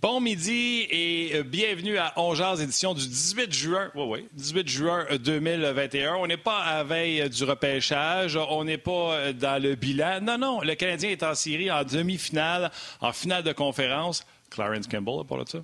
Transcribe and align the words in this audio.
Bon 0.00 0.18
midi 0.18 0.86
et 0.88 1.32
euh, 1.34 1.42
bienvenue 1.42 1.98
à 1.98 2.14
Ongears, 2.16 2.62
édition 2.62 2.94
du 2.94 3.06
18 3.06 3.52
juin. 3.52 3.90
Oui, 3.94 4.04
oui, 4.08 4.28
18 4.32 4.66
juin 4.66 5.06
2021. 5.14 6.14
On 6.14 6.26
n'est 6.26 6.38
pas 6.38 6.60
à 6.60 6.82
veille 6.84 7.28
du 7.28 7.44
repêchage, 7.44 8.34
on 8.34 8.64
n'est 8.64 8.78
pas 8.78 9.12
euh, 9.12 9.32
dans 9.34 9.62
le 9.62 9.74
bilan. 9.74 10.22
Non, 10.22 10.38
non, 10.38 10.62
le 10.62 10.74
Canadien 10.74 11.10
est 11.10 11.22
en 11.22 11.34
série 11.34 11.70
en 11.70 11.84
demi-finale, 11.84 12.70
en 13.02 13.12
finale 13.12 13.42
de 13.42 13.52
conférence. 13.52 14.24
Clarence 14.48 14.86
Campbell 14.86 15.26
pour 15.28 15.46
ça. 15.46 15.58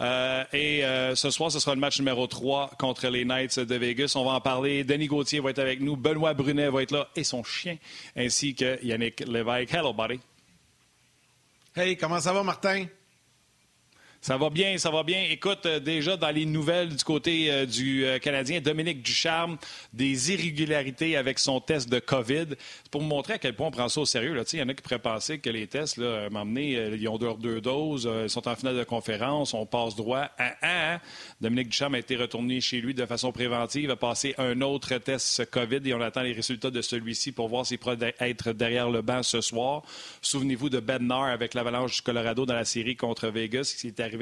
Euh, 0.00 0.44
et 0.52 0.82
ce 1.14 1.30
soir, 1.30 1.52
ce 1.52 1.60
sera 1.60 1.74
le 1.74 1.80
match 1.80 1.98
numéro 2.00 2.26
3 2.26 2.72
contre 2.78 3.06
les 3.06 3.24
Knights 3.24 3.60
de 3.60 3.74
Vegas. 3.76 4.14
On 4.16 4.24
va 4.24 4.32
en 4.32 4.40
parler. 4.40 4.82
Denis 4.82 5.06
Gauthier 5.06 5.38
va 5.38 5.50
être 5.50 5.60
avec 5.60 5.80
nous. 5.80 5.96
Benoît 5.96 6.34
Brunet 6.34 6.68
va 6.68 6.82
être 6.82 6.90
là 6.90 7.08
et 7.14 7.22
son 7.22 7.44
chien, 7.44 7.76
ainsi 8.16 8.56
que 8.56 8.84
Yannick 8.84 9.20
Lévesque. 9.20 9.72
Hello, 9.72 9.92
buddy. 9.92 10.18
Hey, 11.76 11.96
comment 11.96 12.20
ça 12.20 12.32
va, 12.32 12.42
Martin? 12.42 12.86
Ça 14.26 14.36
va 14.36 14.50
bien, 14.50 14.76
ça 14.76 14.90
va 14.90 15.04
bien. 15.04 15.22
Écoute, 15.30 15.66
euh, 15.66 15.78
déjà 15.78 16.16
dans 16.16 16.32
les 16.32 16.46
nouvelles 16.46 16.88
du 16.88 17.04
côté 17.04 17.48
euh, 17.48 17.64
du 17.64 18.04
euh, 18.04 18.18
Canadien, 18.18 18.60
Dominique 18.60 19.00
Ducharme, 19.00 19.56
des 19.92 20.32
irrégularités 20.32 21.16
avec 21.16 21.38
son 21.38 21.60
test 21.60 21.88
de 21.88 22.00
COVID. 22.00 22.46
C'est 22.48 22.90
pour 22.90 23.02
montrer 23.02 23.34
à 23.34 23.38
quel 23.38 23.54
point 23.54 23.68
on 23.68 23.70
prend 23.70 23.88
ça 23.88 24.00
au 24.00 24.04
sérieux. 24.04 24.36
Il 24.52 24.58
y 24.58 24.62
en 24.62 24.68
a 24.68 24.74
qui 24.74 24.82
pourraient 24.82 24.98
penser 24.98 25.38
que 25.38 25.48
les 25.48 25.68
tests, 25.68 25.96
là, 25.98 26.28
m'emmener, 26.28 26.72
ils 26.98 27.08
ont 27.08 27.18
deux, 27.18 27.60
doses, 27.60 28.10
ils 28.24 28.28
sont 28.28 28.48
en 28.48 28.56
finale 28.56 28.76
de 28.76 28.82
conférence, 28.82 29.54
on 29.54 29.64
passe 29.64 29.94
droit 29.94 30.28
à 30.38 30.94
un. 30.94 31.00
Dominique 31.40 31.68
Ducharme 31.68 31.94
a 31.94 32.00
été 32.00 32.16
retourné 32.16 32.60
chez 32.60 32.80
lui 32.80 32.94
de 32.94 33.06
façon 33.06 33.30
préventive, 33.30 33.92
a 33.92 33.96
passé 33.96 34.34
un 34.38 34.60
autre 34.60 34.98
test 34.98 35.48
COVID 35.52 35.82
et 35.84 35.94
on 35.94 36.00
attend 36.00 36.22
les 36.22 36.32
résultats 36.32 36.72
de 36.72 36.82
celui-ci 36.82 37.30
pour 37.30 37.46
voir 37.46 37.64
s'il 37.64 37.78
pourrait 37.78 38.16
être 38.18 38.50
derrière 38.50 38.90
le 38.90 39.02
banc 39.02 39.22
ce 39.22 39.40
soir. 39.40 39.84
Souvenez-vous 40.20 40.68
de 40.68 40.80
Bednar 40.80 41.26
avec 41.26 41.54
l'Avalanche 41.54 41.94
du 41.94 42.02
Colorado 42.02 42.44
dans 42.44 42.54
la 42.54 42.64
série 42.64 42.96
contre 42.96 43.28
Vegas, 43.28 43.76
qui 43.78 43.86
est 43.86 44.00
arrivé 44.00 44.15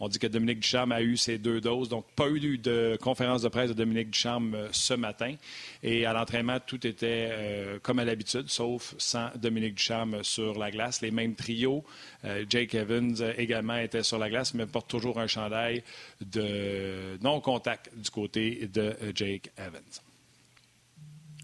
On 0.00 0.08
dit 0.08 0.18
que 0.18 0.26
Dominique 0.26 0.60
Ducharme 0.60 0.92
a 0.92 1.02
eu 1.02 1.16
ses 1.16 1.38
deux 1.38 1.60
doses, 1.60 1.88
donc 1.88 2.04
pas 2.16 2.28
eu 2.28 2.58
de 2.58 2.98
conférence 3.00 3.42
de 3.42 3.48
presse 3.48 3.70
de 3.70 3.74
Dominique 3.74 4.10
Ducharme 4.10 4.54
euh, 4.54 4.68
ce 4.72 4.94
matin. 4.94 5.34
Et 5.82 6.06
à 6.06 6.12
l'entraînement, 6.12 6.58
tout 6.60 6.86
était 6.86 7.28
euh, 7.30 7.78
comme 7.82 7.98
à 7.98 8.04
l'habitude, 8.04 8.48
sauf 8.48 8.94
sans 8.98 9.30
Dominique 9.36 9.74
Ducharme 9.74 10.22
sur 10.22 10.58
la 10.58 10.70
glace. 10.70 11.00
Les 11.02 11.10
mêmes 11.10 11.34
trios. 11.34 11.84
Euh, 12.24 12.44
Jake 12.48 12.74
Evans 12.74 13.16
également 13.36 13.76
était 13.76 14.02
sur 14.02 14.18
la 14.18 14.28
glace, 14.28 14.54
mais 14.54 14.66
porte 14.66 14.88
toujours 14.88 15.18
un 15.18 15.26
chandail 15.26 15.82
de 16.20 17.18
non-contact 17.22 17.90
du 17.96 18.10
côté 18.10 18.68
de 18.72 18.94
Jake 19.14 19.50
Evans. 19.58 20.11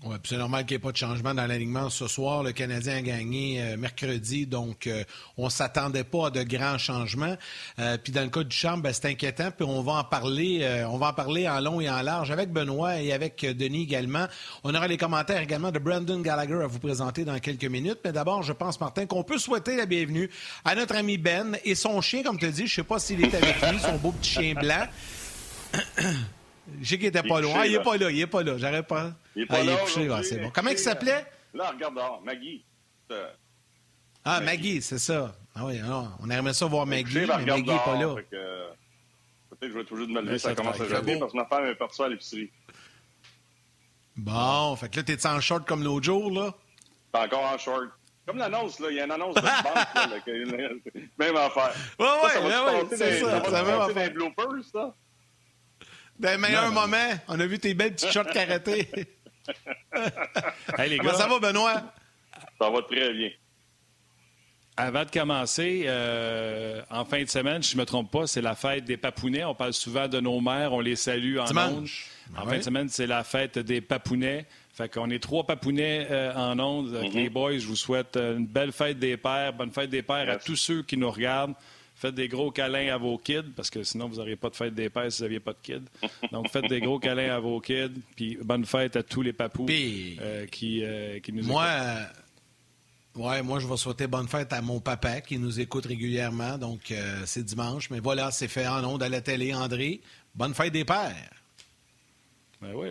Oui, 0.04 0.14
c'est 0.22 0.36
normal 0.36 0.64
qu'il 0.64 0.76
n'y 0.76 0.80
ait 0.80 0.84
pas 0.84 0.92
de 0.92 0.96
changement 0.96 1.34
dans 1.34 1.46
l'alignement 1.46 1.90
ce 1.90 2.06
soir. 2.06 2.44
Le 2.44 2.52
Canadien 2.52 2.98
a 2.98 3.02
gagné 3.02 3.60
euh, 3.60 3.76
mercredi, 3.76 4.46
donc 4.46 4.86
euh, 4.86 5.02
on 5.36 5.46
ne 5.46 5.50
s'attendait 5.50 6.04
pas 6.04 6.28
à 6.28 6.30
de 6.30 6.44
grands 6.44 6.78
changements. 6.78 7.36
Euh, 7.80 7.98
puis 7.98 8.12
dans 8.12 8.22
le 8.22 8.28
cas 8.28 8.44
du 8.44 8.54
Champ, 8.54 8.78
ben, 8.78 8.92
c'est 8.92 9.06
inquiétant. 9.06 9.50
Puis 9.50 9.66
on 9.66 9.82
va 9.82 9.94
en 9.94 10.04
parler, 10.04 10.84
on 10.88 10.98
va 10.98 11.08
en 11.08 11.12
parler 11.12 11.48
en 11.48 11.60
long 11.60 11.80
et 11.80 11.90
en 11.90 12.00
large 12.02 12.30
avec 12.30 12.52
Benoît 12.52 13.00
et 13.02 13.12
avec 13.12 13.44
Denis 13.44 13.82
également. 13.82 14.26
On 14.62 14.72
aura 14.72 14.86
les 14.86 14.96
commentaires 14.96 15.42
également 15.42 15.72
de 15.72 15.80
Brandon 15.80 16.20
Gallagher 16.20 16.60
à 16.62 16.68
vous 16.68 16.78
présenter 16.78 17.24
dans 17.24 17.38
quelques 17.40 17.64
minutes. 17.64 17.98
Mais 18.04 18.12
d'abord, 18.12 18.44
je 18.44 18.52
pense, 18.52 18.80
Martin, 18.80 19.06
qu'on 19.06 19.24
peut 19.24 19.38
souhaiter 19.38 19.76
la 19.76 19.86
bienvenue 19.86 20.30
à 20.64 20.76
notre 20.76 20.94
ami 20.94 21.18
Ben 21.18 21.58
et 21.64 21.74
son 21.74 22.00
chien, 22.00 22.22
comme 22.22 22.38
tu 22.38 22.48
dit. 22.50 22.58
Je 22.58 22.62
ne 22.62 22.68
sais 22.68 22.82
pas 22.84 23.00
s'il 23.00 23.24
est 23.24 23.34
avec 23.34 23.60
lui, 23.68 23.80
son 23.80 23.96
beau 23.96 24.12
petit 24.12 24.30
chien 24.30 24.54
blanc. 24.54 24.86
Je 26.80 26.88
sais 26.88 26.98
qu'il 26.98 27.06
était 27.06 27.22
pas 27.22 27.40
loin. 27.40 27.54
Ah, 27.58 27.66
il 27.66 27.74
est 27.74 27.82
pas 27.82 27.96
là, 27.96 28.10
il 28.10 28.20
est 28.20 28.26
pas 28.26 28.42
là. 28.42 28.58
J'arrête 28.58 28.86
pas. 28.86 29.12
Il 29.34 29.42
est 29.42 29.46
pas 29.46 29.58
ah, 29.60 29.64
là. 29.64 29.76
couché, 29.76 30.08
c'est 30.22 30.38
bon. 30.38 30.50
Comment 30.50 30.70
il 30.70 30.78
s'appelait? 30.78 31.26
Là, 31.54 31.70
regarde 31.70 31.94
dehors, 31.94 32.22
Maggie. 32.24 32.64
Ah, 34.24 34.40
Maggie, 34.40 34.82
c'est 34.82 34.98
ça. 34.98 35.34
Ah 35.54 35.64
oui, 35.64 35.78
alors, 35.78 36.16
on 36.20 36.30
aimerait 36.30 36.54
ça 36.54 36.66
voir 36.66 36.86
Maggie, 36.86 37.20
mais 37.20 37.26
Maggie 37.26 37.62
n'est 37.62 37.78
pas 37.78 37.98
là. 37.98 38.14
Peut-être 38.14 39.60
que 39.60 39.68
je 39.68 39.78
vais 39.78 39.84
toujours 39.84 40.06
de 40.06 40.12
me 40.12 40.20
lever, 40.20 40.38
ça, 40.38 40.54
commence 40.54 40.80
à 40.80 40.88
jaser 40.88 41.18
parce 41.18 41.32
que 41.32 41.36
ma 41.36 41.46
femme 41.46 41.66
est 41.66 41.74
partie 41.74 42.02
à 42.02 42.08
l'épicerie. 42.08 42.50
Bon, 44.16 44.76
fait 44.76 44.88
que 44.88 44.96
là, 44.96 45.02
t'es 45.02 45.26
en 45.26 45.40
short 45.40 45.66
comme 45.66 45.82
l'autre 45.82 46.04
jour, 46.04 46.30
là? 46.30 46.54
T'es 47.12 47.18
encore 47.18 47.52
en 47.52 47.58
short. 47.58 47.88
Comme 48.26 48.38
l'annonce, 48.38 48.78
là, 48.78 48.88
il 48.90 48.96
y 48.96 49.00
a 49.00 49.06
une 49.06 49.10
annonce 49.10 49.34
de 49.34 49.40
banque, 49.40 49.54
là, 49.94 50.06
même 51.18 51.36
affaire. 51.36 51.72
Ouais, 51.98 52.06
ouais, 52.06 52.82
ouais, 52.82 52.86
c'est 52.90 53.20
ça. 53.20 53.42
Ça 53.42 53.62
va 53.62 53.86
passer 53.86 54.10
dans 54.10 54.26
les 54.26 54.92
bloopers, 56.18 56.30
ça? 56.30 56.36
D'un 56.36 56.38
meilleur 56.38 56.72
moment, 56.72 57.10
on 57.28 57.40
a 57.40 57.46
vu 57.46 57.58
tes 57.58 57.74
belles 57.74 57.94
petites 57.94 58.12
shorts 58.12 58.30
karaté. 58.30 58.88
hey, 60.78 60.90
les 60.90 60.98
gars, 60.98 61.14
ça 61.14 61.26
va, 61.26 61.38
Benoît? 61.38 61.82
Ça 62.60 62.70
va 62.70 62.82
très 62.82 63.12
bien. 63.12 63.30
Avant 64.80 65.04
de 65.04 65.10
commencer, 65.10 65.84
euh, 65.86 66.82
en 66.88 67.04
fin 67.04 67.20
de 67.20 67.28
semaine, 67.28 67.64
je 67.64 67.74
ne 67.74 67.80
me 67.80 67.84
trompe 67.84 68.12
pas, 68.12 68.28
c'est 68.28 68.40
la 68.40 68.54
fête 68.54 68.84
des 68.84 68.96
Papounets. 68.96 69.42
On 69.44 69.54
parle 69.54 69.72
souvent 69.72 70.06
de 70.06 70.20
nos 70.20 70.40
mères, 70.40 70.72
on 70.72 70.78
les 70.78 70.94
salue 70.94 71.38
en 71.38 71.44
Dimanche. 71.46 72.06
En 72.36 72.46
fin 72.46 72.58
de 72.58 72.62
semaine, 72.62 72.88
c'est 72.88 73.08
la 73.08 73.24
fête 73.24 73.58
des 73.58 73.80
Papounets. 73.80 74.46
Fait 74.72 74.88
qu'on 74.88 75.10
est 75.10 75.20
trois 75.20 75.44
Papounets 75.44 76.06
euh, 76.12 76.32
en 76.32 76.56
ondes. 76.60 76.92
Mm-hmm. 76.92 77.12
Les 77.12 77.28
boys, 77.28 77.58
je 77.58 77.66
vous 77.66 77.74
souhaite 77.74 78.16
une 78.16 78.46
belle 78.46 78.70
fête 78.70 79.00
des 79.00 79.16
pères, 79.16 79.52
bonne 79.52 79.72
fête 79.72 79.90
des 79.90 80.02
pères 80.02 80.30
à 80.30 80.36
tous 80.36 80.54
ceux 80.54 80.84
qui 80.84 80.96
nous 80.96 81.10
regardent. 81.10 81.54
Faites 81.98 82.14
des 82.14 82.28
gros 82.28 82.52
câlins 82.52 82.94
à 82.94 82.96
vos 82.96 83.18
kids, 83.18 83.50
parce 83.56 83.70
que 83.70 83.82
sinon, 83.82 84.06
vous 84.08 84.18
n'auriez 84.18 84.36
pas 84.36 84.50
de 84.50 84.54
fête 84.54 84.72
des 84.72 84.88
pères 84.88 85.10
si 85.10 85.18
vous 85.18 85.24
n'aviez 85.24 85.40
pas 85.40 85.52
de 85.52 85.58
kids. 85.60 85.82
Donc, 86.30 86.48
faites 86.48 86.68
des 86.68 86.78
gros 86.78 87.00
câlins 87.00 87.34
à 87.34 87.40
vos 87.40 87.60
kids, 87.60 87.90
puis 88.14 88.38
bonne 88.40 88.64
fête 88.64 88.94
à 88.94 89.02
tous 89.02 89.22
les 89.22 89.32
papous 89.32 89.66
euh, 89.68 90.46
qui, 90.46 90.84
euh, 90.84 91.18
qui, 91.18 91.32
nous 91.32 91.42
moi, 91.42 91.64
euh, 91.66 92.04
Ouais, 93.16 93.42
moi, 93.42 93.58
je 93.58 93.66
vais 93.66 93.76
souhaiter 93.76 94.06
bonne 94.06 94.28
fête 94.28 94.52
à 94.52 94.62
mon 94.62 94.78
papa 94.78 95.20
qui 95.22 95.40
nous 95.40 95.58
écoute 95.58 95.86
régulièrement. 95.86 96.56
Donc, 96.56 96.94
c'est 97.24 97.42
dimanche. 97.42 97.90
Mais 97.90 97.98
voilà, 97.98 98.30
c'est 98.30 98.46
fait 98.46 98.68
en 98.68 98.84
ondes 98.84 99.02
à 99.02 99.08
la 99.08 99.20
télé, 99.20 99.52
André. 99.52 100.00
Bonne 100.36 100.54
fête 100.54 100.72
des 100.72 100.84
pères. 100.84 101.32
Ben 102.62 102.74
oui. 102.76 102.90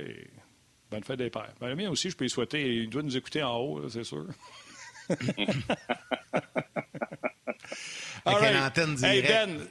Bonne 0.91 1.05
fête 1.05 1.19
des 1.19 1.29
pères. 1.29 1.53
Ben, 1.61 1.69
le 1.69 1.77
mien 1.77 1.89
aussi, 1.89 2.09
je 2.09 2.17
peux 2.17 2.25
y 2.25 2.29
souhaiter. 2.29 2.75
Il 2.75 2.89
doit 2.89 3.03
nous 3.03 3.15
écouter 3.15 3.41
en 3.41 3.55
haut, 3.55 3.87
c'est 3.87 4.03
sûr. 4.03 4.25
Avec 8.25 8.51
une 8.51 8.57
antenne 8.57 8.95
directe. 8.95 9.29
Hey 9.29 9.45
ben, 9.45 9.67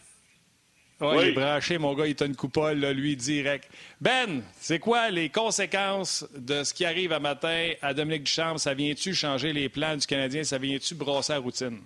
oui. 1.00 1.16
il 1.20 1.28
est 1.28 1.32
branché, 1.32 1.78
mon 1.78 1.94
gars, 1.94 2.06
il 2.06 2.16
a 2.18 2.24
une 2.24 2.36
coupole, 2.36 2.78
lui, 2.78 3.16
direct. 3.16 3.68
Ben, 4.00 4.42
c'est 4.58 4.78
quoi 4.78 5.10
les 5.10 5.28
conséquences 5.28 6.26
de 6.34 6.64
ce 6.64 6.72
qui 6.72 6.86
arrive 6.86 7.12
à 7.12 7.20
matin 7.20 7.72
à 7.82 7.92
Dominique 7.92 8.24
Duchamp? 8.24 8.56
Ça 8.56 8.72
vient-tu 8.72 9.14
changer 9.14 9.52
les 9.52 9.68
plans 9.68 9.96
du 9.96 10.06
Canadien? 10.06 10.42
Ça 10.42 10.56
vient-tu 10.56 10.94
brosser 10.94 11.34
la 11.34 11.40
routine? 11.40 11.80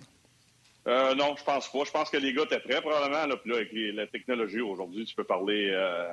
Euh, 0.87 1.13
non, 1.13 1.35
je 1.37 1.43
pense 1.43 1.69
pas. 1.69 1.83
Je 1.85 1.91
pense 1.91 2.09
que 2.09 2.17
les 2.17 2.33
gars 2.33 2.43
étaient 2.43 2.59
prêts, 2.59 2.81
probablement. 2.81 3.25
Là, 3.25 3.35
puis 3.35 3.51
là, 3.51 3.57
avec 3.57 3.71
la 3.73 4.07
technologie, 4.07 4.61
aujourd'hui, 4.61 5.05
tu 5.05 5.13
peux 5.13 5.25
parler 5.25 5.69
euh, 5.71 6.07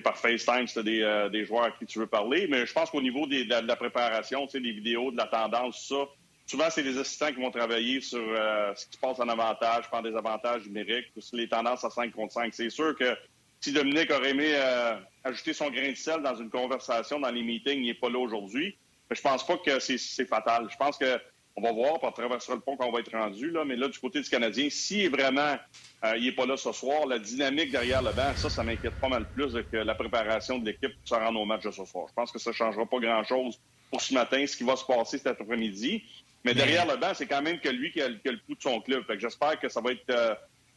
par 0.00 0.18
FaceTime, 0.18 0.66
c'est 0.66 0.82
des, 0.82 1.02
euh, 1.02 1.28
des 1.28 1.44
joueurs 1.44 1.64
à 1.64 1.70
qui 1.70 1.86
tu 1.86 2.00
veux 2.00 2.06
parler. 2.06 2.46
Mais 2.48 2.66
je 2.66 2.72
pense 2.72 2.90
qu'au 2.90 3.00
niveau 3.00 3.26
des, 3.26 3.44
de, 3.44 3.50
la, 3.50 3.62
de, 3.62 3.68
la 3.68 3.76
préparation, 3.76 4.46
des 4.52 4.72
vidéos, 4.72 5.12
de 5.12 5.16
la 5.16 5.26
tendance, 5.26 5.86
ça, 5.88 6.06
souvent, 6.46 6.70
c'est 6.70 6.82
les 6.82 6.98
assistants 6.98 7.32
qui 7.32 7.40
vont 7.40 7.50
travailler 7.50 8.00
sur 8.00 8.20
euh, 8.20 8.74
ce 8.74 8.86
qui 8.86 8.92
se 8.94 8.98
passe 8.98 9.18
en 9.20 9.28
avantage, 9.28 9.88
prendre 9.88 10.08
des 10.10 10.16
avantages 10.16 10.66
numériques, 10.66 11.06
sur 11.18 11.36
les 11.36 11.48
tendances 11.48 11.84
à 11.84 11.90
5 11.90 12.12
contre 12.12 12.32
5. 12.32 12.52
C'est 12.54 12.70
sûr 12.70 12.96
que 12.96 13.16
si 13.60 13.72
Dominique 13.72 14.10
aurait 14.10 14.30
aimé 14.30 14.52
euh, 14.54 14.96
ajouter 15.22 15.54
son 15.54 15.70
grain 15.70 15.90
de 15.90 15.96
sel 15.96 16.22
dans 16.22 16.34
une 16.34 16.50
conversation, 16.50 17.18
dans 17.20 17.30
les 17.30 17.42
meetings, 17.42 17.80
il 17.80 17.86
n'est 17.86 17.94
pas 17.94 18.10
là 18.10 18.18
aujourd'hui. 18.18 18.78
Je 19.10 19.20
pense 19.20 19.46
pas 19.46 19.56
que 19.58 19.78
c'est 19.78 20.26
fatal. 20.26 20.68
Je 20.70 20.76
pense 20.76 20.98
que 20.98 21.18
on 21.56 21.62
va 21.62 21.72
voir, 21.72 21.98
on 22.02 22.10
traversera 22.10 22.56
le 22.56 22.60
pont 22.60 22.76
quand 22.76 22.88
on 22.88 22.92
va 22.92 23.00
être 23.00 23.12
rendu, 23.12 23.50
là, 23.50 23.64
mais 23.64 23.76
là, 23.76 23.88
du 23.88 23.98
côté 23.98 24.20
du 24.20 24.28
Canadien, 24.28 24.68
si 24.70 25.06
vraiment 25.06 25.56
euh, 26.04 26.16
il 26.16 26.24
n'est 26.24 26.32
pas 26.32 26.46
là 26.46 26.56
ce 26.56 26.72
soir, 26.72 27.06
la 27.06 27.18
dynamique 27.18 27.70
derrière 27.70 28.02
le 28.02 28.12
banc, 28.12 28.34
ça, 28.34 28.50
ça 28.50 28.64
m'inquiète 28.64 28.98
pas 29.00 29.08
mal 29.08 29.30
plus 29.30 29.54
que 29.72 29.76
la 29.76 29.94
préparation 29.94 30.58
de 30.58 30.66
l'équipe 30.66 30.90
pour 30.90 31.08
se 31.08 31.14
rendre 31.14 31.40
au 31.40 31.44
match 31.44 31.62
de 31.62 31.70
ce 31.70 31.84
soir. 31.84 32.06
Je 32.08 32.12
pense 32.14 32.32
que 32.32 32.38
ça 32.38 32.50
ne 32.50 32.54
changera 32.54 32.84
pas 32.86 32.98
grand-chose 32.98 33.58
pour 33.90 34.00
ce 34.00 34.12
matin, 34.12 34.44
ce 34.46 34.56
qui 34.56 34.64
va 34.64 34.76
se 34.76 34.84
passer 34.84 35.18
cet 35.18 35.40
après-midi. 35.40 36.04
Mais 36.44 36.54
derrière 36.54 36.86
le 36.86 36.96
banc, 36.96 37.14
c'est 37.14 37.26
quand 37.26 37.42
même 37.42 37.58
que 37.58 37.70
lui 37.70 37.90
qui 37.90 38.02
a, 38.02 38.08
le 38.08 38.38
pouls 38.46 38.54
de 38.54 38.62
son 38.62 38.80
club. 38.80 39.04
j'espère 39.18 39.58
que 39.58 39.68
ça 39.68 39.80
va 39.80 39.92
être 39.92 40.10
euh, 40.10 40.34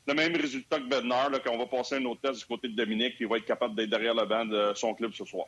le 0.08 0.14
même 0.14 0.36
résultat 0.36 0.80
que 0.80 0.88
Bednar, 0.88 1.30
qu'on 1.44 1.58
va 1.58 1.66
passer 1.66 1.96
un 1.96 2.06
autre 2.06 2.22
test 2.22 2.40
du 2.40 2.46
côté 2.46 2.70
de 2.70 2.76
Dominique, 2.76 3.16
il 3.20 3.28
va 3.28 3.38
être 3.38 3.46
capable 3.46 3.76
d'être 3.76 3.90
derrière 3.90 4.16
le 4.16 4.26
banc 4.26 4.46
de 4.46 4.72
son 4.76 4.94
club 4.94 5.14
ce 5.14 5.26
soir. 5.26 5.46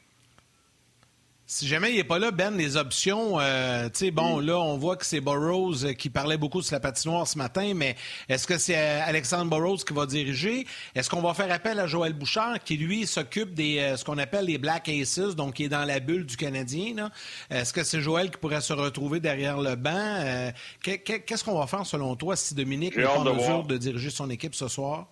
Si 1.51 1.67
jamais 1.67 1.89
il 1.89 1.95
n'est 1.95 2.03
pas 2.03 2.19
là, 2.19 2.29
Ben, 2.29 2.55
les 2.55 2.77
options, 2.77 3.39
euh, 3.39 3.89
tu 3.89 4.05
sais, 4.05 4.11
bon, 4.11 4.37
là, 4.37 4.59
on 4.59 4.77
voit 4.77 4.95
que 4.95 5.03
c'est 5.03 5.19
Burroughs 5.19 5.83
euh, 5.83 5.93
qui 5.93 6.11
parlait 6.11 6.37
beaucoup 6.37 6.61
sur 6.61 6.75
la 6.75 6.79
patinoire 6.79 7.27
ce 7.27 7.39
matin, 7.39 7.73
mais 7.75 7.95
est-ce 8.29 8.45
que 8.45 8.59
c'est 8.59 8.77
euh, 8.77 9.01
Alexandre 9.03 9.49
Burroughs 9.49 9.83
qui 9.83 9.95
va 9.95 10.05
diriger? 10.05 10.67
Est-ce 10.93 11.09
qu'on 11.09 11.23
va 11.23 11.33
faire 11.33 11.51
appel 11.51 11.79
à 11.79 11.87
Joël 11.87 12.13
Bouchard, 12.13 12.63
qui, 12.63 12.77
lui, 12.77 13.07
s'occupe 13.07 13.55
des 13.55 13.95
ce 13.97 14.05
qu'on 14.05 14.19
appelle 14.19 14.45
les 14.45 14.59
Black 14.59 14.89
Aces, 14.89 15.35
donc 15.35 15.55
qui 15.55 15.63
est 15.63 15.69
dans 15.69 15.85
la 15.85 15.99
bulle 15.99 16.27
du 16.27 16.37
Canadien? 16.37 17.09
Est-ce 17.49 17.73
que 17.73 17.83
c'est 17.83 17.99
Joël 17.99 18.29
qui 18.29 18.37
pourrait 18.37 18.61
se 18.61 18.73
retrouver 18.73 19.19
derrière 19.19 19.59
le 19.59 19.73
banc? 19.73 20.51
Qu'est-ce 20.83 21.43
qu'on 21.43 21.57
va 21.57 21.65
faire, 21.65 21.83
selon 21.83 22.15
toi, 22.15 22.35
si 22.35 22.53
Dominique 22.53 22.95
n'est 22.95 23.05
pas 23.05 23.17
en 23.17 23.33
mesure 23.33 23.63
de 23.63 23.75
diriger 23.75 24.11
son 24.11 24.29
équipe 24.29 24.53
ce 24.53 24.67
soir? 24.67 25.07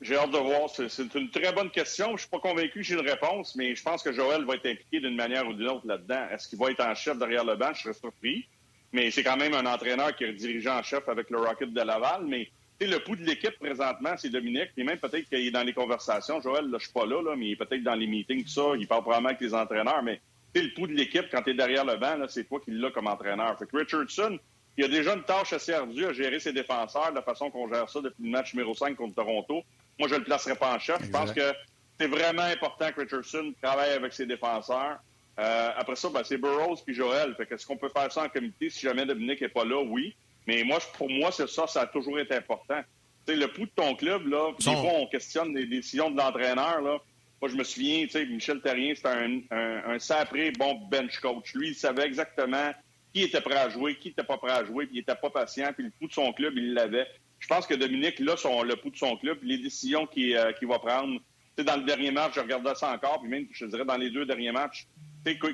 J'ai 0.00 0.16
hâte 0.16 0.30
de 0.30 0.38
voir. 0.38 0.70
C'est 0.70 1.14
une 1.14 1.30
très 1.30 1.52
bonne 1.52 1.70
question. 1.70 2.16
Je 2.16 2.22
suis 2.22 2.30
pas 2.30 2.38
convaincu 2.38 2.80
que 2.80 2.82
j'ai 2.82 2.94
une 2.94 3.08
réponse, 3.08 3.56
mais 3.56 3.74
je 3.74 3.82
pense 3.82 4.02
que 4.02 4.12
Joël 4.12 4.44
va 4.44 4.54
être 4.54 4.66
impliqué 4.66 5.00
d'une 5.00 5.16
manière 5.16 5.46
ou 5.48 5.52
d'une 5.52 5.68
autre 5.68 5.86
là-dedans. 5.86 6.28
Est-ce 6.30 6.48
qu'il 6.48 6.58
va 6.58 6.70
être 6.70 6.84
en 6.84 6.94
chef 6.94 7.18
derrière 7.18 7.44
le 7.44 7.56
banc? 7.56 7.72
Je 7.74 7.82
serais 7.82 7.94
surpris. 7.94 8.46
Mais 8.92 9.10
c'est 9.10 9.24
quand 9.24 9.36
même 9.36 9.54
un 9.54 9.66
entraîneur 9.66 10.14
qui 10.14 10.24
est 10.24 10.32
dirigé 10.32 10.70
en 10.70 10.82
chef 10.82 11.08
avec 11.08 11.30
le 11.30 11.38
Rocket 11.38 11.72
de 11.72 11.80
Laval. 11.80 12.24
Mais 12.26 12.48
le 12.80 12.98
pouls 12.98 13.16
de 13.16 13.24
l'équipe 13.24 13.58
présentement, 13.58 14.14
c'est 14.16 14.30
Dominique. 14.30 14.70
Puis 14.74 14.84
même 14.84 14.98
peut-être 14.98 15.28
qu'il 15.28 15.46
est 15.46 15.50
dans 15.50 15.64
les 15.64 15.74
conversations. 15.74 16.40
Joël, 16.40 16.70
là, 16.70 16.78
je 16.78 16.84
suis 16.84 16.92
pas 16.92 17.04
là, 17.04 17.20
là 17.20 17.34
mais 17.36 17.46
il 17.46 17.52
est 17.52 17.56
peut-être 17.56 17.82
dans 17.82 17.96
les 17.96 18.06
meetings, 18.06 18.44
tout 18.44 18.50
ça. 18.50 18.72
Il 18.78 18.86
parle 18.86 19.02
probablement 19.02 19.30
avec 19.30 19.40
les 19.40 19.52
entraîneurs. 19.52 20.02
Mais 20.02 20.20
le 20.54 20.72
pouls 20.74 20.86
de 20.86 20.94
l'équipe, 20.94 21.26
quand 21.30 21.42
tu 21.42 21.50
es 21.50 21.54
derrière 21.54 21.84
le 21.84 21.96
banc, 21.96 22.16
c'est 22.28 22.44
toi 22.44 22.60
qui 22.60 22.70
l'as 22.70 22.90
comme 22.90 23.08
entraîneur. 23.08 23.58
Fait 23.58 23.66
que 23.66 23.76
Richardson, 23.76 24.38
il 24.76 24.84
a 24.84 24.88
déjà 24.88 25.14
une 25.14 25.24
tâche 25.24 25.52
assez 25.52 25.72
ardue 25.72 26.06
à 26.06 26.12
gérer 26.12 26.38
ses 26.38 26.52
défenseurs 26.52 27.10
de 27.10 27.16
la 27.16 27.22
façon 27.22 27.50
qu'on 27.50 27.68
gère 27.68 27.90
ça 27.90 28.00
depuis 28.00 28.22
le 28.22 28.30
match 28.30 28.54
numéro 28.54 28.74
5 28.74 28.96
contre 28.96 29.16
Toronto. 29.16 29.62
Moi, 29.98 30.08
je 30.08 30.14
ne 30.14 30.18
le 30.20 30.24
placerai 30.24 30.54
pas 30.54 30.74
en 30.74 30.78
chef. 30.78 31.02
Je 31.02 31.10
pense 31.10 31.32
que 31.32 31.52
c'est 31.98 32.06
vraiment 32.06 32.42
important 32.42 32.90
que 32.92 33.00
Richardson 33.00 33.52
travaille 33.60 33.90
avec 33.90 34.12
ses 34.12 34.26
défenseurs. 34.26 34.98
Euh, 35.38 35.70
après 35.76 35.96
ça, 35.96 36.08
ben, 36.08 36.22
c'est 36.24 36.36
Burroughs 36.36 36.82
puis 36.84 36.94
Joël. 36.94 37.34
Fait 37.36 37.50
est-ce 37.52 37.66
qu'on 37.66 37.76
peut 37.76 37.88
faire 37.88 38.10
ça 38.10 38.22
en 38.24 38.28
comité? 38.28 38.70
Si 38.70 38.80
jamais 38.86 39.06
Dominique 39.06 39.40
n'est 39.40 39.48
pas 39.48 39.64
là? 39.64 39.80
Oui. 39.82 40.14
Mais 40.46 40.64
moi, 40.64 40.78
pour 40.96 41.10
moi, 41.10 41.30
c'est 41.30 41.48
ça, 41.48 41.66
ça 41.66 41.82
a 41.82 41.86
toujours 41.86 42.18
été 42.18 42.34
important. 42.34 42.80
sais, 43.26 43.36
le 43.36 43.48
pouls 43.48 43.66
de 43.66 43.72
ton 43.74 43.94
club, 43.94 44.26
là, 44.26 44.52
des 44.58 44.64
fois, 44.64 44.92
on 44.94 45.06
questionne 45.06 45.54
les 45.54 45.66
décisions 45.66 46.10
de 46.10 46.16
l'entraîneur. 46.16 46.80
Là. 46.80 46.98
Moi, 47.40 47.50
je 47.50 47.56
me 47.56 47.64
souviens, 47.64 48.06
Michel 48.28 48.60
Terrien, 48.60 48.94
c'était 48.94 49.08
un, 49.08 49.40
un, 49.50 49.94
un 49.94 49.98
sapré 49.98 50.50
bon 50.52 50.74
bench 50.90 51.18
coach. 51.20 51.54
Lui, 51.54 51.68
il 51.68 51.74
savait 51.74 52.04
exactement 52.04 52.72
qui 53.12 53.22
était 53.22 53.40
prêt 53.40 53.56
à 53.56 53.68
jouer, 53.68 53.96
qui 53.96 54.08
n'était 54.08 54.24
pas 54.24 54.38
prêt 54.38 54.52
à 54.52 54.64
jouer, 54.64 54.86
puis 54.86 54.96
il 54.96 54.98
n'était 55.00 55.14
pas 55.14 55.30
patient, 55.30 55.72
puis 55.72 55.84
le 55.84 55.90
pouls 55.90 56.08
de 56.08 56.12
son 56.12 56.32
club, 56.32 56.54
il 56.56 56.74
l'avait. 56.74 57.06
Je 57.38 57.46
pense 57.46 57.66
que 57.66 57.74
Dominique, 57.74 58.18
là, 58.18 58.36
son, 58.36 58.62
le 58.62 58.76
pouls 58.76 58.90
de 58.90 58.96
son 58.96 59.16
club, 59.16 59.38
les 59.42 59.58
décisions 59.58 60.06
qu'il 60.06 60.36
euh, 60.36 60.52
va 60.62 60.78
prendre, 60.78 61.20
dans 61.56 61.76
le 61.76 61.84
dernier 61.84 62.10
match, 62.10 62.34
je 62.34 62.40
regardais 62.40 62.74
ça 62.74 62.92
encore, 62.92 63.20
puis 63.20 63.30
même, 63.30 63.46
je 63.50 63.66
dirais, 63.66 63.84
dans 63.84 63.96
les 63.96 64.10
deux 64.10 64.26
derniers 64.26 64.52
matchs, 64.52 64.86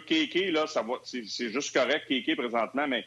Kéké, 0.06 0.50
là, 0.50 0.66
c'est 1.02 1.48
juste 1.48 1.74
correct, 1.74 2.06
Kéké, 2.06 2.36
présentement, 2.36 2.86
mais 2.86 3.06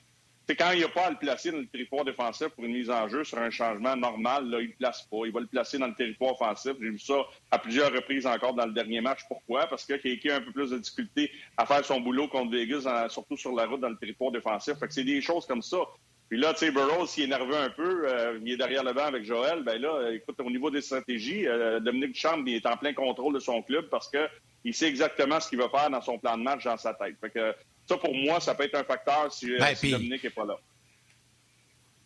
quand 0.56 0.72
il 0.72 0.80
n'y 0.80 0.84
a 0.86 0.90
pas 0.90 1.08
à 1.08 1.10
le 1.10 1.18
placer 1.18 1.52
dans 1.52 1.58
le 1.58 1.68
territoire 1.68 2.06
défensif 2.06 2.48
pour 2.50 2.64
une 2.64 2.72
mise 2.72 2.90
en 2.90 3.08
jeu 3.10 3.24
sur 3.24 3.38
un 3.38 3.50
changement 3.50 3.96
normal, 3.96 4.50
là, 4.50 4.60
il 4.62 4.68
ne 4.68 4.70
le 4.70 4.76
place 4.78 5.06
pas. 5.12 5.26
Il 5.26 5.34
va 5.34 5.42
le 5.42 5.48
placer 5.48 5.78
dans 5.78 5.88
le 5.88 5.94
territoire 5.94 6.34
offensif. 6.34 6.74
J'ai 6.80 6.90
vu 6.90 7.00
ça 7.00 7.16
à 7.52 7.60
plusieurs 7.60 7.92
reprises 7.92 8.26
encore 8.26 8.54
dans 8.54 8.66
le 8.66 8.72
dernier 8.72 9.02
match. 9.02 9.22
Pourquoi? 9.28 9.68
Parce 9.68 9.86
que 9.86 9.96
Kéké 9.96 10.32
a 10.32 10.38
un 10.38 10.42
peu 10.42 10.54
plus 10.54 10.70
de 10.70 10.78
difficulté 10.78 11.32
à 11.58 11.66
faire 11.66 11.84
son 11.84 12.00
boulot 12.00 12.30
contre 12.30 12.52
Vegas, 12.52 13.10
surtout 13.10 13.36
sur 13.36 13.54
la 13.54 13.66
route 13.66 13.82
dans 13.82 13.90
le 13.90 13.98
territoire 13.98 14.32
défensif. 14.32 14.76
Fait 14.80 14.88
que 14.88 14.94
c'est 14.94 15.04
des 15.04 15.22
choses 15.22 15.46
comme 15.46 15.62
ça. 15.62 15.80
Puis 16.30 16.38
là, 16.38 16.54
tu 16.54 16.60
sais, 16.60 16.72
Burroughs, 16.72 17.08
s'il 17.08 17.24
est 17.24 17.28
nerveux 17.28 17.56
un 17.56 17.70
peu, 17.70 18.10
euh, 18.10 18.40
il 18.44 18.52
est 18.52 18.58
derrière 18.58 18.84
le 18.84 18.92
banc 18.94 19.06
avec 19.06 19.24
Joël, 19.24 19.64
ben 19.64 19.82
là, 19.82 20.12
écoute, 20.12 20.36
au 20.40 20.50
niveau 20.50 20.70
des 20.70 20.82
stratégies, 20.82 21.48
euh, 21.48 21.80
Dominique 21.80 22.14
Duchamp, 22.14 22.44
il 22.46 22.56
est 22.56 22.66
en 22.66 22.76
plein 22.76 22.94
contrôle 22.94 23.34
de 23.34 23.40
son 23.40 23.62
club 23.62 23.88
parce 23.90 24.10
que 24.10 24.28
il 24.66 24.74
sait 24.74 24.88
exactement 24.88 25.40
ce 25.40 25.48
qu'il 25.48 25.58
va 25.58 25.70
faire 25.70 25.90
dans 25.90 26.02
son 26.02 26.20
plan 26.20 26.38
de 26.38 26.44
match 26.44 26.66
dans 26.66 26.78
sa 26.78 26.94
tête. 26.94 27.16
Fait 27.22 27.30
que 27.30 27.56
ça, 27.88 27.98
pour 27.98 28.14
moi, 28.14 28.42
ça 28.42 28.56
peut 28.56 28.66
être 28.66 28.76
un 28.76 28.84
facteur 28.84 29.32
si, 29.32 29.54
euh, 29.54 29.58
ben, 29.58 29.74
Dominique 29.92 30.24
n'est 30.26 30.30
pas 30.30 30.44
là. 30.44 30.58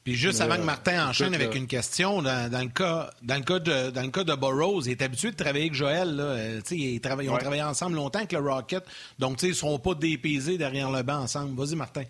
Puis 0.04 0.16
juste 0.16 0.42
avant 0.42 0.56
que 0.56 0.64
Martin 0.64 1.10
enchaîne 1.10 1.34
avec 1.34 1.54
une 1.56 1.68
question, 1.68 2.22
dans, 2.22 2.50
le 2.52 2.70
cas, 2.70 3.12
dans 3.22 3.36
le 3.36 3.44
cas 3.44 3.60
de 3.60 3.92
dans 3.92 4.02
le 4.02 4.10
cas 4.10 4.24
de 4.24 4.34
Burroughs, 4.34 4.86
il 4.86 4.92
est 4.92 5.02
habitué 5.02 5.30
de 5.30 5.36
travailler 5.36 5.66
avec 5.66 5.76
Joël. 5.76 6.16
Là. 6.16 6.60
Ils, 6.72 6.96
ils, 6.96 7.30
ont 7.30 7.38
travaillé 7.38 7.62
ensemble 7.62 7.96
longtemps 7.96 8.20
avec 8.20 8.32
le 8.32 8.40
Rocket. 8.40 8.84
Donc, 9.20 9.44
ils 9.44 9.50
ne 9.50 9.54
seront 9.54 9.78
pas 9.78 9.94
dépaysés 9.94 10.58
derrière 10.58 10.90
le 10.90 11.04
banc 11.04 11.20
ensemble. 11.20 11.56
Vas-y, 11.56 11.76
Martin. 11.76 12.04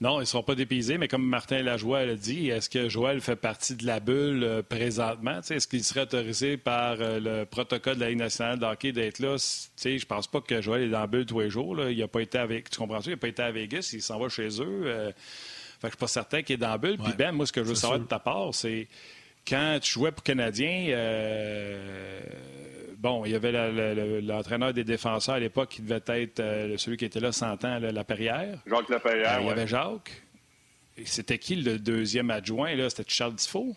Non, 0.00 0.16
ils 0.18 0.22
ne 0.22 0.24
seront 0.24 0.42
pas 0.42 0.56
dépaysés, 0.56 0.98
mais 0.98 1.06
comme 1.06 1.24
Martin 1.24 1.62
Lajoie 1.62 2.04
l'a 2.04 2.16
dit, 2.16 2.48
est-ce 2.48 2.68
que 2.68 2.88
Joël 2.88 3.20
fait 3.20 3.36
partie 3.36 3.76
de 3.76 3.86
la 3.86 4.00
bulle 4.00 4.42
euh, 4.42 4.62
présentement? 4.62 5.38
Est-ce 5.48 5.68
qu'il 5.68 5.84
serait 5.84 6.02
autorisé 6.02 6.56
par 6.56 6.96
euh, 7.00 7.20
le 7.20 7.44
protocole 7.44 7.94
de 7.94 8.00
la 8.00 8.08
Ligue 8.08 8.18
nationale 8.18 8.58
de 8.58 8.66
hockey 8.66 8.90
d'être 8.92 9.20
là? 9.20 9.36
Je 9.36 9.96
je 9.96 10.06
pense 10.06 10.26
pas 10.26 10.40
que 10.40 10.60
Joël 10.60 10.82
est 10.82 10.88
dans 10.88 11.00
la 11.00 11.06
bulle 11.06 11.26
tous 11.26 11.40
les 11.40 11.48
jours. 11.48 11.80
Il 11.88 11.98
n'a 11.98 12.08
pas 12.08 12.20
été 12.22 12.38
avec. 12.38 12.70
Tu 12.70 12.78
comprends-tu? 12.78 13.10
Il 13.10 13.12
n'a 13.12 13.18
pas 13.18 13.28
été 13.28 13.42
à 13.42 13.52
Vegas, 13.52 13.90
il 13.92 14.02
s'en 14.02 14.18
va 14.18 14.28
chez 14.28 14.48
eux. 14.60 14.82
Euh, 14.86 15.12
fait 15.12 15.12
que 15.82 15.86
je 15.86 15.88
suis 15.90 15.96
pas 15.98 16.08
certain 16.08 16.42
qu'il 16.42 16.54
est 16.54 16.58
dans 16.58 16.70
la 16.70 16.78
bulle. 16.78 16.98
Puis 16.98 17.12
Ben, 17.16 17.30
moi, 17.32 17.46
ce 17.46 17.52
que 17.52 17.62
je 17.62 17.68
veux 17.68 17.74
savoir 17.76 18.00
de 18.00 18.04
ta 18.04 18.18
part, 18.18 18.52
c'est 18.52 18.88
quand 19.46 19.78
tu 19.80 19.92
jouais 19.92 20.10
pour 20.10 20.24
Canadien, 20.24 20.88
bon, 23.04 23.24
il 23.26 23.32
y 23.32 23.34
avait 23.34 23.52
l'entraîneur 24.22 24.72
des 24.72 24.82
défenseurs 24.82 25.34
à 25.34 25.38
l'époque 25.38 25.68
qui 25.68 25.82
devait 25.82 26.00
être 26.22 26.40
euh, 26.40 26.76
celui 26.78 26.96
qui 26.96 27.04
était 27.04 27.20
là 27.20 27.32
100 27.32 27.64
ans, 27.64 27.78
la 27.78 28.02
Perrière. 28.02 28.58
Jacques 28.66 28.88
Laperrière, 28.88 29.36
euh, 29.36 29.42
Il 29.42 29.46
y 29.46 29.50
avait 29.50 29.66
Jacques. 29.66 30.22
C'était 31.04 31.38
qui 31.38 31.56
le 31.56 31.78
deuxième 31.78 32.30
adjoint? 32.30 32.74
là? 32.74 32.88
C'était 32.88 33.04
Charles 33.06 33.34
Tifo? 33.34 33.76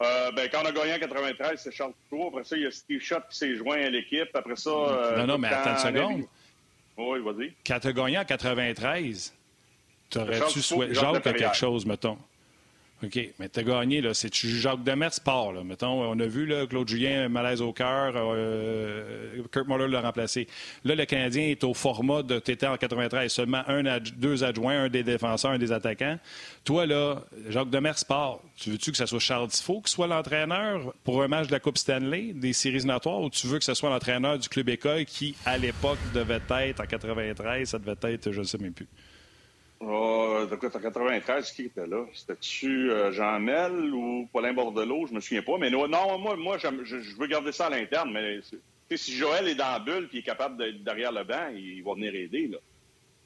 Euh, 0.00 0.30
ben, 0.30 0.48
quand 0.52 0.62
on 0.62 0.66
a 0.66 0.72
gagné 0.72 0.94
en 0.94 0.98
93, 1.00 1.60
c'est 1.60 1.72
Charles 1.72 1.94
Tifo. 2.04 2.28
Après 2.28 2.44
ça, 2.44 2.56
il 2.56 2.62
y 2.62 2.66
a 2.66 2.70
Steve 2.70 3.00
Schott 3.00 3.24
qui 3.28 3.38
s'est 3.38 3.56
joint 3.56 3.82
à 3.82 3.90
l'équipe. 3.90 4.30
Après 4.32 4.56
ça. 4.56 5.14
non, 5.16 5.26
non, 5.26 5.38
mais 5.38 5.48
attends 5.48 5.72
une 5.72 5.96
seconde. 5.96 6.24
Oui, 6.96 7.18
vas-y. 7.20 7.52
Quand 7.66 7.80
tu 7.80 7.88
as 7.88 7.92
gagné 7.92 8.18
en 8.18 8.24
93, 8.24 9.34
tu 10.10 10.18
aurais-tu 10.18 10.62
souhaité. 10.62 10.94
Jacques 10.94 11.26
a 11.26 11.32
quelque 11.32 11.56
chose, 11.56 11.84
mettons. 11.84 12.18
OK. 13.04 13.18
Mais 13.38 13.48
tu 13.48 13.60
as 13.60 13.62
gagné, 13.62 14.00
là. 14.00 14.12
C'est 14.12 14.34
Jacques 14.34 14.82
Demers 14.82 15.14
sport, 15.14 15.52
là. 15.52 15.62
Mettons, 15.62 16.02
on 16.02 16.18
a 16.18 16.26
vu, 16.26 16.46
là, 16.46 16.66
Claude 16.66 16.88
Julien, 16.88 17.28
malaise 17.28 17.62
au 17.62 17.72
cœur. 17.72 18.14
Euh, 18.16 19.42
Kurt 19.52 19.68
Muller 19.68 19.86
l'a 19.86 20.00
remplacé. 20.00 20.48
Là, 20.84 20.96
le 20.96 21.04
Canadien 21.04 21.44
est 21.44 21.62
au 21.62 21.74
format 21.74 22.22
de 22.22 22.40
TT 22.40 22.66
en 22.66 22.76
93. 22.76 23.30
Seulement 23.30 23.62
un, 23.68 24.00
deux 24.00 24.42
adjoints, 24.42 24.84
un 24.84 24.88
des 24.88 25.04
défenseurs, 25.04 25.52
un 25.52 25.58
des 25.58 25.70
attaquants. 25.70 26.18
Toi, 26.64 26.86
là, 26.86 27.22
Jacques 27.48 27.70
Demers 27.70 27.98
sport, 27.98 28.42
tu 28.56 28.70
veux-tu 28.70 28.90
que 28.90 28.96
ce 28.96 29.06
soit 29.06 29.20
Charles 29.20 29.48
Tifo 29.48 29.80
qui 29.80 29.92
soit 29.92 30.08
l'entraîneur 30.08 30.92
pour 31.04 31.22
un 31.22 31.28
match 31.28 31.46
de 31.46 31.52
la 31.52 31.60
Coupe 31.60 31.78
Stanley, 31.78 32.32
des 32.34 32.52
séries 32.52 32.84
natoires, 32.84 33.20
ou 33.20 33.30
tu 33.30 33.46
veux 33.46 33.58
que 33.58 33.64
ce 33.64 33.74
soit 33.74 33.90
l'entraîneur 33.90 34.38
du 34.38 34.48
club 34.48 34.68
école 34.70 35.04
qui, 35.04 35.36
à 35.46 35.56
l'époque, 35.56 35.98
devait 36.14 36.40
être, 36.50 36.80
en 36.80 36.86
93, 36.86 37.68
ça 37.68 37.78
devait 37.78 38.14
être, 38.14 38.32
je 38.32 38.40
ne 38.40 38.44
sais 38.44 38.58
même 38.58 38.72
plus. 38.72 38.88
Oh, 39.80 40.44
de 40.50 40.56
quoi, 40.56 40.74
en 40.74 40.80
93, 40.80 41.52
qui 41.52 41.66
était 41.66 41.86
là? 41.86 42.04
C'était-tu 42.12 42.90
euh, 42.90 43.12
Jean 43.12 43.38
Mel 43.38 43.94
ou 43.94 44.28
Paulin 44.32 44.52
Bordelot? 44.52 45.06
Je 45.06 45.14
me 45.14 45.20
souviens 45.20 45.42
pas. 45.42 45.56
Mais 45.58 45.70
non, 45.70 45.86
moi, 46.18 46.36
moi 46.36 46.58
je, 46.58 46.68
je, 46.84 47.16
veux 47.16 47.28
garder 47.28 47.52
ça 47.52 47.66
à 47.66 47.70
l'interne. 47.70 48.10
Mais 48.12 48.40
si 48.96 49.12
Joël 49.12 49.46
est 49.46 49.54
dans 49.54 49.70
la 49.70 49.78
bulle 49.78 50.08
et 50.12 50.18
est 50.18 50.22
capable 50.22 50.56
d'être 50.56 50.82
derrière 50.82 51.12
le 51.12 51.22
banc, 51.22 51.48
il 51.54 51.82
va 51.84 51.94
venir 51.94 52.12
aider. 52.14 52.48
Là. 52.48 52.58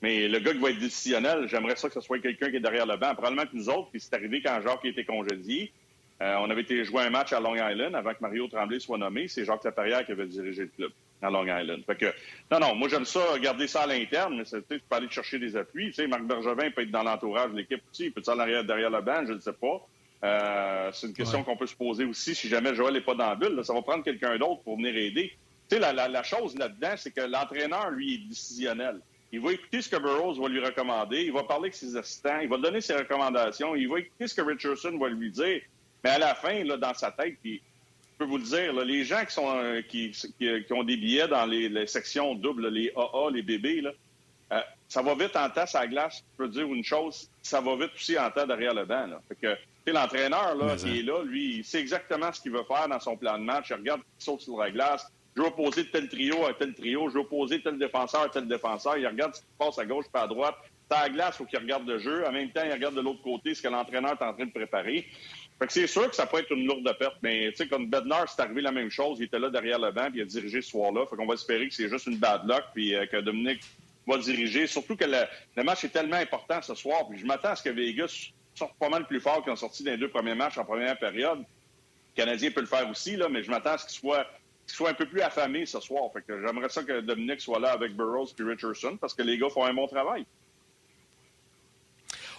Mais 0.02 0.28
le 0.28 0.40
gars 0.40 0.52
qui 0.52 0.58
va 0.58 0.70
être 0.70 0.78
décisionnel, 0.78 1.46
j'aimerais 1.48 1.76
ça 1.76 1.88
que 1.88 1.94
ce 1.94 2.00
soit 2.00 2.18
quelqu'un 2.18 2.50
qui 2.50 2.56
est 2.56 2.60
derrière 2.60 2.86
le 2.86 2.96
banc. 2.98 3.14
Probablement 3.14 3.46
que 3.46 3.56
nous 3.56 3.70
autres, 3.70 3.88
puis 3.90 4.00
c'est 4.00 4.14
arrivé 4.14 4.42
quand 4.42 4.60
Jacques 4.60 4.84
était 4.84 5.04
congédié. 5.04 5.72
Euh, 6.20 6.36
on 6.40 6.50
avait 6.50 6.62
été 6.62 6.84
jouer 6.84 7.02
un 7.02 7.10
match 7.10 7.32
à 7.32 7.40
Long 7.40 7.54
Island 7.54 7.94
avant 7.94 8.12
que 8.12 8.20
Mario 8.20 8.46
Tremblay 8.48 8.78
soit 8.78 8.98
nommé. 8.98 9.26
C'est 9.26 9.46
Jacques 9.46 9.64
Laperrière 9.64 10.04
qui 10.04 10.12
avait 10.12 10.26
dirigé 10.26 10.62
le 10.62 10.68
club 10.68 10.92
à 11.22 11.30
Long 11.30 11.46
Island. 11.46 11.84
Fait 11.86 11.96
que, 11.96 12.12
non, 12.50 12.60
non, 12.60 12.74
moi 12.74 12.88
j'aime 12.88 13.04
ça, 13.04 13.38
garder 13.38 13.66
ça 13.66 13.82
à 13.82 13.86
l'interne, 13.86 14.36
mais 14.36 14.44
tu 14.44 14.62
peux 14.62 14.96
aller 14.96 15.08
chercher 15.08 15.38
des 15.38 15.56
appuis. 15.56 15.88
Tu 15.88 15.94
sais, 15.94 16.06
Marc 16.06 16.22
Bergevin 16.22 16.70
peut 16.70 16.82
être 16.82 16.90
dans 16.90 17.02
l'entourage 17.02 17.52
de 17.52 17.56
l'équipe 17.56 17.82
aussi. 17.90 18.06
Il 18.06 18.12
peut 18.12 18.20
être 18.20 18.36
derrière, 18.36 18.64
derrière 18.64 18.90
le 18.90 19.00
banc, 19.00 19.24
je 19.26 19.32
ne 19.32 19.40
sais 19.40 19.52
pas. 19.52 19.86
Euh, 20.24 20.90
c'est 20.92 21.08
une 21.08 21.14
question 21.14 21.42
qu'on 21.42 21.56
peut 21.56 21.66
se 21.66 21.74
poser 21.74 22.04
aussi 22.04 22.34
si 22.34 22.48
jamais 22.48 22.74
Joël 22.74 22.94
n'est 22.94 23.00
pas 23.00 23.14
dans 23.14 23.28
la 23.28 23.34
bulle. 23.34 23.64
ça 23.64 23.72
va 23.72 23.82
prendre 23.82 24.04
quelqu'un 24.04 24.36
d'autre 24.38 24.62
pour 24.62 24.76
venir 24.76 24.96
aider. 24.96 25.32
Tu 25.68 25.76
sais, 25.76 25.80
la, 25.80 25.92
la, 26.08 26.22
chose 26.22 26.56
là-dedans, 26.56 26.94
c'est 26.96 27.12
que 27.12 27.22
l'entraîneur, 27.22 27.90
lui, 27.90 28.14
est 28.14 28.28
décisionnel. 28.28 29.00
Il 29.32 29.40
va 29.40 29.52
écouter 29.52 29.80
ce 29.80 29.88
que 29.88 29.96
Burroughs 29.96 30.40
va 30.40 30.48
lui 30.48 30.60
recommander, 30.60 31.22
il 31.22 31.32
va 31.32 31.42
parler 31.44 31.64
avec 31.64 31.74
ses 31.74 31.96
assistants, 31.96 32.38
il 32.40 32.48
va 32.48 32.58
donner 32.58 32.82
ses 32.82 32.94
recommandations, 32.94 33.74
il 33.74 33.88
va 33.88 34.00
écouter 34.00 34.28
ce 34.28 34.34
que 34.34 34.42
Richardson 34.42 34.98
va 34.98 35.08
lui 35.08 35.30
dire. 35.30 35.62
Mais 36.04 36.10
à 36.10 36.18
la 36.18 36.34
fin, 36.34 36.62
là, 36.64 36.76
dans 36.76 36.92
sa 36.92 37.10
tête, 37.10 37.38
puis 37.42 37.62
peux 38.18 38.24
vous 38.24 38.38
le 38.38 38.44
dire, 38.44 38.72
les 38.84 39.04
gens 39.04 39.24
qui, 39.24 39.32
sont, 39.32 39.48
euh, 39.48 39.82
qui, 39.82 40.10
qui, 40.10 40.72
ont 40.72 40.84
des 40.84 40.96
billets 40.96 41.28
dans 41.28 41.46
les, 41.46 41.86
sections 41.86 42.34
doubles, 42.34 42.68
les 42.68 42.92
AA, 42.96 43.30
les 43.32 43.42
bébés, 43.42 43.80
là, 43.80 43.90
euh, 44.52 44.60
ça 44.88 45.02
va 45.02 45.14
vite 45.14 45.34
en 45.36 45.48
tasse 45.48 45.74
à 45.74 45.80
la 45.80 45.86
glace. 45.86 46.22
Je 46.32 46.44
peux 46.44 46.48
dire 46.48 46.66
une 46.66 46.84
chose, 46.84 47.28
ça 47.42 47.60
va 47.60 47.74
vite 47.76 47.92
aussi 47.94 48.18
en 48.18 48.30
tas 48.30 48.46
derrière 48.46 48.74
le 48.74 48.84
banc. 48.84 49.06
Là. 49.06 49.20
Fait 49.28 49.36
que, 49.36 49.90
l'entraîneur 49.90 50.54
là, 50.54 50.76
qui 50.76 51.00
est 51.00 51.02
là, 51.02 51.22
lui, 51.24 51.56
il 51.56 51.64
sait 51.64 51.80
exactement 51.80 52.32
ce 52.32 52.40
qu'il 52.40 52.52
veut 52.52 52.64
faire 52.64 52.88
dans 52.88 53.00
son 53.00 53.16
plan 53.16 53.38
de 53.38 53.44
match. 53.44 53.70
Il 53.70 53.76
regarde 53.76 54.02
qui 54.18 54.24
saute 54.24 54.42
sur 54.42 54.58
la 54.58 54.70
glace. 54.70 55.10
Je 55.34 55.40
veux 55.40 55.48
opposer 55.48 55.88
tel 55.88 56.08
trio 56.08 56.44
à 56.46 56.52
tel 56.52 56.74
trio. 56.74 57.08
Je 57.08 57.14
veux 57.14 57.20
opposer 57.20 57.62
tel 57.62 57.78
défenseur 57.78 58.22
à 58.22 58.28
tel 58.28 58.46
défenseur. 58.46 58.98
Il 58.98 59.06
regarde 59.06 59.34
ce 59.34 59.40
qui 59.40 59.46
passe 59.58 59.78
à 59.78 59.86
gauche 59.86 60.06
pas 60.12 60.22
à 60.22 60.26
droite. 60.26 60.56
à 60.90 61.04
la 61.04 61.08
glace, 61.08 61.38
faut 61.38 61.46
qu'il 61.46 61.58
regarde 61.58 61.88
le 61.88 61.98
jeu. 61.98 62.26
En 62.26 62.32
même 62.32 62.50
temps, 62.50 62.62
il 62.64 62.72
regarde 62.72 62.94
de 62.94 63.00
l'autre 63.00 63.22
côté 63.22 63.54
ce 63.54 63.62
que 63.62 63.68
l'entraîneur 63.68 64.12
est 64.12 64.24
en 64.24 64.34
train 64.34 64.44
de 64.44 64.52
préparer. 64.52 65.06
Fait 65.58 65.66
que 65.66 65.72
c'est 65.72 65.86
sûr 65.86 66.08
que 66.08 66.16
ça 66.16 66.26
peut 66.26 66.38
être 66.38 66.50
une 66.50 66.66
lourde 66.66 66.96
perte, 66.98 67.16
mais 67.22 67.50
tu 67.50 67.58
sais, 67.58 67.68
comme 67.68 67.88
Bednar, 67.88 68.28
c'est 68.28 68.42
arrivé 68.42 68.62
la 68.62 68.72
même 68.72 68.90
chose. 68.90 69.18
Il 69.20 69.24
était 69.24 69.38
là 69.38 69.48
derrière 69.48 69.78
le 69.78 69.92
banc, 69.92 70.10
puis 70.10 70.18
il 70.18 70.22
a 70.22 70.26
dirigé 70.26 70.60
ce 70.60 70.70
soir-là. 70.70 71.06
Fait 71.06 71.16
qu'on 71.16 71.26
va 71.26 71.34
espérer 71.34 71.68
que 71.68 71.74
c'est 71.74 71.88
juste 71.88 72.06
une 72.06 72.18
bad 72.18 72.42
luck, 72.48 72.64
puis 72.74 72.94
euh, 72.94 73.06
que 73.06 73.18
Dominique 73.18 73.62
va 74.06 74.18
diriger. 74.18 74.66
Surtout 74.66 74.96
que 74.96 75.04
le, 75.04 75.62
match 75.62 75.84
est 75.84 75.90
tellement 75.90 76.16
important 76.16 76.60
ce 76.62 76.74
soir, 76.74 77.06
puis 77.08 77.18
je 77.18 77.26
m'attends 77.26 77.50
à 77.50 77.56
ce 77.56 77.62
que 77.62 77.70
Vegas 77.70 78.32
sorte 78.54 78.74
pas 78.78 78.88
mal 78.88 79.06
plus 79.06 79.20
fort 79.20 79.42
qu'ils 79.42 79.52
ont 79.52 79.56
sorti 79.56 79.82
dans 79.82 79.92
les 79.92 79.96
deux 79.96 80.10
premiers 80.10 80.34
matchs 80.34 80.58
en 80.58 80.64
première 80.64 80.98
période. 80.98 81.38
Le 81.38 82.22
Canadien 82.22 82.50
peut 82.50 82.60
le 82.60 82.66
faire 82.66 82.88
aussi, 82.90 83.16
là, 83.16 83.28
mais 83.28 83.42
je 83.42 83.50
m'attends 83.50 83.72
à 83.72 83.78
ce 83.78 83.86
qu'il 83.86 83.98
soit, 83.98 84.26
soit 84.66 84.90
un 84.90 84.94
peu 84.94 85.06
plus 85.06 85.22
affamé 85.22 85.64
ce 85.64 85.80
soir. 85.80 86.10
Fait 86.12 86.22
que 86.22 86.44
j'aimerais 86.44 86.68
ça 86.68 86.82
que 86.82 87.00
Dominique 87.00 87.40
soit 87.40 87.60
là 87.60 87.72
avec 87.72 87.94
Burroughs 87.94 88.34
et 88.38 88.42
Richardson, 88.42 88.98
parce 89.00 89.14
que 89.14 89.22
les 89.22 89.38
gars 89.38 89.48
font 89.48 89.64
un 89.64 89.72
bon 89.72 89.86
travail. 89.86 90.26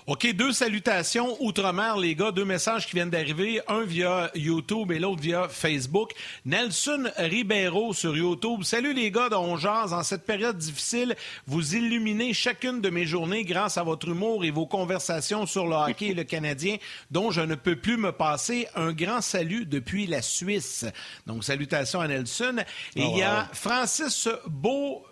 OK, 0.05 0.33
deux 0.33 0.51
salutations 0.51 1.38
outre-mer, 1.39 1.98
les 1.98 2.13
gars. 2.13 2.31
Deux 2.31 2.43
messages 2.43 2.88
qui 2.88 2.95
viennent 2.95 3.10
d'arriver. 3.10 3.62
Un 3.69 3.83
via 3.83 4.29
YouTube 4.36 4.91
et 4.91 5.00
l'autre 5.00 5.22
via 5.22 5.48
Facebook. 5.48 6.12
Nelson 6.45 7.05
Ribeiro 7.15 7.93
sur 7.93 8.17
YouTube. 8.17 8.63
Salut 8.63 8.93
les 8.93 9.12
gars 9.12 9.29
de 9.29 9.36
En 9.36 10.03
cette 10.03 10.25
période 10.25 10.57
difficile, 10.57 11.15
vous 11.48 11.75
illuminez 11.75 12.33
chacune 12.33 12.81
de 12.81 12.89
mes 12.89 13.05
journées 13.05 13.45
grâce 13.45 13.77
à 13.77 13.83
votre 13.83 14.10
humour 14.10 14.43
et 14.43 14.51
vos 14.51 14.65
conversations 14.65 15.45
sur 15.45 15.67
le 15.67 15.75
hockey 15.75 16.07
et 16.07 16.13
le 16.13 16.25
Canadien, 16.25 16.75
dont 17.10 17.31
je 17.31 17.39
ne 17.39 17.55
peux 17.55 17.77
plus 17.77 17.95
me 17.95 18.12
passer. 18.12 18.67
Un 18.75 18.91
grand 18.91 19.22
salut 19.22 19.65
depuis 19.65 20.05
la 20.05 20.22
Suisse. 20.22 20.86
Donc, 21.27 21.45
salutations 21.45 22.01
à 22.01 22.10
Nelson. 22.10 22.57
Et 22.98 23.03
oh, 23.05 23.10
il 23.10 23.19
y 23.19 23.24
a 23.24 23.48
Francis 23.53 24.27
Beau. 24.48 25.05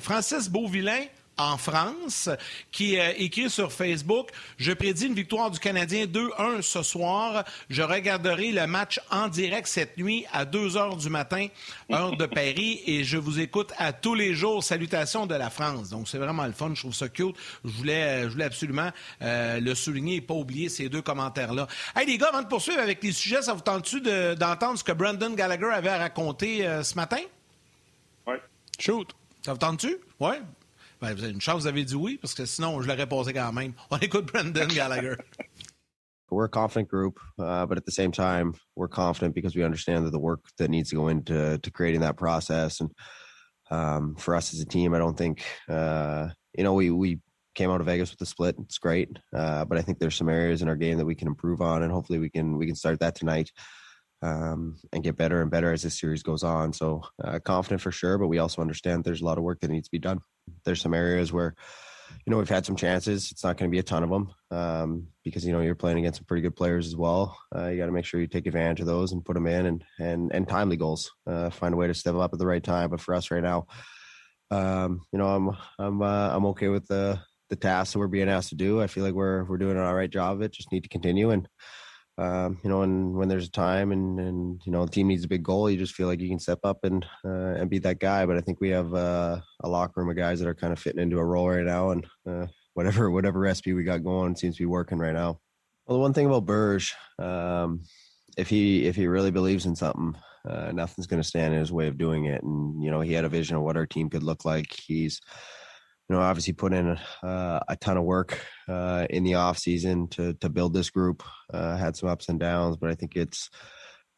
Francis 0.00 0.48
Beauvillain 0.48 1.04
en 1.40 1.56
France, 1.56 2.28
qui 2.70 2.98
euh, 2.98 3.12
écrit 3.16 3.48
sur 3.48 3.72
Facebook 3.72 4.28
Je 4.58 4.72
prédis 4.72 5.06
une 5.06 5.14
victoire 5.14 5.50
du 5.50 5.58
Canadien 5.58 6.04
2-1 6.04 6.62
ce 6.62 6.82
soir. 6.82 7.44
Je 7.68 7.82
regarderai 7.82 8.52
le 8.52 8.66
match 8.66 9.00
en 9.10 9.28
direct 9.28 9.66
cette 9.66 9.96
nuit 9.96 10.26
à 10.32 10.44
2 10.44 10.76
heures 10.76 10.96
du 10.96 11.08
matin, 11.08 11.46
heure 11.92 12.16
de 12.16 12.26
Paris, 12.26 12.82
et 12.86 13.04
je 13.04 13.16
vous 13.16 13.40
écoute 13.40 13.72
à 13.78 13.92
tous 13.92 14.14
les 14.14 14.34
jours. 14.34 14.62
Salutations 14.62 15.26
de 15.26 15.34
la 15.34 15.50
France. 15.50 15.90
Donc, 15.90 16.08
c'est 16.08 16.18
vraiment 16.18 16.44
le 16.44 16.52
fun. 16.52 16.72
Je 16.74 16.80
trouve 16.80 16.94
ça 16.94 17.08
cute. 17.08 17.36
Je 17.64 17.70
voulais, 17.70 18.24
je 18.24 18.28
voulais 18.28 18.44
absolument 18.44 18.90
euh, 19.22 19.60
le 19.60 19.74
souligner 19.74 20.16
et 20.16 20.20
pas 20.20 20.34
oublier 20.34 20.68
ces 20.68 20.88
deux 20.88 21.02
commentaires-là. 21.02 21.66
Hey, 21.96 22.06
les 22.06 22.18
gars, 22.18 22.28
avant 22.28 22.42
de 22.42 22.48
poursuivre 22.48 22.80
avec 22.80 23.02
les 23.02 23.12
sujets, 23.12 23.42
ça 23.42 23.54
vous 23.54 23.60
tente-tu 23.60 24.00
d'entendre 24.00 24.78
ce 24.78 24.84
que 24.84 24.92
Brandon 24.92 25.32
Gallagher 25.34 25.70
avait 25.72 25.88
à 25.88 25.98
raconter 25.98 26.66
euh, 26.66 26.82
ce 26.82 26.94
matin? 26.94 27.20
Oui. 28.26 28.34
Shoot. 28.78 29.08
Ça 29.42 29.52
vous 29.52 29.58
tente-tu? 29.58 29.96
Oui. 30.18 30.34
Ben, 31.00 31.14
vous 31.14 31.24
avez 31.24 31.32
une 31.32 31.40
chance, 31.40 31.62
vous 31.62 31.66
avez 31.66 31.84
dit 31.84 31.94
oui, 31.94 32.18
parce 32.20 32.34
que 32.34 32.44
sinon, 32.44 32.82
je 32.82 32.88
l'aurais 32.88 33.06
posé 33.06 33.32
quand 33.32 33.52
même. 33.52 33.72
On 33.90 33.96
écoute 33.98 34.26
Brendan 34.26 34.68
Gallagher. 34.68 35.16
We're 36.30 36.44
a 36.44 36.48
confident 36.48 36.88
group, 36.88 37.18
uh, 37.38 37.66
but 37.66 37.78
at 37.78 37.86
the 37.86 37.90
same 37.90 38.12
time, 38.12 38.54
we're 38.76 38.86
confident 38.86 39.34
because 39.34 39.56
we 39.56 39.64
understand 39.64 40.06
that 40.06 40.10
the 40.10 40.18
work 40.18 40.40
that 40.58 40.70
needs 40.70 40.90
to 40.90 40.96
go 40.96 41.08
into 41.08 41.58
to 41.58 41.70
creating 41.72 42.02
that 42.02 42.16
process. 42.16 42.80
And 42.80 42.90
um, 43.70 44.14
for 44.16 44.36
us 44.36 44.52
as 44.54 44.60
a 44.60 44.66
team, 44.66 44.94
I 44.94 44.98
don't 44.98 45.16
think 45.16 45.44
uh, 45.68 46.28
you 46.56 46.62
know 46.62 46.74
we 46.74 46.90
we 46.90 47.18
came 47.54 47.70
out 47.70 47.80
of 47.80 47.86
Vegas 47.86 48.12
with 48.12 48.20
a 48.20 48.26
split. 48.26 48.56
It's 48.60 48.78
great, 48.78 49.08
uh, 49.34 49.64
but 49.64 49.76
I 49.76 49.82
think 49.82 49.98
there's 49.98 50.14
some 50.14 50.28
areas 50.28 50.62
in 50.62 50.68
our 50.68 50.76
game 50.76 50.98
that 50.98 51.06
we 51.06 51.16
can 51.16 51.26
improve 51.26 51.62
on, 51.62 51.82
and 51.82 51.90
hopefully 51.90 52.18
we 52.18 52.30
can 52.30 52.58
we 52.58 52.66
can 52.66 52.76
start 52.76 53.00
that 53.00 53.16
tonight 53.16 53.50
um, 54.22 54.76
and 54.92 55.02
get 55.02 55.16
better 55.16 55.42
and 55.42 55.50
better 55.50 55.72
as 55.72 55.82
this 55.82 55.98
series 55.98 56.22
goes 56.22 56.42
on. 56.42 56.72
So 56.72 57.02
uh, 57.24 57.38
confident 57.40 57.80
for 57.80 57.90
sure, 57.90 58.18
but 58.18 58.28
we 58.28 58.38
also 58.38 58.60
understand 58.60 59.02
there's 59.02 59.22
a 59.22 59.24
lot 59.24 59.38
of 59.38 59.44
work 59.44 59.60
that 59.60 59.70
needs 59.70 59.88
to 59.88 59.92
be 59.92 59.98
done. 59.98 60.20
There's 60.64 60.80
some 60.80 60.94
areas 60.94 61.32
where, 61.32 61.54
you 62.26 62.30
know, 62.30 62.38
we've 62.38 62.48
had 62.48 62.66
some 62.66 62.76
chances. 62.76 63.30
It's 63.30 63.44
not 63.44 63.56
going 63.56 63.70
to 63.70 63.74
be 63.74 63.78
a 63.78 63.82
ton 63.82 64.02
of 64.02 64.10
them 64.10 64.32
um, 64.50 65.08
because 65.24 65.44
you 65.44 65.52
know 65.52 65.60
you're 65.60 65.74
playing 65.74 65.98
against 65.98 66.18
some 66.18 66.26
pretty 66.26 66.42
good 66.42 66.56
players 66.56 66.86
as 66.86 66.96
well. 66.96 67.38
Uh, 67.54 67.68
you 67.68 67.78
got 67.78 67.86
to 67.86 67.92
make 67.92 68.04
sure 68.04 68.20
you 68.20 68.26
take 68.26 68.46
advantage 68.46 68.80
of 68.80 68.86
those 68.86 69.12
and 69.12 69.24
put 69.24 69.34
them 69.34 69.46
in 69.46 69.66
and 69.66 69.84
and 69.98 70.32
and 70.32 70.48
timely 70.48 70.76
goals. 70.76 71.10
Uh, 71.26 71.50
find 71.50 71.74
a 71.74 71.76
way 71.76 71.86
to 71.86 71.94
step 71.94 72.14
up 72.14 72.32
at 72.32 72.38
the 72.38 72.46
right 72.46 72.62
time. 72.62 72.90
But 72.90 73.00
for 73.00 73.14
us 73.14 73.30
right 73.30 73.42
now, 73.42 73.66
um, 74.50 75.02
you 75.12 75.18
know, 75.18 75.28
I'm 75.28 75.56
I'm 75.78 76.02
uh, 76.02 76.36
I'm 76.36 76.46
okay 76.46 76.68
with 76.68 76.86
the 76.86 77.20
the 77.48 77.56
tasks 77.56 77.92
that 77.92 77.98
we're 77.98 78.08
being 78.08 78.28
asked 78.28 78.50
to 78.50 78.54
do. 78.54 78.80
I 78.80 78.86
feel 78.86 79.04
like 79.04 79.14
we're 79.14 79.44
we're 79.44 79.58
doing 79.58 79.76
an 79.76 79.82
all 79.82 79.94
right 79.94 80.10
job 80.10 80.36
of 80.36 80.42
it. 80.42 80.52
Just 80.52 80.72
need 80.72 80.82
to 80.82 80.88
continue 80.88 81.30
and 81.30 81.48
um, 82.20 82.58
you 82.62 82.68
know, 82.68 82.82
and 82.82 83.14
when 83.14 83.28
there's 83.28 83.48
a 83.48 83.50
time 83.50 83.92
and 83.92 84.20
and 84.20 84.60
you 84.66 84.72
know 84.72 84.84
the 84.84 84.90
team 84.90 85.08
needs 85.08 85.24
a 85.24 85.28
big 85.28 85.42
goal, 85.42 85.70
you 85.70 85.78
just 85.78 85.94
feel 85.94 86.06
like 86.06 86.20
you 86.20 86.28
can 86.28 86.38
step 86.38 86.58
up 86.64 86.84
and 86.84 87.06
uh, 87.24 87.54
and 87.56 87.70
be 87.70 87.78
that 87.78 87.98
guy. 87.98 88.26
But 88.26 88.36
I 88.36 88.42
think 88.42 88.60
we 88.60 88.68
have 88.70 88.92
uh, 88.92 89.40
a 89.64 89.68
locker 89.68 89.94
room 89.96 90.10
of 90.10 90.16
guys 90.16 90.38
that 90.38 90.48
are 90.48 90.54
kind 90.54 90.72
of 90.72 90.78
fitting 90.78 91.00
into 91.00 91.18
a 91.18 91.24
role 91.24 91.48
right 91.48 91.64
now, 91.64 91.90
and 91.92 92.06
uh, 92.28 92.46
whatever 92.74 93.10
whatever 93.10 93.40
recipe 93.40 93.72
we 93.72 93.84
got 93.84 94.04
going 94.04 94.36
seems 94.36 94.56
to 94.56 94.62
be 94.62 94.66
working 94.66 94.98
right 94.98 95.14
now. 95.14 95.40
Well, 95.86 95.96
the 95.96 96.02
one 96.02 96.12
thing 96.12 96.26
about 96.26 96.44
Burge, 96.44 96.94
um, 97.18 97.84
if 98.36 98.50
he 98.50 98.86
if 98.86 98.96
he 98.96 99.06
really 99.06 99.30
believes 99.30 99.64
in 99.64 99.74
something, 99.74 100.14
uh, 100.46 100.72
nothing's 100.72 101.06
going 101.06 101.22
to 101.22 101.28
stand 101.28 101.54
in 101.54 101.60
his 101.60 101.72
way 101.72 101.86
of 101.86 101.96
doing 101.96 102.26
it. 102.26 102.42
And 102.42 102.82
you 102.82 102.90
know, 102.90 103.00
he 103.00 103.14
had 103.14 103.24
a 103.24 103.30
vision 103.30 103.56
of 103.56 103.62
what 103.62 103.78
our 103.78 103.86
team 103.86 104.10
could 104.10 104.24
look 104.24 104.44
like. 104.44 104.70
He's 104.72 105.22
you 106.10 106.16
know, 106.16 106.22
obviously 106.22 106.54
put 106.54 106.72
in 106.72 106.98
uh, 107.22 107.60
a 107.68 107.76
ton 107.76 107.96
of 107.96 108.02
work 108.02 108.44
uh, 108.68 109.06
in 109.10 109.22
the 109.22 109.34
off 109.34 109.58
season 109.58 110.08
to 110.08 110.34
to 110.34 110.48
build 110.48 110.74
this 110.74 110.90
group. 110.90 111.22
Uh, 111.54 111.76
had 111.76 111.94
some 111.94 112.08
ups 112.08 112.28
and 112.28 112.40
downs, 112.40 112.76
but 112.76 112.90
I 112.90 112.96
think 112.96 113.14
it's 113.14 113.48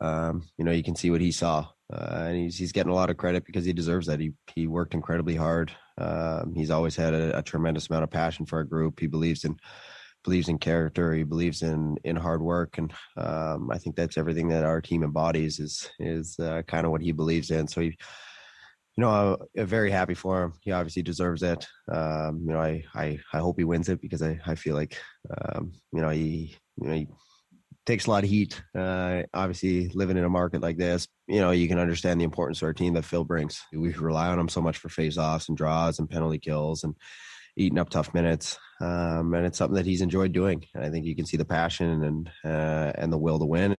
um, 0.01 0.49
you 0.57 0.65
know 0.65 0.73
you 0.73 0.83
can 0.83 0.97
see 0.97 1.11
what 1.11 1.21
he 1.21 1.33
saw, 1.33 1.67
uh, 1.93 2.25
and 2.29 2.37
he's 2.39 2.57
he's 2.57 2.73
getting 2.73 2.91
a 2.91 2.95
lot 2.95 3.11
of 3.11 3.19
credit 3.19 3.45
because 3.45 3.67
he 3.67 3.75
deserves 3.75 4.07
that. 4.07 4.21
He 4.21 4.33
he 4.55 4.67
worked 4.67 4.95
incredibly 4.95 5.37
hard. 5.37 5.71
Um, 5.99 6.55
he's 6.57 6.71
always 6.71 6.97
had 6.97 7.13
a, 7.13 7.37
a, 7.37 7.43
tremendous 7.43 7.91
amount 7.91 8.05
of 8.05 8.11
passion 8.11 8.47
for 8.47 8.57
our 8.57 8.65
group. 8.65 8.99
He 8.99 9.07
believes 9.07 9.45
in 9.45 9.59
believes 10.25 10.49
in 10.49 10.59
character. 10.59 11.13
He 11.13 11.25
believes 11.25 11.61
in 11.61 11.99
in 12.05 12.17
hard 12.17 12.41
work, 12.41 12.79
and 12.79 12.91
um, 13.19 13.71
I 13.71 13.77
think 13.77 13.97
that's 13.97 14.17
everything 14.17 14.49
that 14.49 14.65
our 14.65 14.81
team 14.81 15.03
embodies. 15.03 15.61
Is 15.61 15.91
is 15.99 16.39
uh, 16.41 16.63
kind 16.67 16.87
of 16.87 16.91
what 16.91 17.03
he 17.03 17.13
believes 17.13 17.51
in. 17.51 17.69
So 17.69 17.83
he 17.83 17.99
you 18.97 19.03
know, 19.03 19.39
I'm 19.57 19.67
very 19.67 19.91
happy 19.91 20.15
for 20.15 20.43
him. 20.43 20.53
He 20.61 20.73
obviously 20.73 21.03
deserves 21.03 21.43
it. 21.43 21.67
Um, 21.91 22.45
you 22.47 22.53
know, 22.53 22.61
I, 22.61 22.85
I, 22.95 23.19
I 23.33 23.39
hope 23.39 23.57
he 23.59 23.65
wins 23.65 23.89
it 23.89 24.01
because 24.01 24.23
I, 24.23 24.39
I 24.47 24.55
feel 24.55 24.75
like, 24.75 24.99
um, 25.31 25.73
you 25.93 26.01
know, 26.01 26.11
he, 26.11 26.57
you 26.81 26.89
know, 26.89 26.95
he 26.95 27.09
takes 27.87 28.07
a 28.07 28.11
lot 28.11 28.25
of 28.25 28.31
heat. 28.31 28.63
Uh, 28.75 29.23
obviously, 29.33 29.89
living 29.89 30.17
in 30.17 30.25
a 30.25 30.29
market 30.29 30.61
like 30.61 30.77
this, 30.77 31.07
you 31.27 31.41
know, 31.41 31.53
you 31.53 31.69
can 31.69 31.79
understand 31.79 32.21
the 32.21 32.25
importance 32.25 32.61
of 32.61 32.67
our 32.67 32.75
team 32.75 32.93
that 32.95 33.05
Phil 33.05 33.25
brings. 33.25 33.61
We 33.73 33.93
rely 33.95 34.29
on 34.29 34.39
him 34.39 34.49
so 34.49 34.61
much 34.61 34.79
for 34.79 34.89
face-offs 34.89 35.49
and 35.49 35.57
draws 35.57 35.99
and 35.99 36.11
penalty 36.11 36.39
kills 36.39 36.85
and 36.85 36.95
eating 37.57 37.79
up 37.79 37.91
tough 37.91 38.13
minutes. 38.13 38.59
Um, 38.81 39.33
and 39.35 39.47
it's 39.47 39.59
something 39.59 39.77
that 39.77 39.87
he's 39.87 40.03
enjoyed 40.03 40.33
doing. 40.33 40.65
And 40.75 40.85
I 40.85 40.91
think 40.91 41.07
you 41.07 41.17
can 41.17 41.27
see 41.27 41.37
the 41.37 41.45
passion 41.45 42.03
and 42.03 42.31
uh, 42.45 42.93
and 42.95 43.13
the 43.13 43.19
will 43.19 43.39
to 43.39 43.47
win. 43.47 43.75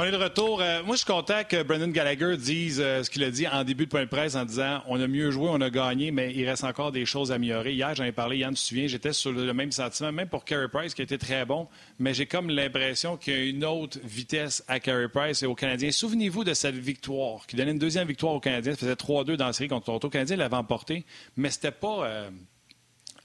On 0.00 0.04
est 0.04 0.12
de 0.12 0.16
retour. 0.16 0.62
Euh, 0.62 0.84
moi, 0.84 0.94
je 0.94 0.98
suis 0.98 1.12
content 1.12 1.42
que 1.42 1.60
Brendan 1.64 1.90
Gallagher 1.90 2.36
dise 2.36 2.80
euh, 2.80 3.02
ce 3.02 3.10
qu'il 3.10 3.24
a 3.24 3.32
dit 3.32 3.48
en 3.48 3.64
début 3.64 3.86
de 3.86 3.90
point 3.90 4.04
de 4.04 4.08
presse 4.08 4.36
en 4.36 4.44
disant 4.44 4.80
on 4.86 5.00
a 5.00 5.08
mieux 5.08 5.32
joué, 5.32 5.48
on 5.50 5.60
a 5.60 5.70
gagné, 5.70 6.12
mais 6.12 6.32
il 6.32 6.48
reste 6.48 6.62
encore 6.62 6.92
des 6.92 7.04
choses 7.04 7.32
à 7.32 7.34
améliorer. 7.34 7.72
Hier, 7.72 7.96
j'en 7.96 8.04
ai 8.04 8.12
parlé, 8.12 8.38
Yann, 8.38 8.54
tu 8.54 8.62
te 8.62 8.68
souviens, 8.68 8.86
j'étais 8.86 9.12
sur 9.12 9.32
le 9.32 9.52
même 9.52 9.72
sentiment, 9.72 10.12
même 10.12 10.28
pour 10.28 10.44
Carey 10.44 10.68
Price, 10.68 10.94
qui 10.94 11.00
a 11.00 11.04
été 11.04 11.18
très 11.18 11.44
bon, 11.44 11.66
mais 11.98 12.14
j'ai 12.14 12.26
comme 12.26 12.48
l'impression 12.48 13.16
qu'il 13.16 13.34
y 13.34 13.36
a 13.38 13.42
une 13.42 13.64
autre 13.64 13.98
vitesse 14.04 14.62
à 14.68 14.78
Carey 14.78 15.08
Price 15.08 15.42
et 15.42 15.46
aux 15.46 15.56
Canadiens. 15.56 15.90
Souvenez-vous 15.90 16.44
de 16.44 16.54
cette 16.54 16.76
victoire, 16.76 17.44
qui 17.48 17.56
donnait 17.56 17.72
une 17.72 17.80
deuxième 17.80 18.06
victoire 18.06 18.34
aux 18.34 18.40
Canadiens. 18.40 18.74
Ça 18.74 18.78
faisait 18.78 18.92
3-2 18.92 19.34
dans 19.34 19.46
la 19.46 19.52
série 19.52 19.68
contre 19.68 19.86
Toronto. 19.86 20.06
Le 20.06 20.12
Canadien 20.12 20.36
l'avait 20.36 20.54
emporté, 20.54 21.04
mais 21.36 21.50
c'était 21.50 21.72
pas. 21.72 22.04
Euh, 22.04 22.30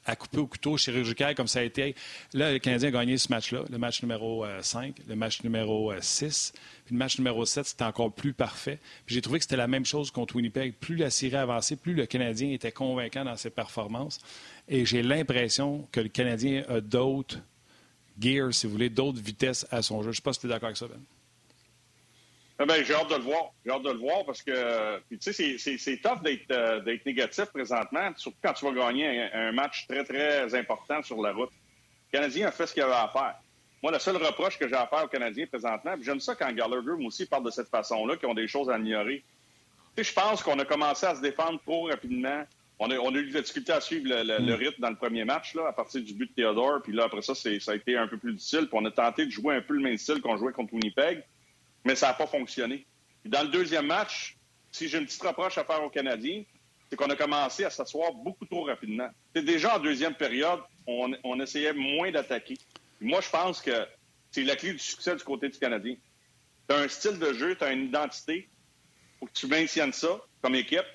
à 0.05 0.15
couper 0.15 0.39
au 0.39 0.47
couteau 0.47 0.77
chirurgical 0.77 1.35
comme 1.35 1.47
ça 1.47 1.59
a 1.59 1.63
été. 1.63 1.95
Là, 2.33 2.51
le 2.51 2.59
Canadien 2.59 2.89
a 2.89 2.91
gagné 2.91 3.17
ce 3.17 3.29
match-là, 3.29 3.63
le 3.69 3.77
match 3.77 4.01
numéro 4.01 4.45
5, 4.61 4.95
le 5.07 5.15
match 5.15 5.43
numéro 5.43 5.93
6. 5.99 6.53
Puis 6.85 6.93
le 6.95 6.99
match 6.99 7.17
numéro 7.17 7.45
7, 7.45 7.65
c'était 7.65 7.83
encore 7.83 8.11
plus 8.11 8.33
parfait. 8.33 8.79
J'ai 9.07 9.21
trouvé 9.21 9.39
que 9.39 9.43
c'était 9.43 9.55
la 9.55 9.67
même 9.67 9.85
chose 9.85 10.11
contre 10.11 10.35
Winnipeg. 10.35 10.75
Plus 10.75 10.97
la 10.97 11.09
série 11.09 11.37
avançait, 11.37 11.75
plus 11.75 11.93
le 11.93 12.05
Canadien 12.05 12.51
était 12.51 12.71
convaincant 12.71 13.23
dans 13.23 13.37
ses 13.37 13.49
performances. 13.49 14.19
Et 14.67 14.85
j'ai 14.85 15.01
l'impression 15.01 15.87
que 15.91 16.01
le 16.01 16.09
Canadien 16.09 16.63
a 16.67 16.81
d'autres 16.81 17.39
gears, 18.19 18.53
si 18.53 18.67
vous 18.67 18.73
voulez, 18.73 18.89
d'autres 18.89 19.21
vitesses 19.21 19.65
à 19.71 19.81
son 19.81 19.99
jeu. 20.01 20.05
Je 20.05 20.09
ne 20.09 20.15
sais 20.15 20.21
pas 20.21 20.33
si 20.33 20.41
tu 20.41 20.47
es 20.47 20.49
d'accord 20.49 20.67
avec 20.67 20.77
ça, 20.77 20.87
Ben. 20.87 20.99
Eh 22.63 22.65
ben, 22.65 22.81
j'ai 22.85 22.93
hâte 22.93 23.09
de 23.09 23.15
le 23.15 23.23
voir. 23.23 23.51
J'ai 23.65 23.71
hâte 23.71 23.83
de 23.83 23.91
le 23.91 23.97
voir 23.97 24.23
parce 24.25 24.41
que 24.41 25.01
tu 25.09 25.33
sais, 25.33 25.57
c'est 25.77 25.97
tough 25.97 26.19
euh, 26.51 26.79
d'être 26.79 27.05
négatif 27.05 27.45
présentement, 27.45 28.11
surtout 28.15 28.37
quand 28.41 28.53
tu 28.53 28.63
vas 28.63 28.71
gagner 28.71 29.29
un, 29.33 29.51
match 29.51 29.85
très, 29.85 30.05
très 30.05 30.55
important 30.55 31.03
sur 31.03 31.21
la 31.21 31.33
route. 31.33 31.49
Le 31.49 32.17
Canadien 32.17 32.47
a 32.47 32.51
fait 32.51 32.65
ce 32.65 32.73
qu'il 32.73 32.83
avait 32.83 32.93
à 32.93 33.09
faire. 33.11 33.35
Moi, 33.81 33.91
le 33.91 33.99
seul 33.99 34.15
reproche 34.15 34.57
que 34.57 34.69
j'ai 34.69 34.75
à 34.75 34.87
faire 34.87 35.03
aux 35.03 35.09
Canadiens 35.09 35.45
présentement, 35.45 35.95
j'aime 35.99 36.21
ça 36.21 36.35
quand 36.35 36.49
Gallagher, 36.53 36.93
moi 36.97 37.07
aussi, 37.07 37.25
parle 37.25 37.43
de 37.43 37.51
cette 37.51 37.67
façon-là, 37.67 38.15
qu'ils 38.15 38.29
ont 38.29 38.33
des 38.33 38.47
choses 38.47 38.69
à 38.69 38.75
améliorer. 38.75 39.25
Tu 39.97 40.03
sais, 40.03 40.11
je 40.11 40.13
pense 40.13 40.41
qu'on 40.41 40.57
a 40.57 40.63
commencé 40.63 41.05
à 41.05 41.15
se 41.15 41.21
défendre 41.21 41.59
trop 41.65 41.87
rapidement. 41.87 42.45
On 42.79 42.89
a, 42.91 42.97
on 42.97 43.13
a 43.13 43.17
eu 43.17 43.29
des 43.29 43.41
difficultés 43.41 43.73
à 43.73 43.81
suivre 43.81 44.07
le, 44.07 44.23
le, 44.23 44.39
mm. 44.39 44.57
rythme 44.57 44.81
dans 44.81 44.89
le 44.89 44.95
premier 44.95 45.25
match, 45.25 45.53
là, 45.53 45.67
à 45.67 45.73
partir 45.73 46.01
du 46.01 46.13
but 46.13 46.29
de 46.29 46.41
Theodore. 46.41 46.81
Puis 46.81 46.93
là, 46.93 47.03
après 47.03 47.23
ça, 47.23 47.35
ça 47.35 47.49
a 47.49 47.75
été 47.75 47.97
un 47.97 48.07
peu 48.07 48.17
plus 48.17 48.31
difficile. 48.31 48.69
Puis 48.69 48.79
on 48.79 48.85
a 48.85 48.91
tenté 48.91 49.25
de 49.25 49.31
jouer 49.31 49.53
un 49.53 49.61
peu 49.61 49.73
le 49.73 49.81
même 49.81 49.97
style 49.97 50.21
qu'on 50.21 50.37
jouait 50.37 50.53
contre 50.53 50.73
Winnipeg, 50.73 51.25
mais 51.83 51.95
ça 51.95 52.07
n'a 52.07 52.13
pas 52.13 52.27
fonctionné. 52.27 52.85
Dans 53.25 53.43
le 53.43 53.49
deuxième 53.49 53.87
match, 53.87 54.37
si 54.71 54.87
j'ai 54.87 54.97
une 54.97 55.05
petite 55.05 55.21
reproche 55.21 55.57
à 55.57 55.63
faire 55.63 55.83
aux 55.83 55.89
Canadiens, 55.89 56.43
c'est 56.89 56.95
qu'on 56.95 57.09
a 57.09 57.15
commencé 57.15 57.63
à 57.63 57.69
s'asseoir 57.69 58.13
beaucoup 58.13 58.45
trop 58.45 58.65
rapidement. 58.65 59.09
C'est 59.35 59.43
déjà 59.43 59.77
en 59.77 59.79
deuxième 59.79 60.15
période, 60.15 60.59
on, 60.85 61.11
on 61.23 61.39
essayait 61.39 61.73
moins 61.73 62.11
d'attaquer. 62.11 62.57
Moi, 63.01 63.21
je 63.21 63.29
pense 63.29 63.61
que 63.61 63.87
c'est 64.31 64.43
la 64.43 64.55
clé 64.55 64.73
du 64.73 64.79
succès 64.79 65.15
du 65.15 65.23
côté 65.23 65.49
du 65.49 65.57
Canadien. 65.57 65.95
Tu 66.67 66.75
as 66.75 66.79
un 66.79 66.87
style 66.87 67.19
de 67.19 67.33
jeu, 67.33 67.55
tu 67.55 67.63
as 67.63 67.71
une 67.71 67.85
identité. 67.85 68.47
faut 69.19 69.27
que 69.27 69.33
tu 69.33 69.47
maintiennes 69.47 69.93
ça 69.93 70.19
comme 70.41 70.55
équipe, 70.55 70.85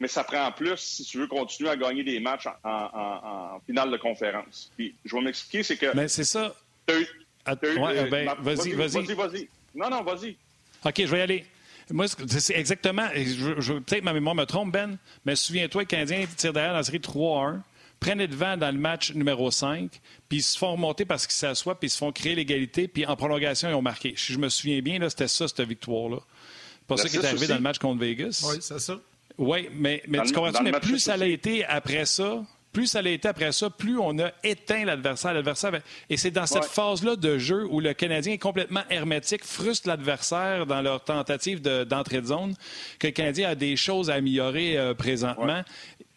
mais 0.00 0.08
ça 0.08 0.24
prend 0.24 0.50
plus 0.52 0.76
si 0.76 1.04
tu 1.04 1.18
veux 1.18 1.26
continuer 1.26 1.70
à 1.70 1.76
gagner 1.76 2.04
des 2.04 2.20
matchs 2.20 2.46
en, 2.62 3.60
finale 3.66 3.90
de 3.90 3.96
conférence. 3.96 4.70
Puis, 4.76 4.94
je 5.04 5.16
vais 5.16 5.22
m'expliquer, 5.22 5.62
c'est 5.62 5.76
que. 5.76 5.94
Mais 5.96 6.08
c'est 6.08 6.24
ça. 6.24 6.54
vas-y, 6.86 8.72
vas-y. 8.72 8.72
Vas-y, 8.72 9.14
vas-y. 9.14 9.48
Non, 9.74 9.90
non, 9.90 10.02
vas-y. 10.02 10.36
OK, 10.84 10.94
je 10.98 11.06
vais 11.06 11.18
y 11.18 11.22
aller. 11.22 11.46
Moi, 11.90 12.06
c'est 12.08 12.56
exactement. 12.56 13.08
Peut-être 13.08 14.04
ma 14.04 14.12
mémoire 14.12 14.34
me 14.34 14.44
trompe, 14.44 14.72
Ben, 14.72 14.96
mais 15.24 15.36
souviens-toi, 15.36 15.82
les 15.82 15.86
Canadiens 15.86 16.24
tirent 16.36 16.52
derrière 16.52 16.72
dans 16.72 16.78
la 16.78 16.84
série 16.84 16.98
3-1 16.98 17.60
prennent 18.04 18.18
le 18.18 18.28
devant 18.28 18.56
dans 18.56 18.70
le 18.70 18.78
match 18.78 19.12
numéro 19.14 19.50
5, 19.50 19.90
puis 20.28 20.38
ils 20.38 20.42
se 20.42 20.58
font 20.58 20.72
remonter 20.72 21.06
parce 21.06 21.26
qu'ils 21.26 21.36
s'assoient, 21.36 21.78
puis 21.78 21.86
ils 21.86 21.90
se 21.90 21.96
font 21.96 22.12
créer 22.12 22.34
l'égalité, 22.34 22.86
puis 22.86 23.06
en 23.06 23.16
prolongation, 23.16 23.70
ils 23.70 23.74
ont 23.74 23.82
marqué. 23.82 24.12
Si 24.16 24.34
je 24.34 24.38
me 24.38 24.50
souviens 24.50 24.80
bien, 24.80 25.08
c'était 25.08 25.28
ça, 25.28 25.48
cette 25.48 25.62
victoire-là. 25.62 26.18
C'est 26.20 26.86
pas 26.86 26.96
ça 26.98 27.08
qui 27.08 27.16
est 27.16 27.24
arrivé 27.24 27.46
dans 27.46 27.54
le 27.54 27.62
match 27.62 27.78
contre 27.78 28.00
Vegas. 28.00 28.44
Oui, 28.46 28.58
c'est 28.60 28.78
ça. 28.78 29.00
Oui, 29.38 29.68
mais, 29.72 30.02
mais 30.06 30.22
tu 30.22 30.32
comprends 30.32 30.62
Mais 30.62 30.72
plus 30.72 30.98
ça 30.98 31.14
a 31.14 31.26
été 31.26 31.64
après 31.64 32.04
ça, 32.04 32.44
plus 32.74 32.88
ça 32.88 32.98
a 32.98 33.08
été 33.08 33.28
après 33.28 33.52
ça, 33.52 33.70
plus 33.70 33.98
on 33.98 34.18
a 34.18 34.32
éteint 34.42 34.84
l'adversaire. 34.84 35.32
L'adversaire 35.32 35.80
et 36.10 36.16
c'est 36.16 36.32
dans 36.32 36.44
cette 36.44 36.64
phase-là 36.64 37.16
de 37.16 37.38
jeu 37.38 37.66
où 37.70 37.80
le 37.80 37.94
Canadien 37.94 38.34
est 38.34 38.38
complètement 38.38 38.82
hermétique, 38.90 39.44
frustre 39.44 39.88
l'adversaire 39.88 40.66
dans 40.66 40.82
leur 40.82 41.02
tentative 41.02 41.62
d'entrée 41.62 42.20
de, 42.20 42.26
zone, 42.26 42.54
que 42.98 43.06
le 43.06 43.12
Canadien 43.12 43.50
a 43.50 43.54
des 43.54 43.76
choses 43.76 44.10
à 44.10 44.14
améliorer 44.14 44.76
euh, 44.76 44.92
présentement. 44.92 45.62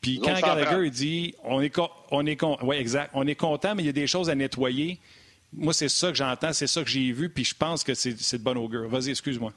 Puis 0.01 0.19
quand 0.19 0.37
Gallagher 0.39 0.89
dit 0.89 1.35
on 1.43 1.61
est, 1.61 1.73
on 2.11 2.25
est, 2.25 2.43
ouais, 2.63 2.79
exact, 2.79 3.11
on 3.13 3.27
est 3.27 3.35
content, 3.35 3.75
mais 3.75 3.83
il 3.83 3.85
y 3.85 3.89
a 3.89 3.93
des 3.93 4.07
choses 4.07 4.29
à 4.29 4.35
nettoyer. 4.35 4.99
Moi, 5.53 5.73
c'est 5.73 5.89
ça 5.89 6.09
que 6.09 6.17
j'entends, 6.17 6.53
c'est 6.53 6.67
ça 6.67 6.83
que 6.83 6.89
j'ai 6.89 7.11
vu, 7.11 7.29
puis 7.29 7.45
je 7.45 7.55
pense 7.55 7.83
que 7.83 7.93
c'est 7.93 8.37
de 8.37 8.43
bon 8.43 8.57
augure. 8.57 8.89
Vas-y, 8.89 9.11
excuse-moi. 9.11 9.53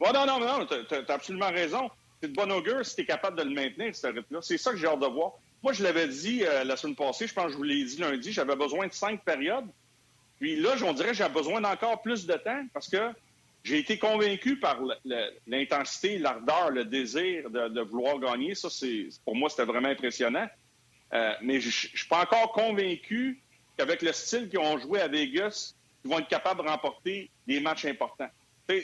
non, 0.00 0.26
non, 0.26 0.40
non, 0.40 0.66
tu 0.66 0.94
as, 0.94 1.12
absolument 1.12 1.50
raison. 1.50 1.90
C'est 2.22 2.28
de 2.28 2.34
bon 2.34 2.50
augure 2.52 2.86
si 2.86 2.94
tu 2.94 3.02
es 3.02 3.06
capable 3.06 3.38
de 3.38 3.42
le 3.42 3.50
maintenir, 3.50 3.94
ce 3.94 4.06
rythme-là. 4.06 4.38
C'est 4.40 4.56
ça 4.56 4.70
que 4.70 4.76
j'ai 4.76 4.86
hâte 4.86 5.00
de 5.00 5.06
voir. 5.06 5.32
Moi, 5.64 5.72
je 5.72 5.82
l'avais 5.82 6.06
dit 6.06 6.44
euh, 6.44 6.62
la 6.62 6.76
semaine 6.76 6.94
passée, 6.94 7.26
je 7.26 7.32
pense 7.32 7.46
que 7.46 7.52
je 7.52 7.56
vous 7.56 7.62
l'ai 7.62 7.82
dit 7.82 7.96
lundi, 7.96 8.30
j'avais 8.30 8.54
besoin 8.54 8.86
de 8.86 8.92
cinq 8.92 9.24
périodes. 9.24 9.64
Puis 10.38 10.56
là, 10.56 10.74
on 10.84 10.92
dirait 10.92 11.08
que 11.08 11.14
j'ai 11.14 11.28
besoin 11.30 11.62
d'encore 11.62 12.02
plus 12.02 12.26
de 12.26 12.34
temps 12.34 12.66
parce 12.74 12.86
que 12.86 12.98
j'ai 13.62 13.78
été 13.78 13.98
convaincu 13.98 14.58
par 14.58 14.78
l'intensité, 15.46 16.18
l'ardeur, 16.18 16.68
le 16.68 16.84
désir 16.84 17.48
de, 17.48 17.80
vouloir 17.80 18.18
gagner. 18.18 18.54
Ça, 18.54 18.68
c'est 18.68 19.08
pour 19.24 19.34
moi, 19.34 19.48
c'était 19.48 19.64
vraiment 19.64 19.88
impressionnant. 19.88 20.46
Euh, 21.14 21.32
mais 21.40 21.60
je 21.60 21.68
ne 21.68 21.72
suis 21.72 22.08
pas 22.10 22.20
encore 22.20 22.52
convaincu 22.52 23.40
qu'avec 23.78 24.02
le 24.02 24.12
style 24.12 24.50
qu'ils 24.50 24.58
ont 24.58 24.76
joué 24.76 25.00
à 25.00 25.08
Vegas, 25.08 25.74
ils 26.04 26.10
vont 26.10 26.18
être 26.18 26.28
capables 26.28 26.62
de 26.62 26.68
remporter 26.68 27.30
des 27.46 27.60
matchs 27.60 27.86
importants. 27.86 28.28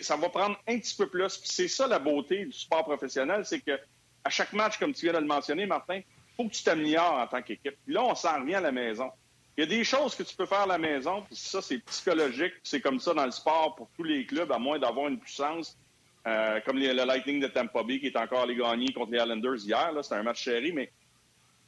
ça 0.01 0.17
va 0.17 0.31
prendre 0.31 0.59
un 0.67 0.79
petit 0.79 0.97
peu 0.97 1.11
plus. 1.11 1.43
C'est 1.45 1.69
ça 1.69 1.87
la 1.87 1.99
beauté 1.99 2.47
du 2.47 2.55
sport 2.55 2.85
professionnel, 2.85 3.45
c'est 3.45 3.61
que 3.61 3.79
à 4.25 4.31
chaque 4.31 4.55
match, 4.55 4.79
comme 4.79 4.95
tu 4.95 5.05
viens 5.05 5.13
de 5.13 5.19
le 5.19 5.27
mentionner, 5.27 5.67
Martin, 5.67 6.01
faut 6.43 6.49
que 6.49 6.55
tu 6.55 6.63
t'améliores 6.63 7.15
en 7.15 7.27
tant 7.27 7.43
qu'équipe. 7.43 7.77
là, 7.87 8.05
on 8.05 8.15
s'en 8.15 8.41
revient 8.41 8.55
à 8.55 8.61
la 8.61 8.73
maison. 8.73 9.11
Il 9.57 9.65
y 9.65 9.65
a 9.65 9.67
des 9.67 9.85
choses 9.85 10.15
que 10.15 10.23
tu 10.23 10.35
peux 10.35 10.47
faire 10.47 10.61
à 10.61 10.67
la 10.67 10.79
maison, 10.79 11.23
puis 11.23 11.37
ça, 11.37 11.61
c'est 11.61 11.79
psychologique, 11.79 12.55
c'est 12.63 12.81
comme 12.81 12.99
ça 12.99 13.13
dans 13.13 13.27
le 13.27 13.31
sport 13.31 13.75
pour 13.77 13.91
tous 13.97 14.05
les 14.05 14.25
clubs, 14.25 14.51
à 14.53 14.59
moins 14.59 14.79
d'avoir 14.79 15.09
une 15.09 15.19
puissance, 15.19 15.77
euh, 16.27 16.61
comme 16.65 16.79
le 16.79 16.93
Lightning 16.93 17.41
de 17.41 17.49
Tampa 17.49 17.83
Bay 17.83 17.99
qui 17.99 18.07
est 18.07 18.17
encore 18.17 18.43
allé 18.43 18.57
gagner 18.57 18.93
contre 18.93 19.13
les 19.13 19.19
Islanders 19.19 19.59
hier. 19.59 19.93
C'était 20.03 20.15
un 20.15 20.23
match 20.23 20.43
chéri, 20.43 20.73
mais 20.73 20.91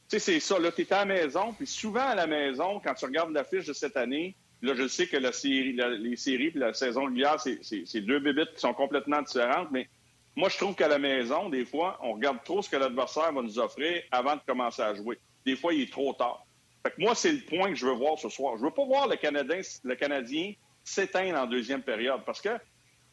c'est 0.07 0.39
ça. 0.39 0.57
Là, 0.59 0.71
tu 0.71 0.81
es 0.81 0.93
à 0.93 0.99
la 0.99 1.05
maison, 1.05 1.53
puis 1.53 1.67
souvent 1.67 2.07
à 2.07 2.15
la 2.15 2.25
maison, 2.25 2.79
quand 2.83 2.93
tu 2.93 3.05
regardes 3.05 3.31
l'affiche 3.31 3.65
de 3.65 3.73
cette 3.73 3.97
année, 3.97 4.35
là, 4.61 4.73
je 4.75 4.87
sais 4.87 5.07
que 5.07 5.17
les 5.17 6.15
séries 6.15 6.51
puis 6.51 6.59
la 6.59 6.73
saison 6.73 7.05
régulière, 7.05 7.39
c'est 7.39 8.01
deux 8.01 8.19
bébites 8.19 8.53
qui 8.55 8.59
sont 8.59 8.73
complètement 8.73 9.21
différentes, 9.21 9.69
mais 9.71 9.87
moi, 10.35 10.49
je 10.49 10.57
trouve 10.57 10.75
qu'à 10.75 10.87
la 10.87 10.97
maison, 10.97 11.49
des 11.49 11.65
fois, 11.65 11.99
on 12.01 12.13
regarde 12.13 12.43
trop 12.43 12.61
ce 12.61 12.69
que 12.69 12.75
l'adversaire 12.75 13.31
va 13.31 13.41
nous 13.41 13.59
offrir 13.59 14.01
avant 14.11 14.35
de 14.35 14.41
commencer 14.45 14.81
à 14.81 14.93
jouer. 14.95 15.19
Des 15.45 15.55
fois, 15.55 15.73
il 15.73 15.81
est 15.81 15.91
trop 15.91 16.13
tard. 16.13 16.45
Fait 16.81 16.91
que 16.91 17.01
moi, 17.01 17.13
c'est 17.13 17.31
le 17.31 17.41
point 17.41 17.69
que 17.69 17.75
je 17.75 17.85
veux 17.85 17.93
voir 17.93 18.17
ce 18.17 18.29
soir. 18.29 18.57
Je 18.57 18.63
veux 18.63 18.71
pas 18.71 18.85
voir 18.85 19.07
le 19.07 19.15
Canadien, 19.15 19.61
le 19.83 19.95
Canadien 19.95 20.53
s'éteindre 20.83 21.39
en 21.39 21.45
deuxième 21.45 21.81
période 21.81 22.21
parce 22.25 22.41
que 22.41 22.49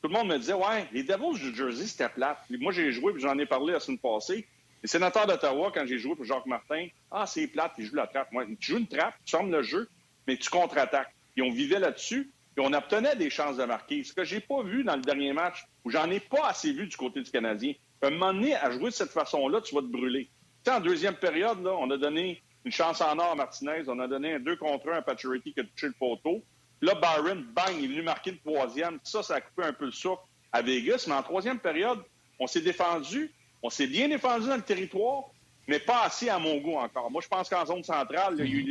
tout 0.02 0.08
le 0.08 0.14
monde 0.14 0.28
me 0.28 0.38
disait, 0.38 0.54
ouais, 0.54 0.88
les 0.92 1.02
Devils 1.02 1.38
du 1.38 1.54
Jersey, 1.54 1.86
c'était 1.86 2.08
plate. 2.08 2.38
moi, 2.48 2.72
j'ai 2.72 2.90
joué, 2.90 3.12
puis 3.12 3.22
j'en 3.22 3.38
ai 3.38 3.46
parlé 3.46 3.74
la 3.74 3.80
semaine 3.80 3.98
passée. 3.98 4.46
Les 4.82 4.88
sénateurs 4.88 5.26
d'Ottawa, 5.26 5.70
quand 5.74 5.84
j'ai 5.86 5.98
joué 5.98 6.16
pour 6.16 6.24
Jacques 6.24 6.46
Martin, 6.46 6.88
ah, 7.10 7.26
c'est 7.26 7.46
plate, 7.46 7.72
ils 7.76 7.84
jouent 7.84 7.96
la 7.96 8.06
trappe. 8.06 8.32
Moi, 8.32 8.46
tu 8.58 8.72
joues 8.72 8.78
une 8.78 8.86
trappe, 8.86 9.14
tu 9.26 9.32
fermes 9.32 9.50
le 9.50 9.62
jeu, 9.62 9.88
mais 10.26 10.38
tu 10.38 10.48
contre-attaques. 10.48 11.12
Et 11.36 11.42
on 11.42 11.50
vivait 11.50 11.78
là-dessus, 11.78 12.30
et 12.60 12.62
on 12.62 12.72
obtenait 12.72 13.16
des 13.16 13.30
chances 13.30 13.56
de 13.56 13.64
marquer. 13.64 14.04
Ce 14.04 14.12
que 14.12 14.24
j'ai 14.24 14.40
pas 14.40 14.62
vu 14.62 14.84
dans 14.84 14.96
le 14.96 15.02
dernier 15.02 15.32
match, 15.32 15.64
où 15.84 15.90
j'en 15.90 16.10
ai 16.10 16.20
pas 16.20 16.48
assez 16.48 16.72
vu 16.72 16.86
du 16.86 16.96
côté 16.96 17.22
du 17.22 17.30
Canadien. 17.30 17.72
À 18.02 18.08
un 18.08 18.10
moment 18.10 18.32
donné, 18.32 18.54
à 18.54 18.70
jouer 18.70 18.90
de 18.90 18.94
cette 18.94 19.10
façon-là, 19.10 19.60
tu 19.62 19.74
vas 19.74 19.80
te 19.80 19.86
brûler. 19.86 20.24
Tu 20.64 20.70
sais, 20.70 20.76
en 20.76 20.80
deuxième 20.80 21.16
période, 21.16 21.66
on 21.66 21.90
a 21.90 21.96
donné 21.96 22.42
une 22.64 22.72
chance 22.72 23.00
en 23.00 23.18
or 23.18 23.32
à 23.32 23.34
Martinez. 23.34 23.82
On 23.88 23.98
a 23.98 24.06
donné 24.06 24.34
un 24.34 24.40
2 24.40 24.56
contre 24.56 24.90
1 24.90 24.98
à 24.98 25.02
Pacioretty 25.02 25.54
qui 25.54 25.60
a 25.60 25.64
touché 25.64 25.86
le 25.86 25.94
poteau. 25.98 26.42
Là, 26.82 26.94
Byron, 26.94 27.44
bang, 27.54 27.74
il 27.78 27.84
est 27.84 27.88
venu 27.88 28.02
marquer 28.02 28.32
le 28.32 28.38
troisième. 28.38 28.98
Ça, 29.04 29.22
ça 29.22 29.36
a 29.36 29.40
coupé 29.40 29.64
un 29.64 29.72
peu 29.72 29.86
le 29.86 29.92
souffle 29.92 30.22
à 30.52 30.60
Vegas. 30.60 31.04
Mais 31.08 31.14
en 31.14 31.22
troisième 31.22 31.58
période, 31.58 32.00
on 32.38 32.46
s'est 32.46 32.60
défendu. 32.60 33.32
On 33.62 33.70
s'est 33.70 33.86
bien 33.86 34.08
défendu 34.08 34.48
dans 34.48 34.56
le 34.56 34.62
territoire, 34.62 35.24
mais 35.68 35.78
pas 35.78 36.02
assez 36.04 36.30
à 36.30 36.38
mon 36.38 36.58
goût 36.58 36.76
encore. 36.76 37.10
Moi, 37.10 37.20
je 37.22 37.28
pense 37.28 37.48
qu'en 37.48 37.66
zone 37.66 37.84
centrale, 37.84 38.34
il 38.38 38.46
y 38.46 38.48
a 38.48 38.50
eu 38.50 38.62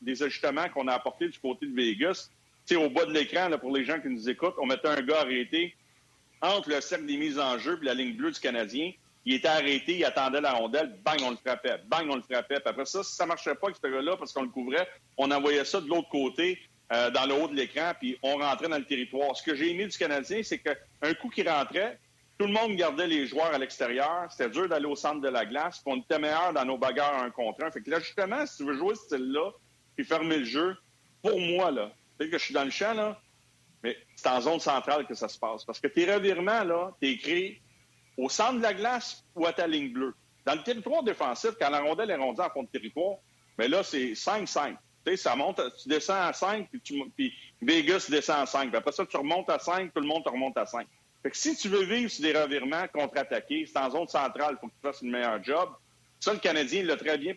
des 0.00 0.22
ajustements, 0.22 0.68
qu'on 0.70 0.88
a 0.88 0.94
apportés 0.94 1.28
du 1.28 1.38
côté 1.38 1.66
de 1.66 1.74
Vegas. 1.74 2.30
Au 2.70 2.90
bas 2.90 3.04
de 3.04 3.12
l'écran, 3.12 3.50
pour 3.58 3.74
les 3.74 3.84
gens 3.84 4.00
qui 4.00 4.08
nous 4.08 4.28
écoutent, 4.28 4.54
on 4.58 4.66
mettait 4.66 4.88
un 4.88 5.02
gars 5.02 5.20
arrêté 5.20 5.74
entre 6.40 6.70
le 6.70 6.80
cercle 6.80 7.06
des 7.06 7.16
mises 7.16 7.38
en 7.38 7.58
jeu 7.58 7.78
et 7.80 7.84
la 7.84 7.94
ligne 7.94 8.16
bleue 8.16 8.30
du 8.30 8.40
Canadien. 8.40 8.92
Il 9.24 9.34
était 9.34 9.48
arrêté, 9.48 9.98
il 9.98 10.04
attendait 10.04 10.40
la 10.40 10.52
rondelle, 10.52 10.98
bang, 11.04 11.20
on 11.22 11.30
le 11.30 11.36
frappait, 11.36 11.80
bang, 11.86 12.06
on 12.10 12.16
le 12.16 12.22
frappait. 12.22 12.56
Puis 12.56 12.68
après 12.68 12.86
ça, 12.86 13.04
si 13.04 13.14
ça 13.14 13.26
marchait 13.26 13.54
pas 13.54 13.68
avec 13.68 13.76
ce 13.76 13.88
gars-là, 13.88 14.16
parce 14.16 14.32
qu'on 14.32 14.42
le 14.42 14.48
couvrait, 14.48 14.88
on 15.16 15.30
envoyait 15.30 15.64
ça 15.64 15.80
de 15.80 15.86
l'autre 15.86 16.08
côté, 16.08 16.58
euh, 16.92 17.10
dans 17.10 17.26
le 17.26 17.34
haut 17.34 17.48
de 17.48 17.54
l'écran, 17.54 17.92
puis 17.98 18.18
on 18.22 18.38
rentrait 18.38 18.68
dans 18.68 18.78
le 18.78 18.84
territoire. 18.84 19.36
Ce 19.36 19.42
que 19.42 19.54
j'ai 19.54 19.70
aimé 19.70 19.86
du 19.86 19.96
Canadien, 19.96 20.42
c'est 20.42 20.58
qu'un 20.58 21.14
coup 21.14 21.30
qui 21.30 21.42
rentrait, 21.42 21.98
tout 22.38 22.46
le 22.46 22.52
monde 22.52 22.74
gardait 22.74 23.06
les 23.06 23.26
joueurs 23.26 23.54
à 23.54 23.58
l'extérieur. 23.58 24.26
C'était 24.30 24.50
dur 24.50 24.68
d'aller 24.68 24.86
au 24.86 24.96
centre 24.96 25.20
de 25.20 25.28
la 25.28 25.46
glace, 25.46 25.78
puis 25.78 25.94
on 25.94 26.00
était 26.00 26.18
meilleur 26.18 26.52
dans 26.52 26.64
nos 26.64 26.76
bagarres 26.76 27.22
un 27.22 27.30
contre 27.30 27.64
un. 27.64 27.70
Fait 27.70 27.80
que 27.80 27.90
là, 27.90 28.00
justement, 28.00 28.44
si 28.46 28.56
tu 28.58 28.64
veux 28.64 28.76
jouer 28.76 28.94
ce 28.96 29.02
style-là, 29.02 29.52
puis 29.94 30.04
fermer 30.04 30.38
le 30.38 30.44
jeu, 30.44 30.76
pour 31.22 31.38
moi, 31.38 31.70
là, 31.70 31.92
que 32.30 32.38
je 32.38 32.44
suis 32.44 32.54
dans 32.54 32.64
le 32.64 32.70
champ, 32.70 32.94
là, 32.94 33.20
mais 33.82 33.96
c'est 34.14 34.28
en 34.28 34.40
zone 34.40 34.60
centrale 34.60 35.06
que 35.06 35.14
ça 35.14 35.28
se 35.28 35.38
passe. 35.38 35.64
Parce 35.64 35.80
que 35.80 35.88
tes 35.88 36.12
revirements, 36.12 36.64
là, 36.64 36.92
t'es 37.00 37.10
écrit 37.10 37.60
au 38.16 38.28
centre 38.28 38.58
de 38.58 38.62
la 38.62 38.74
glace 38.74 39.24
ou 39.34 39.46
à 39.46 39.52
ta 39.52 39.66
ligne 39.66 39.92
bleue. 39.92 40.14
Dans 40.44 40.54
le 40.54 40.62
territoire 40.62 41.02
défensif, 41.02 41.50
quand 41.60 41.70
la 41.70 41.80
rondelle 41.80 42.10
est 42.10 42.16
rendue 42.16 42.40
en 42.40 42.50
fond 42.50 42.62
de 42.62 42.68
territoire, 42.68 43.16
mais 43.58 43.68
là, 43.68 43.82
c'est 43.82 44.12
5-5. 44.12 44.76
Tu 45.04 45.12
sais, 45.12 45.16
ça 45.16 45.34
monte, 45.34 45.60
tu 45.82 45.88
descends 45.88 46.20
à 46.20 46.32
5, 46.32 46.68
puis, 47.16 47.34
Vegas 47.60 48.06
descend 48.08 48.40
à 48.40 48.46
5. 48.46 48.68
Puis 48.68 48.76
après 48.76 48.92
ça, 48.92 49.04
tu 49.04 49.16
remontes 49.16 49.50
à 49.50 49.58
5, 49.58 49.92
tout 49.92 50.00
le 50.00 50.06
monde 50.06 50.24
te 50.24 50.30
remonte 50.30 50.56
à 50.56 50.66
5. 50.66 50.86
Fait 51.22 51.34
si 51.34 51.56
tu 51.56 51.68
veux 51.68 51.84
vivre 51.84 52.10
sur 52.10 52.22
des 52.22 52.36
revirements, 52.36 52.86
contre-attaquer, 52.92 53.66
c'est 53.66 53.78
en 53.78 53.90
zone 53.90 54.08
centrale, 54.08 54.56
il 54.56 54.60
faut 54.60 54.66
que 54.66 54.72
tu 54.72 54.80
fasses 54.82 55.02
une 55.02 55.10
meilleure 55.10 55.42
job. 55.42 55.70
Ça, 56.18 56.32
le 56.32 56.38
Canadien 56.38 56.84
l'a 56.84 56.96
très 56.96 57.18
bien 57.18 57.34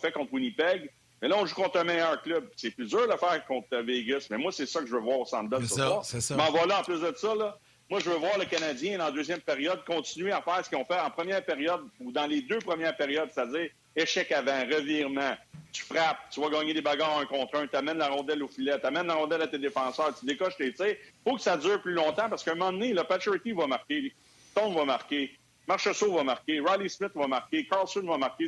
fait 0.00 0.12
contre 0.12 0.32
Winnipeg. 0.32 0.90
Mais 1.22 1.28
là, 1.28 1.36
on 1.38 1.46
joue 1.46 1.54
contre 1.54 1.78
un 1.78 1.84
meilleur 1.84 2.20
club. 2.22 2.48
C'est 2.56 2.70
plus 2.70 2.88
dur 2.88 3.06
de 3.06 3.16
faire 3.16 3.44
contre 3.46 3.76
Vegas. 3.78 4.26
Mais 4.30 4.36
moi, 4.36 4.52
c'est 4.52 4.66
ça 4.66 4.80
que 4.80 4.86
je 4.86 4.92
veux 4.92 5.00
voir 5.00 5.20
au 5.20 5.24
centre 5.24 5.58
C'est 5.60 5.74
ça, 5.74 6.00
c'est 6.02 6.20
ça. 6.20 6.36
Mais 6.36 6.50
voilà, 6.50 6.80
en 6.80 6.82
plus 6.82 7.00
de 7.00 7.12
ça, 7.16 7.34
là, 7.34 7.58
moi, 7.88 8.00
je 8.00 8.10
veux 8.10 8.16
voir 8.16 8.36
le 8.38 8.44
Canadien, 8.44 9.00
en 9.00 9.10
deuxième 9.10 9.40
période, 9.40 9.84
continuer 9.84 10.32
à 10.32 10.42
faire 10.42 10.64
ce 10.64 10.68
qu'ils 10.68 10.78
ont 10.78 10.84
fait 10.84 10.98
en 10.98 11.10
première 11.10 11.44
période 11.44 11.82
ou 12.00 12.10
dans 12.10 12.26
les 12.26 12.42
deux 12.42 12.58
premières 12.58 12.96
périodes, 12.96 13.30
c'est-à-dire 13.32 13.70
échec 13.94 14.30
avant, 14.32 14.60
revirement, 14.60 15.36
tu 15.72 15.82
frappes, 15.82 16.18
tu 16.30 16.40
vas 16.40 16.50
gagner 16.50 16.74
des 16.74 16.82
bagarres 16.82 17.18
un 17.18 17.26
contre 17.26 17.56
un, 17.56 17.66
tu 17.66 17.76
amènes 17.76 17.98
la 17.98 18.08
rondelle 18.08 18.42
au 18.42 18.48
filet, 18.48 18.78
tu 18.78 18.86
amènes 18.86 19.06
la 19.06 19.14
rondelle 19.14 19.42
à 19.42 19.46
tes 19.46 19.58
défenseurs, 19.58 20.14
tu 20.18 20.26
décoches 20.26 20.56
tes 20.56 20.72
tirs. 20.72 20.86
Il 20.88 20.96
faut 21.24 21.36
que 21.36 21.42
ça 21.42 21.56
dure 21.56 21.80
plus 21.80 21.92
longtemps 21.92 22.28
parce 22.28 22.42
qu'à 22.42 22.52
un 22.52 22.54
moment 22.56 22.72
donné, 22.72 22.92
le 22.92 23.04
Paturity 23.04 23.52
va 23.52 23.66
marquer, 23.66 24.12
Stone 24.50 24.74
va 24.74 24.84
marquer, 24.84 25.38
Marchessault 25.68 26.12
va 26.12 26.24
marquer, 26.24 26.60
Riley 26.60 26.88
Smith 26.88 27.12
va 27.14 27.26
marquer, 27.26 27.66
Carlson 27.66 28.02
va 28.02 28.18
marquer. 28.18 28.46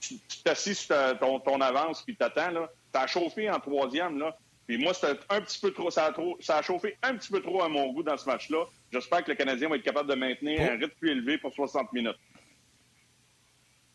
Tu 0.00 0.18
t'assis 0.44 0.74
sur 0.74 1.18
ton, 1.18 1.40
ton 1.40 1.60
avance 1.60 2.02
puis 2.02 2.16
t'attends, 2.16 2.50
là. 2.50 2.70
T'as 2.92 3.06
chauffé 3.06 3.50
en 3.50 3.58
troisième, 3.58 4.18
là. 4.18 4.36
Puis 4.66 4.78
moi, 4.78 4.94
c'était 4.94 5.18
un 5.28 5.40
petit 5.40 5.58
peu 5.58 5.72
trop 5.72 5.90
ça, 5.90 6.06
a 6.06 6.12
trop. 6.12 6.36
ça 6.40 6.56
a 6.58 6.62
chauffé 6.62 6.96
un 7.02 7.16
petit 7.16 7.30
peu 7.30 7.42
trop 7.42 7.62
à 7.62 7.68
mon 7.68 7.92
goût 7.92 8.02
dans 8.02 8.16
ce 8.16 8.24
match-là. 8.24 8.64
J'espère 8.90 9.22
que 9.22 9.30
le 9.30 9.36
Canadien 9.36 9.68
va 9.68 9.76
être 9.76 9.82
capable 9.82 10.08
de 10.08 10.14
maintenir 10.14 10.60
un 10.60 10.76
rythme 10.76 10.94
plus 10.98 11.10
élevé 11.10 11.38
pour 11.38 11.52
60 11.52 11.92
minutes. 11.92 12.16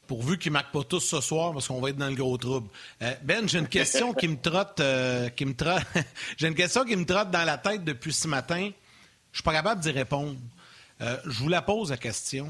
Pourvu 0.06 0.38
qu'ils 0.38 0.52
ne 0.52 0.54
marquent 0.54 0.72
pas 0.72 0.84
tous 0.84 1.00
ce 1.00 1.22
soir, 1.22 1.54
parce 1.54 1.68
qu'on 1.68 1.80
va 1.82 1.90
être 1.90 1.98
dans 1.98 2.08
le 2.08 2.16
gros 2.16 2.38
trouble. 2.38 2.70
Euh, 3.02 3.14
ben, 3.24 3.48
j'ai 3.48 3.60
une 3.60 3.68
question 3.68 4.14
qui 4.14 4.28
me 4.28 4.38
trotte, 4.42 4.80
euh, 4.80 5.30
qui 5.30 5.46
me 5.46 5.56
trotte. 5.56 5.84
j'ai 6.38 6.48
une 6.48 6.56
question 6.56 6.84
qui 6.84 6.96
me 6.96 7.06
trotte 7.06 7.32
dans 7.32 7.46
la 7.46 7.58
tête 7.58 7.84
depuis 7.84 8.14
ce 8.14 8.28
matin. 8.28 8.72
Je 9.32 9.38
suis 9.38 9.44
pas 9.44 9.54
capable 9.54 9.82
d'y 9.82 9.92
répondre. 9.92 10.36
Euh, 11.02 11.18
je 11.26 11.40
vous 11.44 11.50
la 11.50 11.62
pose 11.62 11.92
la 11.92 11.98
question. 11.98 12.48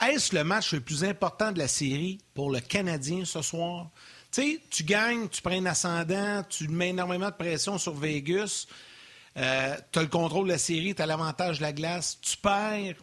Est-ce 0.00 0.34
le 0.34 0.44
match 0.44 0.72
le 0.72 0.80
plus 0.80 1.04
important 1.04 1.52
de 1.52 1.58
la 1.58 1.68
série 1.68 2.18
pour 2.34 2.50
le 2.50 2.60
Canadien 2.60 3.24
ce 3.24 3.42
soir? 3.42 3.88
Tu 4.30 4.42
sais, 4.42 4.60
tu 4.70 4.82
gagnes, 4.84 5.28
tu 5.28 5.40
prends 5.40 5.52
un 5.52 5.66
ascendant, 5.66 6.42
tu 6.48 6.68
mets 6.68 6.90
énormément 6.90 7.30
de 7.30 7.34
pression 7.34 7.78
sur 7.78 7.94
Vegas, 7.94 8.66
euh, 9.36 9.76
tu 9.92 9.98
as 9.98 10.02
le 10.02 10.08
contrôle 10.08 10.46
de 10.46 10.52
la 10.52 10.58
série, 10.58 10.94
tu 10.94 11.02
as 11.02 11.06
l'avantage 11.06 11.58
de 11.58 11.62
la 11.62 11.72
glace, 11.72 12.18
tu 12.20 12.36
perds, 12.36 12.96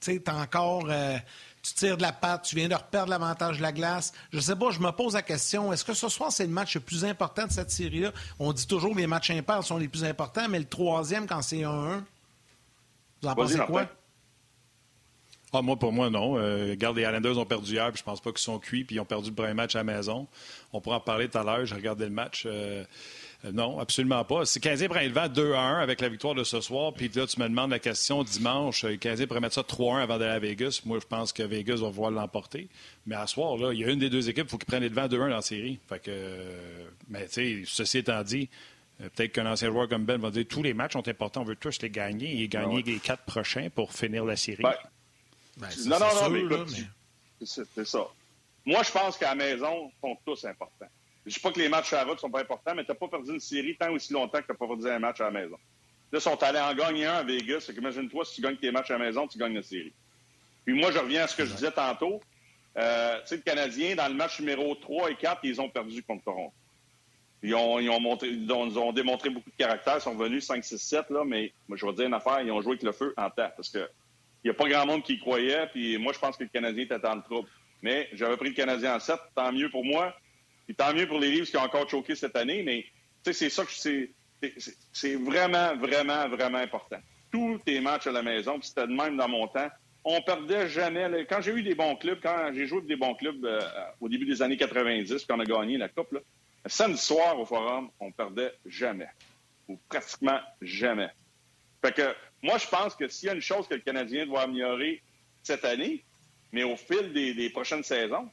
tu 0.00 0.12
sais, 0.12 0.30
encore. 0.30 0.86
Euh, 0.88 1.18
tu 1.64 1.72
tires 1.72 1.96
de 1.96 2.02
la 2.02 2.12
patte, 2.12 2.42
tu 2.42 2.56
viens 2.56 2.68
de 2.68 2.74
reperdre 2.74 3.08
l'avantage 3.08 3.56
de 3.56 3.62
la 3.62 3.72
glace. 3.72 4.12
Je 4.32 4.38
sais 4.38 4.54
pas, 4.54 4.70
je 4.70 4.80
me 4.80 4.90
pose 4.90 5.14
la 5.14 5.22
question, 5.22 5.72
est-ce 5.72 5.82
que 5.82 5.94
ce 5.94 6.10
soir, 6.10 6.30
c'est 6.30 6.44
le 6.44 6.52
match 6.52 6.74
le 6.74 6.80
plus 6.80 7.06
important 7.06 7.46
de 7.46 7.52
cette 7.52 7.70
série-là? 7.70 8.12
On 8.38 8.52
dit 8.52 8.66
toujours 8.66 8.92
que 8.92 8.98
les 8.98 9.06
matchs 9.06 9.30
impairs 9.30 9.64
sont 9.64 9.78
les 9.78 9.88
plus 9.88 10.04
importants, 10.04 10.46
mais 10.48 10.58
le 10.58 10.66
troisième, 10.66 11.26
quand 11.26 11.40
c'est 11.40 11.62
1-1, 11.62 12.02
vous 13.22 13.28
en 13.28 13.34
pensez 13.34 13.58
quoi? 13.60 13.88
Ah, 15.56 15.62
moi, 15.62 15.76
pour 15.76 15.92
moi, 15.92 16.10
non. 16.10 16.36
Euh, 16.36 16.70
regarde, 16.70 16.96
les 16.96 17.04
Islanders 17.04 17.38
ont 17.38 17.44
perdu 17.44 17.74
hier, 17.74 17.88
puis 17.92 18.00
je 18.00 18.02
pense 18.02 18.20
pas 18.20 18.30
qu'ils 18.30 18.40
sont 18.40 18.58
cuits, 18.58 18.82
puis 18.82 18.96
ils 18.96 19.00
ont 19.00 19.04
perdu 19.04 19.30
le 19.30 19.36
premier 19.36 19.54
match 19.54 19.76
à 19.76 19.78
la 19.78 19.84
maison. 19.84 20.26
On 20.72 20.80
pourra 20.80 20.96
en 20.96 21.00
parler 21.00 21.28
tout 21.28 21.38
à 21.38 21.44
l'heure. 21.44 21.64
J'ai 21.64 21.76
regardé 21.76 22.06
le 22.06 22.10
match. 22.10 22.42
Euh, 22.44 22.82
euh, 23.44 23.52
non, 23.52 23.78
absolument 23.78 24.24
pas. 24.24 24.46
Si 24.46 24.60
Canadien 24.60 24.88
prend 24.88 25.00
le 25.00 25.10
vent 25.10 25.28
2 25.28 25.52
à 25.52 25.60
1 25.60 25.80
avec 25.80 26.00
la 26.00 26.08
victoire 26.08 26.34
de 26.34 26.42
ce 26.42 26.60
soir, 26.60 26.92
puis 26.92 27.08
là, 27.14 27.24
tu 27.28 27.38
me 27.38 27.48
demandes 27.48 27.70
la 27.70 27.78
question 27.78 28.24
dimanche, 28.24 28.82
le 28.82 28.96
Canadien 28.96 29.28
pourrait 29.28 29.38
mettre 29.38 29.54
ça 29.54 29.62
3 29.62 29.98
1 29.98 30.02
avant 30.02 30.18
d'aller 30.18 30.32
à 30.32 30.38
Vegas. 30.40 30.80
Moi, 30.86 30.98
je 31.00 31.06
pense 31.06 31.32
que 31.32 31.44
Vegas 31.44 31.76
va 31.76 31.86
pouvoir 31.86 32.10
l'emporter. 32.10 32.68
Mais 33.06 33.14
à 33.14 33.28
ce 33.28 33.34
soir, 33.34 33.56
là, 33.56 33.72
il 33.72 33.78
y 33.78 33.84
a 33.84 33.90
une 33.90 34.00
des 34.00 34.10
deux 34.10 34.28
équipes, 34.28 34.46
il 34.48 34.50
faut 34.50 34.58
qu'ils 34.58 34.66
prennent 34.66 34.82
le 34.82 34.88
vent 34.88 35.06
2 35.06 35.20
1 35.20 35.28
dans 35.28 35.36
la 35.36 35.42
série. 35.42 35.78
Fait 35.88 36.02
que, 36.02 36.10
mais 37.08 37.28
tu 37.28 37.62
sais, 37.62 37.62
ceci 37.64 37.98
étant 37.98 38.24
dit, 38.24 38.48
Peut-être 38.96 39.32
qu'un 39.32 39.46
ancien 39.46 39.70
joueur 39.70 39.88
comme 39.88 40.04
Ben 40.04 40.20
va 40.20 40.30
dire 40.30 40.44
tous 40.48 40.62
les 40.62 40.72
matchs 40.72 40.92
sont 40.92 41.08
importants, 41.08 41.40
on 41.40 41.44
veut 41.44 41.56
tous 41.56 41.82
les 41.82 41.90
gagner 41.90 42.40
et 42.42 42.46
gagner 42.46 42.80
les 42.82 43.00
quatre 43.00 43.24
prochains 43.24 43.68
pour 43.68 43.92
finir 43.92 44.24
la 44.24 44.36
série. 44.36 44.62
Ben, 44.62 44.72
ben, 45.56 45.68
non, 45.86 45.98
non, 45.98 46.14
non, 46.14 46.30
mais 46.30 46.40
écoute, 46.40 46.74
c'est 47.44 47.86
ça. 47.86 48.06
Moi, 48.64 48.82
je 48.82 48.90
pense 48.90 49.18
qu'à 49.18 49.30
la 49.30 49.34
maison, 49.34 49.90
ils 49.90 50.00
sont 50.00 50.18
tous 50.24 50.44
importants. 50.44 50.88
Je 51.24 51.30
ne 51.30 51.34
dis 51.34 51.40
pas 51.40 51.52
que 51.52 51.60
les 51.60 51.68
matchs 51.68 51.92
à 51.92 51.96
la 51.96 52.04
route 52.04 52.20
sont 52.20 52.30
pas 52.30 52.40
importants, 52.40 52.74
mais 52.74 52.84
tu 52.84 52.90
n'as 52.90 52.96
pas 52.96 53.08
perdu 53.08 53.32
une 53.32 53.40
série 53.40 53.76
tant 53.76 53.90
aussi 53.92 54.12
longtemps 54.12 54.40
que 54.40 54.46
tu 54.46 54.52
n'as 54.52 54.58
pas 54.58 54.66
perdu 54.66 54.88
un 54.88 54.98
match 54.98 55.20
à 55.20 55.24
la 55.24 55.30
maison. 55.30 55.58
Là, 56.12 56.18
ils 56.18 56.20
sont 56.20 56.42
allés 56.42 56.60
en 56.60 56.74
gagner 56.74 57.06
un 57.06 57.16
à 57.16 57.22
Vegas. 57.22 57.70
Imagine-toi, 57.76 58.24
si 58.24 58.36
tu 58.36 58.40
gagnes 58.42 58.56
tes 58.56 58.70
matchs 58.70 58.90
à 58.90 58.98
la 58.98 59.04
maison, 59.04 59.26
tu 59.26 59.38
gagnes 59.38 59.54
la 59.54 59.62
série. 59.62 59.92
Puis 60.64 60.74
moi, 60.74 60.90
je 60.90 60.98
reviens 60.98 61.24
à 61.24 61.26
ce 61.26 61.36
que 61.36 61.44
je 61.44 61.52
disais 61.52 61.70
tantôt. 61.70 62.20
Euh, 62.76 63.20
tu 63.20 63.28
sais, 63.28 63.36
le 63.36 63.42
Canadien, 63.42 63.94
dans 63.94 64.08
le 64.08 64.14
match 64.14 64.40
numéro 64.40 64.74
3 64.74 65.10
et 65.10 65.16
4, 65.16 65.40
ils 65.44 65.60
ont 65.60 65.68
perdu 65.68 66.02
contre 66.02 66.24
Toronto. 66.24 66.52
Ils 67.42 67.54
ont, 67.54 67.78
ils 67.78 67.90
ont, 67.90 68.00
montré, 68.00 68.28
ils 68.28 68.50
ont, 68.50 68.92
démontré 68.92 69.28
beaucoup 69.28 69.50
de 69.50 69.56
caractère. 69.56 69.96
Ils 69.96 70.00
sont 70.00 70.14
venus 70.14 70.48
5-6-7, 70.48 71.12
là, 71.12 71.24
mais 71.24 71.52
moi, 71.68 71.76
je 71.76 71.84
vais 71.84 71.92
dire 71.92 72.06
une 72.06 72.14
affaire, 72.14 72.40
ils 72.40 72.50
ont 72.50 72.60
joué 72.62 72.72
avec 72.72 72.82
le 72.82 72.92
feu 72.92 73.12
en 73.16 73.28
tête 73.28 73.52
parce 73.56 73.68
que 73.68 73.88
il 74.44 74.48
n'y 74.48 74.50
a 74.50 74.54
pas 74.54 74.68
grand 74.68 74.86
monde 74.86 75.02
qui 75.02 75.14
y 75.14 75.18
croyait, 75.18 75.66
puis 75.68 75.96
moi, 75.96 76.12
je 76.12 76.18
pense 76.18 76.36
que 76.36 76.44
le 76.44 76.50
Canadien 76.50 76.84
était 76.84 76.98
dans 76.98 77.14
le 77.14 77.22
trouble. 77.22 77.48
Mais 77.82 78.08
j'avais 78.12 78.36
pris 78.36 78.50
le 78.50 78.54
Canadien 78.54 78.96
en 78.96 79.00
7, 79.00 79.16
tant 79.34 79.50
mieux 79.52 79.70
pour 79.70 79.84
moi, 79.84 80.14
puis 80.66 80.74
tant 80.74 80.92
mieux 80.92 81.06
pour 81.08 81.18
les 81.18 81.30
Leafs 81.30 81.50
qui 81.50 81.56
ont 81.56 81.62
encore 81.62 81.88
choqué 81.88 82.14
cette 82.14 82.36
année, 82.36 82.62
mais 82.62 82.84
c'est 83.32 83.48
ça 83.48 83.64
que 83.64 83.72
c'est, 83.72 85.14
vraiment, 85.16 85.74
vraiment, 85.76 86.28
vraiment 86.28 86.58
important. 86.58 86.98
Tous 87.32 87.58
tes 87.64 87.80
matchs 87.80 88.06
à 88.06 88.12
la 88.12 88.22
maison, 88.22 88.58
puis 88.58 88.68
c'était 88.68 88.86
de 88.86 88.92
même 88.92 89.16
dans 89.16 89.28
mon 89.28 89.48
temps, 89.48 89.68
on 90.04 90.20
perdait 90.20 90.68
jamais. 90.68 91.26
Quand 91.28 91.40
j'ai 91.40 91.52
eu 91.52 91.62
des 91.62 91.74
bons 91.74 91.96
clubs, 91.96 92.20
quand 92.22 92.50
j'ai 92.52 92.66
joué 92.66 92.78
avec 92.78 92.88
des 92.88 92.96
bons 92.96 93.14
clubs 93.14 93.42
euh, 93.44 93.60
au 94.00 94.08
début 94.10 94.26
des 94.26 94.42
années 94.42 94.58
90, 94.58 95.24
puis 95.24 95.26
on 95.30 95.40
a 95.40 95.44
gagné 95.44 95.78
la 95.78 95.88
Coupe, 95.88 96.12
là, 96.12 96.20
samedi 96.66 97.00
soir 97.00 97.40
au 97.40 97.46
Forum, 97.46 97.90
on 97.98 98.12
perdait 98.12 98.52
jamais, 98.66 99.08
ou 99.68 99.78
pratiquement 99.88 100.40
jamais. 100.60 101.08
Fait 101.82 101.92
que 101.92 102.14
moi, 102.44 102.58
je 102.58 102.68
pense 102.68 102.94
que 102.94 103.08
s'il 103.08 103.28
y 103.28 103.30
a 103.30 103.34
une 103.34 103.40
chose 103.40 103.66
que 103.66 103.74
le 103.74 103.80
Canadien 103.80 104.26
doit 104.26 104.42
améliorer 104.42 105.02
cette 105.42 105.64
année, 105.64 106.04
mais 106.52 106.62
au 106.62 106.76
fil 106.76 107.10
des, 107.14 107.48
prochaines 107.48 107.82
saisons, 107.82 108.28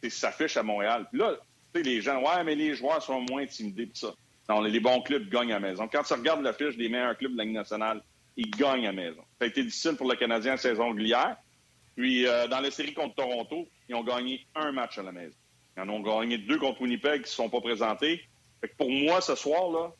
c'est 0.00 0.10
s'affiche 0.10 0.56
à 0.56 0.62
Montréal. 0.62 1.08
Puis 1.10 1.18
là, 1.18 1.34
tu 1.74 1.82
les 1.82 2.00
gens, 2.00 2.22
ouais, 2.22 2.44
mais 2.44 2.54
les 2.54 2.76
joueurs 2.76 3.02
sont 3.02 3.20
moins 3.28 3.42
intimidés 3.42 3.86
pour 3.86 3.96
ça. 3.96 4.14
Non, 4.48 4.60
les 4.60 4.78
bons 4.78 5.02
clubs 5.02 5.28
gagnent 5.28 5.52
à 5.52 5.58
la 5.58 5.68
maison. 5.70 5.88
Quand 5.88 6.04
tu 6.04 6.12
regardes 6.12 6.42
l'affiche 6.42 6.76
des 6.76 6.88
meilleurs 6.88 7.18
clubs 7.18 7.32
de 7.32 7.36
la 7.36 7.44
Ligue 7.44 7.54
nationale, 7.54 8.00
ils 8.36 8.48
gagnent 8.48 8.86
à 8.86 8.92
la 8.92 9.02
maison. 9.02 9.22
Ça 9.38 9.44
a 9.44 9.46
été 9.46 9.64
difficile 9.64 9.96
pour 9.96 10.08
le 10.08 10.14
Canadien 10.14 10.54
en 10.54 10.56
saison 10.56 10.90
régulière. 10.90 11.36
Puis, 11.96 12.28
euh, 12.28 12.46
dans 12.46 12.60
la 12.60 12.70
série 12.70 12.94
contre 12.94 13.16
Toronto, 13.16 13.66
ils 13.88 13.96
ont 13.96 14.04
gagné 14.04 14.46
un 14.54 14.70
match 14.70 14.98
à 14.98 15.02
la 15.02 15.10
maison. 15.10 15.34
Ils 15.76 15.82
en 15.82 15.88
ont 15.88 16.00
gagné 16.00 16.38
deux 16.38 16.58
contre 16.58 16.80
Winnipeg 16.80 17.16
qui 17.16 17.20
ne 17.22 17.26
se 17.26 17.34
sont 17.34 17.50
pas 17.50 17.60
présentés. 17.60 18.22
Fait 18.60 18.68
que 18.68 18.76
pour 18.76 18.90
moi, 18.90 19.20
ce 19.20 19.34
soir-là, 19.34 19.90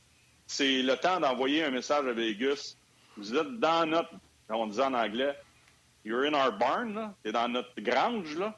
c'est 0.47 0.81
le 0.83 0.97
temps 0.97 1.19
d'envoyer 1.19 1.65
un 1.65 1.71
message 1.71 2.07
à 2.07 2.13
Vegas 2.13 2.77
vous 3.19 3.35
êtes 3.35 3.59
dans 3.59 3.87
notre, 3.87 4.11
on 4.49 4.67
dit 4.67 4.81
en 4.81 4.95
anglais, 4.95 5.37
you're 6.05 6.25
in 6.25 6.35
our 6.35 6.53
barn, 6.53 7.13
t'es 7.23 7.33
dans 7.33 7.49
notre 7.49 7.79
grange, 7.81 8.37
là, 8.37 8.57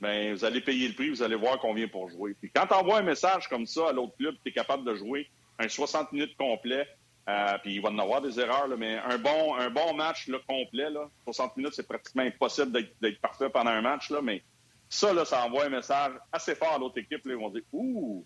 ben, 0.00 0.32
vous 0.32 0.44
allez 0.44 0.60
payer 0.60 0.88
le 0.88 0.94
prix, 0.94 1.10
vous 1.10 1.22
allez 1.22 1.34
voir 1.34 1.58
combien 1.58 1.88
pour 1.88 2.08
jouer. 2.08 2.34
Puis 2.40 2.50
quand 2.54 2.66
tu 2.66 2.74
envoies 2.74 2.98
un 2.98 3.02
message 3.02 3.48
comme 3.48 3.66
ça 3.66 3.88
à 3.88 3.92
l'autre 3.92 4.16
club, 4.16 4.36
tu 4.44 4.50
es 4.50 4.52
capable 4.52 4.84
de 4.84 4.94
jouer 4.94 5.28
un 5.58 5.68
60 5.68 6.12
minutes 6.12 6.36
complet, 6.36 6.86
euh, 7.28 7.58
puis 7.62 7.74
il 7.74 7.82
va 7.82 7.90
en 7.90 7.98
avoir 7.98 8.22
des 8.22 8.38
erreurs, 8.38 8.68
là, 8.68 8.76
mais 8.76 8.96
un 8.98 9.18
bon, 9.18 9.56
un 9.56 9.70
bon 9.70 9.92
match 9.94 10.30
complet, 10.48 10.88
là, 10.88 11.10
60 11.24 11.56
minutes, 11.56 11.74
c'est 11.74 11.86
pratiquement 11.86 12.22
impossible 12.22 12.72
d'être 12.72 13.20
parfait 13.20 13.50
pendant 13.50 13.70
un 13.70 13.82
match, 13.82 14.10
là, 14.10 14.22
mais 14.22 14.42
ça, 14.88 15.12
là, 15.12 15.24
ça 15.24 15.44
envoie 15.44 15.66
un 15.66 15.68
message 15.68 16.12
assez 16.32 16.54
fort 16.54 16.74
à 16.74 16.78
l'autre 16.78 16.98
équipe. 16.98 17.24
Là, 17.26 17.34
ils 17.34 17.38
vont 17.38 17.50
dire 17.50 17.62
Ouh, 17.72 18.24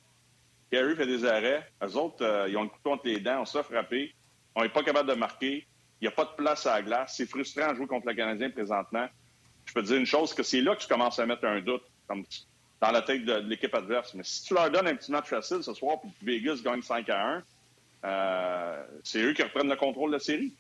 Gary 0.71 0.95
fait 0.95 1.07
des 1.07 1.25
arrêts. 1.25 1.67
Eux 1.83 1.97
autres, 1.97 2.25
euh, 2.25 2.49
ils 2.49 2.57
ont 2.57 2.63
le 2.63 2.69
couteau 2.69 2.93
entre 2.93 3.07
les 3.07 3.21
dents, 3.21 3.41
on 3.41 3.45
s'est 3.45 3.63
frappé. 3.63 4.15
On 4.55 4.63
n'est 4.63 4.69
pas 4.69 4.83
capable 4.83 5.09
de 5.09 5.15
marquer. 5.15 5.67
Il 6.01 6.05
n'y 6.05 6.09
a 6.09 6.13
pas 6.13 6.25
de 6.25 6.35
place 6.37 6.67
à 6.67 6.77
la 6.77 6.83
glace. 6.83 7.15
C'est 7.17 7.27
frustrant 7.27 7.71
de 7.71 7.77
jouer 7.77 7.87
contre 7.87 8.07
le 8.07 8.15
Canadien 8.15 8.51
présentement. 8.51 9.09
Je 9.67 9.73
peux 9.73 9.83
te 9.83 9.87
dire 9.87 9.97
une 9.97 10.07
chose, 10.07 10.35
que 10.35 10.43
c'est 10.43 10.61
là 10.61 10.75
que 10.75 10.83
tu 10.83 10.89
commences 10.89 11.19
à 11.19 11.27
mettre 11.27 11.45
un 11.45 11.61
doute 11.61 11.85
dans 12.09 12.91
la 12.91 13.03
tête 13.03 13.25
de, 13.25 13.35
l'équipe 13.35 13.75
adverse. 13.75 14.13
Mais 14.15 14.25
si 14.25 14.43
tu 14.45 14.55
leur 14.55 14.71
donnes 14.71 14.89
un 14.89 14.97
petit 14.97 15.13
match 15.13 15.27
facile 15.27 15.63
ce 15.63 15.73
soir, 15.73 15.99
puis 16.01 16.41
Vegas 16.41 16.61
gagne 16.63 16.83
5 16.83 17.09
à 17.09 17.27
1, 17.37 17.43
euh, 18.05 18.85
c'est 19.05 19.21
eux 19.21 19.33
qui 19.33 19.43
reprennent 19.43 19.69
le 19.69 19.77
contrôle 19.77 20.11
de 20.11 20.17
la 20.17 20.21
série. 20.21 20.53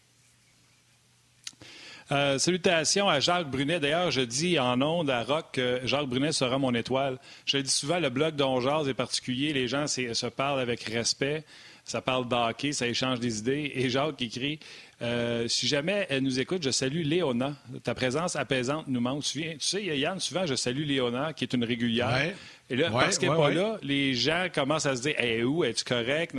Euh, 2.11 2.39
salutations 2.39 3.09
à 3.09 3.21
Jacques 3.21 3.51
Brunet. 3.51 3.81
D'ailleurs, 3.81 4.11
je 4.11 4.21
dis 4.21 4.59
en 4.59 4.81
ondes 4.83 5.11
à 5.11 5.23
Rock 5.25 5.47
que 5.53 5.81
Jacques 5.85 6.07
Brunet 6.07 6.33
sera 6.33 6.59
mon 6.59 6.75
étoile. 6.75 7.19
Je 7.47 7.57
le 7.57 7.63
dis 7.63 7.71
souvent, 7.71 7.99
le 7.99 8.11
blog 8.11 8.37
d'Ongeaz 8.37 8.89
est 8.89 8.95
particulier. 8.95 9.53
Les 9.53 9.67
gens 9.67 9.87
se 9.87 10.27
parlent 10.27 10.61
avec 10.61 10.83
respect 10.83 11.45
ça 11.85 12.01
parle 12.01 12.29
d'hockey, 12.29 12.73
ça 12.73 12.87
échange 12.87 13.21
des 13.21 13.39
idées. 13.39 13.73
Et 13.75 13.91
Jacques 13.91 14.21
écrit 14.23 14.61
euh, 15.03 15.49
Si 15.49 15.67
jamais 15.67 16.07
elle 16.09 16.23
nous 16.23 16.39
écoute, 16.39 16.63
je 16.63 16.71
salue 16.71 17.03
Léona. 17.03 17.57
Ta 17.83 17.95
présence 17.95 18.37
apaisante 18.37 18.87
nous 18.89 19.01
manque. 19.01 19.25
Tu, 19.25 19.43
sais, 19.59 19.85
Yann, 19.85 20.21
souvent, 20.21 20.47
je 20.47 20.55
salue 20.55 20.85
Léona, 20.85 21.33
qui 21.33 21.45
est 21.45 21.53
une 21.53 21.65
régulière. 21.65 22.33
Et 22.73 22.77
là, 22.77 22.89
parce 22.91 23.19
qu'elle 23.19 23.29
n'est 23.29 23.37
pas 23.37 23.51
là, 23.51 23.77
les 23.83 24.15
gens 24.15 24.47
commencent 24.53 24.87
à 24.87 24.97
se 24.97 25.03
dire 25.03 25.15
Hey, 25.19 25.43
où 25.43 25.63
es-tu 25.63 25.85
correct? 25.85 26.35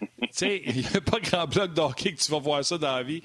Tu 0.00 0.28
sais, 0.32 0.62
il 0.66 0.80
n'y 0.80 0.86
a 0.94 1.00
pas 1.00 1.18
grand 1.18 1.46
bloc 1.46 1.72
d'hockey 1.72 2.12
que 2.12 2.20
tu 2.20 2.30
vas 2.30 2.38
voir 2.38 2.62
ça 2.62 2.76
dans 2.76 2.94
la 2.94 3.02
vie. 3.02 3.22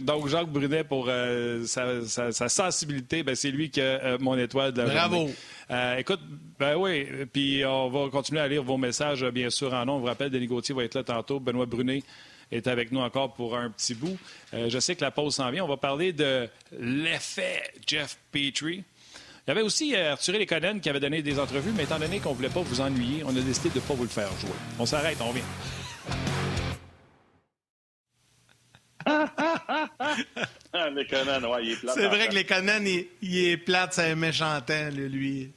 Donc, 0.00 0.26
Jacques 0.28 0.48
Brunet, 0.48 0.82
pour 0.82 1.06
euh, 1.08 1.62
sa, 1.66 2.48
sensibilité, 2.48 3.22
ben, 3.22 3.34
c'est 3.34 3.50
lui 3.50 3.68
qui 3.68 3.82
a 3.82 3.84
euh, 3.84 4.18
mon 4.18 4.38
étoile 4.38 4.72
de 4.72 4.80
la 4.80 4.94
Bravo. 4.94 5.30
Euh, 5.70 5.98
écoute, 5.98 6.20
ben 6.58 6.74
oui, 6.76 7.06
puis 7.30 7.66
on 7.66 7.90
va 7.90 8.08
continuer 8.08 8.40
à 8.40 8.48
lire 8.48 8.62
vos 8.62 8.78
messages, 8.78 9.22
bien 9.26 9.50
sûr, 9.50 9.74
en 9.74 9.84
nom. 9.84 9.96
On 9.96 9.98
vous 10.00 10.06
rappelle, 10.06 10.30
Denis 10.30 10.46
Gauthier 10.46 10.74
va 10.74 10.84
être 10.84 10.94
là 10.94 11.04
tantôt. 11.04 11.38
Benoît 11.38 11.66
Brunet 11.66 12.02
est 12.50 12.66
avec 12.66 12.92
nous 12.92 13.00
encore 13.00 13.34
pour 13.34 13.56
un 13.56 13.70
petit 13.70 13.94
bout. 13.94 14.16
Euh, 14.54 14.68
je 14.68 14.78
sais 14.78 14.96
que 14.96 15.02
la 15.02 15.10
pause 15.10 15.36
s'en 15.36 15.50
vient. 15.50 15.64
On 15.64 15.68
va 15.68 15.76
parler 15.76 16.12
de 16.12 16.48
l'effet 16.78 17.62
Jeff 17.86 18.18
Petrie. 18.32 18.84
Il 19.46 19.50
y 19.50 19.52
avait 19.52 19.62
aussi 19.62 19.94
euh, 19.94 20.12
Arthur 20.12 20.38
Lekonen 20.38 20.80
qui 20.80 20.88
avait 20.90 21.00
donné 21.00 21.22
des 21.22 21.38
entrevues, 21.38 21.72
mais 21.74 21.84
étant 21.84 21.98
donné 21.98 22.20
qu'on 22.20 22.30
ne 22.30 22.34
voulait 22.36 22.48
pas 22.48 22.60
vous 22.60 22.80
ennuyer, 22.80 23.22
on 23.24 23.30
a 23.30 23.40
décidé 23.40 23.70
de 23.70 23.76
ne 23.76 23.80
pas 23.80 23.94
vous 23.94 24.02
le 24.04 24.08
faire 24.08 24.28
jouer. 24.40 24.50
On 24.78 24.86
s'arrête, 24.86 25.18
on 25.20 25.28
revient. 25.28 25.40
C'est 31.94 32.06
vrai 32.08 32.28
que 32.28 32.34
Lekonen, 32.34 32.86
il, 32.86 33.06
il 33.22 33.48
est 33.48 33.56
plate, 33.56 33.94
c'est 33.94 34.10
un 34.10 34.14
méchant 34.14 34.60
temps, 34.60 34.90
lui. 34.92 35.50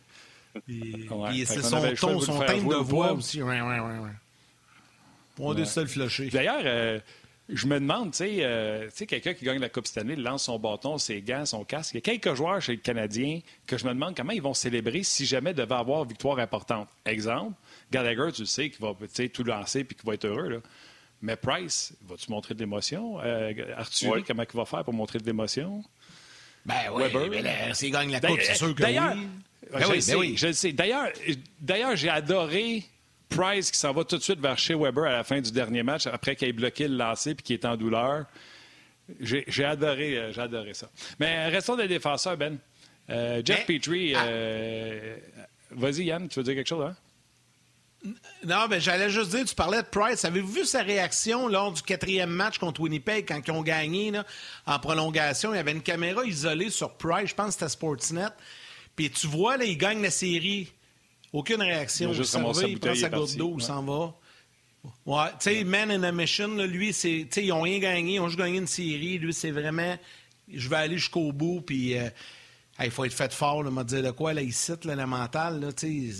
c'est 1.46 1.62
son 1.62 1.94
ton, 2.00 2.20
son 2.20 2.40
thème 2.40 2.68
de 2.68 2.76
voix 2.76 3.14
aussi. 3.14 3.42
Ouais, 3.42 3.62
ouais, 3.62 3.80
ouais, 3.80 4.10
On 5.40 5.54
décide 5.54 5.76
de 5.76 5.82
le 5.82 5.88
flusher. 5.88 6.30
D'ailleurs, 6.30 6.62
euh, 6.64 7.00
je 7.50 7.68
me 7.68 7.80
demande, 7.80 8.12
tu 8.12 8.18
sais, 8.18 8.38
euh, 8.40 8.90
quelqu'un 9.08 9.34
qui 9.34 9.44
gagne 9.44 9.60
la 9.60 9.70
Coupe 9.70 9.86
cette 9.86 9.98
année, 9.98 10.16
lance 10.16 10.44
son 10.44 10.58
bâton, 10.58 10.98
ses 10.98 11.22
gants, 11.22 11.46
son 11.46 11.66
casque. 11.66 11.94
Il 11.94 11.98
y 11.98 11.98
a 11.98 12.02
quelques 12.02 12.36
joueurs 12.36 12.62
chez 12.62 12.74
le 12.74 12.80
Canadien 12.80 13.42
que 13.68 13.78
je 13.78 13.86
me 13.86 13.94
demande 13.94 14.16
comment 14.16 14.32
ils 14.32 14.42
vont 14.42 14.54
célébrer 14.54 15.04
si 15.04 15.26
jamais 15.26 15.54
devait 15.54 15.76
avoir 15.76 16.06
victoire 16.06 16.40
importante. 16.40 16.88
Exemple, 17.06 17.54
Gallagher, 17.92 18.32
tu 18.34 18.46
sais, 18.46 18.70
qui 18.70 18.82
va 18.82 18.94
tout 19.34 19.44
lancer 19.44 19.84
puis 19.84 19.96
qui 19.96 20.06
va 20.06 20.14
être 20.14 20.26
heureux. 20.26 20.50
Là. 20.50 20.58
Mais 21.22 21.36
Price, 21.36 21.94
vas-tu 22.02 22.32
montrer 22.32 22.54
de 22.54 22.60
l'émotion? 22.60 23.20
Euh, 23.22 23.54
Arthur, 23.78 24.24
comment 24.26 24.44
il 24.44 24.58
va 24.58 24.66
faire 24.66 24.84
pour 24.84 24.94
montrer 24.94 25.20
de 25.20 25.26
l'émotion? 25.26 25.84
Ben 26.66 26.76
oui, 26.94 27.04
s'il 27.74 27.92
gagne 27.92 28.12
la 28.12 28.22
Coupe, 28.22 28.40
c'est 28.42 28.56
sûr 28.56 28.74
que 28.74 28.84
oui. 28.84 28.96
Ben 29.72 29.88
oui, 29.90 30.02
sais, 30.02 30.14
ben 30.14 30.20
oui. 30.20 30.36
je 30.38 30.48
le 30.48 30.54
sais. 30.54 30.72
D'ailleurs, 30.72 31.08
d'ailleurs 31.60 31.96
j'ai 31.96 32.10
adoré 32.10 32.84
Price 33.36 33.72
qui 33.72 33.78
s'en 33.78 33.94
va 33.94 34.04
tout 34.04 34.18
de 34.18 34.22
suite 34.24 34.40
vers 34.40 34.58
chez 34.58 34.76
Weber 34.76 35.06
à 35.06 35.12
la 35.12 35.24
fin 35.24 35.42
du 35.42 35.52
dernier 35.52 35.84
match, 35.84 36.08
après 36.08 36.36
qu'il 36.36 36.48
ait 36.48 36.54
bloqué 36.54 36.88
le 36.88 36.96
lancer 36.96 37.36
puis 37.36 37.44
qu'il 37.44 37.54
est 37.56 37.66
en 37.66 37.76
douleur. 37.76 38.26
J'ai 39.20 39.66
adoré, 39.66 40.18
euh, 40.18 40.32
adoré 40.38 40.74
ça. 40.74 40.90
Mais 41.20 41.48
restons 41.50 41.76
des 41.76 41.88
défenseurs, 41.88 42.38
Ben. 42.38 42.58
Euh, 43.10 43.42
Jeff 43.44 43.66
Petrie, 43.66 44.16
ah. 44.16 44.24
euh, 44.24 45.18
vas-y 45.72 46.06
Yann, 46.06 46.30
tu 46.30 46.40
veux 46.40 46.44
dire 46.44 46.56
quelque 46.56 46.68
chose, 46.68 46.86
hein? 46.86 46.96
Non, 48.46 48.68
mais 48.70 48.82
j'allais 48.82 49.10
juste 49.10 49.32
dire, 49.32 49.46
tu 49.46 49.56
parlais 49.56 49.82
de 49.82 49.88
Price. 49.88 50.26
Avez-vous 50.26 50.52
vu 50.52 50.66
sa 50.66 50.82
réaction 50.82 51.48
lors 51.48 51.72
du 51.72 51.82
quatrième 51.82 52.30
match 52.30 52.58
contre 52.58 52.82
Winnipeg 52.82 53.26
quand 53.28 53.42
ils 53.46 53.52
ont 53.52 53.62
gagné 53.62 54.12
en 54.66 54.80
prolongation? 54.80 55.54
Il 55.54 55.58
y 55.58 55.60
avait 55.60 55.72
une 55.72 55.82
caméra 55.82 56.26
isolée 56.26 56.70
sur 56.70 56.94
Price, 56.96 57.30
je 57.30 57.36
pense 57.36 57.48
que 57.48 57.54
c'était 57.54 57.70
Sportsnet. 57.70 58.28
Puis 58.96 59.10
tu 59.10 59.28
vois, 59.28 59.58
là, 59.58 59.64
il 59.64 59.78
gagne 59.78 60.02
la 60.02 60.12
série. 60.12 60.72
Aucune 61.34 61.62
réaction. 61.62 62.14
Il, 62.14 62.70
il 62.70 62.80
prend 62.80 62.96
sa 62.96 63.10
goutte 63.10 63.36
d'eau, 63.36 63.56
il 63.58 63.64
s'en 63.64 63.84
va. 63.84 64.16
Ouais, 65.06 65.30
tu 65.40 65.50
sais, 65.50 65.64
Man 65.64 65.92
in 65.92 66.04
a 66.04 66.12
Mission, 66.12 66.56
lui, 66.56 66.94
c'est, 66.94 67.28
ils 67.38 67.48
n'ont 67.48 67.62
rien 67.62 67.80
gagné, 67.80 68.16
ils 68.16 68.20
ont 68.20 68.28
juste 68.28 68.40
gagné 68.40 68.58
une 68.60 68.68
série. 68.68 69.18
Lui, 69.18 69.34
c'est 69.34 69.52
vraiment 69.52 69.98
je 70.52 70.70
vais 70.70 70.76
aller 70.76 70.98
jusqu'au 70.98 71.32
bout, 71.32 71.62
puis 71.62 71.98
euh, 71.98 72.10
il 72.84 72.92
faut 72.92 73.06
être 73.06 73.14
fait 73.14 73.34
fort, 73.34 73.64
m'a 73.64 73.84
dire 73.84 74.04
de 74.04 74.12
quoi, 74.12 74.34
là, 74.34 74.42
il 74.42 74.54
cite 74.54 74.86
le 74.86 75.06
mental. 75.06 75.60
Là, 75.60 75.70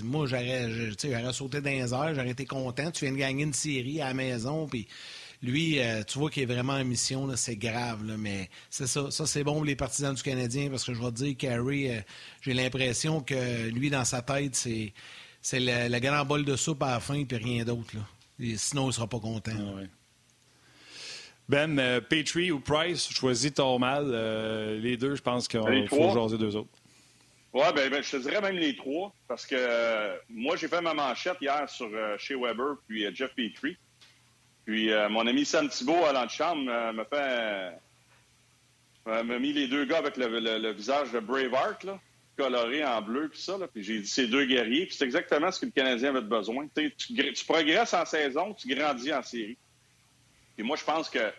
moi, 0.04 0.28
j'aurais 0.28 1.34
sauté 1.34 1.62
dans 1.62 1.70
les 1.70 1.94
airs, 1.94 2.16
j'aurais 2.16 2.30
été 2.30 2.46
content. 2.46 2.92
Tu 2.92 3.06
viens 3.06 3.14
de 3.14 3.20
gagner 3.20 3.44
une 3.44 3.54
série 3.54 4.02
à 4.02 4.08
la 4.08 4.14
maison, 4.14 4.68
puis 4.68 4.88
lui, 5.44 5.80
euh, 5.80 6.04
tu 6.04 6.18
vois 6.18 6.32
qu'il 6.32 6.44
est 6.44 6.48
vraiment 6.48 6.74
en 6.74 6.86
mission, 6.86 7.30
c'est 7.36 7.58
grave, 7.58 8.04
là, 8.06 8.16
mais 8.18 8.50
c'est 8.70 8.88
ça. 8.88 9.12
Ça, 9.12 9.26
c'est 9.28 9.44
bon 9.44 9.56
pour 9.56 9.66
les 9.66 9.76
partisans 9.76 10.16
du 10.16 10.24
Canadien, 10.24 10.70
parce 10.70 10.86
que 10.86 10.94
je 10.94 11.00
vais 11.02 11.12
te 11.12 11.16
dire, 11.16 11.38
Carey, 11.38 11.92
euh, 11.92 12.02
j'ai 12.42 12.54
l'impression 12.54 13.22
que 13.22 13.70
lui, 13.70 13.90
dans 13.90 14.06
sa 14.06 14.22
tête, 14.22 14.56
c'est, 14.56 14.94
c'est 15.42 15.60
le, 15.60 15.90
le 15.90 16.00
grand 16.00 16.24
bol 16.26 16.46
de 16.46 16.56
soupe 16.56 16.82
à 16.82 16.92
la 16.92 17.00
fin, 17.02 17.24
puis 17.26 17.38
rien 17.38 17.66
d'autre. 17.66 17.94
sinon, 18.56 18.86
il 18.86 18.88
ne 18.88 18.92
sera 18.92 19.08
pas 19.08 19.20
content. 19.20 19.52
Ah 19.56 19.82
ben, 21.50 21.78
euh, 21.78 22.00
Petrie 22.00 22.52
ou 22.52 22.60
Price, 22.60 23.10
choisis 23.12 23.54
ton 23.54 23.78
mal. 23.78 24.06
Euh, 24.08 24.80
les 24.80 24.96
deux, 24.96 25.16
je 25.16 25.22
pense 25.22 25.48
qu'il 25.48 25.88
faut 25.90 26.14
jaser 26.14 26.38
deux 26.38 26.56
autres. 26.56 26.70
Oui, 27.54 27.66
ben, 27.76 27.90
ben, 27.90 28.02
je 28.02 28.12
te 28.12 28.18
dirais 28.18 28.42
même 28.42 28.56
les 28.56 28.76
trois, 28.76 29.14
parce 29.28 29.46
que 29.46 29.56
euh, 29.58 30.16
moi, 30.30 30.56
j'ai 30.56 30.68
fait 30.68 30.82
ma 30.82 30.94
manchette 30.94 31.38
hier 31.42 31.70
sur 31.70 31.90
chez 32.18 32.36
Weber 32.36 32.78
puis 32.88 33.06
Jeff 33.14 33.36
Petrie. 33.36 33.78
Puis 34.66 34.90
mon 35.10 35.28
ami 35.28 35.46
Sam 35.46 35.70
Thibault 35.70 36.06
à 36.06 36.14
l'antichambre 36.14 36.64
m'a 36.94 37.06
fait. 37.06 37.78
m'a 39.06 39.40
mis 39.40 39.54
les 39.54 39.68
deux 39.68 39.86
gars 39.86 39.98
avec 39.98 40.16
le, 40.18 40.72
visage 40.72 41.12
de 41.12 41.20
Braveheart, 41.20 41.84
là, 41.84 42.00
coloré 42.38 42.84
en 42.86 43.02
bleu, 43.02 43.30
puis 43.30 43.42
ça. 43.42 43.58
Là, 43.58 43.68
puis 43.68 43.84
j'ai 43.84 44.00
dit 44.00 44.08
ces 44.08 44.28
deux 44.28 44.46
guerriers, 44.46 44.86
puis 44.86 44.96
c'est 44.96 45.06
exactement 45.06 45.52
ce 45.52 45.60
que 45.60 45.66
le 45.66 45.72
Canadien 45.72 46.10
avait 46.10 46.22
besoin. 46.22 46.68
Tu, 46.76 46.94
tu 46.96 47.46
progresses 47.46 47.94
en 47.94 48.06
saison, 48.06 48.54
tu 48.54 48.74
grandis 48.74 49.14
en 49.14 49.22
série. 49.22 49.58
Et 50.58 50.64
moi, 50.64 50.78
je 50.78 50.84
pense 50.84 51.10
que 51.10 51.32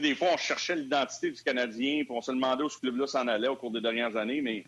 des 0.00 0.14
fois, 0.14 0.28
on 0.32 0.36
cherchait 0.36 0.76
l'identité 0.76 1.30
du 1.30 1.42
Canadien, 1.42 2.04
puis 2.04 2.10
on 2.10 2.20
se 2.20 2.32
demandait 2.32 2.62
où 2.62 2.68
ce 2.68 2.78
club-là 2.78 3.06
s'en 3.06 3.26
allait 3.28 3.48
au 3.48 3.56
cours 3.56 3.70
des 3.70 3.80
dernières 3.80 4.16
années, 4.16 4.40
mais 4.40 4.64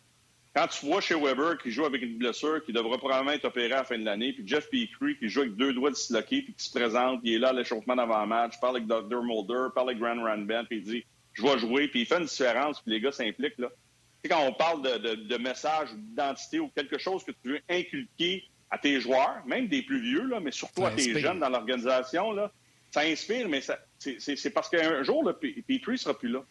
quand 0.55 0.67
tu 0.67 0.87
vois 0.87 1.01
chez 1.01 1.15
Weber 1.15 1.59
qui 1.59 1.71
joue 1.71 1.85
avec 1.85 2.03
une 2.03 2.19
blessure, 2.19 2.65
qui 2.65 2.73
devrait 2.73 2.99
probablement 2.99 3.33
être 3.33 3.45
opéré 3.45 3.73
à 3.73 3.79
la 3.79 3.85
fin 3.85 3.99
de 3.99 4.05
l'année, 4.05 4.33
puis 4.33 4.43
Jeff 4.47 4.69
Petrie 4.71 5.17
qui 5.19 5.29
joue 5.29 5.41
avec 5.41 5.57
deux 5.57 5.73
doigts 5.73 5.91
de 5.91 5.95
disloqués, 5.95 6.43
puis 6.43 6.55
qui 6.55 6.65
se 6.65 6.71
présente, 6.71 7.21
il 7.23 7.35
est 7.35 7.39
là 7.39 7.51
à 7.51 7.53
l'échauffement 7.53 7.97
d'avant-match, 7.97 8.59
parle 8.61 8.77
avec 8.77 8.89
Dr. 8.89 9.23
Mulder, 9.23 9.69
parle 9.75 9.91
avec 9.91 10.01
Grant 10.01 10.23
Ranbent, 10.23 10.65
puis 10.69 10.79
il 10.79 10.83
dit 10.83 11.05
«je 11.35 11.43
vais 11.43 11.59
jouer», 11.59 11.89
puis 11.89 12.01
il 12.01 12.07
fait 12.07 12.19
une 12.19 12.25
différence, 12.25 12.81
puis 12.81 12.93
les 12.93 13.01
gars 13.01 13.13
s'impliquent. 13.13 13.59
Là. 13.59 13.69
Tu 13.69 14.29
sais, 14.29 14.35
quand 14.35 14.45
on 14.45 14.53
parle 14.53 14.83
de, 14.83 15.15
de, 15.15 15.37
message, 15.37 15.91
d'identité 15.95 16.59
ou 16.59 16.69
quelque 16.75 16.99
chose 16.99 17.23
que 17.23 17.31
tu 17.31 17.51
veux 17.51 17.61
inculquer 17.69 18.45
à 18.71 18.79
tes 18.79 19.01
joueurs, 19.01 19.43
même 19.47 19.69
des 19.69 19.83
plus 19.83 20.01
vieux, 20.01 20.27
là, 20.27 20.41
mais 20.41 20.51
surtout 20.51 20.85
à 20.85 20.91
tes 20.91 21.19
jeunes 21.21 21.39
dans 21.39 21.49
l'organisation, 21.49 22.33
là, 22.33 22.51
ça 22.91 23.03
inspire, 23.03 23.49
mais 23.49 23.61
c'est 23.99 24.51
parce 24.51 24.69
qu'un 24.69 25.03
jour, 25.03 25.25
là, 25.25 25.35
Petrie 25.35 25.99
sera 25.99 26.19
plus 26.19 26.31
là. 26.31 26.43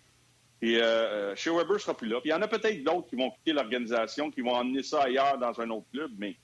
Et 0.61 0.77
euh, 0.77 1.35
chez 1.35 1.51
Weber 1.51 1.79
sera 1.79 1.95
plus 1.95 2.07
là. 2.07 2.19
Puis 2.19 2.29
il 2.29 2.33
y 2.33 2.35
en 2.35 2.41
a 2.41 2.47
peut-être 2.47 2.83
d'autres 2.83 3.07
qui 3.07 3.15
vont 3.15 3.29
quitter 3.31 3.53
l'organisation, 3.53 4.31
qui 4.31 4.41
vont 4.41 4.55
emmener 4.55 4.83
ça 4.83 5.03
ailleurs 5.03 5.37
dans 5.37 5.59
un 5.61 5.69
autre 5.69 5.85
club. 5.91 6.11
Mais 6.17 6.35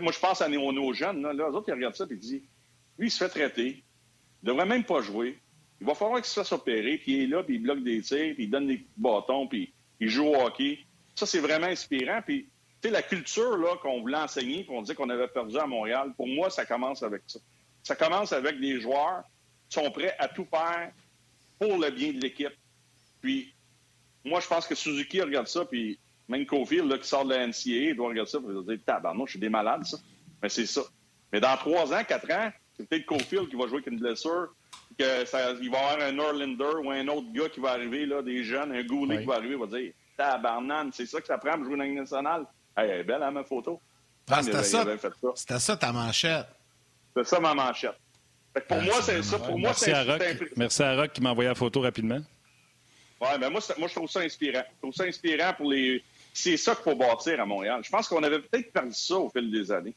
moi, 0.00 0.12
je 0.12 0.18
pense 0.18 0.40
à 0.40 0.48
nos, 0.48 0.72
nos 0.72 0.92
jeunes. 0.92 1.22
Là, 1.22 1.48
autres, 1.48 1.68
ils 1.68 1.74
regardent 1.74 1.94
ça 1.94 2.04
et 2.04 2.12
ils 2.12 2.18
disent 2.18 2.42
lui, 2.98 3.08
il 3.08 3.10
se 3.10 3.18
fait 3.18 3.28
traiter. 3.28 3.82
Il 4.42 4.46
ne 4.46 4.52
devrait 4.52 4.66
même 4.66 4.84
pas 4.84 5.00
jouer. 5.00 5.38
Il 5.80 5.86
va 5.86 5.94
falloir 5.94 6.18
qu'il 6.18 6.26
se 6.26 6.34
fasse 6.34 6.52
opérer. 6.52 6.98
Puis 6.98 7.12
il 7.12 7.22
est 7.24 7.26
là, 7.26 7.42
puis 7.42 7.56
il 7.56 7.62
bloque 7.62 7.82
des 7.82 8.00
tirs, 8.02 8.34
puis 8.34 8.44
il 8.44 8.50
donne 8.50 8.68
des 8.68 8.86
bâtons, 8.96 9.46
puis 9.48 9.72
il 10.00 10.08
joue 10.08 10.26
au 10.26 10.36
hockey. 10.36 10.78
Ça, 11.14 11.26
c'est 11.26 11.40
vraiment 11.40 11.66
inspirant. 11.66 12.20
Puis 12.24 12.46
la 12.90 13.02
culture 13.02 13.56
là, 13.56 13.76
qu'on 13.82 14.00
voulait 14.00 14.18
enseigner, 14.18 14.64
qu'on 14.64 14.82
disait 14.82 14.94
qu'on 14.94 15.10
avait 15.10 15.28
perdu 15.28 15.58
à 15.58 15.66
Montréal, 15.66 16.12
pour 16.16 16.26
moi, 16.26 16.50
ça 16.50 16.64
commence 16.64 17.02
avec 17.02 17.22
ça. 17.26 17.38
Ça 17.82 17.96
commence 17.96 18.32
avec 18.32 18.60
des 18.60 18.80
joueurs 18.80 19.22
sont 19.68 19.90
prêts 19.90 20.14
à 20.18 20.28
tout 20.28 20.46
faire 20.48 20.92
pour 21.58 21.78
le 21.78 21.90
bien 21.90 22.12
de 22.12 22.20
l'équipe. 22.20 22.54
Puis, 23.20 23.54
moi, 24.26 24.40
je 24.40 24.46
pense 24.46 24.66
que 24.66 24.74
Suzuki 24.74 25.20
regarde 25.20 25.46
ça, 25.46 25.64
puis 25.64 25.98
même 26.28 26.44
Cofield, 26.44 26.90
là, 26.90 26.98
qui 26.98 27.08
sort 27.08 27.24
de 27.24 27.34
la 27.34 27.46
NCAA, 27.46 27.94
doit 27.94 28.08
regarder 28.08 28.30
ça, 28.30 28.40
pour 28.40 28.62
dire, 28.62 28.78
tabarnak, 28.84 29.26
je 29.26 29.30
suis 29.32 29.40
des 29.40 29.48
malades, 29.48 29.84
ça. 29.84 29.96
Mais 30.42 30.48
c'est 30.48 30.66
ça. 30.66 30.82
Mais 31.32 31.40
dans 31.40 31.56
trois 31.56 31.92
ans, 31.94 32.02
quatre 32.06 32.30
ans, 32.30 32.50
c'est 32.76 32.88
peut-être 32.88 33.06
Cofield 33.06 33.48
qui 33.48 33.56
va 33.56 33.66
jouer 33.66 33.78
avec 33.78 33.86
une 33.86 33.98
blessure, 33.98 34.48
que 34.98 35.24
ça, 35.24 35.52
il 35.52 35.70
va 35.70 35.78
y 35.78 35.80
avoir 35.80 36.08
un 36.08 36.12
Norlander 36.12 36.76
ou 36.84 36.90
un 36.90 37.06
autre 37.08 37.32
gars 37.32 37.48
qui 37.48 37.60
va 37.60 37.70
arriver, 37.70 38.06
là, 38.06 38.22
des 38.22 38.44
jeunes, 38.44 38.72
un 38.72 38.82
Goulet 38.82 39.20
qui 39.20 39.26
va 39.26 39.34
arriver, 39.34 39.56
va 39.56 39.66
dire, 39.66 39.92
tabarnak, 40.16 40.88
c'est 40.92 41.06
ça 41.06 41.20
que 41.20 41.26
ça 41.26 41.38
prend 41.38 41.54
pour 41.56 41.64
jouer 41.64 41.76
dans 41.76 41.84
la 41.84 41.90
nationale. 41.90 42.46
Hey, 42.76 42.90
elle 42.90 43.00
est 43.00 43.04
belle, 43.04 43.22
hein, 43.22 43.30
ma 43.30 43.44
photo. 43.44 43.80
Ah, 44.28 44.42
c'était 44.42 44.64
ça, 44.64 44.84
c'était 45.36 45.60
ça 45.60 45.76
ta 45.76 45.92
manchette. 45.92 46.46
C'était 47.14 47.28
ça 47.28 47.38
ma 47.38 47.54
manchette 47.54 47.96
pour 48.62 48.82
moi, 48.82 49.02
c'est 49.02 49.22
ça. 49.22 49.38
Pour 49.38 49.58
moi, 49.58 49.70
Merci, 49.70 49.90
à 49.90 50.04
Rock. 50.04 50.22
Merci 50.56 50.82
à 50.82 50.96
Rock 50.96 51.12
qui 51.12 51.20
m'a 51.20 51.30
envoyé 51.30 51.48
la 51.48 51.54
photo 51.54 51.80
rapidement. 51.80 52.20
Oui, 53.20 53.28
ben 53.40 53.50
moi, 53.50 53.60
moi, 53.78 53.88
je 53.88 53.94
trouve 53.94 54.10
ça 54.10 54.20
inspirant. 54.20 54.62
Je 54.74 54.78
trouve 54.80 54.94
ça 54.94 55.04
inspirant 55.04 55.52
pour 55.54 55.70
les. 55.70 56.02
C'est 56.34 56.56
ça 56.56 56.74
qu'il 56.74 56.84
faut 56.84 56.96
bâtir 56.96 57.40
à 57.40 57.46
Montréal. 57.46 57.80
Je 57.82 57.90
pense 57.90 58.08
qu'on 58.08 58.22
avait 58.22 58.40
peut-être 58.40 58.72
perdu 58.72 58.92
ça 58.94 59.16
au 59.16 59.30
fil 59.30 59.50
des 59.50 59.72
années. 59.72 59.94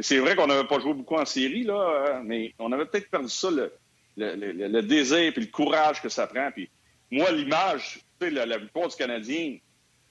C'est 0.00 0.18
vrai 0.18 0.34
qu'on 0.34 0.46
n'avait 0.46 0.66
pas 0.66 0.80
joué 0.80 0.94
beaucoup 0.94 1.16
en 1.16 1.26
série, 1.26 1.62
là, 1.62 1.74
euh, 1.74 2.20
mais 2.24 2.54
on 2.58 2.72
avait 2.72 2.86
peut-être 2.86 3.10
perdu 3.10 3.28
ça, 3.28 3.50
le, 3.50 3.70
le, 4.16 4.80
désir 4.82 5.18
et 5.18 5.30
le 5.30 5.46
courage 5.46 6.02
que 6.02 6.08
ça 6.08 6.26
prend. 6.26 6.50
Puis 6.50 6.68
moi, 7.10 7.30
l'image, 7.30 8.00
sais, 8.20 8.30
la, 8.30 8.58
victoire 8.58 8.88
du 8.88 8.96
Canadien, 8.96 9.58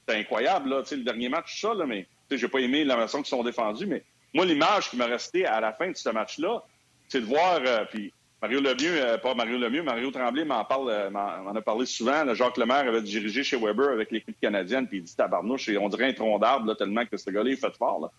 c'est 0.07 0.15
incroyable, 0.15 0.69
là, 0.69 0.83
le 0.89 1.03
dernier 1.03 1.29
match, 1.29 1.59
ça, 1.59 1.73
là, 1.73 1.85
mais 1.85 2.07
j'ai 2.31 2.47
pas 2.47 2.59
aimé 2.59 2.83
la 2.83 2.95
façon 2.95 3.19
qu'ils 3.19 3.27
sont 3.27 3.43
défendus, 3.43 3.85
mais 3.85 4.03
moi, 4.33 4.45
l'image 4.45 4.89
qui 4.89 4.97
m'a 4.97 5.05
resté 5.05 5.45
à 5.45 5.59
la 5.59 5.73
fin 5.73 5.89
de 5.91 5.97
ce 5.97 6.09
match-là, 6.09 6.63
c'est 7.07 7.21
de 7.21 7.25
voir, 7.25 7.61
euh, 7.65 7.85
puis 7.91 8.11
Mario 8.43 8.59
Lemieux, 8.59 9.01
euh, 9.01 9.17
pas 9.17 9.33
Mario 9.33 9.57
Lemieux, 9.57 9.83
Mario 9.83 10.11
Tremblay 10.11 10.43
m'en 10.43 10.65
parle, 10.65 10.89
euh, 10.89 11.09
m'en 11.09 11.55
a 11.55 11.61
parlé 11.61 11.85
souvent. 11.85 12.33
Jacques 12.33 12.57
Lemaire 12.57 12.85
avait 12.85 13.01
dirigé 13.01 13.41
chez 13.41 13.55
Weber 13.55 13.87
avec 13.87 14.11
l'équipe 14.11 14.37
canadienne, 14.37 14.85
puis 14.85 14.97
il 14.97 15.03
dit 15.03 15.15
tabarnouche, 15.15 15.69
on 15.79 15.87
dirait 15.87 16.09
un 16.09 16.13
tronc 16.13 16.39
d'arbre, 16.39 16.73
tellement 16.73 17.05
que 17.05 17.15
ce 17.15 17.29
gars-là, 17.29 17.51
il 17.51 17.55
fait 17.55 17.73
fort. 17.77 18.01
Là, 18.01 18.11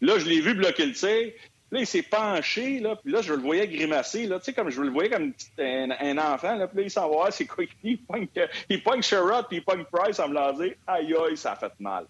là 0.00 0.20
je 0.20 0.26
l'ai 0.26 0.40
vu 0.40 0.54
bloquer 0.54 0.86
le 0.86 0.92
tir. 0.92 1.32
Là, 1.72 1.80
il 1.80 1.86
s'est 1.86 2.02
penché, 2.02 2.78
là, 2.78 2.94
puis 2.94 3.10
là, 3.10 3.22
je 3.22 3.32
le 3.32 3.40
voyais 3.40 3.66
grimacer, 3.66 4.26
là, 4.26 4.38
tu 4.38 4.44
sais, 4.44 4.52
comme 4.52 4.70
je 4.70 4.80
le 4.80 4.90
voyais 4.90 5.10
comme 5.10 5.32
un, 5.58 6.18
enfant, 6.18 6.54
là, 6.54 6.68
puis 6.68 6.76
là, 6.76 6.82
il 6.84 6.90
s'en 6.90 7.10
va 7.10 7.32
c'est 7.32 7.46
quoi, 7.46 7.64
il 7.82 7.98
pogne, 7.98 8.28
il 8.68 8.82
pogne 8.84 9.02
Sherrod, 9.02 9.48
puis 9.48 9.56
il 9.56 9.64
pogne 9.64 9.84
Price 9.90 10.20
en 10.20 10.28
me 10.28 10.34
l'a 10.34 10.52
dit, 10.52 10.74
aïe, 10.86 11.12
aïe, 11.12 11.36
ça 11.36 11.52
a 11.52 11.56
fait 11.56 11.72
mal. 11.80 12.06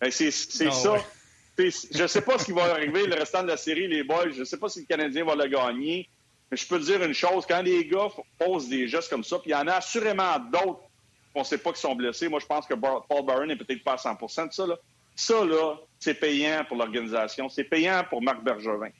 Ben, 0.00 0.10
c'est 0.10 0.30
ça. 0.30 0.96
Je 1.58 2.02
ne 2.02 2.06
sais 2.06 2.22
pas 2.22 2.38
ce 2.38 2.46
qui 2.46 2.52
va 2.52 2.62
arriver 2.72 3.06
le 3.06 3.16
restant 3.16 3.42
de 3.42 3.48
la 3.48 3.58
série, 3.58 3.88
les 3.88 4.04
boys. 4.04 4.30
Je 4.30 4.40
ne 4.40 4.44
sais 4.44 4.56
pas 4.56 4.70
si 4.70 4.80
le 4.80 4.86
Canadien 4.86 5.26
va 5.26 5.34
le 5.34 5.46
gagner. 5.48 6.08
Mais 6.50 6.56
je 6.56 6.66
peux 6.66 6.78
te 6.78 6.84
dire 6.84 7.02
une 7.02 7.14
chose, 7.14 7.44
quand 7.46 7.62
les 7.62 7.84
gars 7.84 8.08
posent 8.38 8.68
des 8.68 8.88
gestes 8.88 9.08
comme 9.08 9.24
ça, 9.24 9.38
puis 9.38 9.50
il 9.50 9.52
y 9.52 9.56
en 9.56 9.68
a 9.68 9.74
assurément 9.74 10.38
d'autres 10.38 10.80
qu'on 11.32 11.40
ne 11.40 11.44
sait 11.44 11.58
pas 11.58 11.72
qui 11.72 11.80
sont 11.80 11.94
blessés. 11.94 12.28
Moi, 12.28 12.40
je 12.40 12.46
pense 12.46 12.66
que 12.66 12.74
Paul 12.74 13.24
Barron 13.24 13.46
n'est 13.46 13.56
peut-être 13.56 13.84
pas 13.84 13.92
à 13.92 13.96
100% 13.96 14.48
de 14.48 14.52
ça. 14.52 14.66
Là. 14.66 14.76
Ça, 15.14 15.44
là, 15.44 15.76
c'est 15.98 16.14
payant 16.14 16.64
pour 16.66 16.76
l'organisation. 16.76 17.48
C'est 17.48 17.64
payant 17.64 18.02
pour 18.08 18.20
Marc 18.22 18.42
Bergevin. 18.42 18.90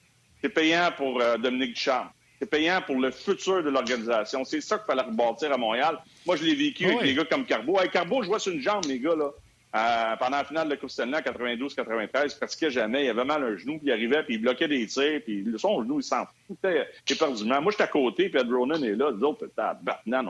C'est 0.40 0.48
payant 0.48 0.90
pour 0.96 1.20
euh, 1.20 1.36
Dominique 1.38 1.74
Duchamp. 1.74 2.06
C'est 2.38 2.48
payant 2.48 2.80
pour 2.82 2.96
le 2.96 3.10
futur 3.10 3.62
de 3.62 3.68
l'organisation. 3.68 4.44
C'est 4.44 4.60
ça 4.60 4.78
qu'il 4.78 4.86
fallait 4.86 5.02
rebâtir 5.02 5.52
à 5.52 5.58
Montréal. 5.58 5.98
Moi, 6.24 6.36
je 6.36 6.44
l'ai 6.44 6.54
vécu 6.54 6.86
avec 6.86 7.02
des 7.02 7.14
gars 7.14 7.24
comme 7.24 7.44
Carbo. 7.44 7.78
Hey, 7.80 7.90
Carbo, 7.90 8.22
je 8.22 8.28
vois 8.28 8.38
sur 8.38 8.52
une 8.52 8.62
jambe, 8.62 8.84
les 8.86 8.98
gars, 8.98 9.14
là. 9.14 9.30
Euh, 9.72 10.16
pendant 10.16 10.38
la 10.38 10.44
finale 10.44 10.68
de 10.68 10.74
Coupe 10.74 10.90
Stanley 10.90 11.16
en 11.16 11.20
92-93, 11.20 12.32
il 12.32 12.36
pratiquait 12.38 12.70
jamais. 12.70 13.04
Il 13.04 13.10
avait 13.10 13.24
mal 13.24 13.44
un 13.44 13.56
genou, 13.56 13.78
puis 13.78 13.86
il 13.86 13.92
arrivait, 13.92 14.22
puis 14.24 14.34
il 14.34 14.40
bloquait 14.40 14.66
des 14.66 14.84
tirs, 14.86 15.20
puis 15.24 15.46
son 15.58 15.82
genou, 15.82 16.00
il 16.00 16.02
s'en 16.02 16.26
foutait 16.48 16.88
éperdument. 17.08 17.62
Moi, 17.62 17.70
j'étais 17.70 17.84
à 17.84 17.88
côté, 17.88 18.28
puis 18.28 18.40
Ed 18.40 18.50
Ronan 18.50 18.82
est 18.82 18.96
là. 18.96 19.12
Les 19.16 19.22
autres, 19.22 19.46
t'es 19.46 19.62
à 19.62 19.74
Batman, 19.74 20.26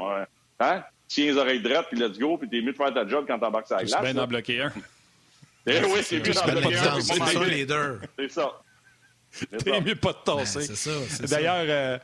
hein? 0.59 0.85
Tiens 1.09 1.24
les 1.24 1.37
oreilles 1.38 1.62
droites, 1.62 1.87
puis 1.90 1.98
let's 1.98 2.18
go, 2.18 2.37
puis 2.37 2.48
t'es 2.48 2.61
mieux 2.61 2.72
de 2.72 2.76
faire 2.76 2.92
ta 2.92 3.07
job 3.07 3.24
quand 3.26 3.38
t'embarques 3.38 3.66
sur 3.66 3.76
la 3.76 3.85
glace. 3.85 3.98
C'est 3.98 4.12
bien 4.12 4.14
d'en 4.14 4.26
bloquer 4.26 4.62
un? 4.62 4.72
Eh 5.66 5.85
oui, 5.85 6.00
c'est 6.03 6.18
mieux 6.18 6.35
d'en 6.35 6.61
bloquer 6.61 6.76
un. 6.76 7.00
C'est 7.00 7.14
ça, 7.14 7.44
les 7.44 7.66
deux. 7.66 8.00
C'est 8.18 8.31
ça. 8.31 8.62
T'es 9.64 9.81
mieux 9.81 9.94
pas 9.94 10.12
de 10.12 10.18
tasser. 10.24 10.62
c'est 10.62 10.76
ça. 10.76 11.26
D'ailleurs, 11.26 11.64
euh, 11.66 11.98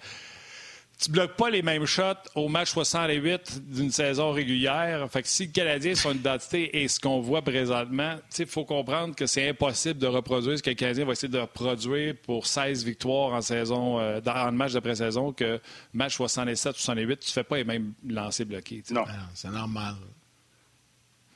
tu 0.99 1.11
bloques 1.11 1.37
pas 1.37 1.51
les 1.51 1.63
mêmes 1.63 1.85
shots 1.85 2.03
au 2.35 2.49
match 2.49 2.71
68 2.71 3.71
d'une 3.71 3.91
saison 3.91 4.33
régulière. 4.33 5.07
Fait 5.11 5.23
que 5.23 5.29
si 5.29 5.47
le 5.47 5.53
Canadien 5.53 5.95
son 5.95 6.13
identité 6.13 6.83
est 6.83 6.89
ce 6.89 6.99
qu'on 6.99 7.21
voit 7.21 7.43
présentement, 7.43 8.17
il 8.39 8.47
faut 8.47 8.65
comprendre 8.65 9.15
que 9.15 9.27
c'est 9.27 9.49
impossible 9.49 10.01
de 10.01 10.07
reproduire 10.07 10.57
ce 10.57 10.63
que 10.63 10.71
le 10.71 10.77
Canadien 10.77 11.05
va 11.05 11.13
essayer 11.13 11.33
de 11.33 11.39
reproduire 11.39 12.15
pour 12.23 12.47
16 12.47 12.85
victoires 12.85 13.35
en 13.35 13.43
saison, 13.43 14.01
euh, 14.01 14.21
dans 14.21 14.53
match 14.53 14.73
de 14.73 14.81
pré-saison 14.81 15.33
que 15.33 15.61
match 15.93 16.19
67-68, 16.19 17.19
tu 17.19 17.31
fais 17.31 17.45
pas 17.45 17.57
les 17.57 17.65
mêmes 17.65 17.93
lancers 18.07 18.47
bloqués. 18.47 18.83
Non. 18.91 19.05
Ah, 19.07 19.29
c'est 19.35 19.51
normal. 19.51 19.97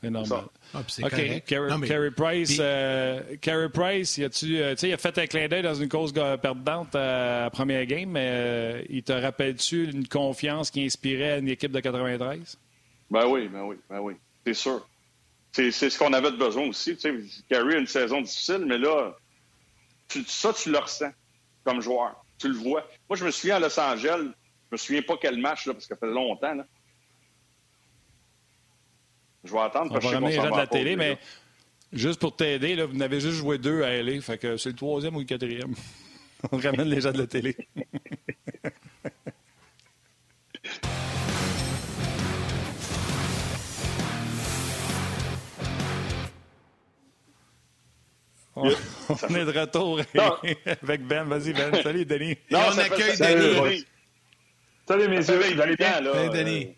Normal. 0.09 0.45
Ah, 0.73 0.81
OK. 0.81 1.45
Carey, 1.45 2.11
Price, 2.11 2.57
euh, 2.59 3.69
Price, 3.69 4.17
il 4.17 4.25
a, 4.25 4.29
euh, 4.29 4.75
il 4.83 4.93
a 4.93 4.97
fait 4.97 5.19
un 5.19 5.27
clin 5.27 5.49
d'œil 5.49 5.63
dans 5.63 5.75
une 5.75 5.89
cause 5.89 6.13
perdante 6.13 6.95
à 6.95 7.43
la 7.43 7.51
première 7.51 7.85
game, 7.85 8.09
mais 8.09 8.29
euh, 8.31 8.83
il 8.89 9.03
te 9.03 9.13
rappelle-tu 9.13 9.91
une 9.91 10.09
confiance 10.09 10.71
qui 10.71 10.85
inspirait 10.85 11.41
une 11.41 11.49
équipe 11.49 11.73
de 11.73 11.81
93? 11.81 12.57
Ben 13.11 13.27
oui, 13.27 13.49
ben 13.49 13.63
oui, 13.63 13.77
ben 13.91 14.01
oui. 14.01 14.15
C'est 14.47 14.55
sûr. 14.55 14.87
C'est 15.53 15.71
ce 15.73 15.99
qu'on 15.99 16.13
avait 16.13 16.31
besoin 16.31 16.69
aussi. 16.69 16.97
Tu 16.97 17.01
sais, 17.01 17.43
Carey 17.49 17.75
a 17.75 17.79
une 17.79 17.87
saison 17.87 18.21
difficile, 18.21 18.65
mais 18.67 18.79
là, 18.79 19.15
ça, 20.27 20.55
tu 20.55 20.71
le 20.71 20.79
ressens 20.79 21.11
comme 21.65 21.81
joueur. 21.81 22.25
Tu 22.39 22.49
le 22.49 22.55
vois. 22.55 22.87
Moi, 23.09 23.17
je 23.17 23.25
me 23.25 23.31
souviens 23.31 23.57
à 23.57 23.61
Los 23.61 23.79
Angeles, 23.79 24.29
je 24.71 24.73
me 24.73 24.77
souviens 24.77 25.03
pas 25.03 25.17
quel 25.21 25.39
match, 25.39 25.67
là, 25.67 25.75
parce 25.75 25.87
que 25.87 25.95
ça 25.95 25.99
fait 25.99 26.13
longtemps, 26.13 26.55
là. 26.55 26.65
Je 29.44 29.53
vais 29.53 29.61
attendre. 29.61 29.92
On 29.94 29.98
va 29.98 30.11
ramener 30.11 30.31
les 30.31 30.37
gens 30.37 30.50
de 30.50 30.57
la 30.57 30.66
télé, 30.66 30.96
mais 30.96 31.18
juste 31.92 32.20
pour 32.20 32.37
t'aider, 32.37 32.83
vous 32.85 32.96
n'avez 32.96 33.20
juste 33.20 33.37
joué 33.37 33.59
deux 33.59 33.83
à. 33.83 33.90
Fait 34.20 34.38
que 34.38 34.57
c'est 34.57 34.70
le 34.70 34.76
troisième 34.76 35.16
ou 35.16 35.20
le 35.20 35.24
quatrième. 35.24 35.74
On 36.53 36.57
ramène 36.59 36.88
les 36.88 37.00
gens 37.00 37.12
de 37.12 37.18
la 37.18 37.26
télé. 37.26 37.57
On, 48.57 48.68
est 48.68 49.44
de 49.44 49.59
retour 49.59 50.00
avec 50.83 51.07
Ben. 51.07 51.24
Vas-y, 51.24 51.55
Ben. 51.55 51.83
Salut, 51.83 52.05
Denis. 52.05 52.37
Non, 52.50 52.59
on 52.74 52.79
accueille 52.79 53.16
Denis. 53.16 53.87
Salut, 54.87 55.09
messieurs. 55.09 55.40
Vous 55.55 55.61
allez 55.61 55.76
bien, 55.76 56.00
là? 56.00 56.12
Salut, 56.12 56.31
Denis. 56.31 56.74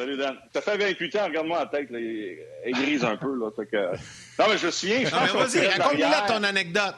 Salut, 0.00 0.16
Dan. 0.16 0.34
Ça 0.54 0.62
fait 0.62 0.78
28 0.78 1.16
ans, 1.16 1.24
regarde-moi 1.26 1.58
la 1.58 1.66
tête, 1.66 1.90
là, 1.90 1.98
elle 1.98 2.72
grise 2.72 3.04
un 3.04 3.18
peu. 3.18 3.38
Là, 3.38 3.50
que... 3.50 3.90
Non, 4.38 4.46
mais 4.48 4.56
je 4.56 4.64
me 4.64 4.70
souviens. 4.70 5.04
Je 5.04 5.10
non, 5.14 5.38
vas-y, 5.38 5.66
raconte-nous 5.66 6.26
ton 6.26 6.42
anecdote. 6.42 6.94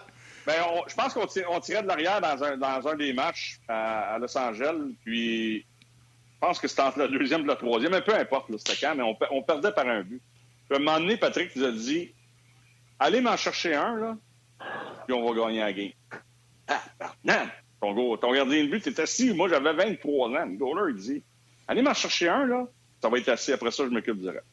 Ben, 0.47 0.55
je 0.87 0.95
pense 0.95 1.12
qu'on 1.12 1.27
tirait, 1.27 1.47
on 1.51 1.59
tirait 1.59 1.83
de 1.83 1.88
l'arrière 1.88 2.21
dans 2.21 2.45
un, 2.45 2.57
dans 2.57 2.87
un 2.87 2.95
des 2.95 3.12
matchs 3.12 3.59
à, 3.67 4.17
Los 4.21 4.38
Angeles, 4.38 4.77
puis 5.05 5.59
je 5.59 6.38
pense 6.41 6.61
que 6.61 6.69
c'était 6.69 6.83
entre 6.83 7.01
le 7.01 7.09
deuxième 7.09 7.41
et 7.41 7.47
le 7.47 7.57
troisième, 7.57 7.91
mais 7.91 8.03
peu 8.03 8.15
importe, 8.15 8.57
c'était 8.59 8.87
quand, 8.87 8.95
mais 8.95 9.03
on, 9.03 9.19
on, 9.33 9.43
perdait 9.43 9.73
par 9.73 9.88
un 9.88 10.03
but. 10.03 10.23
Puis 10.69 10.79
à 10.79 10.81
un 10.81 10.85
moment 10.85 11.01
donné, 11.01 11.17
Patrick 11.17 11.57
nous 11.57 11.65
a 11.65 11.73
dit 11.73 12.15
Allez 13.01 13.21
m'en 13.21 13.37
chercher 13.37 13.75
un, 13.75 13.97
là, 13.97 14.17
puis 15.09 15.17
on 15.17 15.29
va 15.29 15.41
gagner 15.41 15.59
la 15.59 15.73
game. 15.73 15.91
Ah, 16.69 16.83
non! 17.25 17.49
Ton, 17.81 18.17
ton 18.17 18.33
gardien 18.33 18.62
de 18.62 18.69
but, 18.69 18.81
t'es 18.81 19.01
assis. 19.01 19.35
Moi, 19.35 19.49
j'avais 19.49 19.73
23 19.73 20.29
ans. 20.29 20.47
Le 20.47 20.57
goaler, 20.57 20.93
il 20.97 21.03
dit 21.03 21.25
Allez 21.67 21.83
m'en 21.83 21.95
chercher 21.95 22.29
un, 22.29 22.47
là. 22.47 22.65
Ça 23.03 23.09
va 23.09 23.19
être 23.19 23.29
assez. 23.29 23.53
Après 23.53 23.71
ça, 23.71 23.85
je 23.85 23.91
m'occupe 23.91 24.21
du 24.21 24.29
reste. 24.29 24.45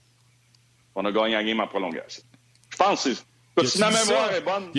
On 0.95 1.05
a 1.05 1.11
gagné 1.11 1.35
la 1.35 1.43
game 1.43 1.59
en 1.59 1.67
prolongation. 1.67 2.23
Je 2.71 2.77
pense 2.77 3.03
que 3.03 3.13
c'est. 3.13 3.67
Si 3.67 3.79
ma 3.79 3.91
mémoire 3.91 4.33
est 4.33 4.41
bonne. 4.41 4.71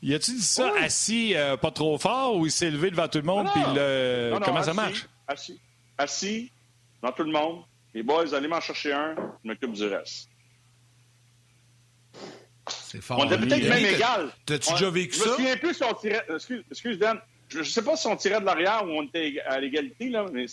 Y 0.00 0.14
a-tu 0.14 0.30
dit 0.32 0.42
ça 0.42 0.72
assis 0.80 1.34
euh, 1.34 1.56
pas 1.56 1.72
trop 1.72 1.98
fort 1.98 2.36
ou 2.36 2.46
il 2.46 2.52
s'est 2.52 2.70
levé 2.70 2.90
devant 2.90 3.08
tout 3.08 3.18
le 3.18 3.24
monde? 3.24 3.48
Puis 3.52 3.62
le... 3.74 4.38
Comment 4.44 4.62
ça 4.62 4.72
marche? 4.72 5.08
Assis. 5.26 5.58
Assis 5.96 6.52
devant 7.02 7.12
tout 7.12 7.24
le 7.24 7.32
monde. 7.32 7.64
Les 7.94 8.04
boys, 8.04 8.32
allez 8.32 8.46
m'en 8.46 8.60
chercher 8.60 8.92
un. 8.92 9.16
Je 9.42 9.48
m'occupe 9.48 9.72
du 9.72 9.86
reste. 9.86 10.28
C'est 12.68 13.00
fort. 13.00 13.18
On 13.18 13.24
était 13.24 13.38
peut-être 13.38 13.68
même 13.68 13.94
égal. 13.94 14.30
T'as-tu 14.46 14.72
déjà 14.72 14.90
vécu 14.90 15.16
ça? 15.16 15.24
Je 15.24 15.30
me 15.30 15.34
souviens 15.36 15.56
plus 15.56 15.74
si 15.74 15.82
on 15.82 15.94
tirait. 15.94 16.24
Excuse, 16.32 16.64
excuse 16.70 16.98
Dan. 16.98 17.18
Je 17.48 17.58
ne 17.58 17.64
sais 17.64 17.82
pas 17.82 17.96
si 17.96 18.06
on 18.06 18.16
tirait 18.16 18.40
de 18.40 18.46
l'arrière 18.46 18.84
ou 18.86 18.90
on 18.90 19.02
était 19.04 19.40
à 19.46 19.58
l'égalité, 19.58 20.10
là, 20.10 20.26
mais 20.32 20.44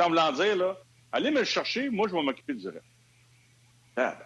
semblant 0.00 0.32
dire, 0.32 0.56
là, 0.56 0.76
allez 1.12 1.30
me 1.30 1.40
le 1.40 1.44
chercher, 1.44 1.90
moi, 1.90 2.08
je 2.08 2.14
vais 2.14 2.22
m'occuper 2.22 2.54
du 2.54 2.68
reste. 2.68 2.84
Ah, 3.96 4.16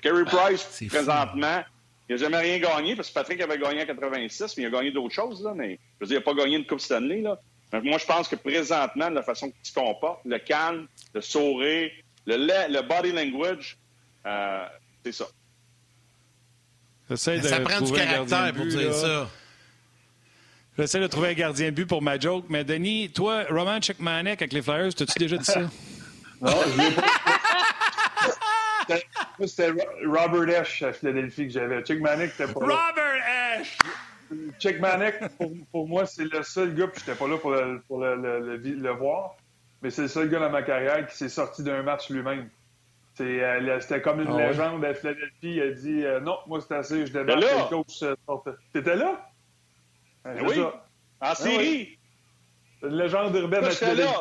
Carey 0.00 0.24
Price, 0.24 0.84
présentement, 0.88 1.62
il 2.08 2.16
n'a 2.16 2.22
jamais 2.22 2.38
rien 2.38 2.58
gagné, 2.58 2.94
parce 2.94 3.08
que 3.08 3.14
Patrick 3.14 3.40
avait 3.40 3.58
gagné 3.58 3.82
en 3.82 3.86
86, 3.86 4.56
mais 4.56 4.62
il 4.62 4.66
a 4.66 4.70
gagné 4.70 4.90
d'autres 4.92 5.14
choses, 5.14 5.42
là, 5.42 5.52
mais 5.54 5.78
je 6.00 6.04
veux 6.04 6.06
dire, 6.06 6.16
il 6.16 6.26
n'a 6.26 6.34
pas 6.34 6.34
gagné 6.34 6.56
une 6.56 6.66
Coupe 6.66 6.80
Stanley. 6.80 7.22
Là. 7.22 7.38
Donc, 7.72 7.84
moi, 7.84 7.98
je 7.98 8.06
pense 8.06 8.28
que 8.28 8.36
présentement, 8.36 9.10
de 9.10 9.14
la 9.14 9.22
façon 9.22 9.50
qu'il 9.50 9.58
se 9.62 9.72
comporte, 9.72 10.20
le 10.24 10.38
calme, 10.38 10.86
le 11.14 11.20
sourire, 11.20 11.90
le, 12.26 12.36
le 12.36 12.82
body 12.82 13.12
language, 13.12 13.76
euh, 14.26 14.66
c'est 15.04 15.12
ça. 15.12 15.26
ça 17.16 17.60
prend 17.60 17.80
du 17.80 17.92
caractère 17.92 18.52
pour 18.54 18.66
dire 18.66 18.94
ça. 18.94 19.28
J'essaie 20.78 21.00
de 21.00 21.08
trouver 21.08 21.30
un 21.30 21.34
gardien 21.34 21.66
de 21.66 21.70
but 21.72 21.86
pour 21.86 22.02
ma 22.02 22.18
joke. 22.18 22.44
Mais 22.48 22.62
Denis, 22.62 23.10
toi, 23.10 23.44
Roman 23.50 23.80
Checkmanek 23.80 24.40
avec 24.40 24.52
les 24.52 24.62
Flyers, 24.62 24.94
t'as-tu 24.94 25.18
déjà 25.18 25.36
dit 25.36 25.44
ça? 25.44 25.62
non, 26.40 26.50
je 26.66 26.80
l'ai 26.80 26.94
pas. 26.94 27.02
C'était 29.46 29.72
Robert 30.04 30.48
Esch 30.48 30.82
à 30.82 30.92
Philadelphie 30.92 31.46
que 31.46 31.52
j'avais. 31.52 31.84
Chick 31.84 32.00
Manick, 32.00 32.32
c'était 32.32 32.52
pas 32.52 32.66
là. 32.66 32.88
Robert 32.88 33.60
Esch! 33.60 33.78
Chick 34.58 34.80
Manick, 34.80 35.14
pour, 35.70 35.88
moi, 35.88 36.06
c'est 36.06 36.24
le 36.24 36.42
seul 36.42 36.74
gars, 36.74 36.88
puis 36.88 37.02
j'étais 37.04 37.16
pas 37.18 37.28
là 37.28 37.38
pour, 37.38 37.52
le, 37.52 37.80
pour 37.86 38.00
le, 38.00 38.16
le, 38.56 38.90
voir, 38.90 39.36
mais 39.82 39.90
c'est 39.90 40.02
le 40.02 40.08
seul 40.08 40.28
gars 40.28 40.40
dans 40.40 40.50
ma 40.50 40.62
carrière 40.62 41.06
qui 41.06 41.16
s'est 41.16 41.28
sorti 41.28 41.62
d'un 41.62 41.82
match 41.82 42.10
lui-même. 42.10 42.48
Euh, 43.20 43.80
c'était 43.80 44.00
comme 44.00 44.20
une 44.20 44.28
ah 44.28 44.48
légende 44.48 44.84
à 44.84 44.94
Philadelphie. 44.94 45.32
Il 45.42 45.60
a 45.60 45.70
dit 45.70 46.04
euh, 46.04 46.20
Non, 46.20 46.38
moi, 46.46 46.60
c'est 46.60 46.74
assez, 46.74 47.04
je 47.04 47.12
débarque. 47.12 47.40
Le 47.40 47.68
coach 47.68 48.04
T'étais 48.72 48.94
là? 48.94 49.28
Ben 50.24 50.46
oui. 50.46 50.60
En 50.60 50.72
ah 51.20 51.34
série? 51.34 51.98
Une 52.82 52.96
légende 52.96 53.34
urbaine 53.34 53.64
à 53.64 53.70
Philadelphie. 53.70 54.14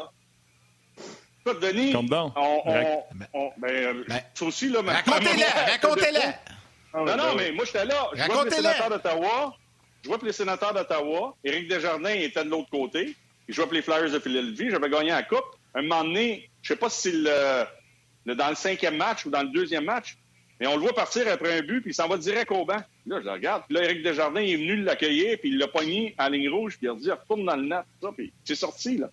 Denis, 1.56 1.96
on, 1.96 2.06
on, 2.36 3.04
on, 3.34 3.52
ben, 3.58 4.04
ben, 4.08 4.22
aussi, 4.42 4.70
là, 4.70 4.82
racontez-le, 4.82 5.72
racontez-le. 5.72 6.56
Non, 6.94 7.18
non, 7.18 7.36
mais 7.36 7.52
moi, 7.52 7.66
j'étais 7.66 7.86
là. 7.86 8.10
Je 8.14 8.24
vois 8.24 8.46
les 8.46 8.52
sénateurs 8.52 8.90
d'Ottawa. 8.90 9.56
Je 10.04 10.08
vois 10.08 10.18
pour 10.18 10.28
les 10.28 10.34
sénateurs 10.34 10.74
d'Ottawa. 10.74 11.36
Éric 11.44 11.68
Desjardins 11.68 12.10
était 12.10 12.44
de 12.44 12.50
l'autre 12.50 12.70
côté. 12.70 13.16
Je 13.48 13.56
vois 13.56 13.66
pour 13.66 13.74
les 13.74 13.82
Flyers 13.82 14.12
de 14.12 14.20
Philadelphie. 14.20 14.70
J'avais 14.70 14.90
gagné 14.90 15.10
la 15.10 15.24
Coupe. 15.24 15.46
Un 15.76 15.82
moment 15.82 16.04
donné, 16.04 16.50
je 16.62 16.70
sais 16.70 16.76
pas 16.76 16.90
si 16.90 17.12
le, 17.12 18.34
dans 18.34 18.50
le 18.50 18.56
cinquième 18.56 18.98
match 18.98 19.26
ou 19.26 19.30
dans 19.30 19.44
le 19.44 19.50
deuxième 19.50 19.86
match, 19.86 20.18
mais 20.60 20.68
on 20.68 20.76
le 20.76 20.82
voit 20.82 20.94
partir 20.94 21.28
après 21.32 21.60
un 21.60 21.62
but, 21.62 21.82
puis 21.82 21.92
il 21.92 21.94
s'en 21.94 22.08
va 22.08 22.18
direct 22.18 22.52
au 22.52 22.66
banc. 22.66 22.82
Là, 23.06 23.20
je 23.20 23.26
le 23.26 23.32
regarde. 23.32 23.64
Puis 23.68 23.76
là, 23.76 23.84
Éric 23.84 24.02
Desjardins 24.02 24.42
est 24.42 24.56
venu 24.56 24.78
l'accueillir, 24.78 25.38
puis 25.40 25.50
il 25.50 25.58
l'a 25.58 25.68
pogné 25.68 26.16
en 26.18 26.30
ligne 26.30 26.50
rouge, 26.50 26.78
puis 26.78 26.88
il 26.88 26.90
a 26.90 26.96
dit 26.96 27.12
retourne 27.12 27.46
dans 27.46 27.56
le 27.56 27.64
net. 27.64 27.84
Ça, 28.02 28.10
puis 28.16 28.34
c'est 28.44 28.56
sorti, 28.56 28.98
là. 28.98 29.10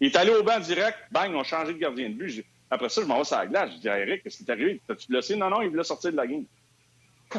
Il 0.00 0.08
est 0.08 0.16
allé 0.16 0.30
au 0.30 0.42
banc 0.42 0.60
direct, 0.60 0.98
bang, 1.10 1.34
on 1.34 1.40
a 1.40 1.44
changé 1.44 1.72
de 1.74 1.78
gardien 1.78 2.08
de 2.08 2.14
but. 2.14 2.44
Après 2.70 2.88
ça, 2.88 3.00
je 3.02 3.06
m'en 3.06 3.18
vais 3.18 3.24
sur 3.24 3.36
la 3.36 3.46
glace. 3.46 3.70
Je 3.74 3.78
dis 3.78 3.88
à 3.88 3.98
Eric, 3.98 4.22
qu'est-ce 4.22 4.38
qui 4.38 4.44
est 4.44 4.50
arrivé? 4.50 4.80
T'as-tu 4.86 5.08
blessé? 5.08 5.34
Non, 5.36 5.50
non, 5.50 5.62
il 5.62 5.70
voulait 5.70 5.84
sortir 5.84 6.12
de 6.12 6.16
la 6.16 6.26
game. 6.26 6.44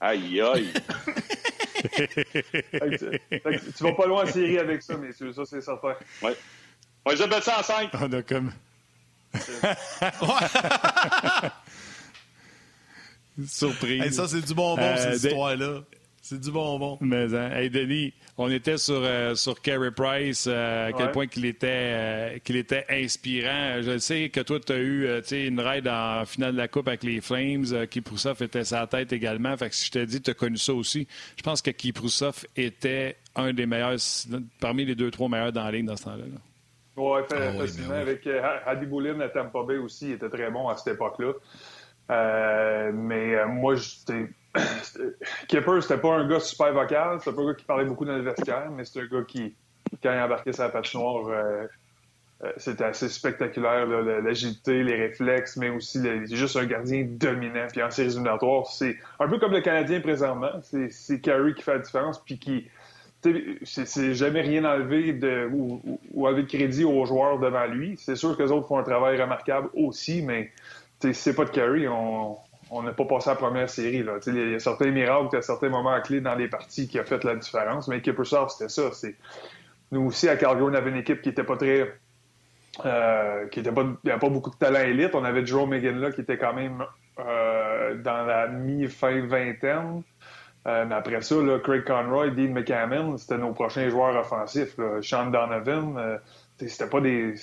aïe, 0.00 0.40
aïe. 0.40 0.72
tu 3.76 3.82
vas 3.82 3.92
pas 3.92 4.06
loin 4.06 4.24
en 4.24 4.26
série 4.26 4.58
avec 4.58 4.82
ça, 4.82 4.96
messieurs, 4.96 5.32
ça, 5.32 5.44
c'est 5.44 5.60
certain. 5.60 5.94
Oui. 6.22 6.32
On 7.04 7.10
les 7.10 7.22
a 7.22 7.40
ça 7.40 7.58
en 7.58 7.62
5. 7.62 7.90
On 7.94 8.12
a 8.12 8.22
comme. 8.22 8.52
Surprise. 13.46 14.16
ça, 14.16 14.28
c'est 14.28 14.42
du 14.42 14.52
bonbon, 14.54 14.82
euh, 14.82 14.96
cette 14.96 15.24
histoire-là. 15.24 15.80
C'est 16.22 16.38
du 16.38 16.50
bonbon. 16.50 16.98
Mais, 17.00 17.34
hein, 17.34 17.50
hey, 17.52 17.70
Denis, 17.70 18.12
on 18.36 18.50
était 18.50 18.76
sur, 18.76 19.00
euh, 19.02 19.34
sur 19.34 19.60
Carey 19.62 19.90
Price, 19.90 20.46
euh, 20.46 20.88
à 20.88 20.92
quel 20.92 21.10
point 21.12 21.26
qu'il 21.26 21.46
était, 21.46 21.66
euh, 21.70 22.38
qu'il 22.44 22.56
était 22.56 22.84
inspirant. 22.90 23.80
Je 23.80 23.96
sais 23.98 24.28
que 24.28 24.40
toi, 24.40 24.60
tu 24.60 24.72
as 24.72 24.78
eu 24.78 25.22
une 25.32 25.60
ride 25.60 25.88
en 25.88 26.26
finale 26.26 26.52
de 26.52 26.58
la 26.58 26.68
Coupe 26.68 26.88
avec 26.88 27.04
les 27.04 27.22
Flames. 27.22 27.86
Kiproussov 27.88 28.42
était 28.42 28.64
sa 28.64 28.86
tête 28.86 29.12
également. 29.14 29.56
Fait 29.56 29.70
que 29.70 29.74
si 29.74 29.86
je 29.86 29.92
t'ai 29.92 30.06
dit, 30.06 30.20
tu 30.20 30.30
as 30.30 30.34
connu 30.34 30.58
ça 30.58 30.74
aussi. 30.74 31.08
Je 31.38 31.42
pense 31.42 31.62
que 31.62 31.70
Kiproussov 31.70 32.44
était 32.54 33.16
un 33.34 33.54
des 33.54 33.64
meilleurs, 33.64 33.96
parmi 34.60 34.84
les 34.84 34.94
deux, 34.94 35.10
trois 35.10 35.28
meilleurs 35.28 35.52
dans 35.52 35.64
la 35.64 35.72
ligne 35.72 35.86
dans 35.86 35.96
ce 35.96 36.04
temps-là. 36.04 36.24
Oui, 36.96 37.20
ah 37.32 37.52
facilement. 37.52 37.88
Ben 37.88 38.00
avec 38.00 38.28
Hadi 38.66 38.84
Boulin 38.84 39.18
à 39.20 39.30
Tampa 39.30 39.62
Bay 39.66 39.78
aussi, 39.78 40.08
il 40.08 40.12
était 40.12 40.28
très 40.28 40.50
bon 40.50 40.68
à 40.68 40.76
cette 40.76 40.94
époque-là. 40.94 41.32
mais 42.92 43.46
moi, 43.46 43.74
j'étais 43.76 44.28
Kipper, 45.48 45.80
c'était 45.80 45.98
pas 45.98 46.14
un 46.14 46.28
gars 46.28 46.40
super 46.40 46.72
vocal, 46.72 47.18
c'était 47.20 47.36
pas 47.36 47.42
un 47.42 47.46
gars 47.46 47.54
qui 47.54 47.64
parlait 47.64 47.84
beaucoup 47.84 48.04
dans 48.04 48.16
le 48.16 48.22
vestiaire, 48.22 48.70
mais 48.70 48.84
c'était 48.84 49.00
un 49.00 49.18
gars 49.18 49.24
qui, 49.26 49.54
quand 50.02 50.12
il 50.12 50.20
embarquait 50.20 50.52
sa 50.52 50.68
patinoire, 50.68 51.28
euh, 51.28 51.66
euh, 52.42 52.52
c'était 52.56 52.84
assez 52.84 53.08
spectaculaire, 53.08 53.86
l'agilité, 53.86 54.82
les 54.82 54.96
réflexes, 54.96 55.56
mais 55.56 55.68
aussi 55.68 56.00
juste 56.26 56.56
un 56.56 56.64
gardien 56.64 57.06
dominant. 57.06 57.66
Puis 57.70 57.82
en 57.82 57.90
séries 57.90 58.08
éliminatoires, 58.08 58.66
c'est 58.66 58.96
un 59.18 59.28
peu 59.28 59.38
comme 59.38 59.52
le 59.52 59.60
Canadien 59.60 60.00
présentement. 60.00 60.52
C'est 60.62 61.20
Carey 61.20 61.52
qui 61.54 61.62
fait 61.62 61.74
la 61.74 61.80
différence, 61.80 62.22
puis 62.24 62.38
qui. 62.38 62.68
C'est 63.64 64.14
jamais 64.14 64.40
rien 64.40 64.64
enlevé 64.64 65.12
ou, 65.52 65.82
ou, 66.14 66.32
de 66.32 66.40
crédit 66.40 66.84
aux 66.84 67.04
joueurs 67.04 67.38
devant 67.38 67.66
lui. 67.66 67.98
C'est 67.98 68.16
sûr 68.16 68.34
que 68.34 68.42
les 68.42 68.50
autres 68.50 68.66
font 68.66 68.78
un 68.78 68.82
travail 68.82 69.20
remarquable 69.20 69.68
aussi, 69.74 70.22
mais 70.22 70.50
c'est 71.12 71.34
pas 71.34 71.44
de 71.44 71.50
Carey, 71.50 71.86
on, 71.86 72.38
on 72.70 72.82
n'a 72.82 72.92
pas 72.92 73.04
passé 73.04 73.30
la 73.30 73.36
première 73.36 73.68
série. 73.68 74.02
Là. 74.02 74.18
Il 74.26 74.52
y 74.52 74.54
a 74.54 74.58
certains 74.60 74.90
miracles, 74.90 75.36
a 75.36 75.42
certains 75.42 75.68
moments 75.68 76.00
clés 76.00 76.20
dans 76.20 76.36
les 76.36 76.48
parties 76.48 76.88
qui 76.88 77.00
ont 77.00 77.04
fait 77.04 77.22
la 77.24 77.34
différence, 77.34 77.88
mais 77.88 78.00
Kippersoft, 78.00 78.56
c'était 78.56 78.68
ça. 78.68 78.90
Nous 79.90 80.02
aussi, 80.06 80.28
à 80.28 80.36
Calgary, 80.36 80.62
on 80.62 80.74
avait 80.74 80.90
une 80.90 80.98
équipe 80.98 81.20
qui 81.20 81.30
n'était 81.30 81.42
pas 81.42 81.56
très. 81.56 81.92
Euh, 82.86 83.48
qui 83.48 83.60
était 83.60 83.72
pas, 83.72 83.84
pas 84.04 84.28
beaucoup 84.28 84.50
de 84.50 84.56
talent 84.56 84.80
élite. 84.80 85.10
On 85.14 85.24
avait 85.24 85.44
Joe 85.44 85.68
Megan 85.68 85.98
là 85.98 86.12
qui 86.12 86.20
était 86.20 86.38
quand 86.38 86.54
même 86.54 86.84
euh, 87.18 87.96
dans 87.96 88.24
la 88.24 88.46
mi-fin 88.46 89.26
vingtaine. 89.26 90.02
Euh, 90.68 90.84
mais 90.86 90.94
après 90.94 91.20
ça, 91.20 91.34
Craig 91.64 91.84
Conroy, 91.84 92.30
Dean 92.30 92.52
McCammon, 92.52 93.18
c'était 93.18 93.38
nos 93.38 93.52
prochains 93.52 93.90
joueurs 93.90 94.16
offensifs. 94.16 94.76
Sean 95.02 95.26
Donovan, 95.26 96.20
c'était 96.58 96.88
pas 96.88 97.00
des 97.00 97.34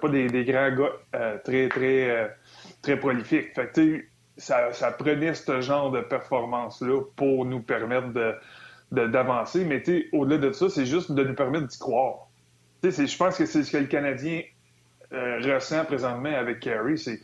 pas 0.00 0.08
des, 0.08 0.26
des 0.26 0.44
grands 0.44 0.70
gars 0.70 1.40
très 1.44 1.68
très 1.70 2.36
très 2.82 2.98
prolifiques. 2.98 3.54
Fait 3.54 3.72
que, 3.72 4.04
ça, 4.36 4.72
ça, 4.72 4.90
prenait 4.90 5.34
ce 5.34 5.60
genre 5.60 5.90
de 5.90 6.00
performance-là 6.00 7.02
pour 7.16 7.44
nous 7.44 7.60
permettre 7.60 8.08
de, 8.12 9.06
d'avancer. 9.06 9.64
Mais 9.64 9.82
au-delà 10.12 10.38
de 10.38 10.52
ça, 10.52 10.68
c'est 10.68 10.86
juste 10.86 11.12
de 11.12 11.22
nous 11.24 11.34
permettre 11.34 11.66
d'y 11.66 11.78
croire. 11.78 12.28
Je 12.82 13.16
pense 13.16 13.38
que 13.38 13.46
c'est 13.46 13.62
ce 13.62 13.72
que 13.72 13.78
le 13.78 13.86
Canadien 13.86 14.42
euh, 15.12 15.40
ressent 15.40 15.84
présentement 15.84 16.34
avec 16.34 16.60
Carey. 16.60 16.96
C'est 16.96 17.20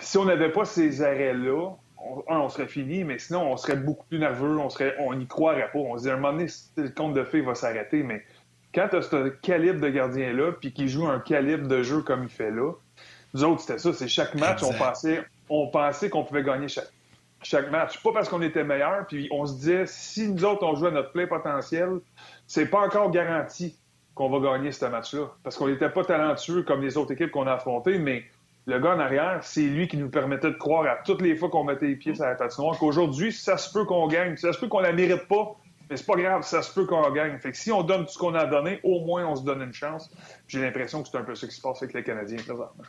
si 0.00 0.18
on 0.18 0.24
n'avait 0.24 0.50
pas 0.50 0.64
ces 0.64 1.02
arrêts-là, 1.02 1.70
on, 1.98 2.22
on 2.28 2.48
serait 2.48 2.66
fini, 2.66 3.04
mais 3.04 3.18
sinon, 3.18 3.52
on 3.52 3.56
serait 3.56 3.76
beaucoup 3.76 4.06
plus 4.06 4.18
nerveux, 4.18 4.58
on 4.58 4.70
serait, 4.70 4.94
on 5.00 5.14
n'y 5.14 5.26
croirait 5.26 5.70
pas. 5.72 5.78
On 5.78 5.96
se 5.98 6.04
dit, 6.04 6.10
à 6.10 6.14
un 6.14 6.16
moment 6.16 6.32
donné, 6.32 6.46
le 6.76 6.88
compte 6.88 7.14
de 7.14 7.24
fées 7.24 7.40
va 7.40 7.54
s'arrêter, 7.54 8.02
mais 8.02 8.24
quand 8.74 8.88
tu 8.88 8.96
as 8.96 9.02
ce 9.02 9.28
calibre 9.28 9.80
de 9.80 9.88
gardien-là, 9.88 10.52
puis 10.52 10.72
qui 10.72 10.88
joue 10.88 11.06
un 11.06 11.20
calibre 11.20 11.68
de 11.68 11.82
jeu 11.82 12.02
comme 12.02 12.24
il 12.24 12.30
fait 12.30 12.50
là, 12.50 12.72
nous 13.34 13.44
autres, 13.44 13.60
c'était 13.62 13.78
ça, 13.78 13.92
c'est 13.92 14.08
chaque 14.08 14.34
match, 14.34 14.62
on 14.62 14.72
pensait, 14.72 15.24
on 15.52 15.68
pensait 15.68 16.08
qu'on 16.08 16.24
pouvait 16.24 16.42
gagner 16.42 16.66
chaque, 16.68 17.70
match. 17.70 18.02
Pas 18.02 18.12
parce 18.12 18.28
qu'on 18.28 18.40
était 18.40 18.64
meilleur, 18.64 19.06
puis 19.06 19.28
on 19.30 19.44
se 19.44 19.54
disait, 19.54 19.84
si 19.86 20.28
nous 20.28 20.44
autres, 20.44 20.64
on 20.64 20.74
jouait 20.74 20.88
à 20.88 20.92
notre 20.92 21.12
plein 21.12 21.26
potentiel, 21.26 22.00
c'est 22.46 22.66
pas 22.66 22.80
encore 22.80 23.10
garanti 23.10 23.76
qu'on 24.14 24.30
va 24.30 24.40
gagner 24.40 24.72
ce 24.72 24.86
match-là. 24.86 25.26
Parce 25.42 25.56
qu'on 25.56 25.68
n'était 25.68 25.90
pas 25.90 26.04
talentueux 26.04 26.62
comme 26.62 26.82
les 26.82 26.96
autres 26.96 27.12
équipes 27.12 27.30
qu'on 27.30 27.46
a 27.46 27.52
affrontées, 27.52 27.98
mais 27.98 28.24
le 28.66 28.78
gars 28.78 28.94
en 28.94 29.00
arrière, 29.00 29.40
c'est 29.42 29.62
lui 29.62 29.88
qui 29.88 29.96
nous 29.96 30.08
permettait 30.08 30.50
de 30.50 30.56
croire 30.56 30.86
à 30.86 30.96
toutes 31.04 31.20
les 31.20 31.36
fois 31.36 31.50
qu'on 31.50 31.64
mettait 31.64 31.86
les 31.86 31.96
pieds 31.96 32.14
sur 32.14 32.24
la 32.24 32.34
patinoire 32.34 32.78
qu'aujourd'hui, 32.78 33.32
ça 33.32 33.58
se 33.58 33.72
peut 33.72 33.84
qu'on 33.84 34.06
gagne. 34.06 34.36
Ça 34.36 34.52
se 34.52 34.58
peut 34.58 34.68
qu'on 34.68 34.80
la 34.80 34.92
mérite 34.92 35.26
pas, 35.28 35.56
mais 35.90 35.96
c'est 35.96 36.06
pas 36.06 36.16
grave, 36.16 36.42
ça 36.42 36.62
se 36.62 36.72
peut 36.72 36.86
qu'on 36.86 37.10
gagne. 37.10 37.38
Fait 37.38 37.54
si 37.54 37.72
on 37.72 37.82
donne 37.82 38.06
tout 38.06 38.12
ce 38.12 38.18
qu'on 38.18 38.34
a 38.34 38.46
donné, 38.46 38.80
au 38.84 39.04
moins 39.04 39.26
on 39.26 39.36
se 39.36 39.42
donne 39.42 39.60
une 39.62 39.74
chance. 39.74 40.10
J'ai 40.46 40.62
l'impression 40.62 41.02
que 41.02 41.08
c'est 41.08 41.18
un 41.18 41.24
peu 41.24 41.34
ce 41.34 41.46
qui 41.46 41.54
se 41.54 41.60
passe 41.60 41.82
avec 41.82 41.94
les 41.94 42.04
Canadiens 42.04 42.38
présentement. 42.38 42.84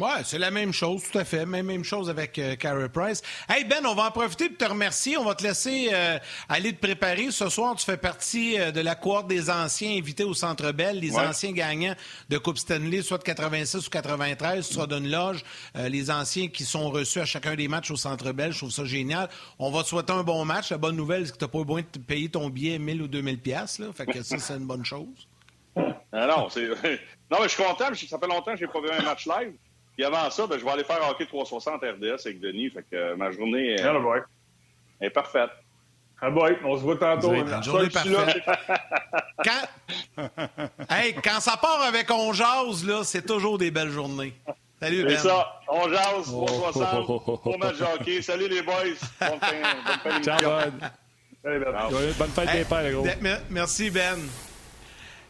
Oui, 0.00 0.10
c'est 0.24 0.40
la 0.40 0.50
même 0.50 0.72
chose, 0.72 1.04
tout 1.08 1.18
à 1.18 1.24
fait. 1.24 1.46
Même, 1.46 1.66
même 1.66 1.84
chose 1.84 2.10
avec 2.10 2.36
euh, 2.40 2.56
Carey 2.56 2.88
Price. 2.88 3.22
Hey 3.48 3.64
Ben, 3.64 3.86
on 3.86 3.94
va 3.94 4.08
en 4.08 4.10
profiter 4.10 4.48
de 4.48 4.54
te 4.54 4.64
remercier. 4.64 5.16
On 5.16 5.24
va 5.24 5.36
te 5.36 5.44
laisser 5.44 5.90
euh, 5.92 6.18
aller 6.48 6.72
te 6.72 6.80
préparer. 6.80 7.30
Ce 7.30 7.48
soir, 7.48 7.76
tu 7.76 7.84
fais 7.84 7.96
partie 7.96 8.58
euh, 8.58 8.72
de 8.72 8.80
la 8.80 8.96
cohorte 8.96 9.28
des 9.28 9.50
anciens 9.50 9.96
invités 9.96 10.24
au 10.24 10.34
Centre 10.34 10.72
Bell, 10.72 10.98
les 10.98 11.16
anciens 11.16 11.52
gagnants 11.52 11.94
de 12.28 12.38
Coupe 12.38 12.58
Stanley, 12.58 13.02
soit 13.02 13.18
de 13.18 13.22
86 13.22 13.86
ou 13.86 13.90
93. 13.90 14.66
Tu 14.66 14.74
seras 14.74 14.88
d'une 14.88 15.08
loge. 15.08 15.44
les 15.76 16.10
anciens 16.10 16.48
qui 16.48 16.64
sont 16.64 16.90
reçus 16.90 17.20
à 17.20 17.24
chacun 17.24 17.54
des 17.54 17.68
matchs 17.68 17.92
au 17.92 17.96
Centre 17.96 18.32
Bell. 18.32 18.50
Je 18.50 18.58
trouve 18.58 18.72
ça 18.72 18.84
génial. 18.84 19.28
On 19.60 19.70
va 19.70 19.84
te 19.84 19.88
souhaiter 19.88 20.12
un 20.12 20.24
bon 20.24 20.44
match. 20.44 20.70
La 20.70 20.78
bonne 20.78 20.96
nouvelle, 20.96 21.24
c'est 21.24 21.32
que 21.34 21.38
tu 21.38 21.44
n'as 21.44 21.48
pas 21.48 21.62
besoin 21.62 21.82
de 21.82 21.98
payer 22.00 22.28
ton 22.28 22.50
billet 22.50 22.80
1000 22.80 23.02
ou 23.02 23.06
2000 23.06 23.38
pièces. 23.38 23.80
Fait 23.94 24.06
que 24.06 24.22
ça, 24.24 24.38
c'est 24.38 24.54
une 24.54 24.66
bonne 24.66 24.84
chose. 24.84 25.28
Ah 26.16 26.28
non, 26.28 26.46
non, 27.30 27.38
mais 27.40 27.42
je 27.42 27.48
suis 27.48 27.62
content. 27.64 27.86
Ça 27.92 28.18
fait 28.20 28.26
longtemps 28.28 28.52
que 28.52 28.58
je 28.58 28.64
n'ai 28.64 28.70
pas 28.70 28.80
vu 28.80 28.88
un 28.88 29.02
match 29.02 29.26
live. 29.26 29.54
Puis 29.96 30.04
avant 30.04 30.30
ça, 30.30 30.46
ben, 30.46 30.58
je 30.58 30.64
vais 30.64 30.70
aller 30.70 30.84
faire 30.84 31.08
hockey 31.08 31.26
360 31.26 31.82
RDS 31.82 32.26
avec 32.26 32.40
Denis. 32.40 32.70
Fait 32.70 32.84
que 32.90 32.96
euh, 32.96 33.16
ma 33.16 33.30
journée 33.30 33.74
est, 33.74 33.84
est 35.00 35.10
parfaite. 35.10 35.50
Ah 36.20 36.30
boy, 36.30 36.56
on 36.64 36.76
se 36.76 36.82
voit 36.82 36.96
tantôt. 36.96 37.34
Une 37.34 37.62
journée 37.62 37.90
parfaite. 37.90 38.42
quand... 39.44 40.26
hey, 40.90 41.14
quand 41.14 41.40
ça 41.40 41.56
part 41.56 41.82
avec 41.82 42.10
on 42.10 42.32
jase, 42.32 42.84
là, 42.86 43.04
c'est 43.04 43.26
toujours 43.26 43.58
des 43.58 43.70
belles 43.70 43.90
journées. 43.90 44.32
Salut, 44.80 45.04
Ben. 45.04 45.16
C'est 45.16 45.28
ça. 45.28 45.60
On 45.68 45.88
jase, 45.88 46.24
360, 46.24 47.06
pour 47.06 47.58
match 47.58 47.76
hockey. 47.80 48.22
Salut 48.22 48.48
les 48.48 48.62
boys. 48.62 48.74
Bonne 49.20 49.40
fin, 49.40 50.10
bonne 50.10 50.22
Ciao, 50.22 50.38
Salut, 51.42 51.60
ben. 51.60 51.72
Bonne 52.18 52.30
fête 52.30 52.52
des 52.52 52.64
pères, 52.64 52.92
gros. 52.92 53.06
Merci, 53.50 53.90
Ben. 53.90 54.18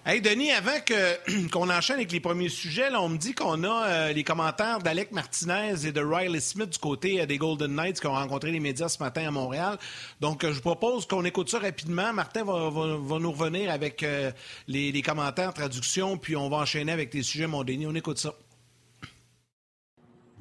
Hey 0.06 0.20
Denis, 0.20 0.52
avant 0.52 0.76
qu'on 1.50 1.70
enchaîne 1.70 1.96
avec 1.96 2.12
les 2.12 2.20
premiers 2.20 2.50
sujets, 2.50 2.94
on 2.94 3.08
me 3.08 3.16
dit 3.16 3.34
qu'on 3.34 3.64
a 3.64 3.86
euh, 3.86 4.12
les 4.12 4.22
commentaires 4.22 4.80
d'Alec 4.80 5.12
Martinez 5.12 5.86
et 5.86 5.92
de 5.92 6.00
Riley 6.02 6.40
Smith 6.40 6.68
du 6.68 6.78
côté 6.78 7.22
euh, 7.22 7.26
des 7.26 7.38
Golden 7.38 7.74
Knights 7.74 8.00
qui 8.00 8.06
ont 8.06 8.12
rencontré 8.12 8.50
les 8.50 8.60
médias 8.60 8.90
ce 8.90 9.02
matin 9.02 9.26
à 9.26 9.30
Montréal. 9.30 9.78
Donc, 10.20 10.44
euh, 10.44 10.48
je 10.48 10.56
vous 10.56 10.60
propose 10.60 11.06
qu'on 11.06 11.24
écoute 11.24 11.48
ça 11.48 11.58
rapidement. 11.58 12.12
Martin 12.12 12.44
va, 12.44 12.52
nous 13.18 13.32
revenir 13.32 13.70
avec 13.70 14.02
les, 14.68 14.92
les, 14.92 15.00
commentaires, 15.00 15.54
traduction, 15.54 16.18
puis 16.18 16.36
on 16.36 16.50
va 16.50 16.58
enchaîner 16.58 16.92
avec 16.92 17.08
tes 17.08 17.22
sujets, 17.22 17.46
mon 17.46 17.64
Denis. 17.64 17.86
On 17.86 17.94
écoute 17.94 18.18
ça. 18.18 18.34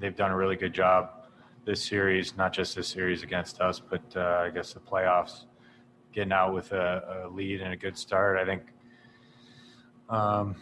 They've 0.01 0.13
done 0.13 0.31
a 0.31 0.35
really 0.35 0.57
good 0.57 0.75
job 0.75 1.07
this 1.65 1.81
series, 1.81 2.35
not 2.37 2.51
just 2.53 2.75
this 2.75 2.89
series 2.89 3.23
against 3.23 3.61
us, 3.61 3.79
but 3.79 4.01
uh, 4.17 4.45
I 4.45 4.49
guess 4.53 4.73
the 4.73 4.81
playoffs, 4.81 5.45
getting 6.13 6.33
out 6.33 6.53
with 6.53 6.73
a, 6.73 7.23
a 7.23 7.29
lead 7.33 7.61
and 7.61 7.71
a 7.71 7.77
good 7.77 7.97
start. 7.97 8.37
I 8.37 8.43
think 8.43 8.72
Um, 10.13 10.55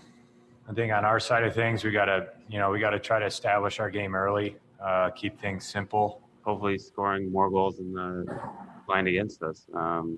I 0.69 0.73
think 0.73 0.93
on 0.93 1.03
our 1.03 1.19
side 1.19 1.43
of 1.43 1.53
things, 1.53 1.83
we 1.83 1.91
got 1.91 2.05
to, 2.05 2.27
you 2.47 2.57
know, 2.57 2.69
we 2.69 2.79
got 2.79 2.91
to 2.91 2.99
try 2.99 3.19
to 3.19 3.25
establish 3.25 3.81
our 3.81 3.89
game 3.89 4.15
early, 4.15 4.55
uh, 4.81 5.09
keep 5.09 5.39
things 5.41 5.67
simple. 5.67 6.21
Hopefully, 6.43 6.77
scoring 6.77 7.29
more 7.29 7.49
goals 7.49 7.77
than 7.77 7.93
the 7.93 8.39
line 8.87 9.07
against 9.07 9.43
us. 9.43 9.65
Um, 9.73 10.17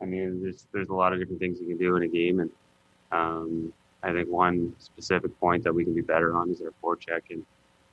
I 0.00 0.06
mean, 0.06 0.42
there's 0.42 0.66
there's 0.72 0.88
a 0.88 0.94
lot 0.94 1.12
of 1.12 1.18
different 1.18 1.40
things 1.40 1.60
you 1.60 1.66
can 1.66 1.76
do 1.76 1.94
in 1.96 2.04
a 2.04 2.08
game, 2.08 2.40
and 2.40 2.50
um, 3.12 3.72
I 4.02 4.12
think 4.12 4.30
one 4.30 4.74
specific 4.78 5.38
point 5.38 5.62
that 5.64 5.74
we 5.74 5.84
can 5.84 5.94
be 5.94 6.00
better 6.00 6.34
on 6.34 6.50
is 6.50 6.62
our 6.62 6.72
forecheck 6.82 7.20
and 7.30 7.44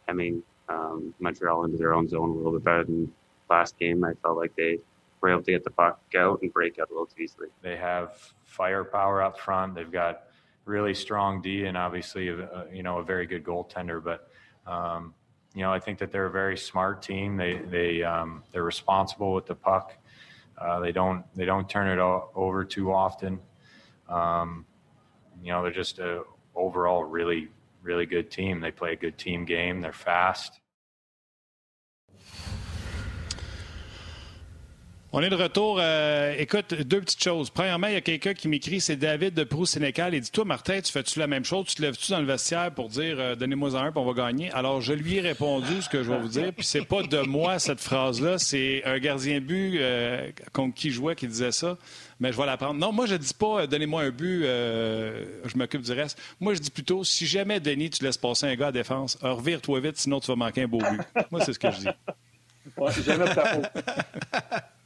hemming 0.08 0.42
um, 0.70 1.14
Montreal 1.20 1.66
into 1.66 1.78
their 1.78 1.94
own 1.94 2.08
zone 2.08 2.30
a 2.30 2.34
little 2.34 2.54
bit 2.54 2.64
better 2.64 2.86
than 2.86 3.12
last 3.50 3.78
game. 3.78 4.06
I 4.06 4.14
felt 4.24 4.38
like 4.38 4.56
they 4.56 4.80
were 5.22 5.30
able 5.30 5.44
to 5.44 5.52
get 5.52 5.64
the 5.64 5.72
puck 5.72 6.02
out 6.18 6.42
and 6.42 6.54
break 6.54 6.80
out 6.80 6.90
a 6.90 6.94
little 6.94 7.06
too 7.06 7.24
easily. 7.24 7.48
They 7.62 7.76
have 7.78 8.34
firepower 8.46 9.22
up 9.22 9.40
front. 9.40 9.76
They've 9.76 9.92
got 9.92 10.24
really 10.66 10.94
strong 10.94 11.42
D 11.42 11.66
and 11.66 11.78
obviously, 11.78 12.30
a, 12.30 12.66
you 12.72 12.84
know, 12.84 13.00
a 13.00 13.04
very 13.04 13.26
good 13.26 13.44
goaltender. 13.44 14.04
But 14.04 14.30
um, 14.72 15.14
you 15.54 15.62
know, 15.62 15.74
I 15.74 15.80
think 15.80 16.00
that 16.00 16.12
they're 16.12 16.28
a 16.28 16.32
very 16.32 16.58
smart 16.58 17.02
team. 17.02 17.38
They 17.38 17.58
they 17.58 18.04
um, 18.04 18.44
they're 18.52 18.64
responsible 18.64 19.34
with 19.34 19.46
the 19.46 19.56
puck. 19.56 19.94
Uh, 20.58 20.80
they 20.80 20.92
don't 20.92 21.24
they 21.36 21.46
don't 21.46 21.70
turn 21.70 21.88
it 21.88 22.00
over 22.00 22.66
too 22.66 22.92
often. 22.94 23.40
Um, 24.08 24.66
you 25.42 25.52
know, 25.52 25.64
they're 25.64 25.72
just 25.72 26.00
a 26.00 26.24
overall 26.56 27.04
really 27.04 27.50
really 27.82 28.06
good 28.06 28.30
team. 28.30 28.60
They 28.60 28.72
play 28.72 28.94
a 28.94 28.96
good 28.96 29.18
team 29.18 29.46
game. 29.46 29.82
They're 29.82 29.94
fast. 29.94 30.60
On 35.12 35.24
est 35.24 35.30
de 35.32 35.36
retour. 35.36 35.80
Euh, 35.82 36.36
écoute, 36.38 36.72
deux 36.72 37.02
petites 37.02 37.24
choses. 37.24 37.50
Premièrement, 37.50 37.88
il 37.88 37.94
y 37.94 37.98
a 37.98 38.02
quelqu'un 38.02 38.36
qui 38.36 38.48
m'écrit, 38.48 38.80
c'est 38.80 38.96
David 38.96 39.34
de 39.34 39.44
Proust-Sénécal. 39.44 40.14
Il 40.14 40.22
dit 40.22 40.30
Toi, 40.30 40.46
Martin, 40.46 40.82
tu 40.82 40.92
fais-tu 40.92 41.18
la 41.18 41.26
même 41.26 41.44
chose? 41.44 41.66
Tu 41.66 41.76
te 41.78 41.82
lèves-tu 41.82 42.12
dans 42.12 42.20
le 42.20 42.28
vestiaire 42.28 42.72
pour 42.72 42.90
dire 42.90 43.16
euh, 43.20 43.36
Donnez-moi 43.36 43.76
un, 43.76 43.92
puis 43.92 44.00
on 44.00 44.06
va 44.06 44.14
gagner? 44.14 44.52
Alors, 44.52 44.82
je 44.82 44.94
lui 44.94 45.16
ai 45.16 45.22
répondu 45.22 45.82
ce 45.82 45.90
que 45.90 46.04
je 46.04 46.12
vais 46.12 46.20
vous 46.20 46.28
dire. 46.28 46.54
Puis, 46.56 46.64
c'est 46.64 46.86
pas 46.86 47.02
de 47.02 47.22
moi, 47.22 47.58
cette 47.58 47.80
phrase-là. 47.80 48.38
C'est 48.38 48.84
un 48.86 49.00
gardien 49.00 49.42
but 49.42 49.80
euh, 49.80 50.30
contre 50.54 50.76
qui 50.76 50.92
jouait 50.92 51.16
qui 51.16 51.28
disait 51.28 51.52
ça. 51.52 51.80
Mais 52.20 52.32
je 52.32 52.38
vais 52.38 52.46
l'apprendre. 52.46 52.80
Non, 52.80 52.92
moi, 52.92 53.08
je 53.08 53.16
dis 53.16 53.34
pas 53.34 53.66
Donnez-moi 53.66 54.04
un 54.04 54.12
but, 54.12 54.44
je 54.44 55.58
m'occupe 55.58 55.82
du 55.82 55.92
reste. 55.92 56.22
Moi, 56.40 56.54
je 56.54 56.60
dis 56.60 56.70
plutôt 56.70 57.04
Si 57.04 57.26
jamais, 57.26 57.60
Denis, 57.60 57.90
tu 57.90 58.04
laisses 58.04 58.18
passer 58.18 58.46
un 58.46 58.56
gars 58.56 58.68
à 58.68 58.72
défense, 58.72 59.18
revire-toi 59.22 59.80
vite, 59.80 59.98
sinon 59.98 60.20
tu 60.20 60.28
vas 60.28 60.36
manquer 60.36 60.64
un 60.64 60.68
beau 60.68 60.78
but. 60.78 61.02
moi, 61.32 61.42
c'est 61.44 61.54
ce 61.54 61.60
que 61.60 61.72
je 61.72 61.78
dis. 61.78 61.88
Ouais, 62.78 62.92
jamais 63.04 63.28
de 63.28 63.34
ta 63.34 63.46
faute. 63.46 63.66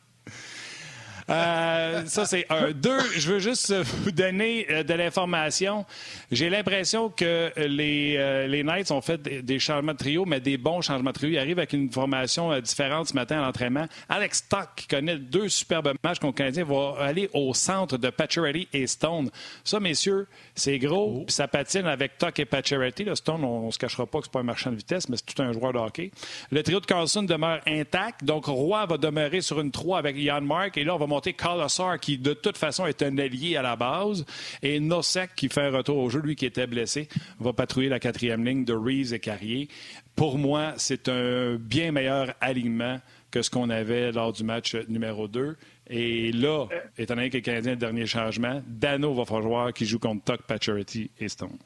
Euh, 1.29 2.03
ça, 2.05 2.25
c'est 2.25 2.45
un. 2.49 2.71
Deux, 2.71 2.99
je 3.15 3.31
veux 3.31 3.39
juste 3.39 3.73
vous 3.73 4.11
donner 4.11 4.67
euh, 4.69 4.83
de 4.83 4.93
l'information. 4.93 5.85
J'ai 6.31 6.49
l'impression 6.49 7.09
que 7.09 7.51
les, 7.57 8.15
euh, 8.17 8.47
les 8.47 8.63
Knights 8.63 8.91
ont 8.91 9.01
fait 9.01 9.21
des, 9.21 9.59
changements 9.59 9.93
de 9.93 9.97
trio, 9.97 10.25
mais 10.25 10.39
des 10.39 10.57
bons 10.57 10.81
changements 10.81 11.11
de 11.11 11.15
trio. 11.15 11.31
Ils 11.31 11.39
arrivent 11.39 11.59
avec 11.59 11.73
une 11.73 11.91
formation 11.91 12.59
différente 12.59 13.09
ce 13.09 13.13
matin 13.13 13.39
à 13.39 13.45
l'entraînement. 13.45 13.87
Alex 14.09 14.39
Stock, 14.39 14.69
qui 14.75 14.87
connaît 14.87 15.17
deux 15.17 15.49
superbes 15.49 15.93
matchs 16.03 16.19
contre 16.19 16.35
Canadien, 16.35 16.63
va 16.65 16.95
aller 16.99 17.29
au 17.33 17.53
centre 17.53 17.97
de 17.97 18.09
Pacioretty 18.09 18.67
et 18.73 18.87
Stone. 18.87 19.29
Ça, 19.63 19.79
messieurs, 19.79 20.27
c'est 20.55 20.79
gros, 20.79 21.19
oh. 21.21 21.23
puis 21.25 21.33
ça 21.33 21.47
patine 21.47 21.85
avec 21.85 22.17
Tuck 22.17 22.39
et 22.39 22.45
Pacioretty. 22.45 23.05
Stone, 23.15 23.43
on 23.43 23.67
ne 23.67 23.71
se 23.71 23.79
cachera 23.79 24.05
pas 24.05 24.19
que 24.19 24.25
c'est 24.25 24.31
pas 24.31 24.39
un 24.39 24.43
marchand 24.43 24.71
de 24.71 24.75
vitesse, 24.75 25.07
mais 25.09 25.17
c'est 25.17 25.33
tout 25.33 25.41
un 25.41 25.51
joueur 25.53 25.73
de 25.73 25.79
hockey. 25.79 26.11
Le 26.51 26.63
trio 26.63 26.79
de 26.79 26.85
Carlson 26.85 27.23
demeure 27.23 27.61
intact, 27.67 28.23
donc 28.23 28.45
Roy 28.45 28.85
va 28.85 28.97
demeurer 28.97 29.41
sur 29.41 29.59
une 29.61 29.71
3 29.71 29.97
avec 29.97 30.17
Yann 30.17 30.45
Mark, 30.45 30.77
et 30.77 30.83
là, 30.83 30.95
on 30.95 30.97
va 30.97 31.07
monter 31.07 31.22
Carlossar, 31.31 31.99
qui 31.99 32.17
de 32.17 32.33
toute 32.33 32.57
façon 32.57 32.85
est 32.85 33.01
un 33.01 33.17
allié 33.17 33.55
à 33.55 33.61
la 33.61 33.77
base, 33.77 34.25
et 34.61 34.81
Nosek, 34.81 35.35
qui 35.35 35.47
fait 35.47 35.61
un 35.61 35.71
retour 35.71 35.97
au 35.97 36.09
jeu, 36.09 36.19
lui 36.19 36.35
qui 36.35 36.45
était 36.45 36.67
blessé, 36.67 37.07
va 37.39 37.53
patrouiller 37.53 37.87
la 37.87 37.99
quatrième 37.99 38.43
ligne 38.43 38.65
de 38.65 38.73
Reeves 38.73 39.13
et 39.13 39.19
Carrier. 39.19 39.69
Pour 40.15 40.37
moi, 40.37 40.73
c'est 40.77 41.07
un 41.07 41.55
bien 41.55 41.91
meilleur 41.91 42.33
alignement 42.41 42.99
que 43.31 43.41
ce 43.41 43.49
qu'on 43.49 43.69
avait 43.69 44.11
lors 44.11 44.31
du 44.31 44.43
match 44.43 44.75
numéro 44.87 45.27
2. 45.27 45.55
Et 45.87 46.31
là, 46.31 46.67
étant 46.97 47.15
donné 47.15 47.29
que 47.29 47.37
le 47.37 47.41
Canadien 47.41 47.71
le 47.71 47.77
dernier 47.77 48.05
changement, 48.05 48.61
Dano 48.67 49.13
va 49.13 49.25
falloir 49.25 49.73
qu'il 49.73 49.87
joue 49.87 49.99
contre 49.99 50.23
Tuck, 50.23 50.43
Pacioretty 50.43 51.09
et 51.19 51.27
Stone. 51.27 51.57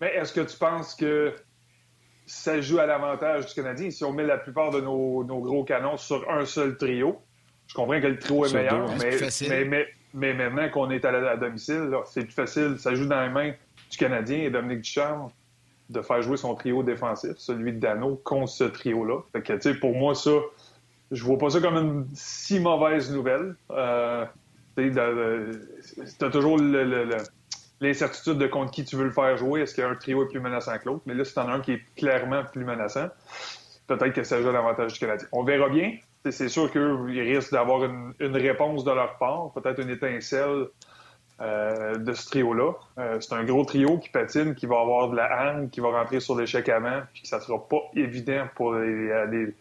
Mais 0.00 0.14
est-ce 0.14 0.32
que 0.32 0.40
tu 0.40 0.56
penses 0.58 0.94
que 0.94 1.34
ça 2.26 2.60
joue 2.60 2.78
à 2.78 2.86
l'avantage 2.86 3.46
du 3.46 3.54
Canadien 3.54 3.90
si 3.90 4.04
on 4.04 4.12
met 4.12 4.26
la 4.26 4.36
plupart 4.36 4.70
de 4.70 4.80
nos, 4.80 5.22
gros 5.24 5.64
canons 5.64 5.96
sur 5.96 6.28
un 6.28 6.44
seul 6.44 6.76
trio? 6.76 7.22
Je 7.66 7.74
comprends 7.74 8.00
que 8.00 8.06
le 8.06 8.18
trio 8.18 8.46
est 8.46 8.54
meilleur, 8.54 8.88
mais, 8.98 9.86
mais, 10.14 10.34
maintenant 10.34 10.68
qu'on 10.70 10.90
est 10.90 11.04
à, 11.04 11.36
domicile, 11.36 11.90
c'est 12.06 12.22
plus 12.22 12.32
facile. 12.32 12.76
Ça 12.78 12.94
joue 12.94 13.06
dans 13.06 13.22
les 13.22 13.28
mains 13.28 13.52
du 13.90 13.96
Canadien 13.98 14.38
et 14.38 14.50
Dominique 14.50 14.82
Ducharme 14.82 15.30
de 15.90 16.00
faire 16.00 16.22
jouer 16.22 16.36
son 16.36 16.54
trio 16.54 16.82
défensif, 16.82 17.32
celui 17.36 17.72
de 17.72 17.78
Dano, 17.78 18.20
contre 18.24 18.50
ce 18.50 18.64
trio-là. 18.64 19.20
Fait 19.32 19.42
que, 19.42 19.78
pour 19.78 19.94
moi, 19.94 20.14
ça, 20.14 20.30
je 21.10 21.22
vois 21.22 21.38
pas 21.38 21.50
ça 21.50 21.60
comme 21.60 21.76
une 21.76 22.06
si 22.14 22.58
mauvaise 22.58 23.12
nouvelle. 23.12 23.54
Euh, 23.70 24.24
tu 24.76 26.24
as 26.24 26.30
toujours 26.30 26.58
l'incertitude 27.80 28.38
de 28.38 28.46
contre 28.46 28.72
qui 28.72 28.84
tu 28.84 28.96
veux 28.96 29.04
le 29.04 29.12
faire 29.12 29.36
jouer. 29.36 29.62
Est-ce 29.62 29.74
qu'un 29.74 29.94
trio 29.94 30.24
est 30.24 30.28
plus 30.28 30.40
menaçant 30.40 30.76
que 30.78 30.86
l'autre? 30.86 31.02
Mais 31.06 31.14
là, 31.14 31.24
si 31.24 31.34
t'en 31.34 31.48
as 31.48 31.52
un 31.52 31.60
qui 31.60 31.72
est 31.72 31.82
clairement 31.96 32.42
plus 32.44 32.64
menaçant, 32.64 33.08
peut-être 33.86 34.12
que 34.12 34.24
ça 34.24 34.40
joue 34.42 34.50
l'avantage 34.50 34.94
du 34.94 34.98
Canadien. 34.98 35.28
On 35.32 35.44
verra 35.44 35.68
bien. 35.68 35.92
C'est 36.28 36.48
sûr 36.48 36.70
qu'ils 36.72 37.20
risquent 37.20 37.52
d'avoir 37.52 37.84
une, 37.84 38.36
réponse 38.36 38.84
de 38.84 38.90
leur 38.90 39.16
part, 39.18 39.52
peut-être 39.54 39.80
une 39.80 39.90
étincelle 39.90 40.66
euh, 41.40 41.94
de 41.96 42.12
ce 42.14 42.26
trio-là. 42.26 42.72
Euh, 42.98 43.20
c'est 43.20 43.34
un 43.34 43.44
gros 43.44 43.64
trio 43.64 43.98
qui 43.98 44.08
patine, 44.08 44.54
qui 44.54 44.66
va 44.66 44.80
avoir 44.80 45.10
de 45.10 45.16
la 45.16 45.30
hargne, 45.30 45.68
qui 45.68 45.80
va 45.80 45.90
rentrer 45.90 46.18
sur 46.18 46.36
l'échec 46.36 46.68
avant, 46.68 47.02
puis 47.12 47.22
que 47.22 47.28
ça 47.28 47.40
sera 47.40 47.58
pas 47.68 47.82
évident 47.94 48.44
pour 48.56 48.74
les, 48.74 49.26
les 49.30 49.54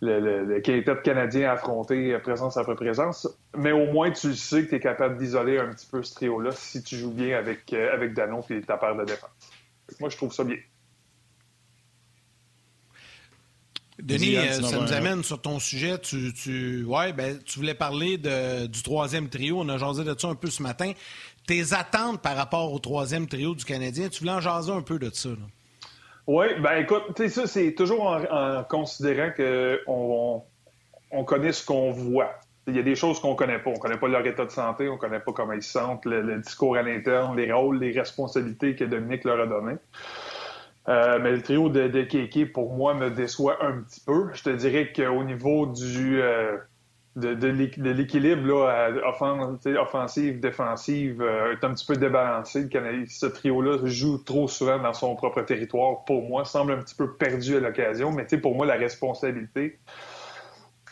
le, 0.00 0.20
le, 0.20 0.44
le 0.44 0.60
quintet 0.60 0.96
canadien 1.02 1.50
affronter 1.50 2.16
présence 2.18 2.56
après 2.56 2.74
présence. 2.74 3.28
Mais 3.56 3.72
au 3.72 3.86
moins, 3.86 4.10
tu 4.10 4.34
sais 4.34 4.64
que 4.64 4.70
tu 4.70 4.74
es 4.76 4.80
capable 4.80 5.16
d'isoler 5.16 5.58
un 5.58 5.70
petit 5.70 5.86
peu 5.86 6.02
ce 6.02 6.14
trio-là 6.14 6.50
si 6.52 6.82
tu 6.82 6.96
joues 6.96 7.12
bien 7.12 7.36
avec, 7.36 7.72
euh, 7.72 7.92
avec 7.92 8.14
Danon 8.14 8.40
et 8.50 8.60
ta 8.60 8.76
paire 8.76 8.96
de 8.96 9.04
défense. 9.04 9.30
Moi, 10.00 10.08
je 10.10 10.16
trouve 10.16 10.32
ça 10.32 10.44
bien. 10.44 10.58
Denis, 14.02 14.36
euh, 14.36 14.52
ça 14.52 14.78
nous 14.78 14.92
amène 14.92 15.24
sur 15.24 15.40
ton 15.40 15.58
sujet. 15.58 15.98
Tu, 15.98 16.32
tu, 16.32 16.84
ouais, 16.84 17.12
ben, 17.12 17.38
tu 17.44 17.58
voulais 17.58 17.74
parler 17.74 18.16
de, 18.16 18.66
du 18.66 18.82
troisième 18.82 19.28
trio. 19.28 19.58
On 19.60 19.68
a 19.68 19.78
jasé 19.78 20.04
de 20.04 20.14
ça 20.16 20.28
un 20.28 20.34
peu 20.34 20.50
ce 20.50 20.62
matin. 20.62 20.92
Tes 21.46 21.72
attentes 21.72 22.20
par 22.20 22.36
rapport 22.36 22.72
au 22.72 22.78
troisième 22.78 23.26
trio 23.26 23.54
du 23.54 23.64
Canadien, 23.64 24.08
tu 24.08 24.20
voulais 24.20 24.32
en 24.32 24.40
jaser 24.40 24.72
un 24.72 24.82
peu 24.82 24.98
de 24.98 25.10
ça. 25.12 25.30
Là. 25.30 25.36
Oui, 26.28 26.46
ben 26.60 26.76
écoute, 26.76 27.04
tu 27.16 27.22
sais, 27.22 27.28
ça, 27.30 27.46
c'est 27.46 27.72
toujours 27.72 28.06
en, 28.06 28.62
considérant 28.64 29.30
qu'on 29.34 30.42
on, 31.10 31.24
connaît 31.24 31.52
ce 31.52 31.64
qu'on 31.64 31.90
voit. 31.90 32.38
Il 32.66 32.76
y 32.76 32.78
a 32.78 32.82
des 32.82 32.96
choses 32.96 33.18
qu'on 33.18 33.34
connaît 33.34 33.58
pas. 33.58 33.70
On 33.70 33.78
connaît 33.78 33.96
pas 33.96 34.08
leur 34.08 34.26
état 34.26 34.44
de 34.44 34.50
santé, 34.50 34.90
on 34.90 34.98
connaît 34.98 35.20
pas 35.20 35.32
comment 35.32 35.54
ils 35.54 35.62
se 35.62 35.70
sentent, 35.70 36.04
le, 36.04 36.38
discours 36.42 36.76
à 36.76 36.82
l'interne, 36.82 37.34
les 37.34 37.50
rôles, 37.50 37.78
les 37.78 37.98
responsabilités 37.98 38.76
que 38.76 38.84
Dominique 38.84 39.24
leur 39.24 39.40
a 39.40 39.46
données. 39.46 39.78
Euh, 40.88 41.18
mais 41.20 41.32
le 41.32 41.42
trio 41.42 41.68
de, 41.68 41.86
de 41.88 42.44
pour 42.44 42.74
moi, 42.74 42.94
me 42.94 43.10
déçoit 43.10 43.62
un 43.62 43.82
petit 43.82 44.00
peu. 44.00 44.28
Je 44.32 44.42
te 44.42 44.50
dirais 44.50 44.90
qu'au 44.94 45.22
niveau 45.22 45.66
du, 45.66 46.22
euh, 46.22 46.56
de, 47.16 47.34
de 47.34 47.90
l'équilibre 47.90 48.70
offensive, 49.78 50.40
défensive 50.40 51.20
euh, 51.20 51.52
est 51.52 51.64
un 51.64 51.74
petit 51.74 51.84
peu 51.84 51.96
débalancé. 51.96 52.68
ce 53.08 53.26
trio-là 53.26 53.78
joue 53.84 54.18
trop 54.18 54.48
souvent 54.48 54.78
dans 54.78 54.94
son 54.94 55.14
propre 55.14 55.42
territoire. 55.42 56.04
Pour 56.06 56.26
moi, 56.26 56.46
semble 56.46 56.72
un 56.72 56.78
petit 56.78 56.94
peu 56.94 57.12
perdu 57.16 57.56
à 57.56 57.60
l'occasion, 57.60 58.10
mais 58.10 58.24
pour 58.40 58.54
moi, 58.54 58.64
la 58.64 58.76
responsabilité 58.76 59.78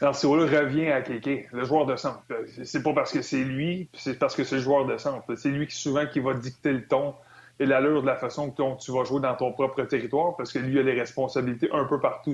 dans 0.03 0.13
ce 0.13 0.27
trio-là 0.27 0.61
revient 0.61 0.89
à 0.89 1.01
Kéké, 1.01 1.49
le 1.53 1.65
joueur 1.65 1.87
de 1.87 1.97
centre. 1.97 2.23
C'est 2.65 2.83
pas 2.83 2.93
parce 2.93 3.13
que 3.13 3.23
c'est 3.23 3.43
lui, 3.43 3.89
c'est 3.95 4.19
parce 4.19 4.37
que 4.37 4.45
c'est 4.45 4.57
le 4.57 4.61
joueur 4.61 4.85
de 4.85 4.99
centre. 4.99 5.25
C'est 5.37 5.49
lui 5.49 5.67
qui 5.67 5.77
souvent 5.77 6.05
qui 6.07 6.21
va 6.21 6.35
dicter 6.35 6.73
le 6.73 6.87
ton 6.87 7.15
et 7.59 7.67
l'allure 7.67 8.03
de 8.03 8.07
la 8.07 8.17
façon 8.17 8.53
dont 8.57 8.77
tu 8.77 8.93
vas 8.93 9.05
jouer 9.05 9.21
dans 9.21 9.35
ton 9.35 9.53
propre 9.53 9.83
territoire, 9.85 10.37
parce 10.37 10.53
que 10.53 10.59
lui 10.59 10.79
a 10.79 10.83
les 10.83 10.99
responsabilités 10.99 11.71
un 11.73 11.85
peu 11.85 12.01
partout. 12.01 12.33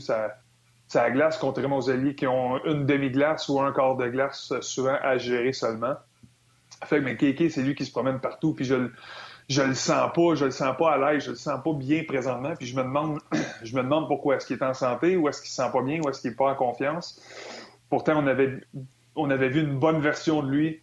La 0.95 1.11
glace, 1.11 1.39
contrairement 1.39 1.79
aux 1.79 1.89
alliés 1.89 2.15
qui 2.15 2.27
ont 2.27 2.63
une 2.65 2.85
demi-glace 2.85 3.49
ou 3.49 3.61
un 3.61 3.73
quart 3.73 3.97
de 3.97 4.09
glace 4.09 4.53
souvent 4.61 4.97
à 5.01 5.17
gérer 5.17 5.53
seulement. 5.53 5.95
Fait 6.85 6.99
que 6.99 7.05
mais 7.05 7.17
Kéké, 7.17 7.49
c'est 7.49 7.63
lui 7.63 7.75
qui 7.75 7.87
se 7.87 7.93
promène 7.93 8.19
partout, 8.21 8.53
puis 8.53 8.65
je, 8.65 8.91
je 9.49 9.63
le 9.63 9.75
sens 9.75 10.11
pas, 10.15 10.35
je 10.35 10.47
le 10.47 10.51
sens 10.51 10.77
pas 10.77 10.93
à 10.93 11.13
l'aise, 11.13 11.25
je 11.25 11.31
le 11.31 11.37
sens 11.37 11.61
pas 11.63 11.73
bien 11.73 12.05
présentement, 12.05 12.55
puis 12.57 12.67
je 12.67 12.77
me 12.77 12.83
demande, 12.83 13.21
je 13.63 13.75
me 13.77 13.83
demande 13.83 14.09
pourquoi 14.09 14.37
est-ce 14.37 14.47
qu'il 14.47 14.57
est 14.57 14.65
en 14.65 14.75
santé, 14.75 15.17
ou 15.17 15.29
est-ce 15.29 15.41
qu'il 15.41 15.51
se 15.51 15.57
sent 15.57 15.71
pas 15.73 15.83
bien, 15.83 16.01
ou 16.05 16.09
est-ce 16.09 16.21
qu'il 16.21 16.33
est 16.33 16.37
pas 16.37 16.51
en 16.51 16.55
confiance. 16.55 17.21
Pourtant, 17.89 18.23
on 18.23 18.27
avait, 18.27 18.61
on 19.17 19.31
avait 19.31 19.49
vu 19.49 19.61
une 19.61 19.79
bonne 19.79 20.01
version 20.01 20.43
de 20.43 20.51
lui 20.51 20.81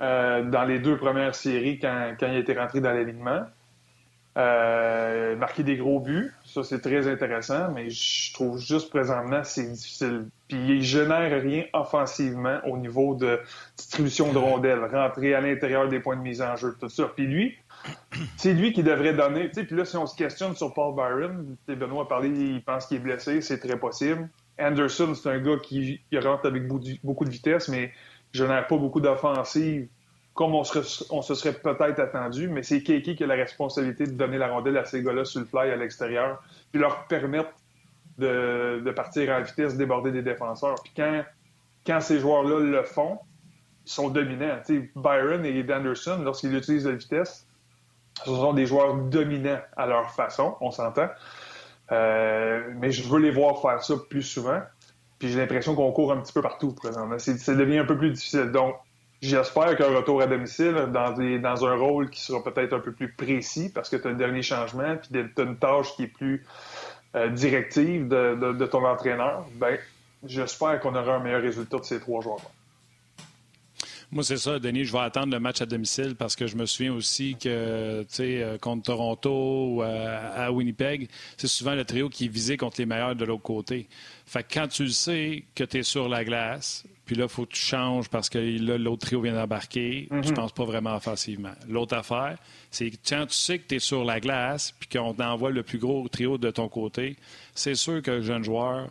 euh, 0.00 0.42
dans 0.44 0.64
les 0.64 0.78
deux 0.78 0.96
premières 0.96 1.34
séries 1.34 1.78
quand, 1.78 2.14
quand 2.18 2.26
il 2.26 2.38
était 2.38 2.58
rentré 2.58 2.80
dans 2.80 2.92
l'alignement. 2.92 3.46
Euh, 4.38 5.36
marquer 5.36 5.62
des 5.62 5.76
gros 5.76 6.00
buts, 6.00 6.32
ça 6.46 6.64
c'est 6.64 6.80
très 6.80 7.06
intéressant, 7.06 7.70
mais 7.70 7.90
je 7.90 8.32
trouve 8.32 8.58
juste 8.58 8.88
présentement 8.88 9.44
c'est 9.44 9.70
difficile. 9.70 10.28
Puis 10.48 10.58
il 10.76 10.82
génère 10.82 11.42
rien 11.42 11.64
offensivement 11.74 12.58
au 12.64 12.78
niveau 12.78 13.14
de 13.14 13.40
distribution 13.76 14.32
de 14.32 14.38
rondelles, 14.38 14.84
rentrer 14.90 15.34
à 15.34 15.42
l'intérieur 15.42 15.86
des 15.86 16.00
points 16.00 16.16
de 16.16 16.22
mise 16.22 16.40
en 16.40 16.56
jeu, 16.56 16.74
tout 16.80 16.88
ça. 16.88 17.10
Puis 17.14 17.26
lui, 17.26 17.58
c'est 18.38 18.54
lui 18.54 18.72
qui 18.72 18.82
devrait 18.82 19.12
donner. 19.12 19.48
Puis 19.50 19.66
là, 19.76 19.84
si 19.84 19.98
on 19.98 20.06
se 20.06 20.16
questionne 20.16 20.56
sur 20.56 20.72
Paul 20.72 20.94
Byron, 20.94 21.54
Benoît 21.68 22.04
a 22.04 22.06
parlé, 22.06 22.30
il 22.30 22.64
pense 22.64 22.86
qu'il 22.86 22.96
est 22.96 23.00
blessé, 23.00 23.42
c'est 23.42 23.58
très 23.58 23.78
possible. 23.78 24.30
Anderson, 24.58 25.12
c'est 25.14 25.28
un 25.28 25.40
gars 25.40 25.58
qui 25.62 26.00
rentre 26.14 26.46
avec 26.46 26.66
beaucoup 26.66 27.26
de 27.26 27.30
vitesse, 27.30 27.68
mais 27.68 27.92
génère 28.32 28.66
pas 28.66 28.78
beaucoup 28.78 29.02
d'offensive 29.02 29.88
comme 30.34 30.54
on, 30.54 30.64
se 30.64 31.34
serait 31.34 31.52
peut-être 31.52 32.00
attendu, 32.00 32.48
mais 32.48 32.62
c'est 32.62 32.82
Keiki 32.82 33.16
qui 33.16 33.24
a 33.24 33.26
la 33.26 33.34
responsabilité 33.34 34.06
de 34.06 34.12
donner 34.12 34.38
la 34.38 34.48
rondelle 34.48 34.78
à 34.78 34.84
ces 34.84 35.02
gars-là 35.02 35.24
sur 35.24 35.40
le 35.40 35.46
fly 35.46 35.70
à 35.70 35.76
l'extérieur, 35.76 36.42
puis 36.70 36.80
leur 36.80 37.06
permettre 37.06 37.50
de, 38.18 38.90
partir 38.96 39.32
à 39.32 39.40
vitesse, 39.40 39.76
déborder 39.76 40.10
des 40.10 40.22
défenseurs. 40.22 40.76
Puis 40.82 40.92
quand, 41.86 42.00
ces 42.00 42.18
joueurs-là 42.18 42.60
le 42.60 42.82
font, 42.82 43.18
ils 43.84 43.90
sont 43.90 44.08
dominants. 44.08 44.60
Byron 44.96 45.44
et 45.44 45.72
Anderson, 45.72 46.20
lorsqu'ils 46.24 46.54
utilisent 46.54 46.86
la 46.86 46.94
vitesse, 46.94 47.46
ce 48.24 48.30
sont 48.30 48.52
des 48.52 48.66
joueurs 48.66 48.94
dominants 48.94 49.60
à 49.76 49.86
leur 49.86 50.10
façon, 50.12 50.56
on 50.60 50.70
s'entend. 50.70 51.08
Euh, 51.90 52.70
mais 52.76 52.90
je 52.90 53.06
veux 53.06 53.18
les 53.18 53.30
voir 53.30 53.60
faire 53.60 53.82
ça 53.82 53.94
plus 54.08 54.22
souvent. 54.22 54.60
Puis 55.18 55.28
j'ai 55.28 55.38
l'impression 55.38 55.74
qu'on 55.74 55.92
court 55.92 56.12
un 56.12 56.18
petit 56.18 56.32
peu 56.32 56.42
partout 56.42 56.72
présentement. 56.72 57.18
Ça 57.18 57.54
devient 57.54 57.78
un 57.78 57.84
peu 57.84 57.98
plus 57.98 58.12
difficile. 58.12 58.50
Donc, 58.50 58.76
J'espère 59.22 59.76
qu'un 59.76 59.94
retour 59.96 60.20
à 60.20 60.26
domicile 60.26 60.74
dans, 60.92 61.64
un 61.64 61.74
rôle 61.76 62.10
qui 62.10 62.20
sera 62.20 62.42
peut-être 62.42 62.72
un 62.72 62.80
peu 62.80 62.90
plus 62.90 63.12
précis 63.12 63.70
parce 63.72 63.88
que 63.88 63.94
tu 63.94 64.08
as 64.08 64.10
le 64.10 64.16
dernier 64.16 64.42
changement 64.42 64.96
puis 64.96 65.10
tu 65.12 65.40
as 65.40 65.44
une 65.44 65.56
tâche 65.56 65.94
qui 65.94 66.04
est 66.04 66.06
plus 66.08 66.44
euh, 67.14 67.28
directive 67.28 68.08
de, 68.08 68.66
ton 68.66 68.84
entraîneur, 68.84 69.46
ben, 69.54 69.78
j'espère 70.24 70.80
qu'on 70.80 70.96
aura 70.96 71.16
un 71.16 71.18
meilleur 71.20 71.40
résultat 71.40 71.78
de 71.78 71.84
ces 71.84 72.00
trois 72.00 72.20
joueurs-là. 72.20 72.50
Moi, 74.12 74.22
c'est 74.22 74.36
ça, 74.36 74.58
Denis. 74.58 74.84
Je 74.84 74.92
vais 74.92 74.98
attendre 74.98 75.32
le 75.32 75.40
match 75.40 75.62
à 75.62 75.66
domicile 75.66 76.16
parce 76.16 76.36
que 76.36 76.46
je 76.46 76.54
me 76.54 76.66
souviens 76.66 76.92
aussi 76.92 77.34
que, 77.34 78.02
tu 78.02 78.14
sais, 78.14 78.42
euh, 78.42 78.58
contre 78.58 78.82
Toronto 78.82 79.68
ou 79.70 79.82
à, 79.82 80.52
Winnipeg, 80.52 81.08
c'est 81.38 81.46
souvent 81.46 81.74
le 81.74 81.86
trio 81.86 82.10
qui 82.10 82.26
est 82.26 82.28
visé 82.28 82.58
contre 82.58 82.78
les 82.78 82.84
meilleurs 82.84 83.16
de 83.16 83.24
l'autre 83.24 83.42
côté. 83.42 83.88
Fait 84.26 84.42
que 84.42 84.52
quand 84.52 84.68
tu 84.68 84.90
sais 84.90 85.44
que 85.54 85.64
tu 85.64 85.78
es 85.78 85.82
sur 85.82 86.10
la 86.10 86.24
glace, 86.24 86.84
puis 87.06 87.16
là, 87.16 87.24
il 87.24 87.30
faut 87.30 87.46
que 87.46 87.52
tu 87.52 87.62
changes 87.62 88.10
parce 88.10 88.28
que 88.28 88.38
l'autre 88.38 89.06
trio 89.06 89.22
vient 89.22 89.32
d'embarquer. 89.32 90.08
Tu 90.10 90.14
ne 90.14 90.20
mhm. 90.20 90.34
penses 90.34 90.52
pas 90.52 90.64
vraiment 90.64 90.94
offensivement. 90.94 91.52
L'autre 91.66 91.96
affaire, 91.96 92.36
c'est 92.70 92.90
que 92.90 92.96
quand 93.08 93.24
tu 93.26 93.34
sais 93.34 93.60
que 93.60 93.66
tu 93.66 93.76
es 93.76 93.78
sur 93.78 94.04
la 94.04 94.20
glace 94.20 94.74
puis 94.78 94.90
qu'on 94.90 95.14
t'envoie 95.14 95.50
le 95.50 95.62
plus 95.62 95.78
gros 95.78 96.06
trio 96.08 96.36
de 96.36 96.50
ton 96.50 96.68
côté, 96.68 97.16
c'est 97.54 97.74
sûr 97.74 98.02
que 98.02 98.10
le 98.10 98.22
jeune 98.22 98.44
joueur 98.44 98.90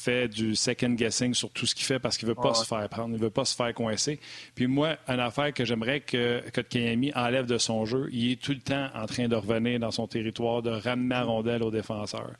fait 0.00 0.28
du 0.28 0.56
second 0.56 0.90
guessing 0.90 1.34
sur 1.34 1.50
tout 1.50 1.66
ce 1.66 1.74
qu'il 1.74 1.84
fait 1.84 1.98
parce 1.98 2.16
qu'il 2.16 2.28
ne 2.28 2.34
veut 2.34 2.40
pas 2.40 2.54
se 2.54 2.64
faire 2.64 2.88
prendre, 2.88 3.10
il 3.10 3.18
ne 3.18 3.22
veut 3.22 3.30
pas 3.30 3.44
se 3.44 3.54
faire 3.54 3.72
coincer. 3.74 4.18
Puis 4.54 4.66
moi, 4.66 4.96
une 5.08 5.20
affaire 5.20 5.52
que 5.52 5.64
j'aimerais 5.64 6.00
que 6.00 6.42
Kotkaniemi 6.54 7.12
enlève 7.14 7.46
de 7.46 7.58
son 7.58 7.84
jeu, 7.84 8.08
il 8.12 8.32
est 8.32 8.42
tout 8.42 8.52
le 8.52 8.60
temps 8.60 8.88
en 8.94 9.06
train 9.06 9.28
de 9.28 9.36
revenir 9.36 9.78
dans 9.78 9.90
son 9.90 10.06
territoire, 10.06 10.62
de 10.62 10.70
ramener 10.70 11.10
la 11.10 11.24
rondelle 11.24 11.62
aux 11.62 11.70
défenseurs. 11.70 12.32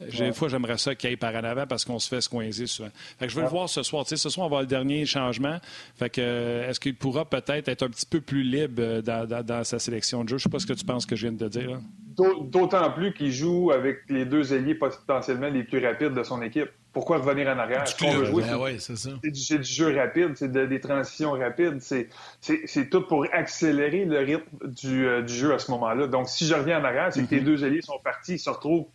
Des 0.00 0.32
fois, 0.32 0.48
j'aimerais 0.48 0.76
ça 0.76 0.94
qu'il 0.94 1.10
aille 1.10 1.16
par 1.16 1.34
en 1.34 1.44
avant 1.44 1.66
parce 1.66 1.84
qu'on 1.84 1.98
se 1.98 2.08
fait 2.08 2.20
squeezer 2.20 2.66
souvent. 2.66 2.90
Fait 3.18 3.26
que 3.26 3.32
je 3.32 3.36
veux 3.36 3.42
le 3.42 3.48
voir 3.48 3.68
ce 3.68 3.82
soir. 3.82 4.04
ce 4.06 4.16
soir, 4.16 4.46
on 4.46 4.50
va 4.50 4.56
avoir 4.56 4.60
le 4.62 4.66
dernier 4.66 5.06
changement. 5.06 5.58
Fait 5.96 6.10
que, 6.10 6.20
euh, 6.20 6.68
est-ce 6.68 6.80
qu'il 6.80 6.96
pourra 6.96 7.28
peut-être 7.28 7.68
être 7.68 7.82
un 7.84 7.88
petit 7.88 8.06
peu 8.06 8.20
plus 8.20 8.42
libre 8.42 8.82
euh, 8.82 9.42
dans, 9.42 9.64
sa 9.64 9.78
sélection 9.78 10.24
de 10.24 10.30
jeu? 10.30 10.38
Je 10.38 10.42
ne 10.42 10.50
sais 10.50 10.52
pas 10.52 10.58
ce 10.58 10.66
que 10.66 10.72
tu 10.72 10.84
penses 10.84 11.06
que 11.06 11.14
je 11.14 11.28
viens 11.28 11.32
de 11.36 11.48
te 11.48 11.58
dire. 11.58 11.80
D'autant 12.16 12.90
plus 12.92 13.12
qu'il 13.12 13.32
joue 13.32 13.70
avec 13.72 14.02
les 14.08 14.24
deux 14.24 14.52
ailiers 14.54 14.74
potentiellement 14.74 15.48
les 15.48 15.64
plus 15.64 15.84
rapides 15.84 16.14
de 16.14 16.22
son 16.22 16.42
équipe. 16.42 16.70
Pourquoi 16.92 17.18
revenir 17.18 17.48
en 17.48 17.58
arrière? 17.58 17.88
Ce 17.88 17.96
ben 18.00 19.34
c'est 19.34 19.58
du, 19.58 19.64
jeu 19.64 19.96
rapide, 19.96 20.32
c'est 20.36 20.52
des 20.52 20.80
transitions 20.80 21.32
rapides. 21.32 21.80
C'est 21.80 22.90
tout 22.90 23.02
pour 23.02 23.26
accélérer 23.32 24.04
le 24.04 24.18
rythme 24.18 24.68
du, 24.68 25.06
euh, 25.06 25.22
du 25.22 25.34
jeu 25.34 25.52
à 25.52 25.58
ce 25.58 25.72
moment-là. 25.72 26.06
Donc, 26.06 26.28
si 26.28 26.46
je 26.46 26.54
reviens 26.54 26.80
en 26.80 26.84
arrière, 26.84 27.12
c'est 27.12 27.26
que 27.26 27.34
les 27.34 27.40
mm-hmm. 27.40 27.44
deux 27.44 27.64
ailiers 27.64 27.82
sont 27.82 27.98
partis, 28.04 28.34
ils 28.34 28.38
se 28.38 28.50
retrouvent 28.50 28.86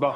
bon, 0.00 0.12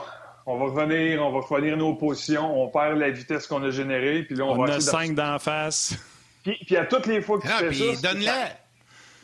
on 0.46 0.58
va 0.58 0.64
revenir, 0.64 1.22
on 1.22 1.30
va 1.30 1.40
revenir 1.40 1.76
nos 1.76 1.94
positions, 1.94 2.62
on 2.62 2.68
perd 2.68 2.98
la 2.98 3.10
vitesse 3.10 3.46
qu'on 3.46 3.62
a 3.62 3.70
générée, 3.70 4.22
puis 4.22 4.34
là, 4.34 4.44
on, 4.44 4.52
on 4.52 4.64
va... 4.64 4.74
a 4.74 4.80
cinq 4.80 5.14
d'en 5.14 5.38
face. 5.38 5.94
Puis, 6.42 6.58
puis, 6.66 6.76
à 6.76 6.84
toutes 6.84 7.06
les 7.06 7.22
fois 7.22 7.38
que 7.38 7.46
tu 7.46 7.52
ah, 7.52 7.58
fais 7.58 7.68
puis 7.68 7.96
ça... 7.96 8.12
donne-la! 8.12 8.63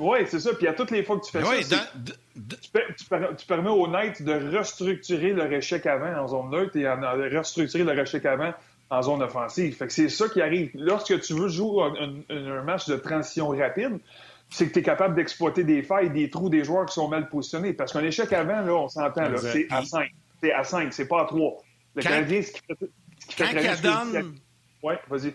Oui, 0.01 0.19
c'est 0.27 0.41
ça. 0.41 0.55
Puis 0.55 0.67
à 0.67 0.73
toutes 0.73 0.91
les 0.91 1.03
fois 1.03 1.19
que 1.19 1.25
tu 1.25 1.31
fais 1.31 1.63
ça, 1.63 1.93
tu, 3.37 3.47
permets 3.47 3.71
au 3.71 3.87
net 3.87 4.23
de 4.23 4.57
restructurer 4.57 5.33
le 5.33 5.53
échec 5.53 5.87
avant 5.87 6.23
en 6.23 6.29
zone 6.29 6.51
neutre 6.51 6.77
et 6.77 6.83
de 6.83 7.37
restructurer 7.37 7.85
le 7.85 7.99
échec 7.99 8.25
avant 8.27 8.53
en 8.91 9.03
zone 9.03 9.23
offensive. 9.23 9.77
Fait 9.77 9.87
que 9.87 9.93
c'est 9.93 10.09
ça 10.09 10.29
qui 10.29 10.43
arrive. 10.43 10.71
Lorsque 10.75 11.21
tu 11.21 11.35
veux 11.35 11.49
jouer 11.49 11.85
un, 12.29 12.63
match 12.63 12.89
de 12.89 12.97
transition 12.97 13.49
rapide, 13.49 13.99
c'est 14.49 14.67
que 14.67 14.73
tu 14.73 14.81
es 14.81 14.83
capable 14.83 15.15
d'exploiter 15.15 15.63
des 15.63 15.83
failles, 15.83 16.11
des 16.11 16.29
trous 16.29 16.49
des 16.49 16.65
joueurs 16.65 16.87
qui 16.87 16.95
sont 16.95 17.09
mal 17.09 17.29
positionnés. 17.29 17.73
Parce 17.73 17.93
qu'un 17.93 18.03
échec 18.03 18.33
avant, 18.33 18.63
là, 18.63 18.75
on 18.75 18.89
s'entend, 18.89 19.27
c'est 19.37 19.69
à 19.71 19.85
5 19.85 20.11
c'est 20.41 20.53
à 20.53 20.65
5, 20.65 20.93
c'est 20.93 21.07
pas 21.07 21.23
à 21.23 21.25
3. 21.27 21.63
Le 21.97 22.03
Canadien, 22.03 22.43
ce 22.43 22.53
qui 22.53 22.61
fait, 22.61 22.79
ce 23.19 23.27
qui 23.27 23.35
fait 23.35 23.79
quand 23.83 24.15
donne... 24.15 24.35
Oui, 24.83 24.95
vas-y. 25.09 25.35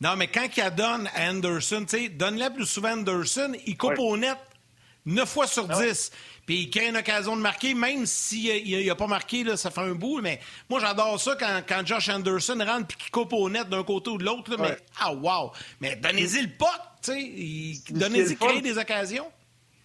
Non, 0.00 0.16
mais 0.16 0.28
quand 0.28 0.46
il 0.56 0.74
donne 0.74 1.08
à 1.14 1.30
Anderson, 1.30 1.84
tu 1.88 1.96
sais, 1.96 2.08
donne-la 2.08 2.50
plus 2.50 2.66
souvent 2.66 2.88
à 2.88 2.92
Anderson, 2.92 3.52
il 3.66 3.76
coupe 3.76 3.98
au 3.98 4.16
net 4.16 4.36
9 5.06 5.28
fois 5.28 5.46
sur 5.46 5.68
10. 5.68 6.10
Ah 6.12 6.16
Puis 6.46 6.62
il 6.62 6.70
crée 6.70 6.88
une 6.88 6.96
occasion 6.96 7.36
de 7.36 7.40
marquer, 7.40 7.74
même 7.74 8.04
s'il 8.06 8.86
n'a 8.86 8.94
pas 8.94 9.06
marqué, 9.06 9.44
là, 9.44 9.56
ça 9.56 9.70
fait 9.70 9.80
un 9.80 9.94
bout. 9.94 10.20
Mais 10.20 10.40
moi, 10.68 10.80
j'adore 10.80 11.18
ça 11.20 11.36
quand, 11.38 11.62
quand, 11.66 11.86
Josh 11.86 12.08
Anderson 12.08 12.58
rentre 12.66 12.88
puis 12.88 12.98
qu'il 12.98 13.10
coupe 13.10 13.32
au 13.32 13.48
net 13.48 13.68
d'un 13.68 13.84
côté 13.84 14.10
ou 14.10 14.18
de 14.18 14.24
l'autre. 14.24 14.54
Mais, 14.58 14.76
ah, 15.00 15.14
wow! 15.14 15.52
Mais 15.80 15.96
donnez-y 15.96 16.42
le 16.42 16.50
pot, 16.58 16.66
tu 17.02 17.12
sais. 17.12 17.92
Donnez-y 17.92 18.36
créer 18.36 18.60
des 18.60 18.76
occasions. 18.76 19.26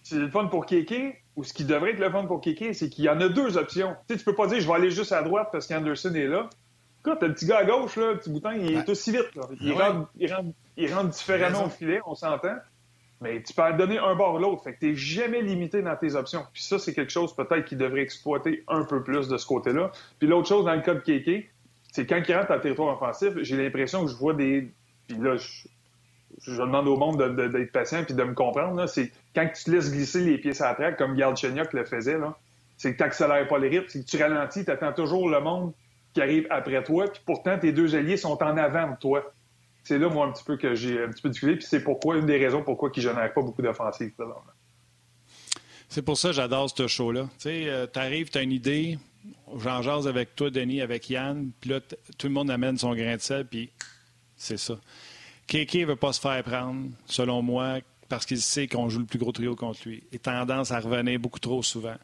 C'est 0.02 0.16
le 0.16 0.28
fun 0.28 0.46
pour 0.46 0.66
Kéké, 0.66 1.22
ou 1.36 1.44
ce 1.44 1.54
qui 1.54 1.64
devrait 1.64 1.92
être 1.92 2.00
le 2.00 2.10
fun 2.10 2.26
pour 2.26 2.40
Kéké, 2.40 2.74
c'est 2.74 2.90
qu'il 2.90 3.04
y 3.04 3.08
en 3.08 3.20
a 3.20 3.28
deux 3.28 3.56
options. 3.56 3.94
Tu 4.08 4.14
sais, 4.14 4.18
tu 4.18 4.24
peux 4.24 4.34
pas 4.34 4.48
dire 4.48 4.60
je 4.60 4.66
vais 4.66 4.74
aller 4.74 4.90
juste 4.90 5.12
à 5.12 5.22
droite 5.22 5.48
parce 5.52 5.68
qu'Anderson 5.68 6.12
est 6.14 6.26
là. 6.26 6.50
Écoute, 7.04 7.20
le 7.20 7.34
petit 7.34 7.46
gars 7.46 7.58
à 7.58 7.64
gauche, 7.64 7.96
là, 7.96 8.12
le 8.12 8.18
petit 8.18 8.30
bouton, 8.30 8.52
il 8.52 8.76
est 8.76 8.88
aussi 8.88 9.10
vite. 9.10 9.26
Il, 9.60 9.72
rentre, 9.72 10.08
il, 10.16 10.32
rentre, 10.32 10.50
il, 10.76 10.94
rentre, 10.94 11.08
différemment 11.08 11.64
au 11.64 11.68
filet, 11.68 12.00
on 12.06 12.14
s'entend. 12.14 12.56
Mais 13.20 13.42
tu 13.42 13.52
peux 13.54 13.62
en 13.62 13.76
donner 13.76 13.98
un 13.98 14.14
bord 14.14 14.34
ou 14.34 14.38
l'autre. 14.38 14.62
Fait 14.62 14.74
que 14.74 14.78
tu 14.78 14.90
n'es 14.90 14.94
jamais 14.94 15.42
limité 15.42 15.82
dans 15.82 15.96
tes 15.96 16.14
options. 16.14 16.44
Puis 16.52 16.62
ça, 16.62 16.78
c'est 16.78 16.94
quelque 16.94 17.10
chose 17.10 17.34
peut-être 17.34 17.64
qu'il 17.64 17.78
devrait 17.78 18.02
exploiter 18.02 18.62
un 18.68 18.84
peu 18.84 19.02
plus 19.02 19.26
de 19.26 19.36
ce 19.36 19.46
côté-là. 19.46 19.90
Puis 20.20 20.28
l'autre 20.28 20.48
chose 20.48 20.64
dans 20.64 20.74
le 20.74 20.80
cas 20.80 20.94
de 20.94 21.00
Kéké, 21.00 21.50
c'est 21.92 22.06
quand 22.06 22.22
il 22.26 22.34
rentre 22.34 22.48
dans 22.48 22.54
le 22.54 22.60
territoire 22.60 22.94
offensif, 22.94 23.32
j'ai 23.42 23.56
l'impression 23.56 24.04
que 24.04 24.10
je 24.10 24.16
vois 24.16 24.34
des. 24.34 24.72
Puis 25.08 25.18
là, 25.18 25.36
je, 25.36 26.60
demande 26.62 26.86
au 26.86 26.96
monde 26.96 27.20
d'être 27.36 27.72
patient 27.72 28.04
puis 28.04 28.14
de 28.14 28.22
me 28.22 28.34
comprendre. 28.34 28.86
C'est 28.88 29.10
quand 29.34 29.48
tu 29.52 29.64
te 29.64 29.70
laisses 29.72 29.90
glisser 29.90 30.20
les 30.20 30.38
pieds 30.38 30.54
sur 30.54 30.66
la 30.66 30.74
traque, 30.74 30.98
comme 30.98 31.16
Galchenyuk 31.16 31.72
le 31.72 31.84
faisait, 31.84 32.16
c'est 32.76 32.92
que 32.92 32.96
tu 32.96 33.02
n'accélères 33.02 33.48
pas 33.48 33.58
les 33.58 33.68
rythmes, 33.68 33.86
c'est 33.88 34.04
que 34.04 34.08
tu 34.08 34.22
ralentis, 34.22 34.64
tu 34.64 34.70
attends 34.70 34.92
toujours 34.92 35.28
le 35.28 35.40
monde 35.40 35.72
qui 36.12 36.20
arrive 36.20 36.46
après 36.50 36.82
toi, 36.84 37.06
puis 37.10 37.22
pourtant 37.24 37.58
tes 37.58 37.72
deux 37.72 37.94
alliés 37.94 38.16
sont 38.16 38.42
en 38.42 38.56
avant 38.56 38.90
de 38.90 38.96
toi. 38.96 39.32
C'est 39.84 39.98
là, 39.98 40.08
moi, 40.08 40.26
un 40.26 40.32
petit 40.32 40.44
peu 40.44 40.56
que 40.56 40.74
j'ai 40.74 41.02
un 41.02 41.08
petit 41.08 41.22
peu 41.22 41.28
difficulté, 41.28 41.58
puis 41.58 41.66
c'est 41.68 41.82
pourquoi, 41.82 42.16
une 42.16 42.26
des 42.26 42.38
raisons 42.38 42.62
pourquoi 42.62 42.90
ne 42.94 43.00
génèrent 43.00 43.32
pas 43.32 43.42
beaucoup 43.42 43.62
d'offensives. 43.62 44.12
C'est 45.88 46.02
pour 46.02 46.16
ça 46.16 46.28
que 46.28 46.34
j'adore 46.34 46.70
ce 46.70 46.86
show-là. 46.86 47.28
Tu 47.38 47.40
sais, 47.40 47.68
euh, 47.68 47.86
tu 47.92 47.98
arrives, 47.98 48.30
tu 48.30 48.38
as 48.38 48.42
une 48.42 48.52
idée, 48.52 48.98
j'en 49.58 49.82
jase 49.82 50.06
avec 50.06 50.36
toi, 50.36 50.50
Denis, 50.50 50.80
avec 50.80 51.10
Yann, 51.10 51.50
puis 51.60 51.70
là, 51.70 51.80
tout 52.18 52.26
le 52.28 52.32
monde 52.32 52.50
amène 52.50 52.78
son 52.78 52.94
grain 52.94 53.16
de 53.16 53.20
sel, 53.20 53.46
puis 53.46 53.70
c'est 54.36 54.58
ça. 54.58 54.78
Kéké 55.46 55.82
ne 55.82 55.86
veut 55.86 55.96
pas 55.96 56.12
se 56.12 56.20
faire 56.20 56.42
prendre, 56.44 56.88
selon 57.06 57.42
moi, 57.42 57.78
parce 58.08 58.26
qu'il 58.26 58.40
sait 58.40 58.68
qu'on 58.68 58.88
joue 58.88 59.00
le 59.00 59.06
plus 59.06 59.18
gros 59.18 59.32
trio 59.32 59.56
contre 59.56 59.80
lui. 59.86 60.02
Il 60.12 60.16
a 60.16 60.18
tendance 60.18 60.70
à 60.70 60.80
revenir 60.80 61.18
beaucoup 61.18 61.40
trop 61.40 61.62
souvent. 61.62 61.96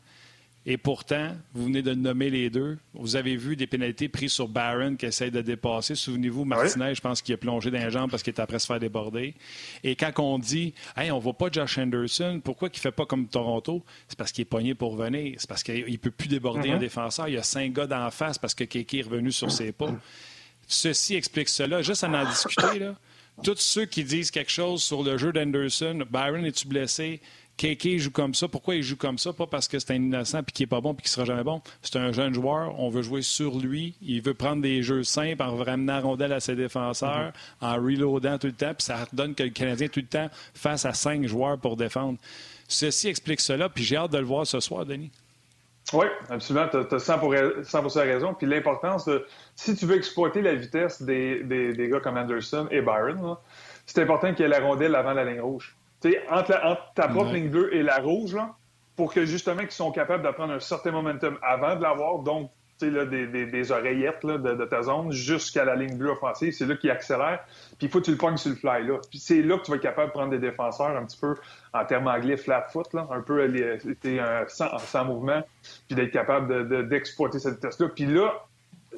Et 0.71 0.77
pourtant, 0.77 1.35
vous 1.55 1.65
venez 1.65 1.81
de 1.81 1.95
nommer 1.95 2.29
les 2.29 2.51
deux. 2.51 2.77
Vous 2.93 3.17
avez 3.17 3.37
vu 3.37 3.57
des 3.57 3.67
pénalités 3.67 4.11
prises 4.11 4.33
sur 4.33 4.49
Barron 4.49 4.97
qui 4.97 5.07
essaye 5.07 5.31
de 5.31 5.41
dépasser. 5.41 5.95
Souvenez-vous, 5.95 6.45
Martinez, 6.45 6.95
je 6.95 7.01
pense 7.01 7.23
qu'il 7.23 7.35
a 7.35 7.39
plongé 7.39 7.71
dans 7.71 7.79
les 7.79 7.91
jambes 7.91 8.11
parce 8.11 8.23
qu'il 8.23 8.33
était 8.33 8.43
après 8.43 8.59
se 8.59 8.67
faire 8.67 8.79
déborder. 8.79 9.35
Et 9.83 9.97
quand 9.97 10.13
on 10.19 10.39
dit, 10.39 10.75
hey, 10.95 11.11
on 11.11 11.17
ne 11.17 11.23
voit 11.23 11.33
pas 11.33 11.47
Josh 11.51 11.79
Anderson, 11.79 12.43
pourquoi 12.45 12.69
il 12.69 12.77
ne 12.77 12.81
fait 12.81 12.93
pas 12.93 13.07
comme 13.07 13.29
Toronto? 13.29 13.83
C'est 14.09 14.19
parce 14.19 14.31
qu'il 14.31 14.43
est 14.43 14.45
pogné 14.45 14.75
pour 14.75 14.95
venir. 14.95 15.37
C'est 15.39 15.49
parce 15.49 15.63
qu'il 15.63 15.91
ne 15.91 15.97
peut 15.97 16.11
plus 16.11 16.29
déborder 16.29 16.69
un 16.69 16.77
mm-hmm. 16.77 16.81
défenseur. 16.81 17.29
Il 17.29 17.37
y 17.37 17.39
a 17.39 17.43
cinq 17.43 17.73
gars 17.73 17.87
d'en 17.87 18.11
face 18.11 18.37
parce 18.37 18.55
que 18.55 18.65
Keke 18.65 18.93
est 18.93 19.03
revenu 19.05 19.33
sur 19.33 19.51
ses 19.51 19.73
pas. 19.73 19.95
Ceci 20.67 21.15
explique 21.15 21.49
cela. 21.49 21.81
Juste 21.81 22.05
à 22.05 22.11
en 22.11 22.29
discuter, 22.29 22.79
là. 22.79 22.95
Tous 23.43 23.57
ceux 23.57 23.87
qui 23.87 24.05
disent 24.05 24.31
quelque 24.31 24.51
chose 24.51 24.83
sur 24.83 25.03
le 25.03 25.17
jeu 25.17 25.33
d'Anderson, 25.33 26.05
Byron, 26.11 26.45
es-tu 26.45 26.69
blessé? 26.69 27.23
KK 27.59 27.99
joue 27.99 28.13
comme 28.13 28.35
ça. 28.35 28.47
Pourquoi 28.47 28.77
il 28.77 28.83
joue 28.85 28.97
comme 28.97 29.19
ça? 29.19 29.33
Pas 29.33 29.49
parce 29.49 29.67
que 29.67 29.81
c'est 29.81 29.93
un 29.93 29.97
innocent 29.97 30.45
puis 30.45 30.53
qu'il 30.53 30.65
n'est 30.65 30.69
pas 30.69 30.81
bon 30.81 30.95
puis 30.95 31.03
qu'il 31.03 31.11
sera 31.11 31.27
jamais 31.27 31.43
bon. 31.43 31.61
C'est 31.83 31.97
un 31.97 32.13
jeune 32.13 32.33
joueur. 32.33 32.79
On 32.79 32.89
veut 32.89 33.03
jouer 33.03 33.23
sur 33.23 33.59
lui. 33.59 33.97
Il 34.01 34.23
veut 34.23 34.35
prendre 34.35 34.63
des 34.63 34.83
jeux 34.85 35.03
simples 35.03 35.43
en 35.43 35.57
ramenant 35.57 35.95
la 35.95 36.01
rondelle 36.01 36.33
à 36.33 36.41
ses 36.41 36.55
défenseurs, 36.55 37.33
mm-hmm. 37.33 37.67
en 37.67 37.75
reloadant 37.75 38.39
tout 38.39 38.47
le 38.47 38.53
temps. 38.53 38.75
Puis 38.75 38.85
ça 38.85 39.07
donne 39.13 39.35
que 39.35 39.43
le 39.43 39.51
Canadien 39.51 39.89
tout 39.89 40.01
le 40.01 40.07
temps 40.07 40.31
face 40.55 40.87
à 40.87 40.93
cinq 40.93 41.27
joueurs 41.27 41.59
pour 41.59 41.77
défendre. 41.77 42.19
Ceci 42.69 43.09
explique 43.09 43.41
cela. 43.41 43.69
Puis 43.69 43.83
j'ai 43.83 43.97
hâte 43.97 44.13
de 44.13 44.19
le 44.19 44.25
voir 44.25 44.47
ce 44.47 44.61
soir, 44.61 44.87
Denis. 44.87 45.11
Oui, 45.93 46.07
absolument. 46.29 46.69
Tu 46.69 46.77
as, 46.77 46.99
100%, 46.99 47.99
raison. 48.01 48.35
Puis 48.35 48.47
l'importance 48.47 49.05
de. 49.07 49.27
Si 49.57 49.75
tu 49.75 49.87
veux 49.87 49.97
exploiter 49.97 50.43
la 50.43 50.55
vitesse 50.55 51.03
des, 51.03 51.43
des, 51.43 51.89
gars 51.89 51.99
comme 51.99 52.17
Anderson 52.17 52.69
et 52.71 52.83
Byron, 52.83 53.37
c'est 53.85 54.01
important 54.01 54.33
qu'il 54.33 54.45
y 54.45 54.45
ait 54.45 54.49
la 54.49 54.61
rondelle 54.61 54.95
avant 54.95 55.13
la 55.13 55.25
ligne 55.25 55.41
rouge 55.41 55.75
entre, 56.31 56.61
entre, 56.65 56.93
ta 56.95 57.09
propre 57.09 57.33
ligne 57.33 57.49
bleue 57.49 57.75
et 57.75 57.83
la 57.83 57.99
rouge, 57.99 58.35
là, 58.35 58.55
pour 58.97 59.13
que 59.13 59.25
justement 59.25 59.63
qu'ils 59.63 59.71
sont 59.73 59.93
capables 59.93 60.25
de 60.25 60.31
prendre 60.31 60.53
un 60.53 60.61
certain 60.61 60.91
momentum 60.91 61.39
avant 61.43 61.77
de 61.77 61.83
l'avoir, 61.83 62.21
donc 62.21 62.51
là, 62.87 63.05
des, 63.05 63.27
des, 63.27 63.47
des, 63.47 63.73
oreillettes 63.73 64.23
là, 64.25 64.39
de, 64.39 64.65
ta 64.65 64.83
zone 64.83 65.11
jusqu'à 65.11 65.65
la 65.65 65.75
ligne 65.75 65.97
bleue 65.97 66.11
offensive. 66.11 66.53
C'est 66.53 66.67
là 66.67 66.77
qu'il 66.77 66.91
accélère. 66.91 67.45
Puis 67.79 67.87
il 67.87 67.89
faut 67.89 68.01
que 68.01 68.07
tu 68.07 68.11
le 68.13 68.17
pognes 68.17 68.37
sur 68.37 68.51
le 68.51 68.57
fly. 68.57 68.87
là. 68.87 68.99
Puis 69.11 69.19
c'est 69.19 69.43
là 69.43 69.59
que 69.59 69.65
tu 69.65 69.71
vas 69.71 69.77
être 69.77 69.83
capable 69.83 70.09
de 70.09 70.13
prendre 70.13 70.31
des 70.31 70.39
défenseurs 70.39 70.97
un 70.97 71.05
petit 71.05 71.19
peu 71.19 71.35
en 71.73 71.85
termes 71.85 72.07
anglais 72.07 72.37
flat 72.37 72.63
foot, 72.71 72.93
là, 72.93 73.07
un 73.11 73.21
peu 73.21 73.41
euh, 73.41 74.45
sans, 74.49 74.79
sans, 74.79 75.05
mouvement, 75.05 75.43
puis 75.87 75.97
d'être 75.97 76.13
capable 76.13 76.89
d'exploiter 76.89 77.39
cette 77.39 77.55
vitesse-là. 77.55 77.89
Puis 77.89 78.07
là, 78.07 78.33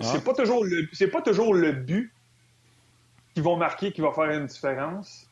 ah. 0.01 0.05
c'est 0.05 0.24
pas 0.24 0.34
toujours 0.34 0.64
le 0.64 0.88
c'est 0.92 1.11
pas 1.11 1.22
toujours 1.22 1.55
le 1.55 1.72
but 1.72 2.12
qui 3.34 3.40
vont 3.40 3.57
marquer 3.57 3.92
qui 3.92 4.01
va 4.01 4.12
faire 4.12 4.30
une 4.30 4.46
différence 4.46 5.30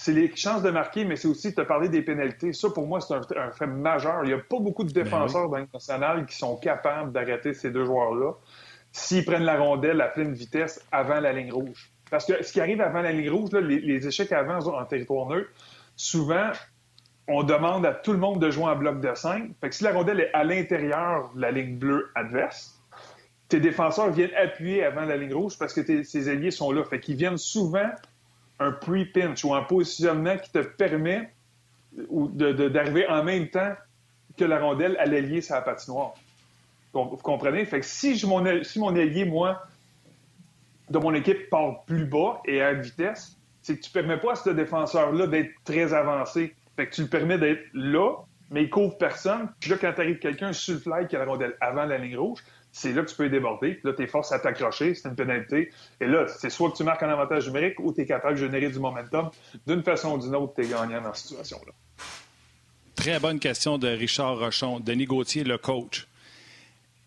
c'est 0.00 0.12
les 0.12 0.34
chances 0.36 0.62
de 0.62 0.70
marquer, 0.70 1.04
mais 1.04 1.16
c'est 1.16 1.26
aussi 1.26 1.52
de 1.52 1.62
parler 1.64 1.88
des 1.88 2.02
pénalités. 2.02 2.52
Ça, 2.52 2.70
pour 2.70 2.86
moi, 2.86 3.00
c'est 3.00 3.14
un, 3.14 3.50
fait 3.50 3.66
majeur. 3.66 4.20
Il 4.22 4.28
n'y 4.28 4.32
a 4.32 4.38
pas 4.38 4.60
beaucoup 4.60 4.84
de 4.84 4.92
ben 4.92 5.02
défenseurs 5.02 5.48
ben 5.48 5.66
dans 5.72 6.24
qui 6.24 6.36
sont 6.36 6.56
capables 6.56 7.10
d'arrêter 7.10 7.52
ces 7.52 7.72
deux 7.72 7.84
joueurs-là 7.84 8.34
s'ils 8.92 9.24
prennent 9.24 9.42
la 9.42 9.58
rondelle 9.58 10.00
à 10.00 10.06
pleine 10.06 10.32
vitesse 10.32 10.80
avant 10.92 11.18
la 11.18 11.32
ligne 11.32 11.52
rouge. 11.52 11.90
Parce 12.12 12.26
que 12.26 12.44
ce 12.44 12.52
qui 12.52 12.60
arrive 12.60 12.80
avant 12.80 13.02
la 13.02 13.10
ligne 13.10 13.28
rouge, 13.28 13.50
les, 13.50 14.06
échecs 14.06 14.30
avant 14.30 14.60
en 14.60 14.84
territoire 14.84 15.26
neutre, 15.26 15.50
souvent, 15.96 16.52
on 17.26 17.42
demande 17.42 17.84
à 17.84 17.92
tout 17.92 18.12
le 18.12 18.18
monde 18.18 18.40
de 18.40 18.52
jouer 18.52 18.66
en 18.66 18.76
bloc 18.76 19.00
de 19.00 19.12
5. 19.12 19.50
Fait 19.60 19.68
que 19.68 19.74
si 19.74 19.82
la 19.82 19.92
rondelle 19.92 20.20
est 20.20 20.32
à 20.32 20.44
l'intérieur 20.44 21.32
de 21.34 21.40
la 21.40 21.50
ligne 21.50 21.76
bleue 21.76 22.08
adverse, 22.14 22.80
tes 23.48 23.58
défenseurs 23.58 24.12
viennent 24.12 24.34
appuyer 24.36 24.84
avant 24.84 25.04
la 25.04 25.16
ligne 25.16 25.34
rouge 25.34 25.58
parce 25.58 25.74
que 25.74 25.80
tes, 25.80 26.02
tes 26.02 26.28
alliés 26.28 26.52
sont 26.52 26.70
là. 26.70 26.84
Fait 26.84 27.00
qu'ils 27.00 27.16
viennent 27.16 27.36
souvent 27.36 27.90
un 28.60 28.72
pre-pinch 28.72 29.44
ou 29.44 29.54
un 29.54 29.62
positionnement 29.62 30.36
qui 30.36 30.50
te 30.50 30.58
permet 30.58 31.32
d'arriver 31.92 33.06
en 33.08 33.24
même 33.24 33.48
temps 33.48 33.74
que 34.36 34.44
la 34.44 34.60
rondelle 34.60 34.96
à 34.98 35.06
l'ailier 35.06 35.40
sur 35.40 35.54
la 35.54 35.62
patinoire. 35.62 36.14
Vous 36.92 37.16
comprenez? 37.22 37.64
Fait 37.64 37.80
que 37.80 37.86
si, 37.86 38.24
mon, 38.26 38.64
si 38.64 38.78
mon 38.78 38.92
moi, 39.26 39.62
de 40.90 40.98
mon 40.98 41.14
équipe 41.14 41.50
part 41.50 41.84
plus 41.84 42.06
bas 42.06 42.40
et 42.46 42.62
à 42.62 42.72
vitesse, 42.72 43.36
c'est 43.62 43.76
que 43.76 43.82
tu 43.82 43.90
ne 43.90 44.02
permets 44.02 44.20
pas 44.20 44.32
à 44.32 44.36
ce 44.36 44.50
défenseur-là 44.50 45.26
d'être 45.26 45.50
très 45.64 45.92
avancé. 45.92 46.54
Fait 46.76 46.86
que 46.86 46.94
tu 46.94 47.02
le 47.02 47.08
permets 47.08 47.38
d'être 47.38 47.64
là, 47.74 48.16
mais 48.50 48.62
il 48.62 48.70
couvre 48.70 48.96
personne. 48.96 49.50
Puis 49.60 49.70
là, 49.70 49.76
quand 49.80 49.92
tu 49.92 50.00
arrives 50.00 50.18
quelqu'un 50.18 50.52
sur 50.52 50.74
le 50.74 50.80
fly 50.80 51.06
qui 51.06 51.16
a 51.16 51.18
la 51.18 51.26
rondelle 51.26 51.56
avant 51.60 51.84
la 51.84 51.98
ligne 51.98 52.16
rouge, 52.16 52.40
c'est 52.78 52.92
là 52.92 53.02
que 53.02 53.10
tu 53.10 53.16
peux 53.16 53.28
déborder. 53.28 53.74
Puis 53.74 53.82
là, 53.84 53.92
tu 53.92 54.02
es 54.02 54.06
force 54.06 54.30
à 54.30 54.38
t'accrocher, 54.38 54.94
c'est 54.94 55.08
une 55.08 55.16
pénalité. 55.16 55.72
Et 56.00 56.06
là, 56.06 56.26
c'est 56.28 56.50
soit 56.50 56.70
que 56.70 56.76
tu 56.76 56.84
marques 56.84 57.02
un 57.02 57.08
avantage 57.08 57.46
numérique 57.48 57.80
ou 57.80 57.92
tu 57.92 58.02
es 58.02 58.06
capable 58.06 58.36
de 58.36 58.40
générer 58.44 58.70
du 58.70 58.78
momentum. 58.78 59.30
D'une 59.66 59.82
façon 59.82 60.14
ou 60.14 60.18
d'une 60.18 60.36
autre, 60.36 60.54
tu 60.54 60.62
es 60.64 60.68
gagnant 60.68 61.00
dans 61.00 61.12
cette 61.12 61.26
situation-là. 61.26 61.72
Très 62.94 63.18
bonne 63.18 63.40
question 63.40 63.78
de 63.78 63.88
Richard 63.88 64.38
Rochon. 64.38 64.78
Denis 64.80 65.06
Gauthier, 65.06 65.42
le 65.42 65.58
coach. 65.58 66.06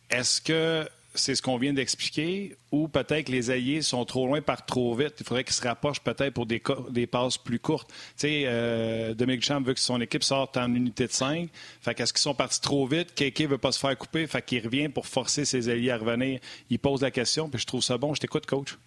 Est-ce 0.10 0.42
que 0.42 0.88
c'est 1.14 1.36
ce 1.36 1.42
qu'on 1.42 1.58
vient 1.58 1.74
d'expliquer, 1.74 2.56
ou 2.72 2.88
peut-être 2.88 3.28
que 3.28 3.32
les 3.32 3.52
alliés 3.52 3.82
sont 3.82 4.06
trop 4.06 4.28
loin, 4.28 4.42
par 4.42 4.66
trop 4.66 4.94
vite. 4.96 5.16
Il 5.20 5.26
faudrait 5.26 5.44
qu'ils 5.44 5.54
se 5.54 5.68
rapprochent 5.68 6.00
peut-être 6.00 6.34
pour 6.34 6.46
des, 6.46 6.62
des 6.90 7.08
passes 7.08 7.38
plus 7.38 7.60
courtes. 7.60 7.90
Tu 7.90 7.96
sais, 8.18 8.44
euh, 8.46 9.14
Dominique 9.14 9.44
Champ 9.44 9.62
veut 9.62 9.74
que 9.74 9.80
son 9.80 10.00
équipe 10.00 10.24
sorte 10.24 10.58
en 10.58 10.74
unité 10.74 11.08
de 11.08 11.12
5. 11.12 11.50
Fait 11.82 11.94
qu'est-ce 11.94 12.14
qu'ils 12.14 12.22
sont 12.22 12.34
partis 12.34 12.62
trop 12.62 12.86
vite? 12.88 13.14
Kéké 13.14 13.46
veut 13.46 13.58
pas 13.58 13.72
se 13.72 13.80
faire 13.80 13.98
couper. 13.98 14.26
Fait 14.28 14.44
qu'il 14.44 14.64
revient 14.64 14.90
pour 14.90 15.06
forcer 15.06 15.44
ses 15.44 15.70
alliés 15.70 15.92
à 15.92 15.98
revenir. 15.98 16.40
Il 16.70 16.80
pose 16.80 17.02
la 17.02 17.12
question, 17.12 17.50
puis 17.50 17.60
je 17.60 17.66
trouve 17.66 17.82
ça 17.82 17.98
bon. 17.98 18.14
Je 18.14 18.22
t'écoute, 18.22 18.46
coach. 18.46 18.78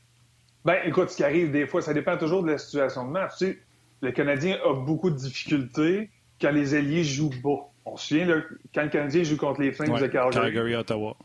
Ben, 0.64 0.79
écoute, 0.87 1.11
ce 1.11 1.16
qui 1.16 1.25
arrive 1.25 1.53
des 1.53 1.66
fois, 1.66 1.83
ça 1.83 1.93
dépend 1.93 2.16
toujours 2.16 2.43
de 2.43 2.53
la 2.53 2.59
situation 2.59 3.07
de 3.07 3.11
match. 3.11 3.33
Tu 3.39 3.47
sais, 3.47 3.59
le 4.01 4.12
Canadien 4.12 4.59
a 4.64 4.72
beaucoup 4.72 5.11
de 5.11 5.16
difficultés 5.16 6.09
quand 6.41 6.51
les 6.51 6.75
alliés 6.75 7.05
jouent 7.05 7.35
bas. 7.43 7.68
On 7.85 7.97
se 7.99 8.09
souvient, 8.09 8.43
quand 8.75 8.83
le 8.83 8.89
Canadien 8.89 9.25
joue 9.25 9.37
contre 9.37 9.61
les 9.61 9.72
Flames 9.72 10.01
de 10.01 10.07
Calgary. 10.07 10.33
Calgary, 10.33 10.75
Ottawa. 10.75 11.16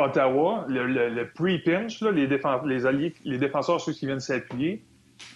Ottawa, 0.00 0.64
le, 0.68 1.24
pre-pinch, 1.34 2.02
les, 2.02 2.26
les, 2.26 2.86
alliés, 2.86 3.14
les 3.24 3.38
défenseurs, 3.38 3.80
ceux 3.80 3.92
qui 3.92 4.06
viennent 4.06 4.20
s'appuyer, 4.20 4.82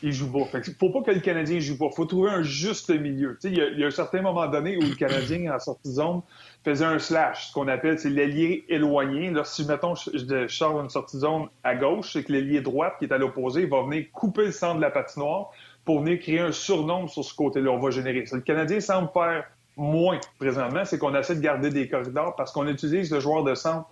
ils 0.02 0.12
jouent 0.12 0.32
pas. 0.32 0.58
Ne 0.58 0.62
faut 0.78 0.90
pas 0.90 1.02
que 1.02 1.10
le 1.10 1.20
Canadien 1.20 1.58
joue 1.58 1.78
pas. 1.78 1.86
Il 1.86 1.94
faut 1.94 2.04
trouver 2.04 2.30
un 2.30 2.42
juste 2.42 2.90
milieu. 2.90 3.38
Il 3.44 3.54
y, 3.54 3.84
a 3.84 3.86
un 3.86 3.90
certain 3.90 4.22
moment 4.22 4.46
donné 4.46 4.76
où 4.76 4.80
le 4.80 4.94
Canadien, 4.94 5.54
en 5.54 5.58
sortie 5.58 5.88
de 5.88 5.94
zone, 5.94 6.22
faisait 6.64 6.84
un 6.84 6.98
slash, 6.98 7.48
ce 7.48 7.52
qu'on 7.52 7.68
appelle 7.68 7.98
l'allié 8.04 8.64
éloigné. 8.68 9.30
Là, 9.30 9.44
si, 9.44 9.66
mettons, 9.66 9.94
je, 9.94 10.46
sors 10.48 10.80
une 10.80 10.90
sortie 10.90 11.16
de 11.16 11.22
zone 11.22 11.48
à 11.64 11.74
gauche, 11.74 12.12
c'est 12.12 12.24
que 12.24 12.32
l'allié 12.32 12.60
droite, 12.60 12.94
qui 12.98 13.06
est 13.06 13.12
à 13.12 13.18
l'opposé, 13.18 13.66
va 13.66 13.82
venir 13.82 14.06
couper 14.12 14.46
le 14.46 14.52
centre 14.52 14.76
de 14.76 14.82
la 14.82 14.90
patinoire 14.90 15.50
pour 15.84 16.00
venir 16.00 16.20
créer 16.20 16.40
un 16.40 16.52
surnombre 16.52 17.08
sur 17.10 17.24
ce 17.24 17.34
côté-là. 17.34 17.70
On 17.70 17.78
va 17.78 17.90
générer. 17.90 18.24
le 18.30 18.40
Canadien 18.40 18.80
semble 18.80 19.10
faire 19.12 19.44
moins 19.76 20.18
présentement, 20.38 20.84
c'est 20.84 20.98
qu'on 20.98 21.14
essaie 21.14 21.36
de 21.36 21.40
garder 21.40 21.70
des 21.70 21.88
corridors 21.88 22.36
parce 22.36 22.52
qu'on 22.52 22.66
utilise 22.66 23.10
le 23.10 23.20
joueur 23.20 23.44
de 23.44 23.54
centre 23.54 23.88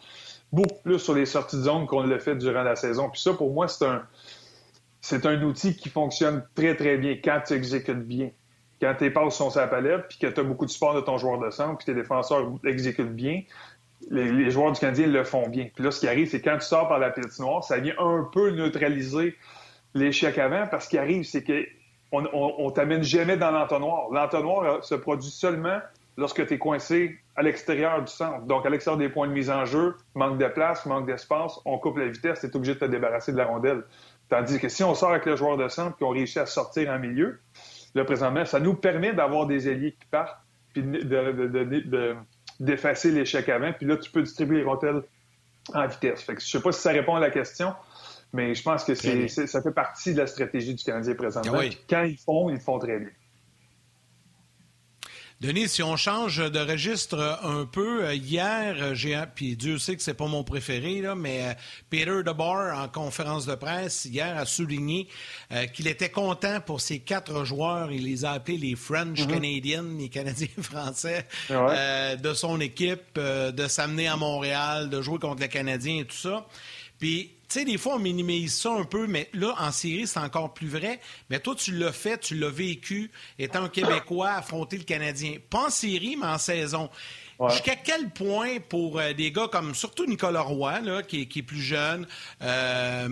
beaucoup 0.53 0.83
plus 0.83 0.99
sur 0.99 1.15
les 1.15 1.27
sorties 1.27 1.57
de 1.57 1.63
zone 1.63 1.87
qu'on 1.87 2.03
l'a 2.03 2.19
fait 2.19 2.37
durant 2.37 2.63
la 2.63 2.77
saison. 2.77 3.11
Puis 3.11 3.21
ça, 3.21 3.33
pour 3.35 3.53
moi, 3.53 3.69
c'est 3.69 3.85
un. 3.87 4.03
c'est 5.01 5.27
un 5.27 5.43
outil 5.43 5.77
qui 5.77 5.89
fonctionne 5.89 6.45
très, 6.55 6.77
très 6.77 6.97
bien 6.97 7.17
quand 7.23 7.41
tu 7.47 7.55
exécutes 7.55 8.07
bien. 8.07 8.31
Quand 8.81 8.95
tes 8.95 9.11
passes 9.11 9.35
sont 9.35 9.51
sur 9.51 9.61
la 9.61 9.67
palette, 9.67 10.07
puis 10.09 10.19
que 10.19 10.29
tu 10.29 10.41
as 10.41 10.45
beaucoup 10.45 10.65
de 10.65 10.71
support 10.71 10.95
de 10.95 11.01
ton 11.01 11.19
joueur 11.19 11.39
de 11.39 11.51
centre, 11.51 11.79
puis 11.79 11.87
tes 11.87 11.95
défenseurs 11.95 12.49
exécutent 12.65 13.15
bien, 13.15 13.43
les, 14.11 14.51
joueurs 14.51 14.73
du 14.73 14.81
Canadien 14.81 15.09
le 15.09 15.25
font 15.25 15.49
bien. 15.49 15.69
Puis 15.75 15.83
là, 15.83 15.91
ce 15.91 16.01
qui 16.01 16.09
arrive, 16.09 16.29
c'est 16.31 16.41
quand 16.41 16.57
tu 16.59 16.67
sors 16.67 16.89
par 16.89 17.01
la 17.01 17.13
noire, 17.41 17.65
ça 17.65 17.79
vient 17.79 17.95
un 17.99 18.29
peu 18.33 18.51
neutraliser 18.51 19.37
l'échec 19.95 20.39
avant, 20.39 20.67
parce 20.69 20.85
ce 20.85 20.91
qui 20.91 20.99
arrive, 20.99 21.25
c'est 21.25 21.43
que 21.43 21.67
on, 22.11 22.71
t'amène 22.71 23.03
jamais 23.03 23.37
dans 23.37 23.51
l'entonnoir. 23.51 24.09
L'entonnoir 24.11 24.63
euh, 24.63 24.81
se 24.81 24.95
produit 24.95 25.31
seulement 25.31 25.79
lorsque 26.19 26.45
tu 26.47 26.55
es 26.55 26.59
coincé 26.59 27.17
à 27.37 27.43
l'extérieur 27.43 28.03
du 28.03 28.13
centre. 28.13 28.45
Donc, 28.45 28.67
à 28.67 28.71
l'extérieur 28.71 28.99
des 28.99 29.09
points 29.09 29.29
de 29.29 29.33
mise 29.33 29.51
en 29.51 29.65
jeu, 29.65 29.95
manque 30.15 30.37
de 30.37 30.49
place, 30.49 30.85
manque 30.85 31.07
d'espace, 31.07 31.61
on 31.65 31.79
coupe 31.79 31.97
la 31.97 32.09
vitesse, 32.09 32.41
tu 32.41 32.47
es 32.47 32.57
obligé 32.57 32.75
de 32.75 32.81
te 32.81 32.85
débarrasser 32.87 33.31
de 33.31 33.37
la 33.37 33.47
rondelle. 33.47 33.85
Tandis 34.29 34.59
que 34.59 34.69
si 34.69 34.83
on 34.83 34.95
sort 34.97 35.11
avec 35.11 35.27
le 35.27 35.37
joueur 35.37 35.57
de 35.57 35.69
centre 35.69 35.97
qui 35.97 36.03
ont 36.03 36.11
réussi 36.11 36.41
à 36.41 36.47
sortir 36.47 36.91
en 36.91 36.99
milieu, 36.99 37.39
là, 37.95 38.05
présentement, 38.05 38.45
ça 38.45 38.59
nous 38.59 38.75
permet 38.75 39.13
d'avoir 39.13 39.47
des 39.47 39.69
ailiers 39.69 39.93
qui 39.93 40.07
partent, 40.11 40.37
puis 40.73 40.83
d'effacer 42.59 43.13
l'échec 43.13 43.49
avant, 43.49 43.73
puis 43.73 43.87
là, 43.87 43.97
tu 43.97 44.11
peux 44.11 44.23
distribuer 44.23 44.59
les 44.59 44.65
rondelles 44.65 45.03
en 45.73 45.87
vitesse. 45.87 46.23
Fait 46.23 46.35
que 46.35 46.41
je 46.41 46.47
sais 46.47 46.61
pas 46.61 46.73
si 46.73 46.81
ça 46.81 46.91
répond 46.91 47.15
à 47.15 47.21
la 47.21 47.31
question, 47.31 47.75
mais 48.33 48.57
je 48.57 48.63
pense 48.65 48.83
que 48.83 48.97
c'est, 48.97 49.29
ça 49.29 49.63
fait 49.63 49.71
partie 49.71 50.15
de 50.15 50.19
la 50.19 50.27
stratégie 50.27 50.75
du 50.75 50.83
Canadien 50.83 51.15
présentement. 51.15 51.61
Ah 51.63 51.69
quand 51.89 52.03
ils 52.03 52.19
font, 52.19 52.51
ils 52.51 52.61
font 52.61 52.81
très 52.81 52.99
bien. 52.99 53.11
Denis, 55.41 55.69
si 55.69 55.85
on 55.85 55.97
change 55.97 56.39
de 56.39 56.59
registre 56.59 57.39
un 57.45 57.65
peu, 57.65 58.07
euh, 58.07 58.15
hier, 58.15 58.75
euh, 58.81 58.95
j'ai 58.95 59.17
puis 59.37 59.57
Dieu 59.57 59.79
sait 59.79 59.95
que 59.95 60.03
c'est 60.03 60.15
pas 60.15 60.27
mon 60.27 60.43
préféré, 60.43 61.01
là, 61.01 61.15
mais 61.15 61.43
euh, 61.43 61.55
Peter 61.91 62.25
DeBoer, 62.25 62.77
en 62.77 62.89
conférence 62.89 63.47
de 63.47 63.55
presse 63.55 64.07
hier, 64.07 64.37
a 64.37 64.45
souligné 64.47 65.07
qu'il 65.75 65.87
était 65.87 66.09
content 66.09 66.61
pour 66.61 66.81
ses 66.81 66.99
quatre 66.99 67.45
joueurs. 67.45 67.93
Il 67.93 68.05
les 68.05 68.25
a 68.25 68.33
appelés 68.33 68.59
les 68.59 68.75
French 68.75 69.21
mm-hmm. 69.21 69.27
Canadiens, 69.29 69.85
les 69.97 70.09
Canadiens 70.09 70.49
français 70.61 71.27
de 71.49 72.35
son 72.35 72.61
équipe, 72.61 73.17
de 73.17 73.69
s'amener 73.69 74.09
à 74.09 74.17
Montréal, 74.17 74.91
de 74.91 75.01
jouer 75.01 75.21
contre 75.21 75.41
les 75.41 75.49
Canadiens 75.49 76.01
et 76.01 76.05
tout 76.05 76.17
ça. 76.17 76.47
Puis 76.99 77.38
tu 77.49 77.61
sais, 77.61 77.65
des 77.65 77.79
fois, 77.79 77.95
on 77.95 77.99
minimise 77.99 78.55
ça 78.55 78.73
un 78.73 78.85
peu, 78.85 79.07
mais 79.07 79.31
là, 79.33 79.55
en 79.59 79.73
série, 79.73 80.07
c'est 80.07 80.19
encore 80.19 80.53
plus 80.53 80.69
vrai. 80.69 81.01
Mais 81.31 81.41
toi, 81.41 81.55
tu 81.55 81.73
l'as 81.73 81.93
fait, 81.93 82.19
tu 82.19 82.35
l'as 82.35 82.51
vécu, 82.51 83.11
étant 83.39 83.69
Québécois, 83.71 84.33
affronter 84.33 84.77
le 84.77 84.85
Canadien. 84.85 85.37
Pas 85.49 85.67
en 85.67 85.71
série, 85.71 86.17
mais 86.17 86.27
en 86.27 86.37
saison. 86.37 86.91
Jusqu'à 87.47 87.77
quel 87.77 88.11
point, 88.11 88.59
pour 88.69 88.99
euh, 88.99 89.13
des 89.13 89.31
gars 89.31 89.47
comme 89.47 89.73
surtout 89.73 90.07
Nicolas 90.07 90.41
Roy, 90.41 90.81
qui, 91.05 91.23
est 91.23 91.43
plus 91.43 91.63
jeune, 91.63 92.05
euh, 92.43 93.09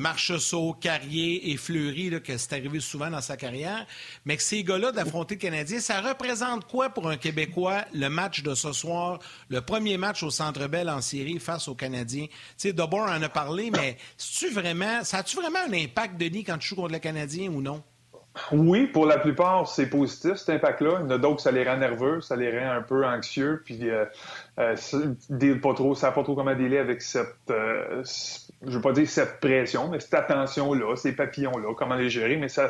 Carrier 0.81 1.53
et 1.53 1.57
Fleury, 1.57 2.21
que 2.21 2.37
c'est 2.37 2.53
arrivé 2.55 2.81
souvent 2.81 3.09
dans 3.09 3.21
sa 3.21 3.37
carrière, 3.37 3.87
mais 4.25 4.37
que 4.37 4.43
ces 4.43 4.65
gars-là 4.65 4.91
d'affronter 4.91 5.37
le 5.37 5.41
Canadien, 5.41 5.79
ça 5.79 6.01
représente 6.01 6.67
quoi 6.67 6.91
pour 6.91 7.09
un 7.09 7.17
Québécois 7.17 7.85
le 7.95 8.09
match 8.09 8.43
de 8.43 8.55
ce 8.57 8.73
soir, 8.73 9.21
le 9.49 9.61
premier 9.61 9.97
match 9.97 10.25
au 10.25 10.31
Centre 10.31 10.67
Bell 10.67 10.91
en 10.91 11.01
série 11.01 11.39
face 11.39 11.69
aux 11.69 11.77
Canadiens? 11.77 12.27
Tu 12.27 12.35
sais, 12.57 12.73
Dobor 12.73 13.03
en 13.03 13.23
a 13.23 13.29
parlé, 13.29 13.71
mais 13.71 13.97
vraiment, 14.51 15.05
ça 15.05 15.19
a-tu 15.19 15.37
vraiment 15.37 15.61
un 15.69 15.73
impact, 15.73 16.17
Denis, 16.17 16.43
quand 16.43 16.59
tu 16.59 16.69
joues 16.69 16.77
contre 16.77 16.93
le 16.93 16.99
Canadien 16.99 17.49
ou 17.51 17.63
non? 17.63 17.83
Oui, 18.53 18.87
pour 18.87 19.07
la 19.07 19.19
plupart, 19.19 19.67
c'est 19.67 19.89
positif, 19.89 20.35
cet 20.35 20.51
impact-là. 20.51 20.99
Il 21.01 21.03
y 21.03 21.07
en 21.07 21.11
a 21.11 21.19
d'autres, 21.19 21.41
ça 21.41 21.51
les 21.51 21.65
rend 21.65 21.79
nerveux, 21.79 22.21
ça 22.21 22.37
les 22.37 22.57
rend 22.57 22.71
un 22.71 22.83
peu 22.83 23.07
anxieux, 23.07 23.63
puis 23.65 23.89
euh, 23.89 24.05
euh, 24.59 25.55
pas 25.63 25.75
trop, 25.75 25.95
ça 25.95 26.13
pas 26.13 26.23
trop 26.23 26.35
comment 26.35 26.55
délai 26.55 26.79
avec 26.79 27.03
cette, 27.03 27.35
euh, 27.51 28.03
je 28.05 28.71
veux 28.71 28.81
pas 28.81 28.93
dire 28.93 29.09
cette 29.09 29.41
pression, 29.41 29.89
mais 29.89 30.01
cette 30.01 30.15
attention-là, 30.15 30.97
ces 30.97 31.13
papillons-là, 31.13 31.75
comment 31.75 31.95
les 31.95 32.11
gérer, 32.11 32.37
mais 32.37 32.49
ça, 32.49 32.69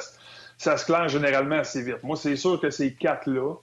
ça 0.56 0.76
se 0.76 0.86
claire 0.86 1.08
généralement 1.08 1.56
assez 1.56 1.82
vite. 1.82 2.02
Moi, 2.02 2.16
c'est 2.16 2.36
sûr 2.36 2.60
que 2.60 2.70
ces 2.70 2.94
quatre-là, 2.94 3.54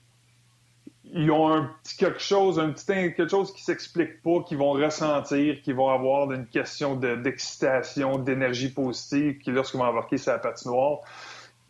ils 1.06 1.32
ont 1.32 1.54
un 1.54 1.70
petit 1.84 1.96
quelque 1.96 2.20
chose, 2.20 2.60
un 2.60 2.72
petit 2.72 2.86
quelque 2.86 3.28
chose 3.28 3.54
qui 3.54 3.64
s'explique 3.64 4.22
pas, 4.24 4.42
qu'ils 4.48 4.58
vont 4.58 4.72
ressentir, 4.72 5.62
qu'ils 5.62 5.76
vont 5.76 5.90
avoir 5.90 6.32
une 6.32 6.48
question 6.48 6.96
d'excitation, 6.96 8.18
d'énergie 8.18 8.70
positive, 8.70 9.38
qui 9.38 9.52
lorsqu'ils 9.52 9.80
vont 9.80 9.86
embarquer 9.86 10.18
sur 10.18 10.32
la 10.32 10.40
patinoire, 10.40 11.02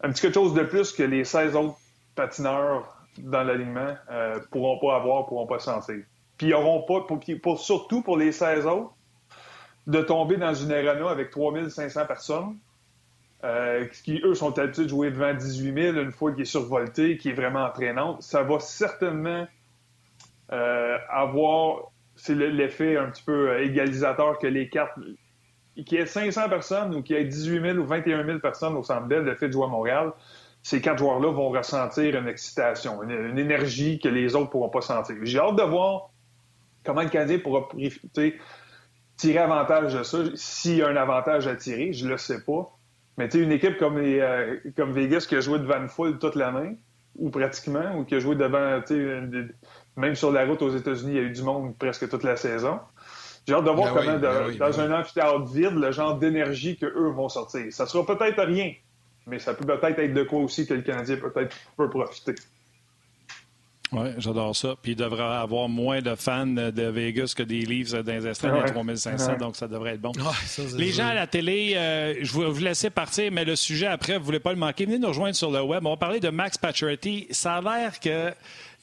un 0.04 0.12
petit 0.12 0.22
quelque 0.22 0.34
chose 0.34 0.54
de 0.54 0.64
plus 0.64 0.92
que 0.92 1.04
les 1.04 1.24
16 1.24 1.56
autres 1.56 1.78
patineurs 2.16 2.98
dans 3.18 3.44
l'alignement 3.44 3.96
euh, 4.12 4.40
pourront 4.52 4.78
pas 4.80 4.98
avoir, 4.98 5.26
pourront 5.26 5.48
pas 5.48 5.60
sentir. 5.60 6.04
Puis 6.38 6.48
ils 6.48 6.54
pas, 6.54 7.08
pour, 7.42 7.60
surtout 7.60 8.02
pour 8.02 8.18
les 8.18 8.32
16 8.32 8.66
autres, 8.66 8.94
de 9.88 10.02
tomber 10.02 10.38
dans 10.38 10.54
une 10.54 10.72
arena 10.72 11.10
avec 11.10 11.30
3500 11.32 12.06
personnes, 12.06 12.58
euh, 13.44 13.86
qui, 14.04 14.22
eux, 14.24 14.36
sont 14.36 14.58
habitués 14.58 14.84
de 14.84 14.90
jouer 14.90 15.12
devant 15.12 15.34
18 15.34 15.74
000, 15.94 15.98
une 15.98 16.12
fois 16.12 16.34
qui 16.34 16.42
est 16.42 16.46
survolté, 16.46 17.18
qui 17.18 17.30
est 17.30 17.34
vraiment 17.34 17.66
entraînante. 17.66 18.22
Ça 18.22 18.44
va 18.44 18.60
certainement 18.60 19.46
euh, 20.52 20.98
avoir, 21.10 21.92
c'est 22.16 22.36
l'effet 22.36 22.98
un 22.98 23.10
petit 23.10 23.24
peu 23.24 23.62
égalisateur 23.62 24.38
que 24.40 24.48
les 24.48 24.70
cartes 24.70 24.98
qu'il 25.76 25.98
y 25.98 26.02
ait 26.02 26.06
500 26.06 26.50
personnes 26.50 26.96
ou 26.96 27.02
qu'il 27.02 27.16
y 27.16 27.20
ait 27.20 27.26
18 27.26 27.62
000 27.62 27.78
ou 27.78 27.86
21 27.86 28.26
000 28.26 28.40
personnes 28.40 28.76
au 28.76 28.84
Centre 28.84 29.08
Bell, 29.08 29.24
le 29.24 29.36
fait 29.36 29.48
de 29.48 29.54
jouer 29.54 29.66
à 29.66 29.70
Montréal, 29.70 30.12
ces 30.62 30.80
quatre 30.80 31.00
joueurs-là 31.00 31.32
vont 31.32 31.50
ressentir 31.50 32.16
une 32.18 32.28
excitation, 32.28 33.04
une, 33.04 33.38
énergie 33.38 34.00
que 34.00 34.08
les 34.08 34.36
autres 34.36 34.46
ne 34.46 34.52
pourront 34.52 34.70
pas 34.70 34.82
sentir. 34.82 35.16
J'ai 35.24 35.40
hâte 35.40 35.58
de 35.58 35.64
voir 35.64 36.10
comment 36.86 37.02
le 37.02 37.10
Canadien 37.10 37.40
pourra 37.40 37.68
tirer 39.18 39.40
avantage 39.40 39.94
de 39.94 40.04
ça. 40.04 40.20
S'il 40.36 40.78
y 40.78 40.82
a 40.82 40.88
un 40.88 40.96
avantage 40.96 41.48
à 41.48 41.56
tirer, 41.56 41.92
je 41.92 42.08
le 42.08 42.18
sais 42.18 42.44
pas. 42.44 42.78
Mais 43.18 43.28
une 43.28 43.52
équipe 43.52 43.78
comme, 43.78 43.98
euh, 43.98 44.58
comme 44.76 44.92
Vegas 44.94 45.26
qui 45.28 45.36
a 45.36 45.40
joué 45.40 45.60
devant 45.60 45.82
une 45.82 45.90
foule 45.90 46.18
toute 46.18 46.36
l'année, 46.36 46.78
ou 47.16 47.30
pratiquement, 47.30 47.98
ou 47.98 48.06
qui 48.06 48.16
a 48.16 48.20
joué 48.20 48.36
devant, 48.36 48.82
même 49.98 50.16
sur 50.16 50.32
la 50.32 50.46
route 50.46 50.62
aux 50.62 50.76
États-Unis, 50.76 51.12
il 51.12 51.16
y 51.16 51.20
a 51.20 51.24
eu 51.24 51.32
du 51.32 51.44
monde 51.44 51.78
presque 51.78 52.10
toute 52.10 52.24
la 52.24 52.36
saison. 52.36 52.80
J'ai 53.48 53.54
hâte 53.54 53.66
de 53.66 53.70
voir 53.72 53.94
ben 53.94 54.02
comment, 54.02 54.20
ben 54.20 54.58
dans 54.58 54.80
un 54.80 55.00
amphithéâtre 55.00 55.46
vide, 55.46 55.76
le 55.76 55.92
genre 55.92 56.18
d'énergie 56.18 56.78
qu'eux 56.78 57.10
vont 57.10 57.30
sortir. 57.30 57.66
Ça 57.72 57.86
sera 57.86 58.06
peut-être 58.06 58.42
rien, 58.44 58.74
mais 59.28 59.40
ça 59.40 59.54
peut 59.54 59.66
peut-être 59.66 60.00
être 60.00 60.14
de 60.14 60.24
quoi 60.24 60.40
aussi 60.40 60.66
que 60.66 60.74
le 60.74 60.82
Canadien 60.82 61.18
peut-être 61.18 61.56
peut 61.76 61.90
profiter. 61.90 62.36
Oui, 63.94 64.10
j'adore 64.18 64.56
ça. 64.56 64.76
Puis 64.82 64.94
il 64.94 64.96
devrait 64.96 65.24
avoir 65.24 65.70
moins 65.70 66.02
de 66.02 66.16
fans 66.16 66.48
de 66.48 66.84
Vegas 66.84 67.34
que 67.36 67.44
des 67.44 67.62
Leafs 67.62 67.94
dans 67.94 68.12
les 68.12 68.28
estrades 68.28 68.66
3500, 68.72 69.38
donc 69.38 69.56
ça 69.56 69.68
devrait 69.68 69.94
être 69.94 70.02
bon. 70.02 70.12
les 70.78 70.92
gens 70.92 71.08
à 71.08 71.14
la 71.14 71.28
télé, 71.28 71.74
euh, 71.76 72.16
je 72.22 72.40
vais 72.40 72.50
vous 72.50 72.62
laisser 72.62 72.90
partir, 72.90 73.32
mais 73.32 73.46
le 73.46 73.56
sujet 73.56 73.88
après, 73.88 74.14
vous 74.14 74.20
ne 74.20 74.26
voulez 74.26 74.40
pas 74.40 74.52
le 74.52 74.60
manquer. 74.60 74.86
Venez 74.86 75.00
nous 75.00 75.08
rejoindre 75.08 75.36
sur 75.36 75.52
le 75.52 75.62
web. 75.62 75.86
On 75.86 75.92
va 75.92 75.98
parler 75.98 76.20
de 76.20 76.30
Max 76.30 76.58
Pacioretty. 76.58 77.28
Ça 77.32 77.56
a 77.56 77.62
l'air 77.62 78.00
que 78.00 78.34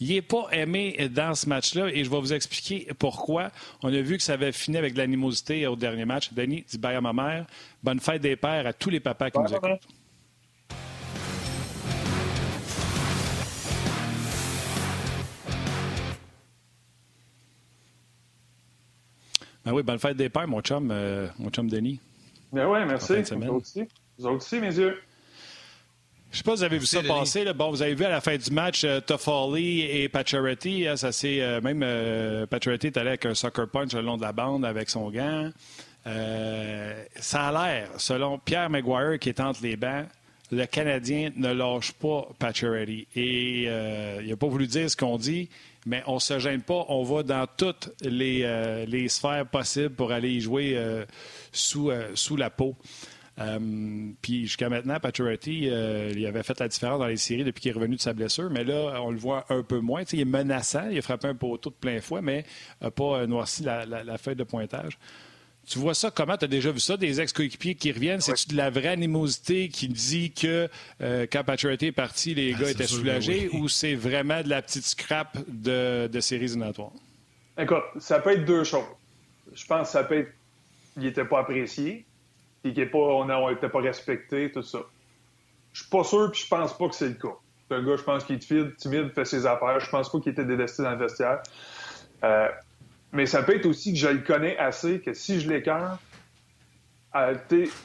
il 0.00 0.08
n'est 0.08 0.22
pas 0.22 0.46
aimé 0.52 1.10
dans 1.14 1.34
ce 1.34 1.46
match-là 1.46 1.88
et 1.88 2.04
je 2.04 2.10
vais 2.10 2.18
vous 2.18 2.32
expliquer 2.32 2.88
pourquoi. 2.98 3.50
On 3.82 3.92
a 3.92 4.00
vu 4.00 4.16
que 4.16 4.22
ça 4.22 4.32
avait 4.32 4.52
fini 4.52 4.78
avec 4.78 4.94
de 4.94 4.98
l'animosité 4.98 5.66
au 5.66 5.76
dernier 5.76 6.06
match. 6.06 6.32
Denis, 6.32 6.64
dis 6.68 6.78
bye 6.78 6.96
à 6.96 7.02
ma 7.02 7.12
mère. 7.12 7.44
Bonne 7.82 8.00
fête 8.00 8.22
des 8.22 8.36
pères 8.36 8.66
à 8.66 8.72
tous 8.72 8.88
les 8.88 9.00
papas 9.00 9.30
qui 9.30 9.38
nous 9.38 9.54
écoutent. 9.54 9.99
Ben 19.64 19.72
oui, 19.72 19.82
bonne 19.82 19.98
fête 19.98 20.16
des 20.16 20.28
pères, 20.28 20.48
mon 20.48 20.60
chum, 20.60 20.90
euh, 20.90 21.28
mon 21.38 21.50
chum 21.50 21.68
Denis. 21.68 22.00
Ben 22.52 22.66
oui, 22.66 22.78
merci. 22.86 23.14
Vous 23.34 23.54
aussi. 23.54 23.86
Vous 24.18 24.28
aussi, 24.28 24.58
mes 24.58 24.76
yeux. 24.76 24.98
Je 26.30 26.36
ne 26.36 26.38
sais 26.38 26.44
pas 26.44 26.52
si 26.52 26.58
vous 26.58 26.64
avez 26.64 26.78
vu 26.78 26.86
ça 26.86 27.02
passer. 27.02 27.44
Bon, 27.54 27.70
vous 27.70 27.82
avez 27.82 27.94
vu 27.94 28.04
à 28.04 28.08
la 28.08 28.20
fin 28.20 28.36
du 28.36 28.50
match 28.52 28.84
euh, 28.84 29.00
Toffoli 29.00 29.80
et 29.82 30.08
Pacioretty. 30.08 30.86
Hein, 30.86 30.96
ça 30.96 31.10
c'est 31.10 31.42
euh, 31.42 31.60
même 31.60 31.82
euh, 31.82 32.46
Pacioretty 32.46 32.86
est 32.86 32.96
allé 32.96 33.08
avec 33.08 33.26
un 33.26 33.34
soccer 33.34 33.68
punch 33.68 33.92
le 33.94 34.02
long 34.02 34.16
de 34.16 34.22
la 34.22 34.32
bande 34.32 34.64
avec 34.64 34.90
son 34.90 35.10
gant. 35.10 35.50
Euh, 36.06 37.04
ça 37.16 37.48
a 37.48 37.52
l'air, 37.52 37.88
selon 37.96 38.38
Pierre 38.38 38.70
Maguire 38.70 39.18
qui 39.18 39.28
est 39.28 39.40
entre 39.40 39.60
les 39.64 39.76
bancs, 39.76 40.06
le 40.52 40.66
Canadien 40.66 41.30
ne 41.34 41.52
lâche 41.52 41.92
pas 41.92 42.28
Pacioretty. 42.38 43.08
Et 43.16 43.62
il 43.64 44.28
n'a 44.28 44.36
pas 44.36 44.46
voulu 44.46 44.68
dire 44.68 44.88
ce 44.88 44.96
qu'on 44.96 45.18
dit, 45.18 45.48
mais 45.86 46.02
on 46.06 46.14
ne 46.14 46.20
se 46.20 46.38
gêne 46.38 46.62
pas. 46.62 46.84
On 46.88 47.02
va 47.02 47.22
dans 47.22 47.46
toutes 47.46 47.90
les, 48.02 48.86
les 48.86 49.08
sphères 49.08 49.46
possibles 49.46 49.94
pour 49.94 50.12
aller 50.12 50.30
y 50.30 50.40
jouer 50.40 50.78
sous, 51.52 51.90
sous 52.14 52.36
la 52.36 52.50
peau. 52.50 52.76
Euh, 53.40 54.10
puis 54.20 54.42
jusqu'à 54.42 54.68
maintenant, 54.68 54.98
Pacioretty, 55.00 55.68
euh, 55.70 56.12
il 56.14 56.26
avait 56.26 56.42
fait 56.42 56.58
la 56.60 56.68
différence 56.68 56.98
dans 56.98 57.06
les 57.06 57.16
séries 57.16 57.44
depuis 57.44 57.62
qu'il 57.62 57.70
est 57.70 57.74
revenu 57.74 57.96
de 57.96 58.00
sa 58.00 58.12
blessure, 58.12 58.50
mais 58.50 58.64
là, 58.64 59.00
on 59.02 59.10
le 59.10 59.18
voit 59.18 59.46
un 59.48 59.62
peu 59.62 59.80
moins. 59.80 60.02
il 60.12 60.20
est 60.20 60.24
menaçant, 60.24 60.88
il 60.90 60.98
a 60.98 61.02
frappé 61.02 61.28
un 61.28 61.34
poteau 61.34 61.70
de 61.70 61.74
plein 61.74 62.00
fouet, 62.00 62.20
mais 62.20 62.44
n'a 62.82 62.90
pas 62.90 63.26
noirci 63.26 63.62
la, 63.62 64.18
feuille 64.18 64.36
de 64.36 64.44
pointage. 64.44 64.98
Tu 65.70 65.78
vois 65.78 65.94
ça 65.94 66.10
comment? 66.10 66.36
Tu 66.36 66.46
as 66.46 66.48
déjà 66.48 66.72
vu 66.72 66.80
ça? 66.80 66.96
Des 66.96 67.20
ex-coéquipiers 67.20 67.76
qui 67.76 67.92
reviennent? 67.92 68.20
C'est-tu 68.20 68.48
de 68.48 68.56
la 68.56 68.70
vraie 68.70 68.88
animosité 68.88 69.68
qui 69.68 69.86
dit 69.86 70.32
que 70.32 70.68
euh, 71.00 71.26
quand 71.30 71.44
Pacioretty 71.44 71.86
est 71.86 71.92
parti, 71.92 72.34
les 72.34 72.54
ah, 72.56 72.60
gars 72.60 72.70
étaient 72.70 72.88
soulagés 72.88 73.48
ou 73.52 73.68
c'est 73.68 73.94
vraiment 73.94 74.42
de 74.42 74.48
la 74.48 74.62
petite 74.62 74.84
scrap 74.84 75.38
de, 75.46 76.08
de 76.08 76.20
séries 76.20 76.46
éliminatoires? 76.46 76.90
Écoute, 77.56 77.84
ça 78.00 78.18
peut 78.18 78.32
être 78.32 78.44
deux 78.44 78.64
choses. 78.64 78.82
Je 79.54 79.64
pense 79.64 79.86
que 79.86 79.92
ça 79.92 80.02
peut 80.02 80.18
être. 80.18 80.32
Il 80.96 81.04
n'était 81.04 81.24
pas 81.24 81.38
apprécié 81.38 82.04
puis 82.62 82.74
qu'on 82.74 83.30
on 83.30 83.50
n'était 83.50 83.68
pas 83.68 83.80
respecté, 83.80 84.50
tout 84.50 84.62
ça. 84.62 84.80
Je 85.72 85.82
suis 85.82 85.88
pas 85.88 86.02
sûr, 86.02 86.32
puis 86.32 86.42
je 86.42 86.48
pense 86.48 86.76
pas 86.76 86.88
que 86.88 86.96
c'est 86.96 87.08
le 87.08 87.14
cas. 87.14 87.36
C'est 87.68 87.76
un 87.76 87.82
gars, 87.84 87.96
je 87.96 88.02
pense, 88.02 88.24
qui 88.24 88.32
est 88.32 88.76
timide, 88.76 89.12
fait 89.14 89.24
ses 89.24 89.46
affaires. 89.46 89.78
Je 89.78 89.88
pense 89.88 90.10
pas 90.10 90.18
qu'il 90.18 90.32
était 90.32 90.44
dévesté 90.44 90.82
dans 90.82 90.90
le 90.90 90.98
vestiaire. 90.98 91.42
Euh, 92.24 92.48
mais 93.12 93.26
ça 93.26 93.42
peut 93.42 93.56
être 93.56 93.66
aussi 93.66 93.92
que 93.92 93.98
je 93.98 94.08
le 94.08 94.18
connais 94.18 94.56
assez 94.58 95.00
que 95.00 95.12
si 95.12 95.40
je 95.40 95.50
l'écarte, 95.50 96.00
euh, 97.16 97.34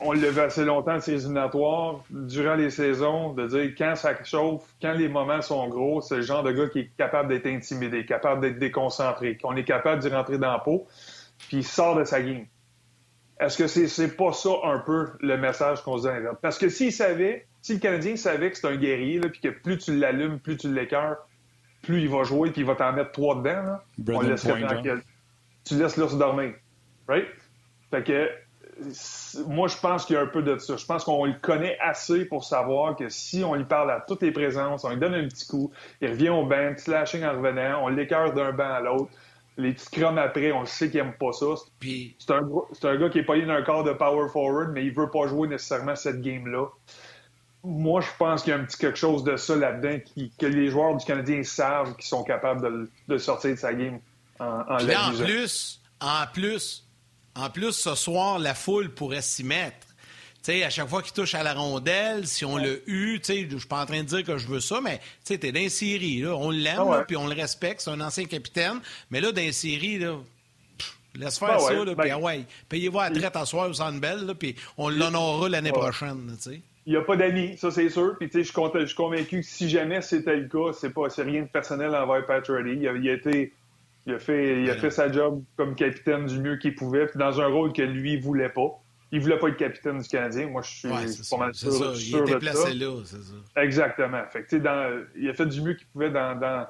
on 0.01 0.13
le 0.13 0.29
vu 0.29 0.39
assez 0.39 0.63
longtemps, 0.65 0.99
ces 0.99 1.13
éliminatoires, 1.13 2.03
durant 2.11 2.53
les 2.53 2.69
saisons, 2.69 3.33
de 3.33 3.47
dire 3.47 3.73
quand 3.75 3.95
ça 3.95 4.23
chauffe, 4.23 4.63
quand 4.79 4.93
les 4.93 5.07
moments 5.07 5.41
sont 5.41 5.67
gros, 5.67 5.99
c'est 6.01 6.17
le 6.17 6.21
genre 6.21 6.43
de 6.43 6.51
gars 6.51 6.69
qui 6.69 6.79
est 6.79 6.91
capable 6.95 7.29
d'être 7.29 7.47
intimidé, 7.47 8.05
capable 8.05 8.41
d'être 8.41 8.59
déconcentré, 8.59 9.37
qu'on 9.37 9.55
est 9.55 9.63
capable 9.63 10.01
d'y 10.01 10.09
rentrer 10.09 10.37
dans 10.37 10.51
la 10.51 10.59
peau, 10.59 10.85
puis 11.47 11.57
il 11.57 11.63
sort 11.63 11.95
de 11.95 12.03
sa 12.03 12.21
game. 12.21 12.45
Est-ce 13.39 13.57
que 13.57 13.67
c'est 13.67 14.15
pas 14.15 14.31
ça 14.31 14.51
un 14.63 14.79
peu 14.79 15.07
le 15.19 15.37
message 15.37 15.81
qu'on 15.81 15.97
se 15.97 16.03
donne? 16.03 16.29
Parce 16.41 16.59
que 16.59 16.69
s'il 16.69 16.93
savait, 16.93 17.47
si 17.61 17.73
le 17.73 17.79
Canadien 17.79 18.15
savait 18.15 18.51
que 18.51 18.57
c'est 18.57 18.67
un 18.67 18.77
guerrier, 18.77 19.19
puis 19.21 19.41
que 19.41 19.49
plus 19.49 19.79
tu 19.79 19.97
l'allumes, 19.97 20.39
plus 20.39 20.55
tu 20.55 20.71
l'écœures, 20.71 21.17
plus 21.81 22.01
il 22.01 22.09
va 22.09 22.23
jouer, 22.23 22.51
puis 22.51 22.61
il 22.61 22.67
va 22.67 22.75
t'en 22.75 22.93
mettre 22.93 23.11
trois 23.11 23.35
dedans, 23.35 23.63
là, 23.63 23.83
on 24.07 24.21
laisse 24.21 24.47
tu 25.65 25.75
laisses 25.75 25.97
l'ours 25.97 26.15
dormir. 26.15 26.53
Right? 27.07 27.27
Fait 27.91 28.03
que 28.03 28.29
moi, 29.47 29.67
je 29.67 29.77
pense 29.77 30.05
qu'il 30.05 30.15
y 30.15 30.19
a 30.19 30.21
un 30.21 30.27
peu 30.27 30.41
de 30.41 30.57
ça. 30.57 30.75
Je 30.75 30.85
pense 30.85 31.03
qu'on 31.03 31.25
le 31.25 31.35
connaît 31.41 31.77
assez 31.79 32.25
pour 32.25 32.43
savoir 32.43 32.95
que 32.95 33.07
si 33.09 33.43
on 33.43 33.55
lui 33.55 33.63
parle 33.63 33.91
à 33.91 34.03
toutes 34.05 34.21
les 34.21 34.31
présences, 34.31 34.83
on 34.83 34.89
lui 34.89 34.97
donne 34.97 35.13
un 35.13 35.27
petit 35.27 35.47
coup, 35.47 35.71
il 36.01 36.09
revient 36.09 36.29
au 36.29 36.45
banc, 36.45 36.73
petit 36.75 36.89
lashing 36.89 37.23
en 37.23 37.31
revenant, 37.31 37.83
on 37.83 37.87
l'écœure 37.87 38.33
d'un 38.33 38.51
banc 38.51 38.73
à 38.73 38.81
l'autre. 38.81 39.11
Les 39.57 39.71
petits 39.71 39.89
crumbs 39.89 40.17
après, 40.17 40.51
on 40.51 40.65
sait 40.65 40.89
qu'il 40.89 41.01
n'aime 41.01 41.13
pas 41.13 41.31
ça. 41.31 41.45
C'est 41.81 42.31
un, 42.31 42.41
un, 42.43 42.95
gars 42.97 43.09
qui 43.09 43.19
est 43.19 43.23
payé 43.23 43.45
d'un 43.45 43.61
corps 43.61 43.85
de 43.85 43.93
power 43.93 44.27
forward, 44.27 44.71
mais 44.73 44.85
il 44.85 44.93
veut 44.93 45.09
pas 45.09 45.27
jouer 45.27 45.47
nécessairement 45.47 45.95
cette 45.95 46.21
game-là. 46.21 46.65
Moi, 47.63 48.01
je 48.01 48.09
pense 48.19 48.43
qu'il 48.43 48.51
y 48.51 48.55
a 48.55 48.59
un 48.59 48.65
petit 48.65 48.77
quelque 48.77 48.97
chose 48.97 49.23
de 49.23 49.37
ça 49.37 49.55
là-dedans 49.55 49.97
que 50.37 50.45
les 50.45 50.67
joueurs 50.67 50.97
du 50.97 51.05
Canadien 51.05 51.41
savent 51.43 51.95
qu'ils 51.95 52.05
sont 52.05 52.23
capables 52.23 52.89
de, 53.07 53.17
sortir 53.17 53.51
de 53.51 53.55
sa 53.55 53.73
game 53.73 53.99
en, 54.39 54.45
en, 54.45 54.77
en 54.77 55.13
plus, 55.13 55.81
en 56.01 56.25
plus, 56.33 56.85
en 57.35 57.49
plus, 57.49 57.73
ce 57.73 57.95
soir, 57.95 58.39
la 58.39 58.53
foule 58.53 58.89
pourrait 58.89 59.21
s'y 59.21 59.43
mettre. 59.43 59.87
à 60.47 60.69
chaque 60.69 60.87
fois 60.87 61.01
qu'il 61.01 61.13
touche 61.13 61.35
à 61.35 61.43
la 61.43 61.53
rondelle, 61.53 62.27
si 62.27 62.45
on 62.45 62.57
l'a 62.57 62.73
eu, 62.87 63.19
je 63.27 63.33
ne 63.33 63.59
suis 63.59 63.67
pas 63.67 63.81
en 63.81 63.85
train 63.85 63.99
de 63.99 64.07
dire 64.07 64.23
que 64.23 64.37
je 64.37 64.47
veux 64.47 64.59
ça, 64.59 64.79
mais 64.81 65.01
tu 65.25 65.33
es 65.33 65.37
dans 65.37 66.29
là, 66.29 66.35
on 66.35 66.49
l'aime, 66.49 66.79
ah 66.79 67.03
puis 67.05 67.17
on 67.17 67.27
le 67.27 67.33
respecte, 67.33 67.81
c'est 67.81 67.89
un 67.89 68.01
ancien 68.01 68.25
capitaine, 68.25 68.79
mais 69.09 69.21
là, 69.21 69.31
dans 69.31 69.41
une 69.41 69.51
série, 69.51 69.99
là, 69.99 70.15
laisse 71.15 71.39
faire 71.39 71.55
ah 71.55 71.59
ça, 71.59 71.73
là, 71.73 71.85
puis 71.85 71.95
ben- 71.95 72.11
ah 72.13 72.19
ouais, 72.19 72.45
payez-vous 72.69 72.99
à 72.99 73.09
la 73.09 73.19
traite 73.19 73.35
à 73.35 73.45
soir 73.45 73.69
au 73.69 73.73
Sandbell, 73.73 74.33
puis 74.39 74.55
on 74.77 74.89
l'honorera 74.89 75.49
l'année 75.49 75.71
prochaine. 75.71 76.37
Il 76.87 76.91
n'y 76.91 76.97
a 76.97 77.01
pas 77.01 77.15
d'amis, 77.15 77.57
ça 77.57 77.71
c'est 77.71 77.89
sûr. 77.89 78.15
Puis 78.19 78.29
je 78.31 78.41
suis 78.43 78.95
convaincu 78.95 79.41
que 79.41 79.45
si 79.45 79.67
jamais 79.67 80.01
c'était 80.01 80.35
le 80.35 80.47
cas, 80.47 80.71
c'est 80.79 80.91
pas 80.91 81.07
rien 81.17 81.41
de 81.41 81.47
personnel 81.47 81.95
envers 81.95 82.25
Patrick. 82.27 82.65
Il, 82.67 82.83
il 82.83 83.09
a 83.09 83.13
été 83.13 83.51
il 84.05 84.13
a 84.13 84.19
fait, 84.19 84.61
il 84.61 84.69
a 84.69 84.75
fait 84.75 84.91
sa 84.91 85.11
job 85.11 85.43
comme 85.57 85.75
capitaine 85.75 86.25
du 86.25 86.39
mieux 86.39 86.57
qu'il 86.57 86.75
pouvait, 86.75 87.07
puis 87.07 87.17
dans 87.17 87.41
un 87.41 87.47
rôle 87.47 87.73
que 87.73 87.81
lui 87.81 88.19
voulait 88.19 88.49
pas. 88.49 88.81
Il 89.11 89.21
voulait 89.21 89.39
pas 89.39 89.47
être 89.49 89.57
capitaine 89.57 89.99
du 89.99 90.07
Canadien. 90.07 90.47
Moi, 90.47 90.61
je 90.61 90.69
suis 90.69 90.89
pas 91.29 91.37
mal 91.37 91.53
sûr, 91.53 91.71
ça. 91.71 91.93
il 91.95 92.17
était 92.17 92.39
placé 92.39 92.73
là, 92.73 93.01
c'est 93.05 93.21
ça. 93.21 93.61
Exactement. 93.61 94.23
Fait 94.29 94.59
dans, 94.59 95.03
il 95.15 95.29
a 95.29 95.33
fait 95.33 95.45
du 95.45 95.61
mieux 95.61 95.73
qu'il 95.75 95.87
pouvait 95.87 96.09
dans, 96.09 96.37
dans, 96.37 96.67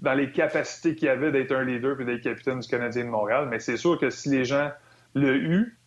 dans, 0.00 0.14
les 0.14 0.30
capacités 0.30 0.94
qu'il 0.94 1.08
avait 1.08 1.32
d'être 1.32 1.52
un 1.52 1.64
leader 1.64 2.00
et 2.00 2.04
d'être 2.04 2.22
capitaine 2.22 2.60
du 2.60 2.68
Canadien 2.68 3.04
de 3.04 3.10
Montréal. 3.10 3.48
Mais 3.50 3.60
c'est 3.60 3.76
sûr 3.76 3.98
que 3.98 4.10
si 4.10 4.28
les 4.28 4.44
gens 4.44 4.70
l'ont 5.14 5.28
eu, 5.28 5.78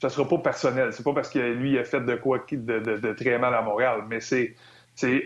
ça 0.00 0.10
sera 0.10 0.28
pas 0.28 0.38
personnel. 0.38 0.92
C'est 0.92 1.02
pas 1.02 1.14
parce 1.14 1.28
que 1.28 1.38
lui 1.38 1.76
a 1.78 1.84
fait 1.84 2.02
de 2.02 2.14
quoi 2.14 2.44
de, 2.50 2.56
de, 2.56 2.96
de 2.98 3.12
très 3.14 3.38
mal 3.38 3.54
à 3.54 3.62
Montréal, 3.62 4.04
mais 4.08 4.20
c'est 4.20 4.54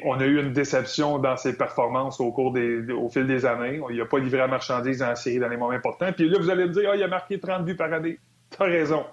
on 0.04 0.20
a 0.20 0.24
eu 0.24 0.40
une 0.40 0.52
déception 0.52 1.18
dans 1.18 1.36
ses 1.36 1.56
performances 1.56 2.20
au 2.20 3.08
fil 3.10 3.26
des 3.26 3.46
années. 3.46 3.80
Il 3.90 3.96
n'a 3.96 4.04
pas 4.04 4.18
livré 4.18 4.38
la 4.38 4.48
marchandise 4.48 5.02
en 5.02 5.14
série 5.14 5.38
dans 5.38 5.48
les 5.48 5.56
moments 5.56 5.72
importants. 5.72 6.12
Puis 6.12 6.28
là, 6.28 6.38
vous 6.38 6.50
allez 6.50 6.66
me 6.66 6.72
dire, 6.72 6.90
ah, 6.92 6.96
il 6.96 7.02
a 7.02 7.08
marqué 7.08 7.38
30 7.38 7.64
buts 7.64 7.76
par 7.76 7.92
année. 7.92 8.18
Tu 8.50 8.62
as 8.62 8.66
raison. 8.66 9.06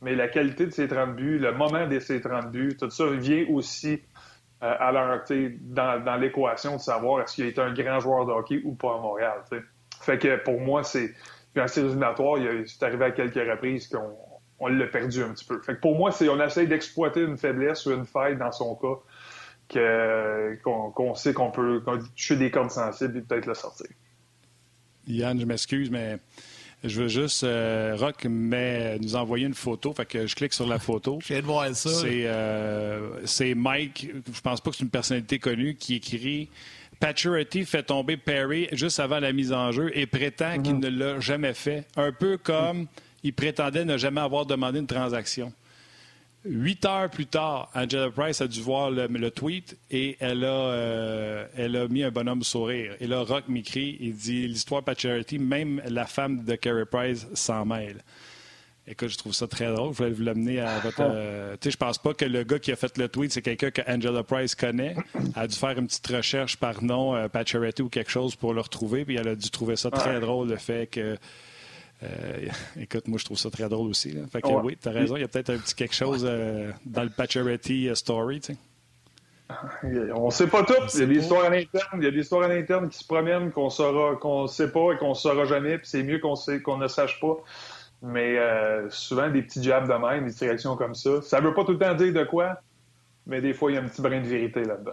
Mais 0.00 0.14
la 0.14 0.28
qualité 0.28 0.64
de 0.66 0.70
ses 0.70 0.86
30 0.86 1.16
buts, 1.16 1.38
le 1.38 1.52
moment 1.52 1.88
de 1.88 1.98
ses 1.98 2.20
30 2.20 2.52
buts, 2.52 2.76
tout 2.78 2.88
ça 2.88 3.10
vient 3.10 3.44
aussi 3.50 4.00
euh, 4.62 4.74
à 4.78 4.92
dans, 4.92 6.16
l'équation 6.16 6.76
de 6.76 6.80
savoir 6.80 7.22
est-ce 7.22 7.34
qu'il 7.34 7.44
a 7.44 7.48
été 7.48 7.60
un 7.60 7.72
grand 7.72 7.98
joueur 7.98 8.26
de 8.26 8.32
hockey 8.32 8.60
ou 8.64 8.74
pas 8.74 8.94
à 8.94 8.98
Montréal. 8.98 9.42
Fait 10.00 10.18
que 10.18 10.36
pour 10.36 10.60
moi, 10.60 10.84
c'est. 10.84 11.12
Puis 11.52 11.62
en 11.62 11.66
série 11.66 11.86
éliminatoire, 11.86 12.38
c'est 12.66 12.82
arrivé 12.84 13.06
à 13.06 13.10
quelques 13.10 13.34
reprises 13.34 13.88
qu'on 13.88 14.16
on 14.60 14.68
l'a 14.68 14.86
perdu 14.86 15.22
un 15.22 15.30
petit 15.30 15.44
peu. 15.44 15.60
Fait 15.62 15.74
que 15.74 15.80
pour 15.80 15.96
moi, 15.96 16.12
c'est 16.12 16.28
on 16.28 16.40
essaye 16.40 16.68
d'exploiter 16.68 17.22
une 17.22 17.36
faiblesse 17.36 17.86
ou 17.86 17.92
une 17.92 18.04
faille 18.04 18.36
dans 18.36 18.52
son 18.52 18.76
cas 18.76 19.00
qu'on 19.72 21.14
sait 21.14 21.32
qu'on 21.32 21.50
peut 21.50 21.82
toucher 22.16 22.36
des 22.36 22.50
cordes 22.50 22.70
sensibles 22.70 23.18
et 23.18 23.20
peut-être 23.22 23.46
le 23.46 23.54
sortir. 23.54 23.86
Yann, 25.06 25.40
je 25.40 25.46
m'excuse, 25.46 25.90
mais 25.90 26.18
je 26.84 27.02
veux 27.02 27.08
juste. 27.08 27.44
Euh, 27.44 27.94
Rock 27.98 28.24
nous 28.24 29.16
envoyer 29.16 29.46
une 29.46 29.54
photo. 29.54 29.92
Fait 29.92 30.06
que 30.06 30.26
je 30.26 30.34
clique 30.34 30.52
sur 30.52 30.66
la 30.66 30.78
photo. 30.78 31.18
Je 31.22 31.28
viens 31.28 31.40
de 31.40 31.46
voir 31.46 31.74
ça. 31.74 31.90
Euh, 32.06 33.10
c'est 33.24 33.54
Mike, 33.54 34.10
je 34.32 34.40
pense 34.40 34.60
pas 34.60 34.70
que 34.70 34.76
c'est 34.76 34.84
une 34.84 34.90
personnalité 34.90 35.38
connue, 35.38 35.74
qui 35.74 35.96
écrit 35.96 36.48
Paturity 36.98 37.64
fait 37.64 37.82
tomber 37.82 38.16
Perry 38.16 38.68
juste 38.72 39.00
avant 39.00 39.20
la 39.20 39.32
mise 39.32 39.52
en 39.52 39.72
jeu 39.72 39.90
et 39.94 40.06
prétend 40.06 40.60
qu'il 40.60 40.74
mm-hmm. 40.74 40.80
ne 40.80 40.88
l'a 40.88 41.20
jamais 41.20 41.54
fait. 41.54 41.86
Un 41.96 42.12
peu 42.12 42.36
comme 42.36 42.86
il 43.22 43.32
prétendait 43.32 43.84
ne 43.84 43.96
jamais 43.96 44.20
avoir 44.20 44.46
demandé 44.46 44.78
une 44.78 44.86
transaction. 44.86 45.52
Huit 46.44 46.84
heures 46.86 47.10
plus 47.10 47.26
tard, 47.26 47.70
Angela 47.74 48.10
Price 48.10 48.40
a 48.40 48.48
dû 48.48 48.62
voir 48.62 48.90
le, 48.90 49.30
tweet 49.30 49.76
et 49.90 50.16
elle 50.20 50.44
a, 50.44 50.48
euh, 50.48 51.46
elle 51.54 51.76
a 51.76 51.86
mis 51.86 52.02
un 52.02 52.10
bonhomme 52.10 52.42
sourire. 52.42 52.94
Et 53.00 53.06
là, 53.06 53.20
Rock 53.20 53.44
m'écrit, 53.48 53.98
il 54.00 54.16
dit 54.16 54.48
l'histoire 54.48 54.82
pas 54.82 54.94
charity, 54.94 55.38
même 55.38 55.82
la 55.86 56.06
femme 56.06 56.44
de 56.44 56.54
Carey 56.54 56.86
Price 56.86 57.26
s'en 57.34 57.66
mêle. 57.66 58.02
Écoute, 58.86 59.08
je 59.08 59.18
trouve 59.18 59.34
ça 59.34 59.46
très 59.46 59.72
drôle. 59.72 59.92
Je 59.92 59.98
voulais 59.98 60.10
vous 60.10 60.22
l'amener 60.22 60.60
à 60.60 60.78
votre. 60.80 61.02
Ah. 61.02 61.10
Euh, 61.12 61.56
tu 61.60 61.66
sais, 61.68 61.70
je 61.72 61.76
pense 61.76 61.98
pas 61.98 62.14
que 62.14 62.24
le 62.24 62.42
gars 62.42 62.58
qui 62.58 62.72
a 62.72 62.76
fait 62.76 62.96
le 62.96 63.08
tweet, 63.08 63.32
c'est 63.32 63.42
quelqu'un 63.42 63.70
que 63.70 63.82
Angela 63.86 64.24
Price 64.24 64.54
connaît. 64.54 64.96
Elle 65.14 65.42
a 65.42 65.46
dû 65.46 65.56
faire 65.56 65.78
une 65.78 65.86
petite 65.86 66.06
recherche 66.06 66.56
par 66.56 66.82
nom, 66.82 67.14
euh, 67.14 67.28
ou 67.80 67.88
quelque 67.88 68.10
chose 68.10 68.34
pour 68.34 68.54
le 68.54 68.60
retrouver. 68.62 69.04
Puis 69.04 69.16
elle 69.16 69.28
a 69.28 69.36
dû 69.36 69.50
trouver 69.50 69.76
ça 69.76 69.90
très 69.90 70.18
drôle, 70.18 70.48
le 70.48 70.56
fait 70.56 70.88
que 70.90 71.16
euh, 72.02 72.48
écoute, 72.80 73.08
moi, 73.08 73.18
je 73.18 73.24
trouve 73.24 73.38
ça 73.38 73.50
très 73.50 73.68
drôle 73.68 73.88
aussi. 73.88 74.16
Fait 74.30 74.42
que 74.42 74.48
oui, 74.48 74.76
tu 74.80 74.88
as 74.88 74.92
raison, 74.92 75.16
il 75.16 75.20
y 75.20 75.24
a 75.24 75.28
peut-être 75.28 75.50
un 75.50 75.58
petit 75.58 75.74
quelque 75.74 75.94
chose 75.94 76.26
euh, 76.28 76.70
dans 76.86 77.02
le 77.02 77.10
Pacioretty 77.10 77.88
euh, 77.88 77.94
story. 77.94 78.40
On 80.14 80.26
ne 80.26 80.30
sait 80.30 80.46
pas 80.46 80.62
tout. 80.62 80.74
Il 80.94 81.00
y 81.00 81.02
a 81.02 81.06
des 81.06 81.16
histoires 81.16 81.44
à 81.44 81.50
l'interne. 81.50 81.98
Il 81.98 82.04
y 82.04 82.06
a 82.06 82.10
des 82.10 82.20
histoires 82.20 82.42
à 82.42 82.48
l'interne 82.48 82.88
qui 82.88 82.98
se 82.98 83.06
promènent 83.06 83.50
qu'on 83.50 83.70
saura, 83.70 84.16
qu'on 84.16 84.46
sait 84.46 84.70
pas 84.70 84.92
et 84.92 84.98
qu'on 84.98 85.10
ne 85.10 85.14
saura 85.14 85.44
jamais. 85.44 85.78
Puis 85.78 85.88
c'est 85.88 86.02
mieux 86.02 86.20
qu'on 86.20 86.76
ne 86.76 86.88
sache 86.88 87.20
pas. 87.20 87.36
Mais 88.02 88.38
souvent, 88.90 89.28
des 89.28 89.42
petits 89.42 89.62
jabs 89.62 89.88
de 89.88 89.92
même, 89.92 90.30
des 90.30 90.46
réactions 90.46 90.76
comme 90.76 90.94
ça. 90.94 91.20
Ça 91.22 91.40
ne 91.40 91.48
veut 91.48 91.54
pas 91.54 91.64
tout 91.64 91.72
le 91.72 91.78
temps 91.78 91.94
dire 91.94 92.14
de 92.14 92.24
quoi, 92.24 92.60
mais 93.26 93.40
des 93.40 93.52
fois, 93.52 93.72
il 93.72 93.74
y 93.74 93.76
a 93.76 93.82
un 93.82 93.88
petit 93.88 94.00
brin 94.00 94.20
de 94.20 94.26
vérité 94.26 94.62
là-dedans. 94.62 94.92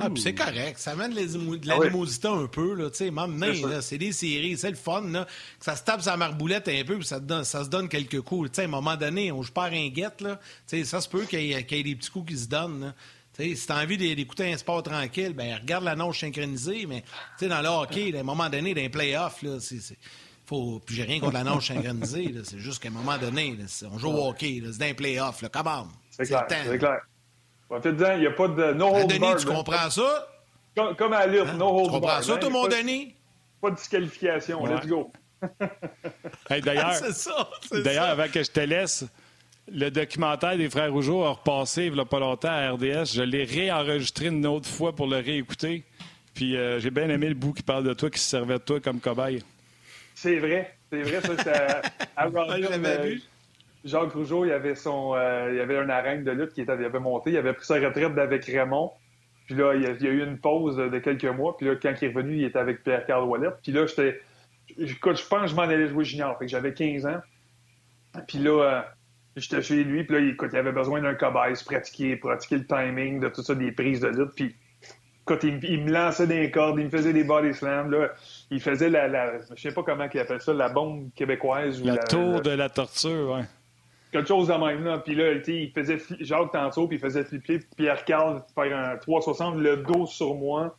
Ah, 0.00 0.10
puis 0.10 0.22
c'est 0.22 0.34
correct. 0.34 0.78
Ça 0.78 0.92
amène 0.92 1.14
de 1.14 1.66
l'animosité 1.66 2.28
ah 2.30 2.34
un 2.34 2.46
peu, 2.46 2.74
là, 2.74 2.90
tu 2.90 2.98
sais. 2.98 3.10
Même, 3.10 3.42
c'est 3.80 3.98
des 3.98 4.12
séries, 4.12 4.56
c'est 4.58 4.70
le 4.70 4.76
fun, 4.76 5.02
là. 5.08 5.24
Que 5.24 5.64
ça 5.64 5.76
se 5.76 5.82
tape 5.82 6.02
sa 6.02 6.16
marboulette 6.16 6.68
un 6.68 6.84
peu, 6.84 6.98
puis 6.98 7.06
ça, 7.06 7.20
ça 7.44 7.64
se 7.64 7.70
donne 7.70 7.88
quelques 7.88 8.20
coups. 8.20 8.50
Tu 8.50 8.56
sais, 8.56 8.62
à 8.62 8.64
un 8.66 8.68
moment 8.68 8.96
donné, 8.96 9.32
on 9.32 9.42
joue 9.42 9.52
pas 9.52 9.64
à 9.64 9.68
ringuette, 9.68 10.20
là. 10.20 10.38
Tu 10.68 10.78
sais, 10.78 10.84
ça 10.84 11.00
se 11.00 11.08
peut 11.08 11.22
qu'il 11.22 11.42
y, 11.42 11.52
ait 11.52 11.62
des 11.62 11.96
petits 11.96 12.10
coups 12.10 12.32
qui 12.32 12.38
se 12.38 12.48
donnent, 12.48 12.80
là. 12.80 12.94
sais, 13.32 13.54
si 13.54 13.66
t'as 13.66 13.82
envie 13.82 13.96
d'écouter 13.96 14.52
un 14.52 14.58
sport 14.58 14.82
tranquille, 14.82 15.32
ben 15.32 15.56
regarde 15.56 15.84
la 15.84 15.96
nage 15.96 16.20
synchronisée, 16.20 16.84
mais 16.86 17.00
tu 17.00 17.08
sais, 17.44 17.48
dans 17.48 17.62
le 17.62 17.68
hockey, 17.68 18.14
à 18.14 18.20
un 18.20 18.24
moment 18.24 18.50
donné, 18.50 18.74
dans 18.74 18.82
les 18.82 18.90
playoffs, 18.90 19.42
là, 19.42 19.58
c'est. 19.58 19.96
Faut... 20.44 20.82
Puis 20.84 20.96
j'ai 20.96 21.04
rien 21.04 21.18
contre 21.18 21.34
la 21.34 21.44
nage 21.44 21.68
synchronisée, 21.68 22.34
c'est 22.44 22.58
juste 22.58 22.82
qu'à 22.82 22.88
un 22.88 22.92
moment 22.92 23.16
donné, 23.16 23.56
on 23.90 23.96
joue 23.96 24.08
au 24.08 24.28
hockey, 24.28 24.62
c'est 24.66 24.78
dans 24.78 24.84
les 24.84 24.94
playoffs, 24.94 25.40
là, 25.40 25.48
come 25.48 25.88
C'est 26.10 26.26
clair, 26.26 27.00
En 27.72 27.80
fait, 27.80 27.90
il 27.90 28.20
n'y 28.20 28.26
a 28.26 28.30
pas 28.30 28.48
de 28.48 28.72
no 28.74 28.88
hold 28.88 29.08
Denis, 29.08 29.36
tu 29.38 29.46
comprends 29.46 29.88
ça? 29.88 30.28
Comme, 30.74 31.12
à 31.12 31.26
lutte, 31.26 31.42
hein? 31.48 31.56
no 31.56 31.68
hold 31.68 31.86
Tu 31.86 31.92
comprends 31.92 32.22
ça, 32.22 32.36
tout 32.36 32.48
le 32.48 32.52
monde, 32.52 32.70
Denis? 32.70 33.14
Pas 33.60 33.70
de 33.70 33.76
disqualification, 33.76 34.66
let's 34.66 34.86
go. 34.86 35.10
d'ailleurs, 36.50 36.92
d'ailleurs 37.72 38.04
avant 38.10 38.28
que 38.28 38.42
je 38.44 38.50
te 38.50 38.60
laisse, 38.60 39.04
le 39.70 39.90
documentaire 39.90 40.56
des 40.56 40.68
Frères 40.70 40.92
Rougeau 40.92 41.24
a 41.24 41.30
repassé 41.30 41.86
il 41.86 41.94
n'y 41.94 42.00
a 42.00 42.04
pas 42.04 42.20
longtemps 42.20 42.50
à 42.50 42.70
RDS. 42.70 43.14
Je 43.14 43.22
l'ai 43.22 43.44
réenregistré 43.44 44.26
une 44.26 44.46
autre 44.46 44.68
fois 44.68 44.94
pour 44.94 45.06
le 45.06 45.16
réécouter. 45.16 45.84
Puis 46.34 46.56
euh, 46.56 46.78
j'ai 46.78 46.90
bien 46.90 47.08
aimé 47.08 47.28
le 47.28 47.34
bout 47.34 47.52
qui 47.52 47.62
parle 47.62 47.84
de 47.84 47.94
toi, 47.94 48.10
qui 48.10 48.18
se 48.18 48.28
servait 48.28 48.54
de 48.54 48.62
toi 48.62 48.80
comme 48.80 49.00
cobaye. 49.00 49.42
C'est 50.14 50.38
vrai. 50.38 50.76
C'est 50.90 51.02
vrai, 51.02 51.20
ça. 51.20 51.42
C'est 51.42 51.52
à, 51.52 51.82
à 52.16 53.02
vu. 53.02 53.22
Jacques 53.84 54.12
Rougeau, 54.12 54.44
il 54.44 54.52
avait 54.52 54.74
son, 54.74 55.14
euh, 55.14 55.48
il 55.50 55.56
y 55.56 55.60
avait 55.60 55.76
une 55.76 55.90
arène 55.90 56.24
de 56.24 56.30
lutte 56.30 56.52
qui 56.52 56.60
était, 56.60 56.74
il 56.78 56.84
avait 56.84 57.00
monté, 57.00 57.30
il 57.30 57.36
avait 57.36 57.52
pris 57.52 57.64
sa 57.64 57.74
retraite 57.74 58.16
avec 58.18 58.44
Raymond. 58.44 58.92
Puis 59.46 59.56
là, 59.56 59.74
il 59.74 59.82
y, 59.82 59.86
a, 59.86 60.10
eu 60.10 60.22
une 60.22 60.38
pause 60.38 60.76
de 60.76 60.98
quelques 60.98 61.24
mois. 61.24 61.56
Puis 61.56 61.66
là, 61.66 61.74
quand 61.74 61.92
il 62.00 62.04
est 62.04 62.08
revenu, 62.08 62.36
il 62.36 62.44
était 62.44 62.58
avec 62.58 62.84
Pierre-Carl 62.84 63.24
Wallet. 63.24 63.50
Puis 63.62 63.72
là, 63.72 63.86
j'étais, 63.86 64.20
je 64.78 64.94
pense 65.02 65.26
que 65.26 65.46
je 65.48 65.54
m'en 65.56 65.62
allais 65.62 65.88
jouer 65.88 66.04
junior. 66.04 66.38
Fait 66.38 66.46
que 66.46 66.50
j'avais 66.50 66.72
15 66.72 67.06
ans. 67.06 67.20
Puis 68.28 68.38
là, 68.38 68.62
euh, 68.62 68.82
J'étais 69.36 69.62
chez 69.62 69.82
lui, 69.82 70.04
puis 70.04 70.20
là, 70.20 70.30
écoute, 70.30 70.50
il 70.52 70.58
avait 70.58 70.72
besoin 70.72 71.00
d'un 71.00 71.14
cobaye, 71.14 71.56
se 71.56 71.64
pratiquer, 71.64 72.16
pratiquer 72.16 72.58
le 72.58 72.66
timing 72.66 73.18
de 73.20 73.28
tout 73.28 73.42
ça, 73.42 73.54
des 73.54 73.72
prises 73.72 74.00
de 74.00 74.08
lutte. 74.08 74.32
Puis, 74.36 74.54
écoute, 75.22 75.42
il, 75.42 75.58
il, 75.64 75.84
me 75.84 75.90
lançait 75.90 76.26
des 76.26 76.50
cordes, 76.50 76.78
il 76.78 76.84
me 76.84 76.90
faisait 76.90 77.14
des 77.14 77.24
body 77.24 77.54
slams. 77.54 77.90
Là. 77.90 78.10
Il 78.50 78.60
faisait 78.60 78.90
la, 78.90 79.08
la 79.08 79.38
je 79.56 79.62
sais 79.62 79.72
pas 79.72 79.82
comment 79.82 80.06
il 80.12 80.20
appelle 80.20 80.42
ça, 80.42 80.52
la 80.52 80.68
bombe 80.68 81.08
québécoise. 81.14 81.82
La, 81.82 81.92
ou 81.92 81.96
la 81.96 82.02
tour 82.02 82.32
la, 82.32 82.40
de 82.40 82.50
la 82.50 82.68
torture, 82.68 83.30
ouais. 83.30 83.44
Quelque 84.12 84.28
chose 84.28 84.48
de 84.48 84.52
même, 84.52 84.84
là. 84.84 84.98
Puis 84.98 85.14
là, 85.14 85.32
il 85.32 85.72
faisait 85.72 85.98
Jacques 86.20 86.52
tantôt, 86.52 86.86
puis 86.86 86.98
il 86.98 87.00
faisait 87.00 87.24
flipper 87.24 87.60
Pierre-Carl 87.76 88.42
faire 88.54 88.76
un 88.76 88.96
360, 88.98 89.56
le 89.56 89.78
dos 89.78 90.06
sur 90.06 90.34
moi. 90.34 90.76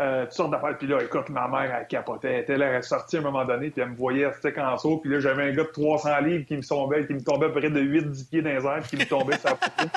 Euh, 0.00 0.24
toutes 0.24 0.32
sortes 0.32 0.50
d'affaires. 0.50 0.78
Puis 0.78 0.86
là, 0.86 1.02
écoute, 1.02 1.28
ma 1.28 1.46
mère, 1.48 1.76
elle 1.78 1.86
capotait. 1.86 2.32
Elle 2.32 2.40
était 2.40 2.56
là, 2.56 2.66
elle 2.68 2.76
est 2.76 2.82
sortie 2.82 3.18
à 3.18 3.20
un 3.20 3.24
moment 3.24 3.44
donné, 3.44 3.68
puis 3.68 3.82
elle 3.82 3.90
me 3.90 3.94
voyait, 3.94 4.26
c'était 4.40 4.58
en 4.58 4.78
saut. 4.78 4.96
Puis 4.96 5.10
là, 5.10 5.20
j'avais 5.20 5.42
un 5.42 5.52
gars 5.52 5.64
de 5.64 5.68
300 5.68 6.20
livres 6.22 6.46
qui 6.46 6.56
me 6.56 6.62
tombait, 6.62 7.06
qui 7.06 7.12
me 7.12 7.22
tombait 7.22 7.46
à 7.46 7.48
peu 7.50 7.60
près 7.60 7.70
de 7.70 7.80
8-10 7.80 8.30
pieds 8.30 8.42
dans 8.42 8.50
les 8.50 8.66
airs, 8.66 8.88
qui 8.88 8.96
me 8.96 9.04
tombait 9.04 9.36
sur 9.36 9.50
la 9.50 9.56
photo. 9.56 9.88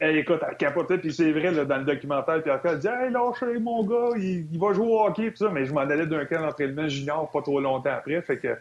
Hey, 0.00 0.18
écoute, 0.18 0.40
elle 0.50 0.56
capotait, 0.56 0.98
puis 0.98 1.12
c'est 1.12 1.30
vrai, 1.30 1.52
là, 1.52 1.64
dans 1.64 1.76
le 1.76 1.84
documentaire, 1.84 2.42
puis 2.42 2.50
elle 2.64 2.78
dit 2.80 2.88
Hey, 2.88 3.12
lâchez 3.12 3.60
mon 3.60 3.84
gars, 3.84 4.16
il, 4.16 4.52
il, 4.52 4.58
va 4.58 4.72
jouer 4.72 4.88
au 4.88 5.00
hockey, 5.00 5.30
puis 5.30 5.38
ça. 5.38 5.48
Mais 5.48 5.64
je 5.64 5.72
m'en 5.72 5.82
allais 5.82 6.06
d'un 6.06 6.24
camp 6.24 6.40
d'entraînement 6.40 6.88
junior 6.88 7.30
pas 7.30 7.40
trop 7.40 7.60
longtemps 7.60 7.92
après. 7.92 8.20
Fait 8.20 8.38
que 8.38 8.58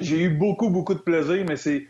j'ai 0.00 0.22
eu 0.22 0.30
beaucoup, 0.30 0.70
beaucoup 0.70 0.94
de 0.94 1.00
plaisir, 1.00 1.44
mais 1.46 1.56
c'est. 1.56 1.86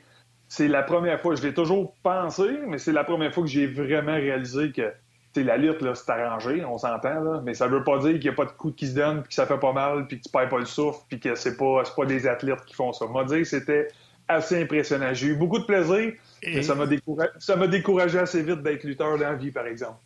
C'est 0.55 0.69
la 0.69 0.83
première 0.83 1.19
fois, 1.19 1.35
je 1.35 1.43
l'ai 1.43 1.55
toujours 1.55 1.95
pensé, 2.03 2.47
mais 2.67 2.77
c'est 2.77 2.93
la 2.93 3.05
première 3.05 3.33
fois 3.33 3.43
que 3.43 3.49
j'ai 3.49 3.67
vraiment 3.67 4.13
réalisé 4.13 4.71
que 4.71 4.93
la 5.41 5.57
lutte, 5.57 5.81
là, 5.81 5.95
c'est 5.95 6.11
arrangé, 6.11 6.63
on 6.63 6.77
s'entend, 6.77 7.25
là, 7.25 7.41
mais 7.43 7.55
ça 7.55 7.69
veut 7.69 7.83
pas 7.83 7.97
dire 8.01 8.13
qu'il 8.13 8.25
n'y 8.25 8.29
a 8.29 8.33
pas 8.35 8.45
de 8.45 8.51
coups 8.51 8.77
qui 8.77 8.87
se 8.87 8.95
donnent, 8.95 9.23
puis 9.23 9.29
que 9.29 9.35
ça 9.35 9.47
fait 9.47 9.57
pas 9.57 9.73
mal, 9.73 10.07
puis 10.07 10.19
que 10.19 10.25
tu 10.25 10.29
perds 10.31 10.51
pas 10.51 10.59
le 10.59 10.67
souffle, 10.67 11.01
puis 11.09 11.19
que 11.19 11.35
c'est 11.37 11.57
pas, 11.57 11.85
pas 11.97 12.05
des 12.05 12.27
athlètes 12.27 12.63
qui 12.67 12.75
font 12.75 12.93
ça. 12.93 13.07
Moi, 13.07 13.25
dire 13.25 13.47
c'était 13.47 13.89
assez 14.29 14.61
impressionnant. 14.61 15.15
J'ai 15.15 15.29
eu 15.29 15.37
beaucoup 15.37 15.59
de 15.59 15.65
plaisir, 15.65 16.13
Et... 16.43 16.57
mais 16.57 16.63
ça 16.63 16.75
m'a 16.75 16.87
découragé, 16.87 17.31
découragé, 17.71 18.19
assez 18.19 18.43
vite 18.43 18.63
d'être 18.63 18.85
lutteur 18.85 19.17
dans 19.17 19.25
la 19.25 19.33
vie, 19.33 19.53
par 19.53 19.67
exemple. 19.67 20.01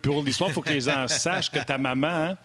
pour 0.00 0.22
l'histoire, 0.22 0.50
il 0.50 0.52
faut 0.52 0.62
que 0.62 0.70
les 0.70 0.82
gens 0.82 1.08
sachent 1.08 1.50
que 1.50 1.58
ta 1.58 1.76
maman, 1.76 2.06
hein, 2.06 2.36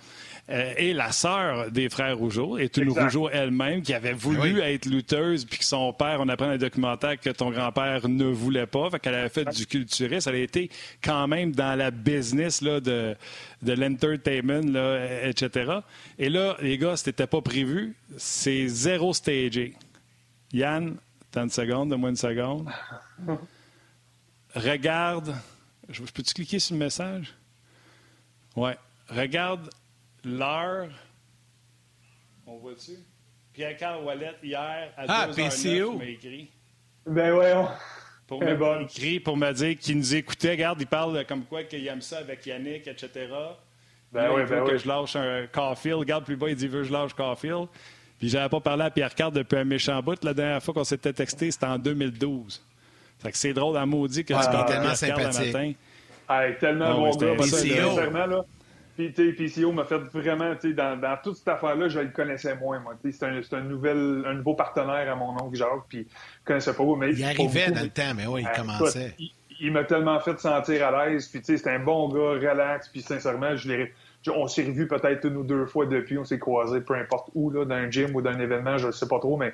euh, 0.50 0.74
et 0.76 0.94
la 0.94 1.14
sœur 1.14 1.72
des 1.72 1.88
frères 1.88 2.18
Rougeau 2.18 2.58
est 2.58 2.76
une 2.76 2.90
exact. 2.90 3.04
Rougeau 3.04 3.30
elle-même 3.30 3.82
qui 3.82 3.94
avait 3.94 4.12
voulu 4.12 4.56
oui. 4.56 4.60
être 4.60 4.86
lutteuse, 4.86 5.46
puis 5.46 5.60
que 5.60 5.66
son 5.66 5.94
père, 5.94 6.18
on 6.20 6.28
apprend 6.28 6.48
dans 6.48 6.52
les 6.52 6.58
documentaires 6.58 7.18
que 7.18 7.30
ton 7.30 7.50
grand-père 7.50 8.10
ne 8.10 8.26
voulait 8.26 8.66
pas, 8.66 8.90
fait 8.90 9.00
qu'elle 9.00 9.16
avait 9.16 9.30
fait 9.30 9.46
du 9.46 9.66
culturisme. 9.66 10.30
Elle 10.30 10.36
a 10.36 10.40
été 10.40 10.70
quand 11.02 11.28
même 11.28 11.54
dans 11.54 11.78
la 11.78 11.92
business 11.92 12.62
là, 12.62 12.82
de, 12.82 13.16
de 13.62 13.74
l'entertainment, 13.74 14.70
là, 14.70 15.28
etc. 15.28 15.80
Et 16.20 16.28
là, 16.28 16.58
les 16.62 16.78
gars, 16.78 16.98
c'était 16.98 17.28
pas 17.28 17.42
prévu. 17.42 17.96
C'est 18.18 18.68
zéro 18.68 19.14
stagé. 19.14 19.76
Yann, 20.52 20.98
t'as 21.32 21.44
une 21.44 21.50
seconde, 21.50 21.90
donne-moi 21.90 22.10
une 22.10 22.16
seconde. 22.18 22.70
Regarde. 24.56 25.36
Je, 25.90 26.02
peux-tu 26.02 26.34
cliquer 26.34 26.60
sur 26.60 26.76
le 26.76 26.80
message? 26.80 27.34
Ouais. 28.56 28.78
Regarde 29.10 29.70
l'heure. 30.24 30.90
On 32.46 32.58
voit-tu? 32.58 32.94
Pierre-Carl 33.54 34.04
Wallet, 34.04 34.34
hier, 34.44 34.92
à 34.98 35.06
ah, 35.08 35.28
2h09, 35.28 35.98
m'a 35.98 36.06
écrit. 36.06 36.50
Ben 37.06 37.34
ouais, 37.34 37.54
on... 37.54 37.68
Pour 38.28 38.42
me 38.42 38.56
bon. 38.56 38.80
écrit, 38.80 39.20
pour 39.20 39.38
me 39.38 39.52
dire 39.52 39.78
qu'il 39.78 39.98
nous 39.98 40.16
écoutait. 40.16 40.52
Regarde, 40.52 40.82
il 40.82 40.88
parle 40.88 41.26
comme 41.26 41.44
quoi 41.44 41.64
qu'il 41.64 41.86
aime 41.88 42.02
ça 42.02 42.20
avec 42.20 42.46
Yannick, 42.46 42.88
etc. 42.88 43.28
Ben 44.12 44.32
oui, 44.32 44.42
il 44.42 44.46
veut 44.46 44.58
ben 44.58 44.66
que 44.66 44.72
oui. 44.72 44.80
je 44.80 44.88
lâche 44.88 45.16
un 45.16 45.46
Caulfield. 45.52 46.00
Regarde 46.00 46.24
plus 46.24 46.36
bas, 46.36 46.50
il 46.50 46.56
dit 46.56 46.68
veut 46.68 46.82
que 46.82 46.88
je 46.88 46.94
lâche 46.94 47.14
Caulfield. 47.14 47.68
Puis 48.18 48.30
j'avais 48.30 48.50
pas 48.50 48.62
parlé 48.62 48.86
à 48.86 48.90
Pierre-Carl 48.90 49.34
depuis 49.34 49.58
un 49.58 49.66
méchant 49.66 50.02
bout. 50.02 50.24
La 50.24 50.34
dernière 50.34 50.64
fois 50.64 50.74
qu'on 50.74 50.84
s'était 50.84 51.14
texté, 51.14 51.52
c'était 51.52 51.66
en 51.66 51.78
2012. 51.78 52.64
Fait 53.20 53.32
que 53.32 53.38
c'est 53.38 53.54
drôle 53.54 53.78
à 53.78 53.86
maudit 53.86 54.24
que 54.24 54.34
ah, 54.34 54.46
tu 54.46 54.52
parles 54.52 54.68
tellement 54.68 54.96
sympathique. 54.96 55.54
matin. 55.54 55.74
Hey, 56.30 56.58
tellement 56.58 56.86
Ah, 56.86 56.94
bon 56.94 57.12
gars. 57.18 57.44
sincèrement, 57.44 58.26
là, 58.26 58.46
puis, 58.96 59.14
tu 59.14 59.36
sais, 59.36 59.62
PCO 59.62 59.72
m'a 59.72 59.86
fait 59.86 59.98
vraiment, 59.98 60.54
tu 60.56 60.70
sais, 60.70 60.74
dans, 60.74 61.00
dans 61.00 61.18
toute 61.24 61.38
cette 61.38 61.48
affaire-là, 61.48 61.88
je 61.88 62.00
le 62.00 62.10
connaissais 62.10 62.56
moins, 62.56 62.80
moi. 62.80 62.94
C'est 63.04 63.24
un, 63.24 63.42
un, 63.52 63.62
nouvel, 63.62 64.24
un 64.26 64.34
nouveau 64.36 64.54
partenaire 64.54 65.12
à 65.12 65.16
mon 65.16 65.32
oncle 65.42 65.56
Jacques, 65.56 65.88
puis 65.90 66.08
je 66.10 66.46
connaissais 66.46 66.74
pas. 66.74 66.84
Mais 66.98 67.12
Il 67.14 67.24
arrivait 67.24 67.66
beaucoup, 67.66 67.76
dans 67.76 67.84
le 67.84 67.90
temps, 67.90 68.14
mais 68.16 68.28
oui, 68.28 68.42
il 68.42 68.50
Ah, 68.52 68.58
commençait. 68.58 69.16
Il, 69.18 69.32
il 69.60 69.72
m'a 69.72 69.84
tellement 69.84 70.20
fait 70.20 70.40
sentir 70.40 70.86
à 70.88 71.06
l'aise, 71.08 71.28
puis 71.28 71.40
tu 71.40 71.46
sais, 71.46 71.58
c'était 71.58 71.72
un 71.72 71.80
bon 71.80 72.10
gars, 72.10 72.50
relax, 72.50 72.90
puis 72.90 73.02
sincèrement, 73.02 73.56
je 73.56 73.72
l'ai... 73.72 73.94
On 74.34 74.48
s'est 74.48 74.64
revus 74.64 74.88
peut-être 74.88 75.26
une 75.26 75.36
ou 75.38 75.44
deux 75.44 75.66
fois 75.66 75.86
depuis, 75.86 76.18
on 76.18 76.24
s'est 76.24 76.40
croisés, 76.40 76.80
peu 76.80 76.96
importe 76.96 77.30
où, 77.36 77.50
là, 77.50 77.66
d'un 77.66 77.92
gym 77.92 78.16
ou 78.16 78.22
d'un 78.22 78.40
événement, 78.40 78.78
je 78.78 78.88
ne 78.88 78.92
sais 78.92 79.08
pas 79.08 79.20
trop, 79.20 79.36
mais 79.36 79.54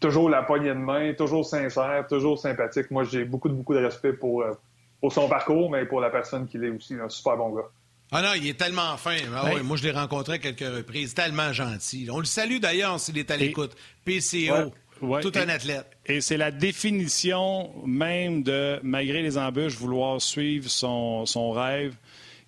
toujours 0.00 0.30
la 0.30 0.42
poignée 0.42 0.70
de 0.70 0.74
main, 0.74 1.12
toujours 1.12 1.44
sincère, 1.44 2.06
toujours 2.08 2.38
sympathique. 2.38 2.90
Moi, 2.90 3.04
j'ai 3.04 3.24
beaucoup, 3.24 3.48
beaucoup 3.48 3.74
de 3.74 3.84
respect 3.84 4.12
pour, 4.14 4.42
euh, 4.42 4.52
pour 5.00 5.12
son 5.12 5.28
parcours, 5.28 5.70
mais 5.70 5.84
pour 5.84 6.00
la 6.00 6.10
personne 6.10 6.46
qu'il 6.46 6.64
est 6.64 6.70
aussi. 6.70 6.94
Un 6.94 7.08
super 7.08 7.36
bon 7.36 7.50
gars. 7.50 7.68
Ah 8.12 8.22
non, 8.22 8.28
il 8.36 8.46
est 8.46 8.54
tellement 8.58 8.96
fin. 8.96 9.16
Ah 9.34 9.50
oui, 9.54 9.62
moi, 9.62 9.76
je 9.76 9.82
l'ai 9.82 9.90
rencontré 9.90 10.34
à 10.34 10.38
quelques 10.38 10.60
reprises. 10.60 11.14
Tellement 11.14 11.52
gentil. 11.52 12.08
On 12.10 12.18
le 12.18 12.24
salue 12.24 12.58
d'ailleurs 12.58 13.00
s'il 13.00 13.18
est 13.18 13.30
à 13.30 13.36
l'écoute. 13.36 13.72
PCO, 14.04 14.72
Ouais. 15.02 15.20
Tout 15.20 15.32
un 15.34 15.48
athlète. 15.50 15.86
Et 16.06 16.22
c'est 16.22 16.38
la 16.38 16.50
définition 16.50 17.70
même 17.84 18.42
de, 18.42 18.80
malgré 18.82 19.20
les 19.20 19.36
embûches, 19.36 19.74
vouloir 19.74 20.22
suivre 20.22 20.70
son, 20.70 21.26
son 21.26 21.50
rêve 21.52 21.94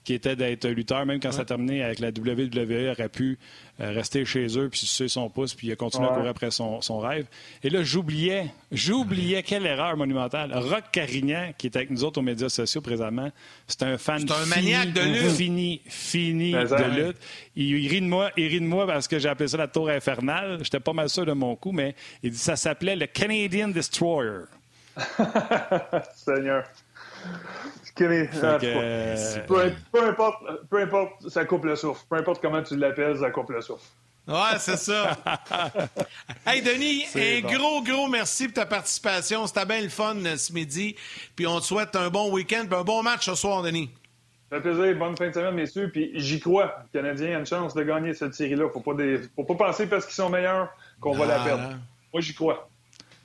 qui 0.09 0.15
était 0.15 0.37
d'être 0.37 0.67
lutteur, 0.67 1.05
même 1.05 1.21
quand 1.21 1.33
ça 1.33 1.43
a 1.43 1.45
terminé 1.45 1.83
avec 1.85 1.99
la 1.99 2.09
WWE, 2.09 2.41
il 2.55 2.89
aurait 2.89 3.11
pu 3.11 3.39
euh, 3.79 3.91
rester 3.91 4.25
chez 4.25 4.47
eux, 4.59 4.71
puis 4.71 4.81
sucer 4.81 5.07
son 5.07 5.29
pouce, 5.29 5.53
puis 5.53 5.67
il 5.67 5.73
a 5.73 5.77
continué 5.77 6.07
à 6.07 6.09
Ouais. 6.09 6.15
courir 6.17 6.31
après 6.31 6.51
son, 6.51 6.81
son 6.81 6.99
rêve. 6.99 7.27
Et 7.63 7.69
là, 7.69 7.83
j'oubliais, 7.83 8.47
j'oubliais 8.73 9.43
quelle 9.43 9.67
erreur 9.67 9.99
monumentale. 9.99 10.51
Rock 10.55 10.85
Carignan, 10.93 11.51
qui 11.59 11.67
est 11.67 11.77
avec 11.77 11.91
nous 11.91 12.05
autres 12.05 12.21
aux 12.21 12.23
médias 12.23 12.49
sociaux 12.49 12.81
présentement, 12.81 13.31
c'est 13.67 13.83
un 13.83 13.99
fan 13.99 14.21
C'est 14.21 14.33
un 14.33 14.37
fini, 14.47 14.73
maniaque 14.73 14.93
de 14.95 15.01
lutte. 15.03 15.31
fini, 15.37 15.81
fini 15.85 16.53
de 16.53 17.03
lutte. 17.07 17.19
Il, 17.55 17.77
il 17.77 17.89
rit 17.89 18.01
de 18.01 18.07
moi, 18.07 18.31
il 18.39 18.47
rit 18.47 18.61
de 18.63 18.67
moi 18.67 18.87
parce 18.87 19.09
que 19.09 19.19
j'ai 19.19 19.29
appelé 19.29 19.49
ça 19.49 19.59
la 19.59 19.69
tour 19.69 19.91
infernale. 19.91 20.61
J'étais 20.63 20.81
pas 20.81 20.95
mal 20.95 21.11
sûr 21.11 21.27
de 21.27 21.33
mon 21.33 21.55
coup, 21.55 21.73
mais 21.73 21.95
il 22.23 22.31
dit 22.31 22.39
ça 22.39 22.57
s'appelait 22.57 22.97
le 22.97 23.05
Canadian 23.09 23.69
Destroyer. 23.69 24.45
Seigneur. 26.17 26.65
Fait 27.99 28.31
ah, 28.43 28.59
que, 28.61 29.47
peu, 29.47 29.73
peu 29.93 30.09
importe, 30.09 30.43
peu 30.71 30.83
importe, 30.83 31.29
ça 31.29 31.45
coupe 31.45 31.65
le 31.65 31.77
souffle. 31.77 32.03
Peu 32.09 32.17
importe 32.17 32.41
comment 32.41 32.63
tu 32.63 32.77
l'appelles, 32.77 33.19
ça 33.19 33.31
coupe 33.31 33.51
le 33.51 33.61
souffle. 33.61 33.85
Ouais, 34.29 34.59
c'est 34.59 34.77
ça. 34.77 35.17
hey, 36.47 36.61
Denis, 36.61 37.05
un 37.15 37.41
bon. 37.41 37.49
gros, 37.55 37.83
gros 37.83 38.09
merci 38.09 38.45
pour 38.45 38.55
ta 38.55 38.67
participation. 38.67 39.47
C'était 39.47 39.65
bien 39.65 39.81
le 39.81 39.89
fun 39.89 40.17
euh, 40.25 40.37
ce 40.37 40.53
midi. 40.53 40.97
Puis 41.35 41.47
on 41.47 41.59
te 41.61 41.65
souhaite 41.65 41.97
un 41.97 42.11
bon 42.11 42.31
week-end 42.31 42.65
puis 42.69 42.79
un 42.79 42.85
bon 42.85 43.03
match 43.03 43.25
ce 43.25 43.35
soir, 43.35 43.63
Denis. 43.63 43.89
Ça 44.51 44.61
fait 44.61 44.71
plaisir. 44.71 44.97
Bonne 44.99 45.17
fin 45.17 45.29
de 45.29 45.33
semaine, 45.33 45.55
messieurs. 45.55 45.91
Puis 45.91 46.11
j'y 46.15 46.41
crois. 46.41 46.85
Le 46.93 47.01
Canadien 47.01 47.37
a 47.37 47.39
une 47.41 47.47
chance 47.47 47.73
de 47.75 47.83
gagner 47.83 48.13
cette 48.13 48.35
série-là. 48.35 48.69
Faut 48.71 48.81
pas, 48.81 48.95
des... 48.95 49.21
Faut 49.35 49.45
pas 49.45 49.55
penser 49.55 49.87
parce 49.87 50.05
qu'ils 50.05 50.15
sont 50.15 50.29
meilleurs 50.29 50.69
qu'on 51.01 51.13
va 51.13 51.25
la 51.25 51.39
perdre. 51.41 51.63
là. 51.63 51.75
Moi, 52.13 52.21
j'y 52.21 52.35
crois. 52.35 52.69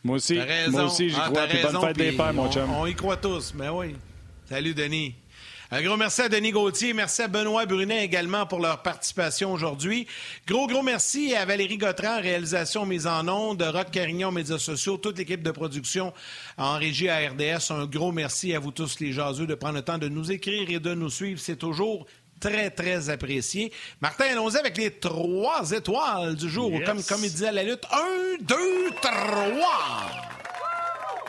Moi 0.05 0.17
aussi, 0.17 0.39
moi 0.69 0.83
aussi, 0.83 1.09
j'y 1.09 1.17
Ah, 1.19 1.29
crois. 1.29 1.47
Puis 1.47 1.57
bonne 1.57 1.65
raison, 1.67 1.81
fête 1.81 1.97
des 1.97 2.11
pères, 2.13 2.33
mon 2.33 2.43
on- 2.43 2.51
chum. 2.51 2.69
On 2.73 2.85
y 2.85 2.93
croit 2.95 3.17
tous, 3.17 3.53
mais 3.53 3.69
oui. 3.69 3.95
Salut, 4.49 4.73
Denis. 4.73 5.15
Un 5.71 5.81
gros 5.81 5.95
merci 5.95 6.21
à 6.21 6.29
Denis 6.29 6.51
Gauthier. 6.51 6.93
Merci 6.93 7.21
à 7.21 7.27
Benoît 7.27 7.65
Brunet 7.65 8.03
également 8.03 8.45
pour 8.45 8.59
leur 8.59 8.83
participation 8.83 9.53
aujourd'hui. 9.53 10.05
Gros, 10.45 10.67
gros 10.67 10.83
merci 10.83 11.33
à 11.33 11.45
Valérie 11.45 11.77
Gautran, 11.77 12.21
réalisation 12.21 12.85
mise 12.85 13.07
en 13.07 13.27
ondes, 13.27 13.63
Rock 13.63 13.89
Carignon, 13.89 14.31
médias 14.31 14.59
sociaux, 14.59 14.97
toute 14.97 15.17
l'équipe 15.17 15.41
de 15.41 15.49
production 15.51 16.13
en 16.57 16.77
régie 16.77 17.09
à 17.09 17.17
RDS. 17.29 17.71
Un 17.71 17.85
gros 17.85 18.11
merci 18.11 18.53
à 18.53 18.59
vous 18.59 18.71
tous, 18.71 18.99
les 18.99 19.13
jaseux, 19.13 19.47
de 19.47 19.55
prendre 19.55 19.75
le 19.75 19.81
temps 19.81 19.97
de 19.97 20.09
nous 20.09 20.31
écrire 20.31 20.69
et 20.69 20.79
de 20.79 20.93
nous 20.93 21.09
suivre. 21.09 21.39
C'est 21.39 21.55
toujours 21.55 22.05
très, 22.39 22.69
très 22.69 23.09
apprécié. 23.09 23.71
Martin, 24.01 24.25
allons-y 24.25 24.57
avec 24.57 24.77
les 24.77 24.91
trois 24.91 25.71
étoiles 25.71 26.35
du 26.35 26.49
jour. 26.49 26.69
Yes. 26.69 26.85
Comme, 26.85 27.03
comme 27.03 27.23
il 27.23 27.31
disait 27.31 27.47
à 27.47 27.51
la 27.53 27.63
lutte, 27.63 27.85
un, 27.91 28.43
deux, 28.43 28.91
trois. 29.01 30.42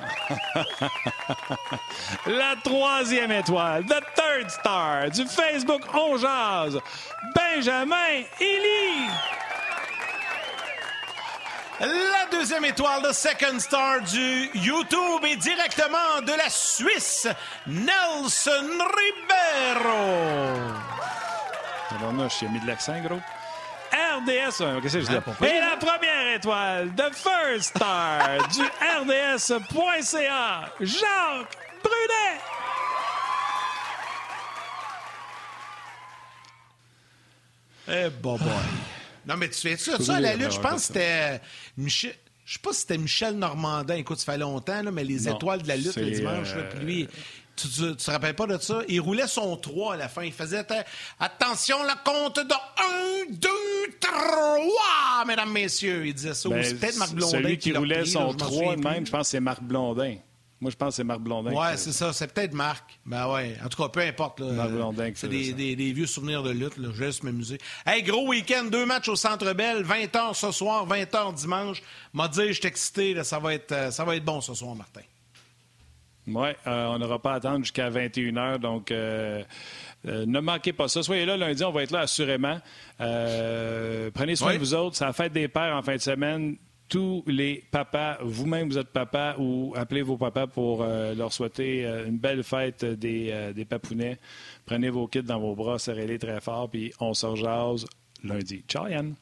La 2.27 2.55
troisième 2.63 3.33
étoile, 3.33 3.85
The 3.85 4.01
Third 4.15 4.51
Star, 4.51 5.11
du 5.11 5.27
Facebook 5.27 5.83
On 5.95 6.17
Jase, 6.17 6.79
Benjamin 7.35 8.23
Ely. 8.41 9.09
La 11.81 12.27
deuxième 12.31 12.65
étoile 12.65 13.03
de 13.03 13.13
Second 13.13 13.59
Star 13.59 14.01
du 14.03 14.49
YouTube 14.55 15.25
est 15.25 15.37
directement 15.37 16.21
de 16.25 16.33
la 16.33 16.49
Suisse, 16.49 17.27
Nelson 17.67 18.69
Ribeiro. 18.97 20.73
Tabarnouche, 21.91 22.43
il 22.43 22.49
a 22.49 22.51
mis 22.53 22.61
de 22.61 22.67
l'accent, 22.67 22.99
gros. 23.01 23.21
RDS, 24.21 24.61
ouais, 24.61 24.81
qu'est-ce 24.83 24.95
que 24.95 25.01
je 25.01 25.07
dis? 25.07 25.13
Et 25.13 25.61
la 25.61 25.77
première 25.77 26.35
étoile, 26.37 26.93
The 26.97 27.15
First 27.15 27.77
Star, 27.77 28.49
du 28.55 28.63
RDS.ca, 28.63 30.73
Jacques 30.81 31.59
Brunet. 31.83 32.41
Eh, 37.89 38.09
bon 38.23 38.37
boy. 38.37 38.49
Non, 39.27 39.37
mais 39.39 39.49
tu 39.49 39.59
fais 39.59 39.79
ça, 39.79 39.99
ça, 39.99 40.17
à 40.17 40.21
la 40.21 40.37
lutte, 40.37 40.53
je 40.53 40.61
pense 40.61 40.75
que 40.75 40.81
c'était 40.93 41.41
Michel... 41.79 42.15
Je 42.45 42.53
sais 42.53 42.59
pas 42.59 42.75
si 42.75 42.81
c'était 42.81 42.99
Michel 42.99 43.39
Normandin. 43.39 43.95
Écoute, 43.95 44.19
ça 44.19 44.33
fait 44.33 44.39
longtemps, 44.39 44.83
là, 44.83 44.91
mais 44.91 45.03
les 45.03 45.31
étoiles 45.31 45.63
de 45.63 45.69
la 45.69 45.79
lutte 45.79 45.97
le 45.97 46.11
dimanche, 46.11 46.49
euh... 46.55 46.69
puis 46.75 46.85
lui, 46.85 47.09
tu, 47.57 47.69
tu, 47.69 47.97
te 47.97 48.11
rappelles 48.11 48.35
pas 48.35 48.47
de 48.47 48.59
ça? 48.59 48.81
Il 48.89 49.01
roulait 49.01 49.27
son 49.27 49.57
3 49.57 49.95
à 49.95 49.97
la 49.97 50.09
fin. 50.09 50.23
Il 50.23 50.33
faisait 50.33 50.65
attention, 51.21 51.83
la 51.83 51.97
compte 51.97 52.37
de 52.37 52.55
1, 53.29 53.33
2, 53.33 53.49
3, 54.01 55.25
mesdames, 55.27 55.53
messieurs. 55.53 56.07
Il 56.07 56.15
disait 56.15 56.35
ça. 56.35 56.49
Ben, 56.49 56.63
c'est 56.63 56.75
peut-être 56.75 56.97
Marc 56.97 57.13
Blondin. 57.13 57.39
Celui 57.39 57.59
qui, 57.59 57.71
qui 57.71 57.77
roulait 57.77 58.01
pris, 58.01 58.11
son 58.11 58.33
là, 58.33 58.37
3 58.39 58.77
même, 58.77 59.07
je 59.07 59.11
pense 59.11 59.21
que 59.21 59.31
c'est 59.31 59.41
Marc 59.41 59.63
Blondin. 59.63 60.17
Moi, 60.61 60.71
je 60.71 60.77
pense 60.77 60.91
que 60.91 60.95
c'est 60.95 61.05
Marc 61.05 61.21
Blondin. 61.21 61.53
Ouais, 61.53 61.77
c'est 61.77 61.93
ça. 61.93 62.13
C'est 62.13 62.33
peut-être 62.33 62.55
Marc. 62.55 62.99
Ben 63.05 63.31
ouais. 63.31 63.57
En 63.63 63.69
tout 63.69 63.83
cas, 63.83 63.89
peu 63.89 64.01
importe. 64.01 64.41
Là, 64.41 64.53
Marc 64.53 64.71
Blondin. 64.71 65.13
C'est 65.15 65.29
des, 65.29 65.53
des, 65.53 65.77
des, 65.77 65.93
vieux 65.93 66.07
souvenirs 66.07 66.43
de 66.43 66.51
lutte. 66.51 66.79
Là. 66.79 66.89
Je 66.93 67.01
vais 67.01 67.07
juste 67.07 67.23
m'amuser. 67.23 67.59
Hey, 67.85 68.03
gros 68.03 68.27
week-end. 68.29 68.65
Deux 68.71 68.87
matchs 68.87 69.09
au 69.09 69.17
Centre 69.17 69.53
Bell. 69.53 69.85
20h 69.85 70.33
ce 70.35 70.53
soir, 70.53 70.89
20h 70.89 71.35
dimanche. 71.35 71.83
M'a 72.15 72.29
dit, 72.29 72.49
je 72.49 72.53
suis 72.53 72.67
excité. 72.67 73.13
Là, 73.13 73.25
ça, 73.25 73.39
va 73.39 73.53
être, 73.53 73.93
ça 73.93 74.05
va 74.05 74.17
être 74.17 74.25
bon 74.25 74.41
ce 74.41 74.55
soir, 74.55 74.75
Martin. 74.75 75.03
Oui, 76.27 76.49
euh, 76.67 76.87
on 76.87 76.99
n'aura 76.99 77.19
pas 77.21 77.33
à 77.33 77.35
attendre 77.37 77.59
jusqu'à 77.65 77.91
21h. 77.91 78.59
Donc, 78.59 78.91
euh, 78.91 79.43
euh, 80.07 80.25
ne 80.27 80.41
manquez 80.41 80.73
pas 80.73 80.89
ça. 80.89 81.03
Soyez 81.03 81.27
là 81.27 81.37
lundi, 81.37 81.63
on 81.65 81.71
va 81.71 81.83
être 81.83 81.91
là 81.91 82.01
assurément. 82.01 82.59
Prenez 82.99 84.37
soin 84.37 84.49
Oui. 84.49 84.55
de 84.55 84.59
vous 84.61 84.75
autres. 84.75 84.97
C'est 84.97 85.05
la 85.05 85.13
fête 85.13 85.33
des 85.33 85.49
pères 85.49 85.77
en 85.77 85.83
fin 85.83 85.97
de 85.97 86.01
semaine. 86.01 86.57
Tous 86.89 87.25
les 87.27 87.65
papas, 87.71 88.19
vous-même 88.23 88.69
vous 88.69 88.79
êtes 88.79 88.89
papa 88.93 89.37
ou 89.39 89.73
appelez 89.77 90.03
vos 90.03 90.17
papas 90.19 90.47
pour 90.47 90.85
leur 90.85 91.33
souhaiter 91.33 91.83
une 92.07 92.19
belle 92.19 92.43
fête 92.43 92.85
des, 92.85 93.53
des 93.55 93.65
papounets. 93.65 94.19
Prenez 94.67 94.91
vos 94.91 95.07
kids 95.09 95.23
dans 95.23 95.41
vos 95.41 95.55
bras, 95.55 95.79
serrez-les 95.79 96.19
très 96.19 96.41
fort, 96.43 96.69
puis 96.71 96.93
on 97.01 97.15
se 97.15 97.25
rejase 97.27 97.87
lundi. 98.23 98.63
Ciao 98.69 98.87
Yann! 98.87 99.15